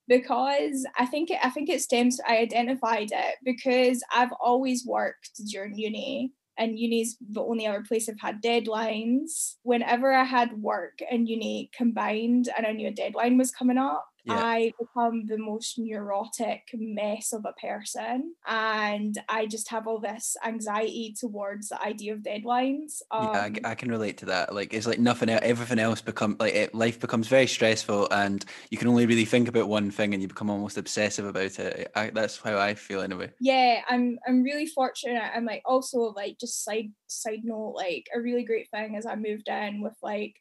because 0.08 0.86
I 0.98 1.06
think 1.06 1.32
it, 1.32 1.40
I 1.44 1.50
think 1.50 1.70
it 1.70 1.82
stems. 1.82 2.20
I 2.28 2.38
identified 2.38 3.10
it 3.12 3.36
because 3.44 4.04
I've 4.14 4.34
always 4.40 4.86
worked 4.86 5.32
during 5.52 5.78
uni, 5.78 6.34
and 6.58 6.80
uni's 6.80 7.18
the 7.20 7.42
only 7.42 7.68
other 7.68 7.84
place 7.88 8.08
I've 8.08 8.20
had 8.20 8.42
deadlines. 8.42 9.56
Whenever 9.64 10.14
I 10.14 10.24
had 10.24 10.62
work 10.62 11.00
and 11.10 11.28
uni 11.28 11.70
combined, 11.76 12.50
and 12.56 12.66
I 12.68 12.72
knew 12.72 12.88
a 12.88 12.92
deadline 12.92 13.38
was 13.38 13.52
coming 13.52 13.78
up, 13.78 14.06
Yeah. 14.26 14.42
I 14.44 14.74
become 14.80 15.26
the 15.28 15.38
most 15.38 15.78
neurotic 15.78 16.64
mess 16.74 17.32
of 17.34 17.46
a 17.46 17.54
person, 17.54 18.34
and 18.48 19.18
I 19.30 19.46
just 19.46 19.70
have 19.70 19.88
all 19.88 20.00
this 20.00 20.36
anxiety 20.44 21.16
towards 21.20 21.70
the 21.70 21.82
idea 21.82 22.14
of 22.14 22.20
deadlines. 22.22 23.02
Um, 23.12 23.30
yeah, 23.34 23.50
I, 23.66 23.72
I 23.72 23.76
can 23.76 23.90
relate 23.90 24.18
to 24.18 24.26
that. 24.28 24.54
Like 24.54 24.74
it's 24.74 24.88
like 24.88 25.00
nothing. 25.00 25.30
Everything 25.30 25.80
else 25.80 26.02
become 26.02 26.38
like 26.40 26.56
it, 26.56 26.74
life 26.74 27.00
becomes 27.00 27.28
very 27.28 27.48
stressful, 27.48 28.08
and 28.12 28.44
you 28.72 28.78
can 28.78 28.88
only 28.88 29.06
really 29.06 29.26
think 29.26 29.48
about 29.48 29.70
one 29.70 29.92
thing, 29.92 30.14
and 30.14 30.22
you 30.22 30.28
become 30.28 30.50
almost 30.50 30.78
obsessive 30.78 31.26
about 31.26 31.60
it. 31.60 31.92
I, 31.96 32.10
that's 32.10 32.40
how 32.40 32.58
I 32.58 32.74
feel 32.74 33.02
anyway. 33.02 33.32
yeah 33.40 33.82
i'm 33.90 34.18
i'm 34.28 34.44
really 34.44 34.66
fortunate 34.66 35.22
I'm 35.34 35.46
like 35.46 35.62
also 35.66 36.14
like 36.16 36.38
just 36.40 36.64
side 36.64 36.92
side 37.08 37.42
note 37.44 37.74
like 37.76 38.08
a 38.16 38.20
really 38.20 38.44
great 38.44 38.70
thing 38.70 38.96
is 38.96 39.06
i 39.06 39.16
moved 39.16 39.48
in 39.48 39.82
with 39.82 39.96
like 40.02 40.36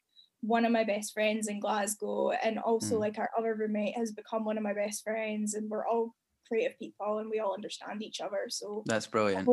one 0.47 0.65
of 0.65 0.73
my 0.73 0.85
best 0.85 1.13
friends 1.15 1.49
in 1.49 1.59
glasgow 1.61 2.31
and 2.31 2.59
also 2.59 2.97
Mm. 2.97 3.01
like 3.01 3.19
our 3.19 3.31
other 3.39 3.55
roommate 3.55 3.97
has 3.97 4.13
become 4.13 4.45
one 4.45 4.57
of 4.59 4.63
my 4.63 4.75
best 4.75 5.03
friends 5.03 5.55
and 5.55 5.71
we're 5.71 5.87
all 5.87 6.15
creative 6.47 6.79
people 6.79 7.19
and 7.21 7.31
we 7.31 7.39
all 7.41 7.55
understand 7.55 8.03
each 8.03 8.21
other 8.21 8.43
so 8.51 8.83
That's 8.85 9.07
brilliant. 9.07 9.49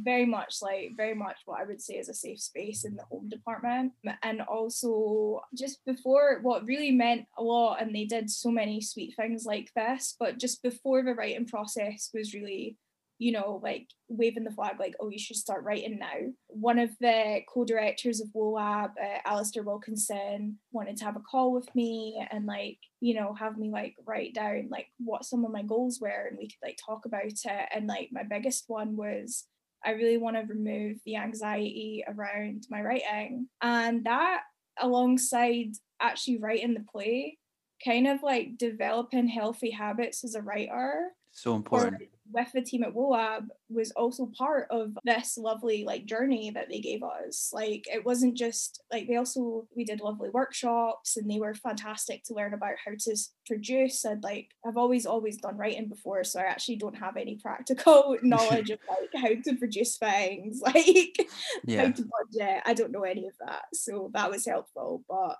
very 0.00 0.26
much 0.26 0.56
like 0.60 0.90
very 0.94 1.14
much 1.14 1.38
what 1.46 1.58
I 1.60 1.64
would 1.64 1.80
say 1.80 1.94
is 1.94 2.10
a 2.10 2.14
safe 2.14 2.38
space 2.40 2.84
in 2.84 2.96
the 2.96 3.04
home 3.04 3.30
department. 3.30 3.92
And 4.22 4.42
also 4.42 5.40
just 5.56 5.82
before 5.86 6.40
what 6.42 6.66
really 6.66 6.90
meant 6.90 7.22
a 7.38 7.42
lot 7.42 7.80
and 7.80 7.94
they 7.94 8.04
did 8.04 8.28
so 8.28 8.50
many 8.50 8.82
sweet 8.82 9.14
things 9.16 9.46
like 9.46 9.70
this, 9.74 10.16
but 10.20 10.38
just 10.38 10.62
before 10.62 11.02
the 11.02 11.14
writing 11.14 11.46
process 11.46 12.10
was 12.12 12.34
really 12.34 12.76
you 13.18 13.32
know, 13.32 13.60
like 13.62 13.86
waving 14.08 14.44
the 14.44 14.50
flag, 14.50 14.76
like, 14.78 14.94
oh, 15.00 15.08
you 15.08 15.18
should 15.18 15.36
start 15.36 15.64
writing 15.64 15.98
now. 15.98 16.32
One 16.48 16.78
of 16.78 16.90
the 17.00 17.40
co-directors 17.52 18.20
of 18.20 18.28
WOLAB, 18.34 18.90
uh, 19.00 19.18
Alistair 19.24 19.62
Wilkinson, 19.62 20.58
wanted 20.72 20.96
to 20.98 21.04
have 21.04 21.16
a 21.16 21.20
call 21.20 21.52
with 21.52 21.72
me 21.74 22.26
and 22.30 22.46
like, 22.46 22.78
you 23.00 23.14
know, 23.14 23.34
have 23.34 23.56
me 23.56 23.70
like 23.70 23.94
write 24.04 24.34
down 24.34 24.68
like 24.70 24.88
what 24.98 25.24
some 25.24 25.44
of 25.44 25.52
my 25.52 25.62
goals 25.62 26.00
were 26.00 26.26
and 26.28 26.38
we 26.38 26.46
could 26.46 26.58
like 26.62 26.78
talk 26.84 27.06
about 27.06 27.24
it. 27.24 27.68
And 27.74 27.86
like 27.86 28.08
my 28.12 28.24
biggest 28.24 28.64
one 28.66 28.96
was 28.96 29.44
I 29.84 29.90
really 29.90 30.16
want 30.16 30.36
to 30.36 30.52
remove 30.52 30.96
the 31.04 31.16
anxiety 31.16 32.04
around 32.08 32.66
my 32.70 32.82
writing. 32.82 33.48
And 33.62 34.04
that 34.06 34.40
alongside 34.80 35.72
actually 36.00 36.38
writing 36.38 36.74
the 36.74 36.84
play, 36.90 37.38
kind 37.84 38.08
of 38.08 38.22
like 38.22 38.58
developing 38.58 39.28
healthy 39.28 39.70
habits 39.70 40.24
as 40.24 40.34
a 40.34 40.42
writer 40.42 41.12
So 41.32 41.54
important. 41.54 42.02
With 42.34 42.52
the 42.52 42.62
team 42.62 42.82
at 42.82 42.94
WOAB 42.94 43.46
was 43.70 43.90
also 43.92 44.30
part 44.36 44.66
of 44.70 44.96
this 45.04 45.38
lovely 45.38 45.84
like 45.84 46.04
journey 46.04 46.50
that 46.50 46.68
they 46.68 46.80
gave 46.80 47.02
us. 47.02 47.50
Like 47.52 47.86
it 47.92 48.04
wasn't 48.04 48.36
just 48.36 48.82
like 48.92 49.06
they 49.06 49.16
also 49.16 49.66
we 49.76 49.84
did 49.84 50.00
lovely 50.00 50.30
workshops 50.30 51.16
and 51.16 51.30
they 51.30 51.38
were 51.38 51.54
fantastic 51.54 52.24
to 52.24 52.34
learn 52.34 52.54
about 52.54 52.74
how 52.84 52.92
to 52.98 53.16
produce 53.46 54.04
and 54.04 54.22
like 54.22 54.48
I've 54.66 54.76
always 54.76 55.06
always 55.06 55.38
done 55.38 55.56
writing 55.56 55.88
before 55.88 56.24
so 56.24 56.40
I 56.40 56.44
actually 56.44 56.76
don't 56.76 56.98
have 56.98 57.16
any 57.16 57.38
practical 57.42 58.16
knowledge 58.22 58.70
of 58.70 58.78
like 58.88 59.22
how 59.22 59.28
to 59.28 59.56
produce 59.56 59.96
things 59.96 60.60
like 60.64 61.16
how 61.68 61.90
to 61.90 62.04
budget. 62.32 62.62
I 62.66 62.74
don't 62.74 62.92
know 62.92 63.04
any 63.04 63.26
of 63.26 63.34
that. 63.46 63.64
So 63.72 64.10
that 64.14 64.30
was 64.30 64.46
helpful. 64.46 65.04
But 65.08 65.36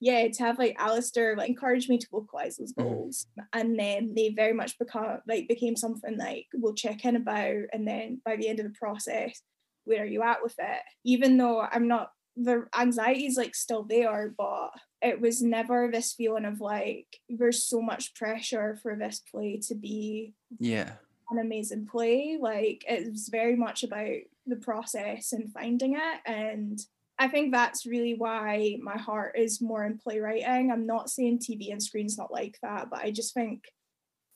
yeah, 0.00 0.28
to 0.28 0.42
have 0.42 0.58
like 0.58 0.76
Alistair 0.78 1.36
like 1.36 1.48
encourage 1.48 1.88
me 1.88 1.98
to 1.98 2.08
vocalize 2.10 2.56
those 2.56 2.72
Mhm. 2.74 2.82
goals. 2.84 3.26
And 3.52 3.78
then 3.78 4.14
they 4.14 4.30
very 4.30 4.52
much 4.52 4.78
become 4.78 5.20
like 5.26 5.48
became 5.48 5.76
something 5.76 6.16
like 6.18 6.46
we'll 6.54 6.74
check 6.74 7.04
in 7.04 7.16
about 7.16 7.64
and 7.72 7.86
then 7.86 8.20
by 8.24 8.36
the 8.36 8.48
end 8.48 8.60
of 8.60 8.66
the 8.66 8.78
process, 8.78 9.42
where 9.84 10.02
are 10.02 10.06
you 10.06 10.22
at 10.22 10.42
with 10.42 10.56
it? 10.58 10.82
Even 11.04 11.36
though 11.36 11.60
I'm 11.60 11.88
not 11.88 12.10
the 12.36 12.66
anxiety 12.76 13.26
is 13.26 13.36
like 13.36 13.54
still 13.54 13.84
there, 13.84 14.34
but 14.36 14.70
it 15.00 15.20
was 15.20 15.40
never 15.40 15.88
this 15.90 16.14
feeling 16.14 16.44
of 16.44 16.60
like 16.60 17.20
there's 17.28 17.64
so 17.64 17.80
much 17.80 18.12
pressure 18.16 18.76
for 18.82 18.96
this 18.96 19.20
play 19.20 19.58
to 19.68 19.74
be 19.76 20.34
Yeah. 20.58 20.96
an 21.30 21.38
amazing 21.38 21.86
play. 21.86 22.36
Like 22.40 22.84
it 22.88 23.08
was 23.08 23.28
very 23.28 23.54
much 23.54 23.84
about 23.84 24.16
the 24.46 24.56
process 24.56 25.32
and 25.32 25.52
finding 25.52 25.94
it. 25.94 26.20
And 26.26 26.78
I 27.18 27.28
think 27.28 27.52
that's 27.52 27.86
really 27.86 28.14
why 28.14 28.76
my 28.82 28.98
heart 28.98 29.36
is 29.38 29.60
more 29.60 29.84
in 29.84 29.98
playwriting. 29.98 30.70
I'm 30.70 30.86
not 30.86 31.10
saying 31.10 31.38
TV 31.38 31.70
and 31.70 31.82
screen's 31.82 32.18
not 32.18 32.32
like 32.32 32.58
that, 32.62 32.90
but 32.90 33.00
I 33.00 33.10
just 33.12 33.34
think 33.34 33.62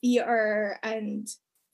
theatre 0.01 0.79
and 0.83 1.27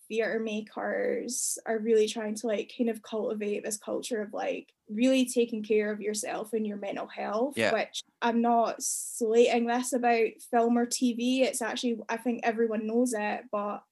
theatre 0.08 0.38
makers 0.40 1.58
are 1.66 1.78
really 1.78 2.06
trying 2.08 2.34
to 2.34 2.46
like 2.46 2.72
kind 2.76 2.90
of 2.90 3.02
cultivate 3.02 3.64
this 3.64 3.78
culture 3.78 4.22
of 4.22 4.32
like 4.32 4.68
really 4.88 5.24
taking 5.26 5.62
care 5.62 5.90
of 5.90 6.00
yourself 6.00 6.52
and 6.52 6.66
your 6.66 6.76
mental 6.76 7.06
health 7.06 7.54
Yeah. 7.56 7.72
which 7.72 8.02
i'm 8.20 8.42
not 8.42 8.82
slating 8.82 9.66
this 9.66 9.94
about 9.94 10.28
film 10.50 10.76
or 10.76 10.84
tv 10.84 11.40
it's 11.40 11.62
actually 11.62 11.98
i 12.10 12.18
think 12.18 12.40
everyone 12.42 12.86
knows 12.86 13.14
it 13.16 13.44
but 13.50 13.82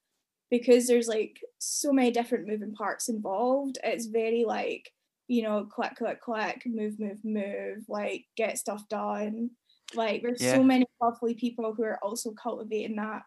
because 0.51 0.85
there's 0.87 1.07
like 1.07 1.39
so 1.57 1.91
many 1.91 2.11
different 2.11 2.47
moving 2.47 2.73
parts 2.73 3.09
involved 3.09 3.79
it's 3.83 4.05
very 4.05 4.45
like 4.45 4.91
you 5.27 5.41
know 5.43 5.65
click 5.65 5.95
click 5.95 6.21
click 6.21 6.61
move 6.65 6.99
move 6.99 7.19
move 7.23 7.83
like 7.87 8.25
get 8.35 8.57
stuff 8.57 8.87
done 8.89 9.49
like 9.95 10.21
there's 10.21 10.41
Yeah. 10.41 10.55
so 10.55 10.63
many 10.63 10.85
lovely 11.01 11.33
people 11.33 11.73
who 11.73 11.83
are 11.83 11.99
also 12.03 12.31
cultivating 12.31 12.97
that 12.97 13.21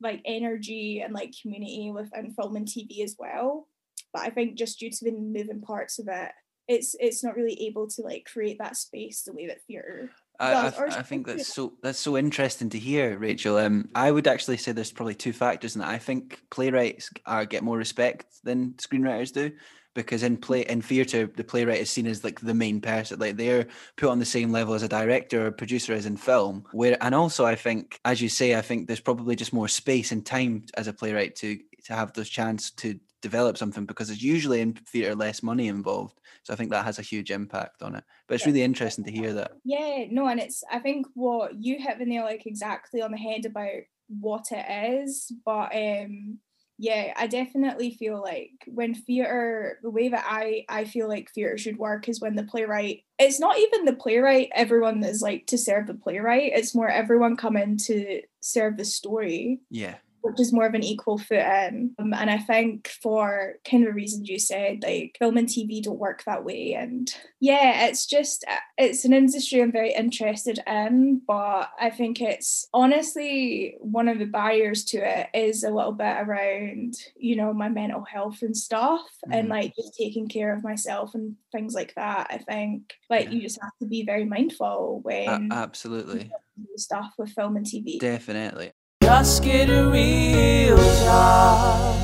like 0.00 0.20
energy 0.24 1.00
and 1.00 1.12
like 1.12 1.34
community 1.40 1.90
within 1.92 2.32
film 2.32 2.56
and 2.56 2.66
tv 2.66 3.02
as 3.02 3.16
well 3.18 3.68
but 4.12 4.22
i 4.22 4.30
think 4.30 4.56
just 4.56 4.78
due 4.78 4.90
to 4.90 5.04
the 5.04 5.12
moving 5.12 5.60
parts 5.60 5.98
of 5.98 6.08
it 6.08 6.32
it's 6.66 6.96
it's 6.98 7.22
not 7.22 7.36
really 7.36 7.66
able 7.66 7.86
to 7.88 8.02
like 8.02 8.24
create 8.24 8.58
that 8.58 8.76
space 8.76 9.22
the 9.22 9.32
way 9.32 9.46
that 9.46 9.62
theatre 9.66 10.10
I, 10.40 10.52
I, 10.52 10.86
I 10.98 11.02
think 11.02 11.26
that's 11.26 11.54
so 11.54 11.74
that's 11.80 12.00
so 12.00 12.16
interesting 12.16 12.68
to 12.70 12.78
hear, 12.78 13.16
Rachel. 13.16 13.56
Um, 13.56 13.88
I 13.94 14.10
would 14.10 14.26
actually 14.26 14.56
say 14.56 14.72
there's 14.72 14.90
probably 14.90 15.14
two 15.14 15.32
factors 15.32 15.74
that. 15.74 15.86
I 15.86 15.98
think 15.98 16.40
playwrights 16.50 17.08
are 17.24 17.44
get 17.44 17.62
more 17.62 17.78
respect 17.78 18.26
than 18.42 18.72
screenwriters 18.72 19.32
do, 19.32 19.52
because 19.94 20.22
in 20.22 20.36
play 20.36 20.62
in 20.62 20.82
theatre, 20.82 21.26
the 21.26 21.44
playwright 21.44 21.80
is 21.80 21.90
seen 21.90 22.06
as 22.06 22.24
like 22.24 22.40
the 22.40 22.54
main 22.54 22.80
person, 22.80 23.18
like 23.18 23.36
they're 23.36 23.66
put 23.96 24.10
on 24.10 24.18
the 24.18 24.24
same 24.24 24.52
level 24.52 24.74
as 24.74 24.82
a 24.82 24.88
director 24.88 25.46
or 25.46 25.50
producer 25.52 25.92
as 25.92 26.06
in 26.06 26.16
film. 26.16 26.64
Where 26.72 26.96
and 27.00 27.14
also 27.14 27.44
I 27.44 27.54
think, 27.54 27.98
as 28.04 28.20
you 28.20 28.28
say, 28.28 28.56
I 28.56 28.62
think 28.62 28.86
there's 28.86 29.00
probably 29.00 29.36
just 29.36 29.52
more 29.52 29.68
space 29.68 30.12
and 30.12 30.24
time 30.24 30.64
as 30.76 30.88
a 30.88 30.92
playwright 30.92 31.36
to 31.36 31.58
to 31.84 31.94
have 31.94 32.12
those 32.12 32.28
chance 32.28 32.70
to 32.70 32.98
develop 33.24 33.56
something 33.56 33.86
because 33.86 34.08
there's 34.08 34.22
usually 34.22 34.60
in 34.60 34.74
theatre 34.74 35.14
less 35.14 35.42
money 35.42 35.68
involved. 35.68 36.20
So 36.42 36.52
I 36.52 36.56
think 36.56 36.70
that 36.70 36.84
has 36.84 36.98
a 36.98 37.02
huge 37.02 37.30
impact 37.30 37.82
on 37.82 37.94
it. 37.94 38.04
But 38.26 38.34
it's 38.34 38.46
really 38.46 38.62
interesting 38.62 39.04
to 39.04 39.12
hear 39.12 39.32
that. 39.32 39.52
Yeah, 39.64 40.04
no, 40.10 40.26
and 40.26 40.38
it's 40.40 40.62
I 40.70 40.78
think 40.78 41.06
what 41.14 41.54
you 41.54 41.78
hit 41.78 41.98
the 41.98 42.04
nail 42.04 42.24
like 42.24 42.46
exactly 42.46 43.00
on 43.00 43.12
the 43.12 43.16
head 43.16 43.46
about 43.46 43.82
what 44.08 44.46
it 44.50 45.00
is, 45.00 45.32
but 45.44 45.74
um 45.74 46.38
yeah, 46.78 47.12
I 47.16 47.26
definitely 47.26 47.92
feel 47.92 48.20
like 48.20 48.50
when 48.66 48.94
theatre 48.94 49.78
the 49.82 49.90
way 49.90 50.08
that 50.08 50.24
I 50.26 50.64
I 50.68 50.84
feel 50.84 51.08
like 51.08 51.30
theatre 51.30 51.56
should 51.56 51.78
work 51.78 52.08
is 52.08 52.20
when 52.20 52.34
the 52.34 52.42
playwright 52.42 53.04
it's 53.18 53.38
not 53.38 53.58
even 53.58 53.84
the 53.84 53.92
playwright, 53.92 54.50
everyone 54.54 55.02
is 55.04 55.22
like 55.22 55.46
to 55.46 55.58
serve 55.58 55.86
the 55.86 55.94
playwright, 55.94 56.52
it's 56.54 56.74
more 56.74 56.88
everyone 56.88 57.36
coming 57.36 57.76
to 57.78 58.22
serve 58.40 58.76
the 58.76 58.84
story 58.84 59.60
Yeah. 59.70 59.96
Which 60.24 60.40
is 60.40 60.54
more 60.54 60.64
of 60.66 60.72
an 60.72 60.82
equal 60.82 61.18
footing. 61.18 61.94
Um, 61.98 62.14
and 62.14 62.30
I 62.30 62.38
think 62.38 62.88
for 63.02 63.56
kind 63.68 63.82
of 63.84 63.90
the 63.90 63.94
reasons 63.94 64.26
you 64.28 64.38
said, 64.38 64.82
like 64.82 65.16
film 65.18 65.36
and 65.36 65.46
TV 65.46 65.82
don't 65.82 65.98
work 65.98 66.24
that 66.24 66.44
way. 66.44 66.72
And 66.72 67.14
yeah, 67.40 67.84
it's 67.86 68.06
just, 68.06 68.42
uh, 68.50 68.56
it's 68.78 69.04
an 69.04 69.12
industry 69.12 69.60
I'm 69.62 69.70
very 69.70 69.92
interested 69.92 70.60
in, 70.66 71.20
but 71.26 71.68
I 71.78 71.90
think 71.90 72.22
it's 72.22 72.66
honestly 72.72 73.76
one 73.80 74.08
of 74.08 74.18
the 74.18 74.24
barriers 74.24 74.82
to 74.86 74.96
it 74.98 75.28
is 75.34 75.62
a 75.62 75.70
little 75.70 75.92
bit 75.92 76.16
around, 76.20 76.94
you 77.16 77.36
know, 77.36 77.52
my 77.52 77.68
mental 77.68 78.02
health 78.04 78.40
and 78.40 78.56
stuff 78.56 79.02
and 79.30 79.48
Mhm. 79.48 79.50
like 79.50 79.76
just 79.76 79.94
taking 79.94 80.26
care 80.28 80.54
of 80.54 80.64
myself 80.64 81.14
and 81.14 81.36
things 81.52 81.74
like 81.74 81.94
that. 81.96 82.28
I 82.30 82.38
think 82.38 82.94
like 83.10 83.26
Yeah. 83.26 83.32
you 83.32 83.42
just 83.42 83.60
have 83.60 83.76
to 83.80 83.86
be 83.86 84.04
very 84.06 84.24
mindful 84.24 85.02
A- 85.04 85.06
when 85.06 85.52
absolutely. 85.52 86.30
you 86.56 86.64
do 86.64 86.76
stuff 86.76 87.12
with 87.18 87.30
film 87.32 87.56
and 87.56 87.66
TV. 87.66 87.98
Definitely. 87.98 88.72
Just 89.04 89.44
get 89.44 89.68
a 89.68 89.86
real 89.90 90.78
job. 90.78 92.00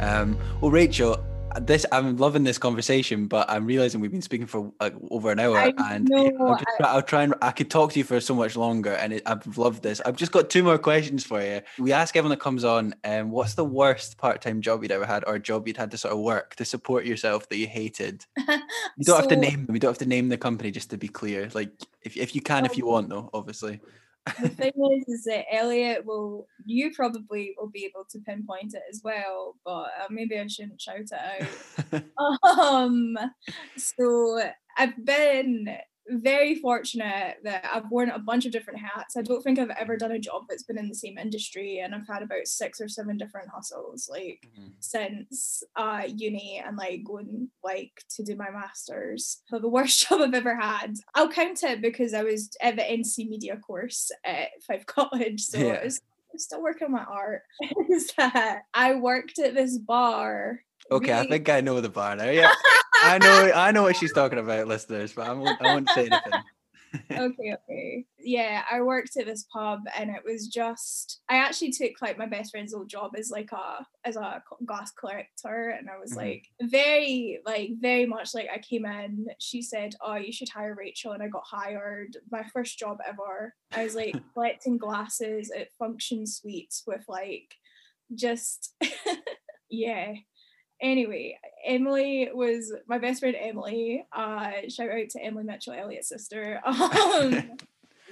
Um, 0.00 0.36
well, 0.60 0.72
Rachel, 0.72 1.24
this 1.60 1.86
I'm 1.92 2.16
loving 2.16 2.42
this 2.42 2.58
conversation, 2.58 3.28
but 3.28 3.48
I'm 3.48 3.66
realizing 3.66 4.00
we've 4.00 4.10
been 4.10 4.20
speaking 4.20 4.48
for 4.48 4.72
like 4.80 4.94
over 5.12 5.30
an 5.30 5.38
hour, 5.38 5.56
I 5.56 5.72
and 5.92 6.10
I'll, 6.12 6.56
just, 6.56 6.64
try- 6.76 6.88
I'll 6.88 7.02
try 7.02 7.22
and 7.22 7.34
I 7.40 7.52
could 7.52 7.70
talk 7.70 7.92
to 7.92 8.00
you 8.00 8.04
for 8.04 8.18
so 8.18 8.34
much 8.34 8.56
longer, 8.56 8.94
and 8.94 9.12
it, 9.12 9.22
I've 9.26 9.56
loved 9.56 9.84
this. 9.84 10.00
I've 10.04 10.16
just 10.16 10.32
got 10.32 10.50
two 10.50 10.64
more 10.64 10.76
questions 10.76 11.24
for 11.24 11.40
you. 11.40 11.60
We 11.78 11.92
ask 11.92 12.16
everyone 12.16 12.36
that 12.36 12.42
comes 12.42 12.64
on, 12.64 12.96
um, 13.04 13.30
what's 13.30 13.54
the 13.54 13.64
worst 13.64 14.18
part-time 14.18 14.62
job 14.62 14.82
you'd 14.82 14.90
ever 14.90 15.06
had, 15.06 15.22
or 15.24 15.36
a 15.36 15.40
job 15.40 15.68
you'd 15.68 15.76
had 15.76 15.92
to 15.92 15.98
sort 15.98 16.12
of 16.12 16.18
work 16.18 16.56
to 16.56 16.64
support 16.64 17.06
yourself 17.06 17.48
that 17.48 17.56
you 17.56 17.68
hated? 17.68 18.26
You 18.98 19.04
don't 19.04 19.20
have 19.20 19.28
to 19.28 19.36
name 19.36 19.66
them. 19.66 19.76
You 19.76 19.80
don't 19.80 19.90
have 19.90 19.98
to 19.98 20.06
name 20.06 20.30
the 20.30 20.36
company, 20.36 20.72
just 20.72 20.90
to 20.90 20.98
be 20.98 21.06
clear. 21.08 21.48
Like, 21.54 21.70
if 22.02 22.16
if 22.16 22.34
you 22.34 22.40
can, 22.40 22.66
if 22.66 22.76
you 22.76 22.86
want, 22.86 23.08
though, 23.08 23.30
obviously. 23.32 23.80
The 24.40 24.48
thing 24.48 24.72
is, 24.98 25.08
is 25.08 25.24
that 25.24 25.46
Elliot 25.52 26.04
will, 26.04 26.46
you 26.64 26.92
probably 26.94 27.54
will 27.58 27.70
be 27.70 27.84
able 27.84 28.04
to 28.10 28.18
pinpoint 28.20 28.74
it 28.74 28.82
as 28.90 29.00
well, 29.02 29.56
but 29.64 29.88
uh, 30.00 30.08
maybe 30.10 30.38
I 30.38 30.46
shouldn't 30.46 30.80
shout 30.80 30.98
it 31.00 31.12
out. 31.92 32.02
um, 32.58 33.16
so 33.76 34.40
I've 34.76 35.04
been 35.04 35.76
very 36.10 36.54
fortunate 36.56 37.36
that 37.44 37.64
I've 37.72 37.90
worn 37.90 38.10
a 38.10 38.18
bunch 38.18 38.46
of 38.46 38.52
different 38.52 38.80
hats. 38.80 39.16
I 39.16 39.22
don't 39.22 39.42
think 39.42 39.58
I've 39.58 39.70
ever 39.70 39.96
done 39.96 40.12
a 40.12 40.18
job 40.18 40.44
that's 40.48 40.62
been 40.64 40.78
in 40.78 40.88
the 40.88 40.94
same 40.94 41.18
industry, 41.18 41.78
and 41.78 41.94
I've 41.94 42.06
had 42.06 42.22
about 42.22 42.46
six 42.46 42.80
or 42.80 42.88
seven 42.88 43.16
different 43.16 43.48
hustles 43.48 44.08
like 44.10 44.46
Mhm. 44.58 44.72
since 44.80 45.62
uh 45.76 46.02
uni 46.06 46.62
and 46.64 46.76
like 46.76 47.04
going 47.04 47.48
like 47.62 48.02
to 48.16 48.22
do 48.24 48.36
my 48.36 48.50
masters. 48.50 49.42
So 49.48 49.58
the 49.58 49.68
worst 49.68 50.00
job 50.08 50.20
I've 50.20 50.34
ever 50.34 50.56
had. 50.56 50.94
I'll 51.14 51.30
count 51.30 51.62
it 51.62 51.80
because 51.82 52.14
I 52.14 52.22
was 52.22 52.50
at 52.60 52.76
the 52.76 52.82
NC 52.82 53.28
media 53.28 53.56
course 53.56 54.10
at 54.24 54.48
Fife 54.66 54.86
College, 54.86 55.40
so 55.42 55.58
Yeah. 55.58 55.74
I 55.80 55.84
was 55.84 56.00
I'm 56.32 56.38
still 56.38 56.62
working 56.62 56.92
my 56.92 57.02
art. 57.04 57.42
Is 57.90 58.12
that 58.16 58.62
I 58.72 58.94
worked 58.94 59.38
at 59.40 59.54
this 59.54 59.76
bar. 59.78 60.60
Okay, 60.90 61.12
I 61.12 61.26
think 61.26 61.48
I 61.48 61.60
know 61.60 61.80
the 61.80 61.88
bar 61.88 62.14
now. 62.16 62.30
Yeah, 62.30 62.50
I 63.02 63.18
know. 63.18 63.52
I 63.54 63.70
know 63.72 63.82
what 63.82 63.96
she's 63.96 64.12
talking 64.12 64.38
about, 64.38 64.66
listeners, 64.68 65.12
but 65.12 65.26
I 65.28 65.32
won't. 65.32 65.60
I 65.60 65.72
won't 65.72 65.88
say 65.90 66.06
anything. 66.06 66.42
okay, 67.12 67.54
okay. 67.54 68.04
Yeah, 68.18 68.64
I 68.70 68.80
worked 68.82 69.16
at 69.16 69.26
this 69.26 69.44
pub 69.52 69.78
and 69.96 70.10
it 70.10 70.22
was 70.24 70.48
just 70.48 71.20
I 71.28 71.36
actually 71.36 71.70
took 71.70 71.92
like 72.02 72.18
my 72.18 72.26
best 72.26 72.50
friend's 72.50 72.74
old 72.74 72.88
job 72.88 73.12
as 73.16 73.30
like 73.30 73.50
a 73.52 73.86
as 74.04 74.16
a 74.16 74.42
glass 74.66 74.90
collector 74.98 75.70
and 75.78 75.88
I 75.88 75.98
was 75.98 76.12
Mhm. 76.12 76.16
like 76.16 76.46
very 76.62 77.40
like 77.46 77.70
very 77.80 78.06
much 78.06 78.34
like 78.34 78.48
I 78.52 78.58
came 78.58 78.84
in 78.86 79.26
she 79.38 79.62
said 79.62 79.94
oh 80.04 80.16
you 80.16 80.32
should 80.32 80.48
hire 80.48 80.74
Rachel 80.76 81.12
and 81.12 81.22
I 81.22 81.28
got 81.28 81.44
hired 81.48 82.16
my 82.30 82.42
first 82.52 82.76
job 82.76 82.98
ever 83.06 83.54
I 83.72 83.84
was 83.84 83.94
like 83.94 84.16
collecting 84.34 84.76
glasses 84.76 85.52
at 85.56 85.72
function 85.78 86.26
suites 86.26 86.82
with 86.88 87.04
like 87.08 87.54
just 88.16 88.74
yeah 89.70 90.12
anyway, 90.80 91.38
Emily 91.64 92.28
was 92.32 92.72
my 92.86 92.98
best 92.98 93.20
friend. 93.20 93.36
Emily, 93.38 94.04
uh, 94.12 94.52
shout 94.68 94.90
out 94.90 95.08
to 95.10 95.22
Emily 95.22 95.44
Mitchell, 95.44 95.74
Elliot's 95.74 96.08
sister. 96.08 96.60
Um, 96.70 97.56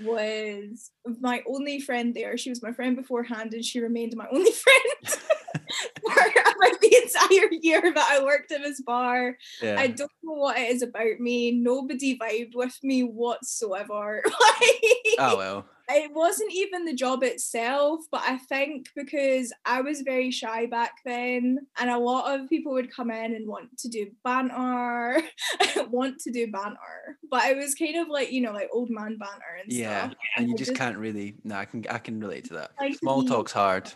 was 0.03 0.91
my 1.21 1.43
only 1.49 1.81
friend 1.81 2.14
there. 2.14 2.37
She 2.37 2.51
was 2.51 2.62
my 2.62 2.73
friend 2.73 2.97
beforehand, 2.97 3.55
and 3.55 3.64
she 3.64 3.81
remained 3.81 4.14
my 4.16 4.27
only 4.31 4.53
friend 4.53 4.87
for 5.57 6.79
the 6.81 7.03
entire 7.03 7.53
year 7.61 7.81
that 7.83 8.09
I 8.11 8.23
worked 8.23 8.53
in 8.53 8.62
this 8.62 8.81
bar. 8.81 9.37
Yeah. 9.62 9.77
I 9.79 9.89
don't 9.89 10.11
know 10.23 10.35
what 10.35 10.59
it 10.59 10.71
is 10.71 10.83
about 10.83 11.19
me. 11.21 11.53
Nobody 11.53 12.19
vibed 12.19 12.55
with 12.55 12.79
me 12.83 13.03
whatsoever. 13.03 14.23
like, 14.25 15.16
oh 15.19 15.37
well. 15.37 15.66
It 15.91 16.11
wasn't 16.14 16.53
even 16.53 16.84
the 16.84 16.95
job 16.95 17.22
itself, 17.22 18.01
but 18.12 18.20
I 18.26 18.36
think 18.39 18.89
because 18.95 19.53
I 19.64 19.80
was 19.80 20.03
very 20.03 20.30
shy 20.30 20.66
back 20.66 20.93
then, 21.05 21.59
and 21.80 21.91
a 21.91 21.99
lot 21.99 22.39
of 22.39 22.49
people 22.49 22.72
would 22.72 22.95
come 22.95 23.11
in 23.11 23.34
and 23.34 23.47
want 23.49 23.76
to 23.78 23.89
do 23.89 24.11
banter, 24.24 25.22
want 25.91 26.18
to 26.20 26.30
do 26.30 26.51
banter, 26.51 27.18
but 27.30 27.45
it 27.47 27.57
was 27.57 27.74
kind 27.74 27.97
of 27.97 28.09
like 28.09 28.30
you 28.32 28.41
know, 28.41 28.53
like 28.53 28.68
old 28.72 28.91
man 28.91 29.16
banter 29.18 29.45
and 29.62 29.72
Yeah, 29.72 30.09
stuff. 30.09 30.18
and 30.36 30.49
you 30.49 30.57
just 30.57 30.68
just- 30.70 30.78
can't 30.78 30.99
really. 30.99 31.36
No, 31.45 31.57
I 31.57 31.64
can. 31.64 31.84
I 31.91 31.99
can 31.99 32.20
relate 32.20 32.45
to 32.47 32.55
that. 32.55 32.72
Like 32.78 32.97
Small 32.97 33.24
talk's 33.24 33.53
hard. 33.53 33.91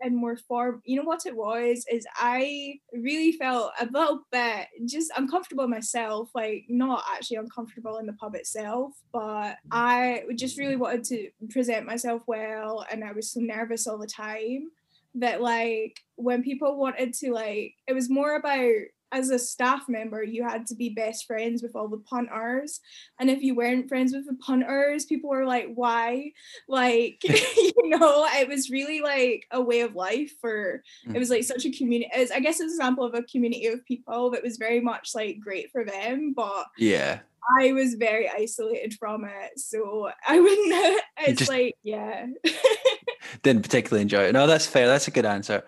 and 0.00 0.16
more 0.16 0.36
form. 0.36 0.82
You 0.84 0.96
know 0.96 1.04
what 1.04 1.26
it 1.26 1.36
was 1.36 1.84
is 1.90 2.06
I 2.16 2.80
really 2.92 3.32
felt 3.32 3.72
a 3.80 3.86
little 3.86 4.22
bit 4.32 4.66
just 4.86 5.10
uncomfortable 5.16 5.68
myself, 5.68 6.30
like 6.34 6.64
not 6.68 7.04
actually 7.14 7.36
uncomfortable 7.38 7.98
in 7.98 8.06
the 8.06 8.12
pub 8.14 8.34
itself, 8.34 8.92
but 9.12 9.56
I 9.70 10.24
just 10.36 10.58
really 10.58 10.76
wanted 10.76 11.04
to 11.04 11.27
present 11.50 11.86
myself 11.86 12.22
well, 12.26 12.84
and 12.90 13.04
I 13.04 13.12
was 13.12 13.30
so 13.30 13.40
nervous 13.40 13.86
all 13.86 13.98
the 13.98 14.06
time 14.06 14.70
that 15.14 15.40
like 15.40 15.98
when 16.16 16.42
people 16.42 16.76
wanted 16.76 17.14
to 17.14 17.32
like 17.32 17.74
it 17.86 17.94
was 17.94 18.10
more 18.10 18.36
about 18.36 18.70
as 19.12 19.30
a 19.30 19.38
staff 19.38 19.88
member 19.88 20.22
you 20.22 20.42
had 20.42 20.66
to 20.66 20.74
be 20.74 20.88
best 20.90 21.26
friends 21.26 21.62
with 21.62 21.74
all 21.74 21.88
the 21.88 21.96
punters 21.98 22.80
and 23.18 23.30
if 23.30 23.42
you 23.42 23.54
weren't 23.54 23.88
friends 23.88 24.12
with 24.12 24.26
the 24.26 24.34
punters 24.34 25.04
people 25.06 25.30
were 25.30 25.44
like 25.46 25.68
why 25.74 26.30
like 26.68 27.22
you 27.24 27.72
know 27.88 28.26
it 28.34 28.48
was 28.48 28.70
really 28.70 29.00
like 29.00 29.46
a 29.50 29.60
way 29.60 29.80
of 29.80 29.94
life 29.94 30.32
for 30.40 30.82
it 31.14 31.18
was 31.18 31.30
like 31.30 31.44
such 31.44 31.64
a 31.64 31.70
community 31.70 32.10
it's, 32.14 32.30
i 32.30 32.40
guess 32.40 32.60
it's 32.60 32.72
an 32.72 32.78
example 32.78 33.04
of 33.04 33.14
a 33.14 33.22
community 33.22 33.66
of 33.66 33.84
people 33.86 34.30
that 34.30 34.42
was 34.42 34.56
very 34.56 34.80
much 34.80 35.10
like 35.14 35.40
great 35.40 35.70
for 35.72 35.84
them 35.84 36.32
but 36.36 36.66
Yeah. 36.76 37.20
i 37.60 37.72
was 37.72 37.94
very 37.94 38.28
isolated 38.28 38.94
from 38.94 39.24
it 39.24 39.58
so 39.58 40.10
i 40.26 40.38
wouldn't 40.40 41.02
it's 41.26 41.38
just- 41.38 41.50
like 41.50 41.76
yeah 41.82 42.26
Didn't 43.42 43.62
particularly 43.62 44.02
enjoy 44.02 44.24
it. 44.24 44.32
No, 44.32 44.46
that's 44.46 44.66
fair. 44.66 44.86
That's 44.86 45.06
a 45.06 45.10
good 45.10 45.26
answer. 45.26 45.62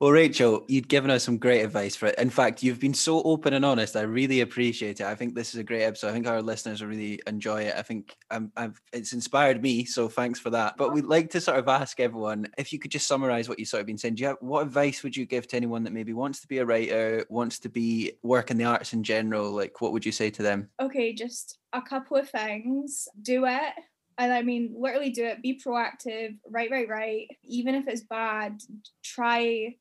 Well, 0.00 0.10
Rachel, 0.10 0.64
you'd 0.68 0.88
given 0.88 1.10
us 1.10 1.24
some 1.24 1.38
great 1.38 1.62
advice 1.62 1.96
for 1.96 2.06
it. 2.06 2.18
In 2.18 2.30
fact, 2.30 2.62
you've 2.62 2.80
been 2.80 2.94
so 2.94 3.22
open 3.22 3.54
and 3.54 3.64
honest. 3.64 3.96
I 3.96 4.02
really 4.02 4.40
appreciate 4.40 5.00
it. 5.00 5.06
I 5.06 5.14
think 5.14 5.34
this 5.34 5.54
is 5.54 5.60
a 5.60 5.64
great 5.64 5.82
episode. 5.82 6.08
I 6.08 6.12
think 6.12 6.26
our 6.26 6.42
listeners 6.42 6.80
will 6.80 6.88
really 6.88 7.20
enjoy 7.26 7.62
it. 7.62 7.74
I 7.76 7.82
think 7.82 8.16
um, 8.30 8.50
I've, 8.56 8.80
it's 8.92 9.12
inspired 9.12 9.62
me, 9.62 9.84
so 9.84 10.08
thanks 10.08 10.38
for 10.40 10.50
that. 10.50 10.76
But 10.76 10.92
we'd 10.92 11.04
like 11.04 11.30
to 11.30 11.40
sort 11.40 11.58
of 11.58 11.68
ask 11.68 12.00
everyone 12.00 12.48
if 12.58 12.72
you 12.72 12.78
could 12.78 12.90
just 12.90 13.06
summarize 13.06 13.48
what 13.48 13.58
you 13.58 13.64
sort 13.64 13.80
of 13.80 13.86
been 13.86 13.98
saying. 13.98 14.16
Do 14.16 14.22
you 14.22 14.28
have, 14.28 14.38
what 14.40 14.62
advice 14.62 15.02
would 15.02 15.16
you 15.16 15.26
give 15.26 15.46
to 15.48 15.56
anyone 15.56 15.84
that 15.84 15.92
maybe 15.92 16.12
wants 16.12 16.40
to 16.40 16.48
be 16.48 16.58
a 16.58 16.66
writer, 16.66 17.24
wants 17.28 17.58
to 17.60 17.68
be 17.68 18.12
work 18.22 18.50
in 18.50 18.56
the 18.56 18.64
arts 18.64 18.92
in 18.92 19.02
general? 19.02 19.50
Like, 19.52 19.80
what 19.80 19.92
would 19.92 20.04
you 20.04 20.12
say 20.12 20.30
to 20.30 20.42
them? 20.42 20.68
okay, 20.80 21.12
just 21.12 21.58
a 21.72 21.82
couple 21.82 22.16
of 22.16 22.28
things. 22.28 23.08
Do 23.20 23.46
it. 23.46 23.72
And 24.16 24.32
I 24.32 24.42
mean, 24.42 24.74
literally 24.78 25.10
do 25.10 25.24
it. 25.24 25.42
Be 25.42 25.60
proactive. 25.64 26.36
Write, 26.48 26.70
write, 26.70 26.88
write. 26.88 27.28
Even 27.42 27.74
if 27.74 27.88
it's 27.88 28.02
bad, 28.02 28.60
try. 29.02 29.74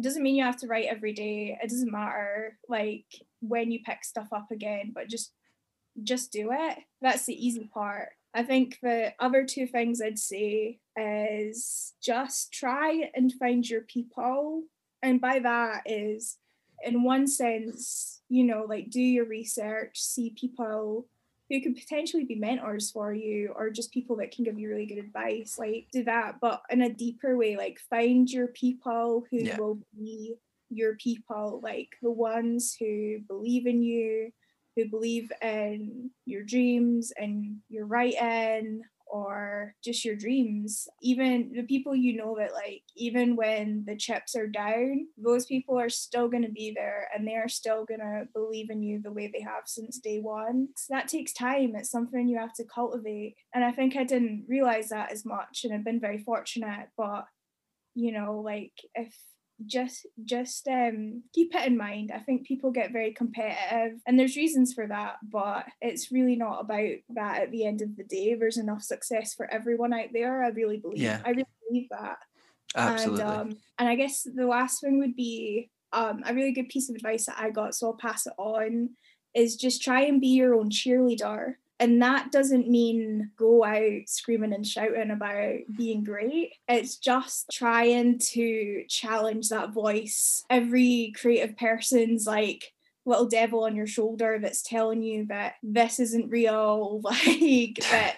It 0.00 0.04
doesn't 0.04 0.22
mean 0.22 0.34
you 0.34 0.44
have 0.44 0.56
to 0.60 0.66
write 0.66 0.86
every 0.86 1.12
day. 1.12 1.58
It 1.62 1.68
doesn't 1.68 1.92
matter 1.92 2.56
like 2.70 3.04
when 3.42 3.70
you 3.70 3.80
pick 3.84 4.02
stuff 4.02 4.28
up 4.32 4.50
again, 4.50 4.92
but 4.94 5.10
just 5.10 5.32
just 6.02 6.32
do 6.32 6.48
it. 6.52 6.78
That's 7.02 7.26
the 7.26 7.46
easy 7.46 7.68
part. 7.74 8.08
I 8.32 8.42
think 8.42 8.78
the 8.82 9.12
other 9.20 9.44
two 9.44 9.66
things 9.66 10.00
I'd 10.00 10.18
say 10.18 10.78
is 10.96 11.92
just 12.00 12.50
try 12.50 13.10
and 13.14 13.30
find 13.34 13.68
your 13.68 13.82
people. 13.82 14.62
And 15.02 15.20
by 15.20 15.38
that 15.40 15.82
is 15.84 16.38
in 16.82 17.02
one 17.02 17.26
sense, 17.26 18.22
you 18.30 18.44
know, 18.44 18.64
like 18.66 18.88
do 18.88 19.02
your 19.02 19.26
research, 19.26 20.00
see 20.00 20.30
people 20.30 21.08
who 21.50 21.60
could 21.60 21.76
potentially 21.76 22.24
be 22.24 22.36
mentors 22.36 22.90
for 22.92 23.12
you 23.12 23.52
or 23.56 23.70
just 23.70 23.92
people 23.92 24.16
that 24.16 24.30
can 24.30 24.44
give 24.44 24.58
you 24.58 24.70
really 24.70 24.86
good 24.86 24.98
advice. 24.98 25.56
Like 25.58 25.88
do 25.92 26.04
that, 26.04 26.36
but 26.40 26.62
in 26.70 26.82
a 26.82 26.92
deeper 26.94 27.36
way, 27.36 27.56
like 27.56 27.80
find 27.90 28.30
your 28.30 28.48
people 28.48 29.26
who 29.30 29.38
Yeah. 29.38 29.58
will 29.58 29.80
be 29.98 30.36
your 30.70 30.96
people, 30.96 31.60
like 31.62 31.96
the 32.02 32.10
ones 32.10 32.76
who 32.78 33.18
believe 33.26 33.66
in 33.66 33.82
you, 33.82 34.32
who 34.76 34.88
believe 34.88 35.32
in 35.42 36.10
your 36.26 36.44
dreams 36.44 37.12
and 37.16 37.58
your 37.68 37.86
writing 37.86 38.82
or 39.10 39.74
just 39.82 40.04
your 40.04 40.16
dreams. 40.16 40.88
Even 41.02 41.52
the 41.54 41.62
people 41.62 41.94
you 41.94 42.16
know 42.16 42.36
that 42.38 42.52
like 42.52 42.82
even 42.96 43.36
when 43.36 43.84
the 43.86 43.96
chips 43.96 44.34
are 44.36 44.46
down 44.46 45.06
those 45.16 45.46
people 45.46 45.78
are 45.78 45.88
still 45.88 46.28
going 46.28 46.42
to 46.42 46.50
be 46.50 46.72
there 46.74 47.08
and 47.14 47.26
they 47.26 47.34
are 47.34 47.48
still 47.48 47.84
going 47.84 48.00
to 48.00 48.26
believe 48.34 48.70
in 48.70 48.82
you 48.82 49.00
the 49.02 49.12
way 49.12 49.30
they 49.32 49.40
have 49.40 49.64
since 49.66 49.98
day 49.98 50.18
one. 50.20 50.68
So 50.76 50.94
that 50.94 51.08
takes 51.08 51.32
time. 51.32 51.72
It's 51.74 51.90
something 51.90 52.28
you 52.28 52.38
have 52.38 52.54
to 52.54 52.64
cultivate. 52.64 53.36
And 53.54 53.64
i 53.64 53.72
think 53.72 53.96
i 53.96 54.04
didn't 54.04 54.44
realize 54.48 54.88
that 54.88 55.12
as 55.12 55.24
much 55.24 55.64
and 55.64 55.72
i've 55.72 55.84
been 55.84 56.00
very 56.00 56.18
fortunate 56.18 56.88
but 56.96 57.24
you 57.94 58.12
know 58.12 58.40
like 58.44 58.72
if 58.94 59.14
just 59.66 60.06
just 60.24 60.66
um 60.68 61.22
keep 61.34 61.54
it 61.54 61.66
in 61.66 61.76
mind. 61.76 62.10
I 62.14 62.18
think 62.20 62.46
people 62.46 62.70
get 62.70 62.92
very 62.92 63.12
competitive 63.12 63.98
and 64.06 64.18
there's 64.18 64.36
reasons 64.36 64.72
for 64.72 64.86
that 64.86 65.16
but 65.22 65.66
it's 65.80 66.10
really 66.12 66.36
not 66.36 66.60
about 66.60 66.96
that 67.10 67.42
at 67.42 67.50
the 67.50 67.64
end 67.66 67.82
of 67.82 67.96
the 67.96 68.04
day. 68.04 68.34
There's 68.34 68.56
enough 68.56 68.82
success 68.82 69.34
for 69.34 69.50
everyone 69.52 69.92
out 69.92 70.08
there. 70.12 70.42
I 70.42 70.48
really 70.48 70.78
believe 70.78 70.98
Yeah. 71.00 71.20
i 71.24 71.30
really 71.30 71.44
believe 71.68 71.88
that. 71.90 72.18
Absolutely. 72.76 73.22
and 73.22 73.32
um 73.32 73.56
and 73.78 73.88
i 73.88 73.94
guess 73.96 74.22
the 74.22 74.46
last 74.46 74.80
thing 74.80 74.98
would 74.98 75.16
be 75.16 75.70
um 75.92 76.22
a 76.24 76.32
really 76.34 76.52
good 76.52 76.68
piece 76.68 76.88
of 76.88 76.94
advice 76.94 77.26
that 77.26 77.36
i 77.38 77.50
got 77.50 77.74
so 77.74 77.88
i'll 77.88 77.94
pass 77.94 78.26
it 78.26 78.32
on 78.38 78.90
is 79.34 79.56
just 79.56 79.82
try 79.82 80.02
and 80.02 80.20
be 80.20 80.28
your 80.28 80.54
own 80.54 80.70
cheerleader 80.70 81.54
and 81.80 82.02
that 82.02 82.30
doesn't 82.30 82.68
mean 82.68 83.30
go 83.38 83.64
out 83.64 84.02
screaming 84.06 84.52
and 84.52 84.66
shouting 84.66 85.10
about 85.10 85.54
being 85.76 86.04
great. 86.04 86.52
It's 86.68 86.96
just 86.96 87.50
trying 87.50 88.18
to 88.32 88.84
challenge 88.88 89.48
that 89.48 89.72
voice. 89.72 90.44
Every 90.50 91.12
creative 91.16 91.56
person's 91.56 92.26
like 92.26 92.72
little 93.06 93.26
devil 93.26 93.64
on 93.64 93.74
your 93.74 93.86
shoulder 93.86 94.38
that's 94.40 94.62
telling 94.62 95.02
you 95.02 95.26
that 95.26 95.54
this 95.62 95.98
isn't 96.00 96.30
real, 96.30 97.00
like 97.04 97.74
that 97.90 98.16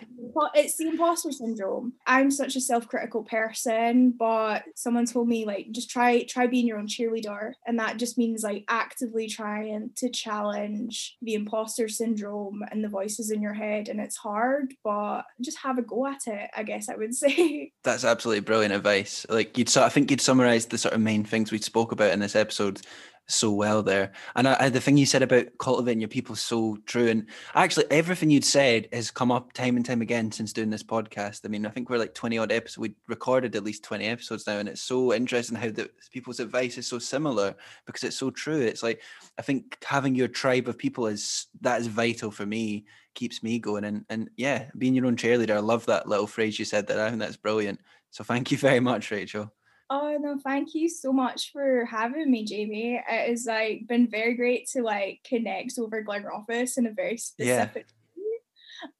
it's 0.55 0.77
the 0.77 0.89
imposter 0.89 1.33
syndrome. 1.33 1.93
I'm 2.07 2.31
such 2.31 2.57
a 2.57 2.61
self-critical 2.61 3.25
person, 3.25 4.15
but 4.19 4.65
someone 4.75 5.07
told 5.07 5.29
me 5.29 5.45
like 5.45 5.69
just 5.73 5.91
try 5.91 6.25
try 6.25 6.47
being 6.47 6.67
your 6.67 6.79
own 6.79 6.87
cheerleader. 6.87 7.53
And 7.67 7.79
that 7.79 7.99
just 7.99 8.19
means 8.19 8.43
like 8.43 8.65
actively 8.69 9.29
trying 9.29 9.91
to 9.97 10.11
challenge 10.11 11.17
the 11.23 11.35
imposter 11.35 11.89
syndrome 11.89 12.63
and 12.71 12.83
the 12.83 12.89
voices 12.89 13.31
in 13.31 13.43
your 13.43 13.55
head. 13.55 13.89
And 13.89 14.01
it's 14.01 14.17
hard, 14.17 14.75
but 14.85 15.23
just 15.41 15.59
have 15.59 15.79
a 15.79 15.83
go 15.83 16.07
at 16.07 16.27
it, 16.27 16.51
I 16.57 16.63
guess 16.63 16.89
I 16.89 16.97
would 16.97 17.15
say. 17.23 17.73
That's 17.83 18.05
absolutely 18.05 18.41
brilliant 18.41 18.75
advice. 18.75 19.27
Like 19.29 19.57
you'd, 19.59 19.69
so 19.69 19.83
I 19.83 19.89
think 19.89 20.11
you'd 20.11 20.21
summarised 20.21 20.71
the 20.71 20.79
sort 20.79 20.95
of 20.95 21.01
main 21.01 21.25
things 21.25 21.53
we 21.53 21.59
spoke 21.59 21.93
about 21.93 22.13
in 22.13 22.21
this 22.21 22.37
episode 22.37 22.81
so 23.29 23.53
well 23.53 23.83
there. 23.83 24.13
And 24.37 24.47
I, 24.49 24.57
I, 24.61 24.69
the 24.69 24.81
thing 24.81 24.97
you 24.97 25.07
said 25.07 25.23
about 25.23 25.47
cultivating 25.59 26.01
your 26.01 26.09
people 26.09 26.35
is 26.35 26.41
so 26.41 26.77
true. 26.87 27.09
And 27.09 27.27
actually, 27.55 27.87
everything 27.91 28.31
you'd 28.31 28.45
said 28.45 28.89
has 28.93 29.11
come 29.11 29.31
up 29.31 29.53
time 29.53 29.77
and 29.77 29.85
time 29.85 30.03
again 30.03 30.33
since 30.33 30.53
doing 30.53 30.71
this 30.71 30.83
podcast. 30.83 31.41
I 31.45 31.49
mean, 31.49 31.67
I 31.67 31.71
think 31.71 31.89
we're 31.89 31.99
like 31.99 32.15
20 32.15 32.39
odd 32.39 32.53
episodes. 32.53 32.79
We 32.79 32.95
recorded 33.09 33.57
at 33.57 33.65
least 33.65 33.85
20 33.85 34.05
episodes 34.05 34.47
now. 34.47 34.59
And 34.59 34.69
it's 34.69 34.83
so 34.83 35.13
interesting 35.13 35.57
how 35.57 35.71
the 35.71 35.91
people's 36.11 36.41
advice 36.41 36.79
is 36.79 36.87
so 36.87 36.99
similar 36.99 37.55
because 37.87 38.05
it's 38.05 38.19
so 38.19 38.31
true. 38.31 38.61
It's 38.61 38.83
like, 38.83 39.01
I 39.39 39.43
think 39.43 39.79
having 39.85 40.15
your 40.15 40.29
tribe 40.29 40.69
of 40.69 40.79
people 40.79 41.07
is 41.07 41.47
that 41.61 41.81
is 41.81 41.87
vital 41.87 42.31
for 42.31 42.47
me, 42.47 42.85
keeps 43.15 43.43
me 43.43 43.59
going. 43.59 43.85
And, 43.85 44.05
and 44.11 44.31
yeah, 44.37 44.67
being 44.77 44.95
your 44.95 45.07
own 45.07 45.17
cheerleader. 45.17 45.57
I 45.57 45.61
love 45.61 45.87
that 45.87 46.09
little 46.09 46.27
phrase 46.27 46.59
you 46.59 46.65
said 46.65 46.87
there. 46.87 47.05
I 47.05 47.09
think 47.09 47.21
that's 47.21 47.37
brilliant. 47.37 47.81
So 48.11 48.25
thank 48.25 48.51
you 48.51 48.59
very 48.59 48.81
much, 48.81 49.11
Rachel. 49.11 49.53
Oh 49.91 50.17
no, 50.21 50.39
thank 50.43 50.75
you 50.75 50.89
so 50.89 51.13
much 51.13 51.53
for 51.53 51.85
having 51.85 52.31
me, 52.31 52.45
Jamie. 52.45 52.97
It 52.97 53.29
has 53.31 53.47
like 53.47 53.87
been 53.87 54.09
very 54.09 54.35
great 54.35 54.69
to 54.71 54.83
like 54.83 55.21
connect 55.25 55.79
over 55.79 56.03
Glenrothes 56.03 56.79
in 56.79 56.87
a 56.87 56.93
very 56.93 57.19
specific 57.19 57.87
yeah. 57.89 58.03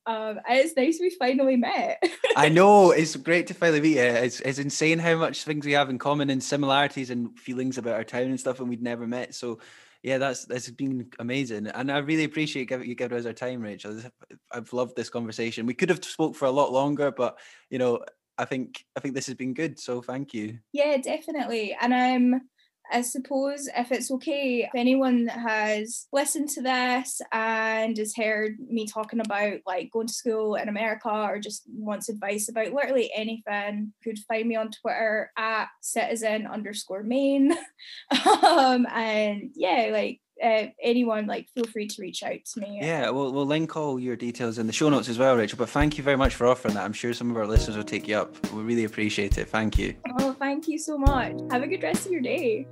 Um, 0.07 0.41
it's 0.49 0.77
nice 0.77 0.99
we 1.01 1.11
finally 1.11 1.57
met. 1.57 2.03
I 2.37 2.49
know 2.49 2.91
it's 2.91 3.17
great 3.17 3.47
to 3.49 3.55
finally 3.55 3.81
meet 3.81 3.97
you. 3.97 4.03
It's 4.03 4.41
it's 4.41 4.59
insane 4.59 4.99
how 4.99 5.17
much 5.17 5.45
things 5.45 5.67
we 5.67 5.73
have 5.73 5.91
in 5.91 5.99
common 5.99 6.31
and 6.31 6.43
similarities 6.43 7.11
and 7.11 7.39
feelings 7.39 7.79
about 7.79 7.95
our 7.95 8.05
town 8.05 8.25
and 8.25 8.41
stuff, 8.41 8.61
and 8.61 8.69
we'd 8.69 8.83
never 8.83 9.07
met. 9.07 9.35
So, 9.35 9.61
yeah, 10.03 10.19
that's 10.19 10.45
that's 10.45 10.71
been 10.71 11.11
amazing, 11.19 11.69
and 11.69 11.91
I 11.91 11.99
really 11.99 12.25
appreciate 12.25 12.71
you 12.71 12.95
giving 12.95 13.19
us 13.19 13.27
our 13.27 13.33
time, 13.33 13.61
Rachel. 13.61 14.01
I've 14.51 14.73
loved 14.73 14.97
this 14.97 15.11
conversation. 15.11 15.67
We 15.67 15.75
could 15.75 15.89
have 15.89 16.05
spoke 16.05 16.37
for 16.37 16.47
a 16.47 16.51
lot 16.51 16.73
longer, 16.73 17.11
but 17.11 17.39
you 17.71 17.79
know, 17.79 18.05
I 18.39 18.45
think 18.45 18.85
I 18.97 19.01
think 19.01 19.15
this 19.15 19.27
has 19.27 19.37
been 19.37 19.55
good. 19.55 19.79
So 19.79 20.03
thank 20.03 20.35
you. 20.35 20.59
Yeah, 20.73 20.97
definitely. 20.97 21.77
And 21.81 21.93
um 22.35 22.41
I 22.91 23.03
suppose 23.03 23.69
if 23.75 23.91
it's 23.93 24.11
okay, 24.11 24.65
if 24.65 24.75
anyone 24.75 25.27
has 25.29 26.09
listened 26.13 26.51
to 26.51 26.63
this 26.63 27.23
and 27.33 27.97
has 27.97 28.15
heard 28.15 28.57
me 28.59 28.87
talking 28.87 29.21
about 29.21 29.61
like 29.67 29.91
going 29.93 30.09
to 30.09 30.13
school 30.13 30.57
in 30.57 30.69
America 30.69 31.09
or 31.09 31.39
just 31.39 31.63
wants 31.73 32.09
advice 32.09 32.49
about 32.49 32.73
literally 32.73 33.11
anything, 33.15 33.93
could 34.05 34.19
find 34.29 34.47
me 34.47 34.57
on 34.57 34.71
Twitter 34.71 35.31
at 35.39 35.69
citizen 35.81 36.47
underscore 36.47 37.03
main. 37.03 37.53
um, 38.27 38.87
and 38.93 39.51
yeah, 39.55 39.89
like 39.93 40.21
uh, 40.43 40.67
anyone, 40.83 41.27
like 41.27 41.49
feel 41.55 41.65
free 41.65 41.87
to 41.89 42.03
reach 42.03 42.23
out 42.23 42.45
to 42.53 42.61
me. 42.61 42.81
Yeah, 42.83 43.11
we'll, 43.11 43.33
we'll 43.33 43.47
link 43.47 43.77
all 43.77 43.99
your 44.01 44.17
details 44.17 44.59
in 44.59 44.67
the 44.67 44.73
show 44.73 44.89
notes 44.89 45.09
as 45.09 45.19
well, 45.19 45.37
Rachel. 45.37 45.59
But 45.59 45.71
thank 45.71 45.99
you 45.99 46.05
very 46.05 46.17
much 46.17 46.35
for 46.35 46.47
offering 46.47 46.75
that. 46.75 46.85
I'm 46.85 46.93
sure 46.93 47.13
some 47.15 47.31
of 47.31 47.37
our 47.37 47.47
listeners 47.47 47.77
will 47.77 47.85
take 47.85 48.09
you 48.09 48.17
up. 48.17 48.53
We 48.53 48.63
really 48.63 48.85
appreciate 48.85 49.39
it. 49.39 49.49
Thank 49.49 49.79
you. 49.79 49.95
Oh, 50.19 50.33
thank 50.33 50.69
you 50.69 50.79
so 50.79 50.99
much. 50.99 51.35
Have 51.51 51.63
a 51.63 51.67
good 51.67 51.83
rest 51.83 52.07
of 52.07 52.13
your 52.13 52.23
day. 52.23 52.67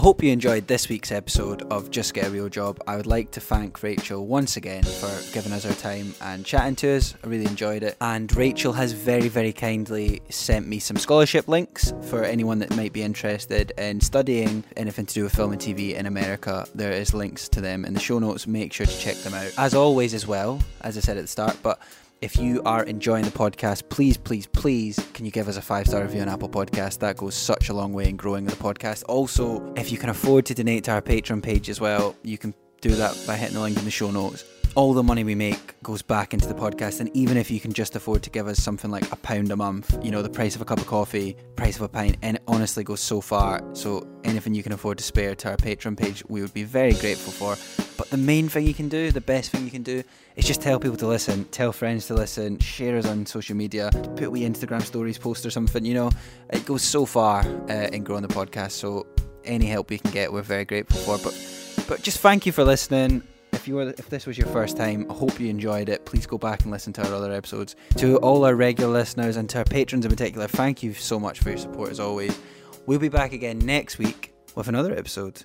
I 0.00 0.02
hope 0.02 0.22
you 0.22 0.32
enjoyed 0.32 0.66
this 0.66 0.88
week's 0.88 1.12
episode 1.12 1.60
of 1.70 1.90
Just 1.90 2.14
Get 2.14 2.26
a 2.26 2.30
Real 2.30 2.48
Job. 2.48 2.82
I 2.86 2.96
would 2.96 3.06
like 3.06 3.32
to 3.32 3.40
thank 3.40 3.82
Rachel 3.82 4.26
once 4.26 4.56
again 4.56 4.82
for 4.82 5.10
giving 5.34 5.52
us 5.52 5.64
her 5.64 5.74
time 5.74 6.14
and 6.22 6.42
chatting 6.42 6.74
to 6.76 6.96
us. 6.96 7.14
I 7.22 7.26
really 7.26 7.44
enjoyed 7.44 7.82
it. 7.82 7.98
And 8.00 8.34
Rachel 8.34 8.72
has 8.72 8.92
very, 8.92 9.28
very 9.28 9.52
kindly 9.52 10.22
sent 10.30 10.66
me 10.66 10.78
some 10.78 10.96
scholarship 10.96 11.48
links 11.48 11.92
for 12.08 12.24
anyone 12.24 12.60
that 12.60 12.74
might 12.74 12.94
be 12.94 13.02
interested 13.02 13.72
in 13.76 14.00
studying 14.00 14.64
anything 14.74 15.04
to 15.04 15.12
do 15.12 15.24
with 15.24 15.36
film 15.36 15.52
and 15.52 15.60
TV 15.60 15.92
in 15.92 16.06
America. 16.06 16.66
There 16.74 16.92
is 16.92 17.12
links 17.12 17.46
to 17.50 17.60
them 17.60 17.84
in 17.84 17.92
the 17.92 18.00
show 18.00 18.18
notes. 18.18 18.46
Make 18.46 18.72
sure 18.72 18.86
to 18.86 18.98
check 18.98 19.16
them 19.16 19.34
out. 19.34 19.52
As 19.58 19.74
always, 19.74 20.14
as 20.14 20.26
well, 20.26 20.62
as 20.80 20.96
I 20.96 21.00
said 21.00 21.18
at 21.18 21.24
the 21.24 21.28
start, 21.28 21.58
but 21.62 21.78
if 22.20 22.36
you 22.36 22.60
are 22.64 22.84
enjoying 22.84 23.24
the 23.24 23.30
podcast, 23.30 23.88
please, 23.88 24.18
please, 24.18 24.46
please, 24.46 24.98
can 25.14 25.24
you 25.24 25.30
give 25.30 25.48
us 25.48 25.56
a 25.56 25.62
five 25.62 25.86
star 25.86 26.02
review 26.02 26.20
on 26.20 26.28
Apple 26.28 26.50
Podcast? 26.50 26.98
That 26.98 27.16
goes 27.16 27.34
such 27.34 27.70
a 27.70 27.72
long 27.72 27.92
way 27.94 28.08
in 28.08 28.16
growing 28.16 28.44
the 28.44 28.56
podcast. 28.56 29.04
Also, 29.08 29.72
if 29.74 29.90
you 29.90 29.96
can 29.96 30.10
afford 30.10 30.44
to 30.46 30.54
donate 30.54 30.84
to 30.84 30.92
our 30.92 31.00
Patreon 31.00 31.42
page 31.42 31.70
as 31.70 31.80
well, 31.80 32.14
you 32.22 32.36
can 32.36 32.54
do 32.80 32.94
that 32.96 33.16
by 33.26 33.36
hitting 33.36 33.54
the 33.54 33.60
link 33.60 33.78
in 33.78 33.84
the 33.84 33.90
show 33.90 34.10
notes 34.10 34.44
all 34.74 34.92
the 34.92 35.02
money 35.02 35.24
we 35.24 35.34
make 35.34 35.80
goes 35.82 36.02
back 36.02 36.32
into 36.32 36.46
the 36.46 36.54
podcast. 36.54 37.00
And 37.00 37.14
even 37.16 37.36
if 37.36 37.50
you 37.50 37.60
can 37.60 37.72
just 37.72 37.96
afford 37.96 38.22
to 38.22 38.30
give 38.30 38.46
us 38.46 38.62
something 38.62 38.90
like 38.90 39.10
a 39.10 39.16
pound 39.16 39.50
a 39.50 39.56
month, 39.56 39.98
you 40.02 40.10
know, 40.10 40.22
the 40.22 40.30
price 40.30 40.54
of 40.54 40.62
a 40.62 40.64
cup 40.64 40.78
of 40.78 40.86
coffee, 40.86 41.36
price 41.56 41.76
of 41.76 41.82
a 41.82 41.88
pint, 41.88 42.16
and 42.22 42.36
it 42.36 42.42
honestly 42.46 42.84
goes 42.84 43.00
so 43.00 43.20
far. 43.20 43.62
So 43.74 44.06
anything 44.24 44.54
you 44.54 44.62
can 44.62 44.72
afford 44.72 44.98
to 44.98 45.04
spare 45.04 45.34
to 45.34 45.50
our 45.50 45.56
Patreon 45.56 45.96
page, 45.96 46.24
we 46.28 46.40
would 46.40 46.54
be 46.54 46.62
very 46.62 46.92
grateful 46.94 47.32
for. 47.32 47.84
But 47.96 48.10
the 48.10 48.16
main 48.16 48.48
thing 48.48 48.66
you 48.66 48.74
can 48.74 48.88
do, 48.88 49.10
the 49.10 49.20
best 49.20 49.50
thing 49.50 49.64
you 49.64 49.70
can 49.70 49.82
do, 49.82 50.02
is 50.36 50.44
just 50.44 50.62
tell 50.62 50.78
people 50.78 50.96
to 50.98 51.06
listen, 51.06 51.44
tell 51.46 51.72
friends 51.72 52.06
to 52.06 52.14
listen, 52.14 52.58
share 52.60 52.96
us 52.96 53.06
on 53.06 53.26
social 53.26 53.56
media, 53.56 53.90
put 54.16 54.30
we 54.30 54.42
Instagram 54.42 54.82
stories, 54.82 55.18
post 55.18 55.44
or 55.44 55.50
something. 55.50 55.84
You 55.84 55.94
know, 55.94 56.10
it 56.50 56.64
goes 56.64 56.82
so 56.82 57.06
far 57.06 57.40
uh, 57.68 57.88
in 57.92 58.04
growing 58.04 58.22
the 58.22 58.28
podcast. 58.28 58.72
So 58.72 59.06
any 59.44 59.66
help 59.66 59.90
we 59.90 59.98
can 59.98 60.12
get, 60.12 60.32
we're 60.32 60.42
very 60.42 60.64
grateful 60.64 60.98
for. 60.98 61.22
But 61.22 61.59
but 61.90 62.02
just 62.02 62.20
thank 62.20 62.46
you 62.46 62.52
for 62.52 62.64
listening 62.64 63.22
if 63.52 63.68
you 63.68 63.74
were 63.74 63.90
if 63.98 64.08
this 64.08 64.26
was 64.26 64.38
your 64.38 64.46
first 64.46 64.76
time, 64.76 65.06
I 65.10 65.12
hope 65.12 65.38
you 65.40 65.48
enjoyed 65.48 65.88
it. 65.88 66.06
Please 66.06 66.24
go 66.26 66.38
back 66.38 66.62
and 66.62 66.70
listen 66.70 66.92
to 66.94 67.06
our 67.06 67.12
other 67.12 67.32
episodes. 67.32 67.76
To 67.98 68.16
all 68.18 68.44
our 68.44 68.54
regular 68.54 68.90
listeners 68.92 69.36
and 69.36 69.50
to 69.50 69.58
our 69.58 69.64
patrons 69.64 70.04
in 70.04 70.10
particular, 70.10 70.46
thank 70.46 70.82
you 70.82 70.94
so 70.94 71.20
much 71.20 71.40
for 71.40 71.50
your 71.50 71.58
support 71.58 71.90
as 71.90 72.00
always. 72.00 72.38
We'll 72.86 73.00
be 73.00 73.08
back 73.08 73.32
again 73.32 73.58
next 73.58 73.98
week 73.98 74.32
with 74.54 74.68
another 74.68 74.96
episode 74.96 75.42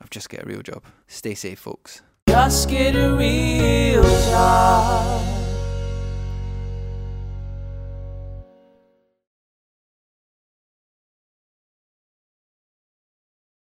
of 0.00 0.10
Just 0.10 0.30
Get 0.30 0.42
a 0.42 0.46
Real 0.46 0.62
Job. 0.62 0.82
Stay 1.06 1.34
safe, 1.34 1.58
folks. 1.60 2.02
Just 2.28 2.68
get 2.68 2.96
a 2.96 3.14
real 3.14 4.02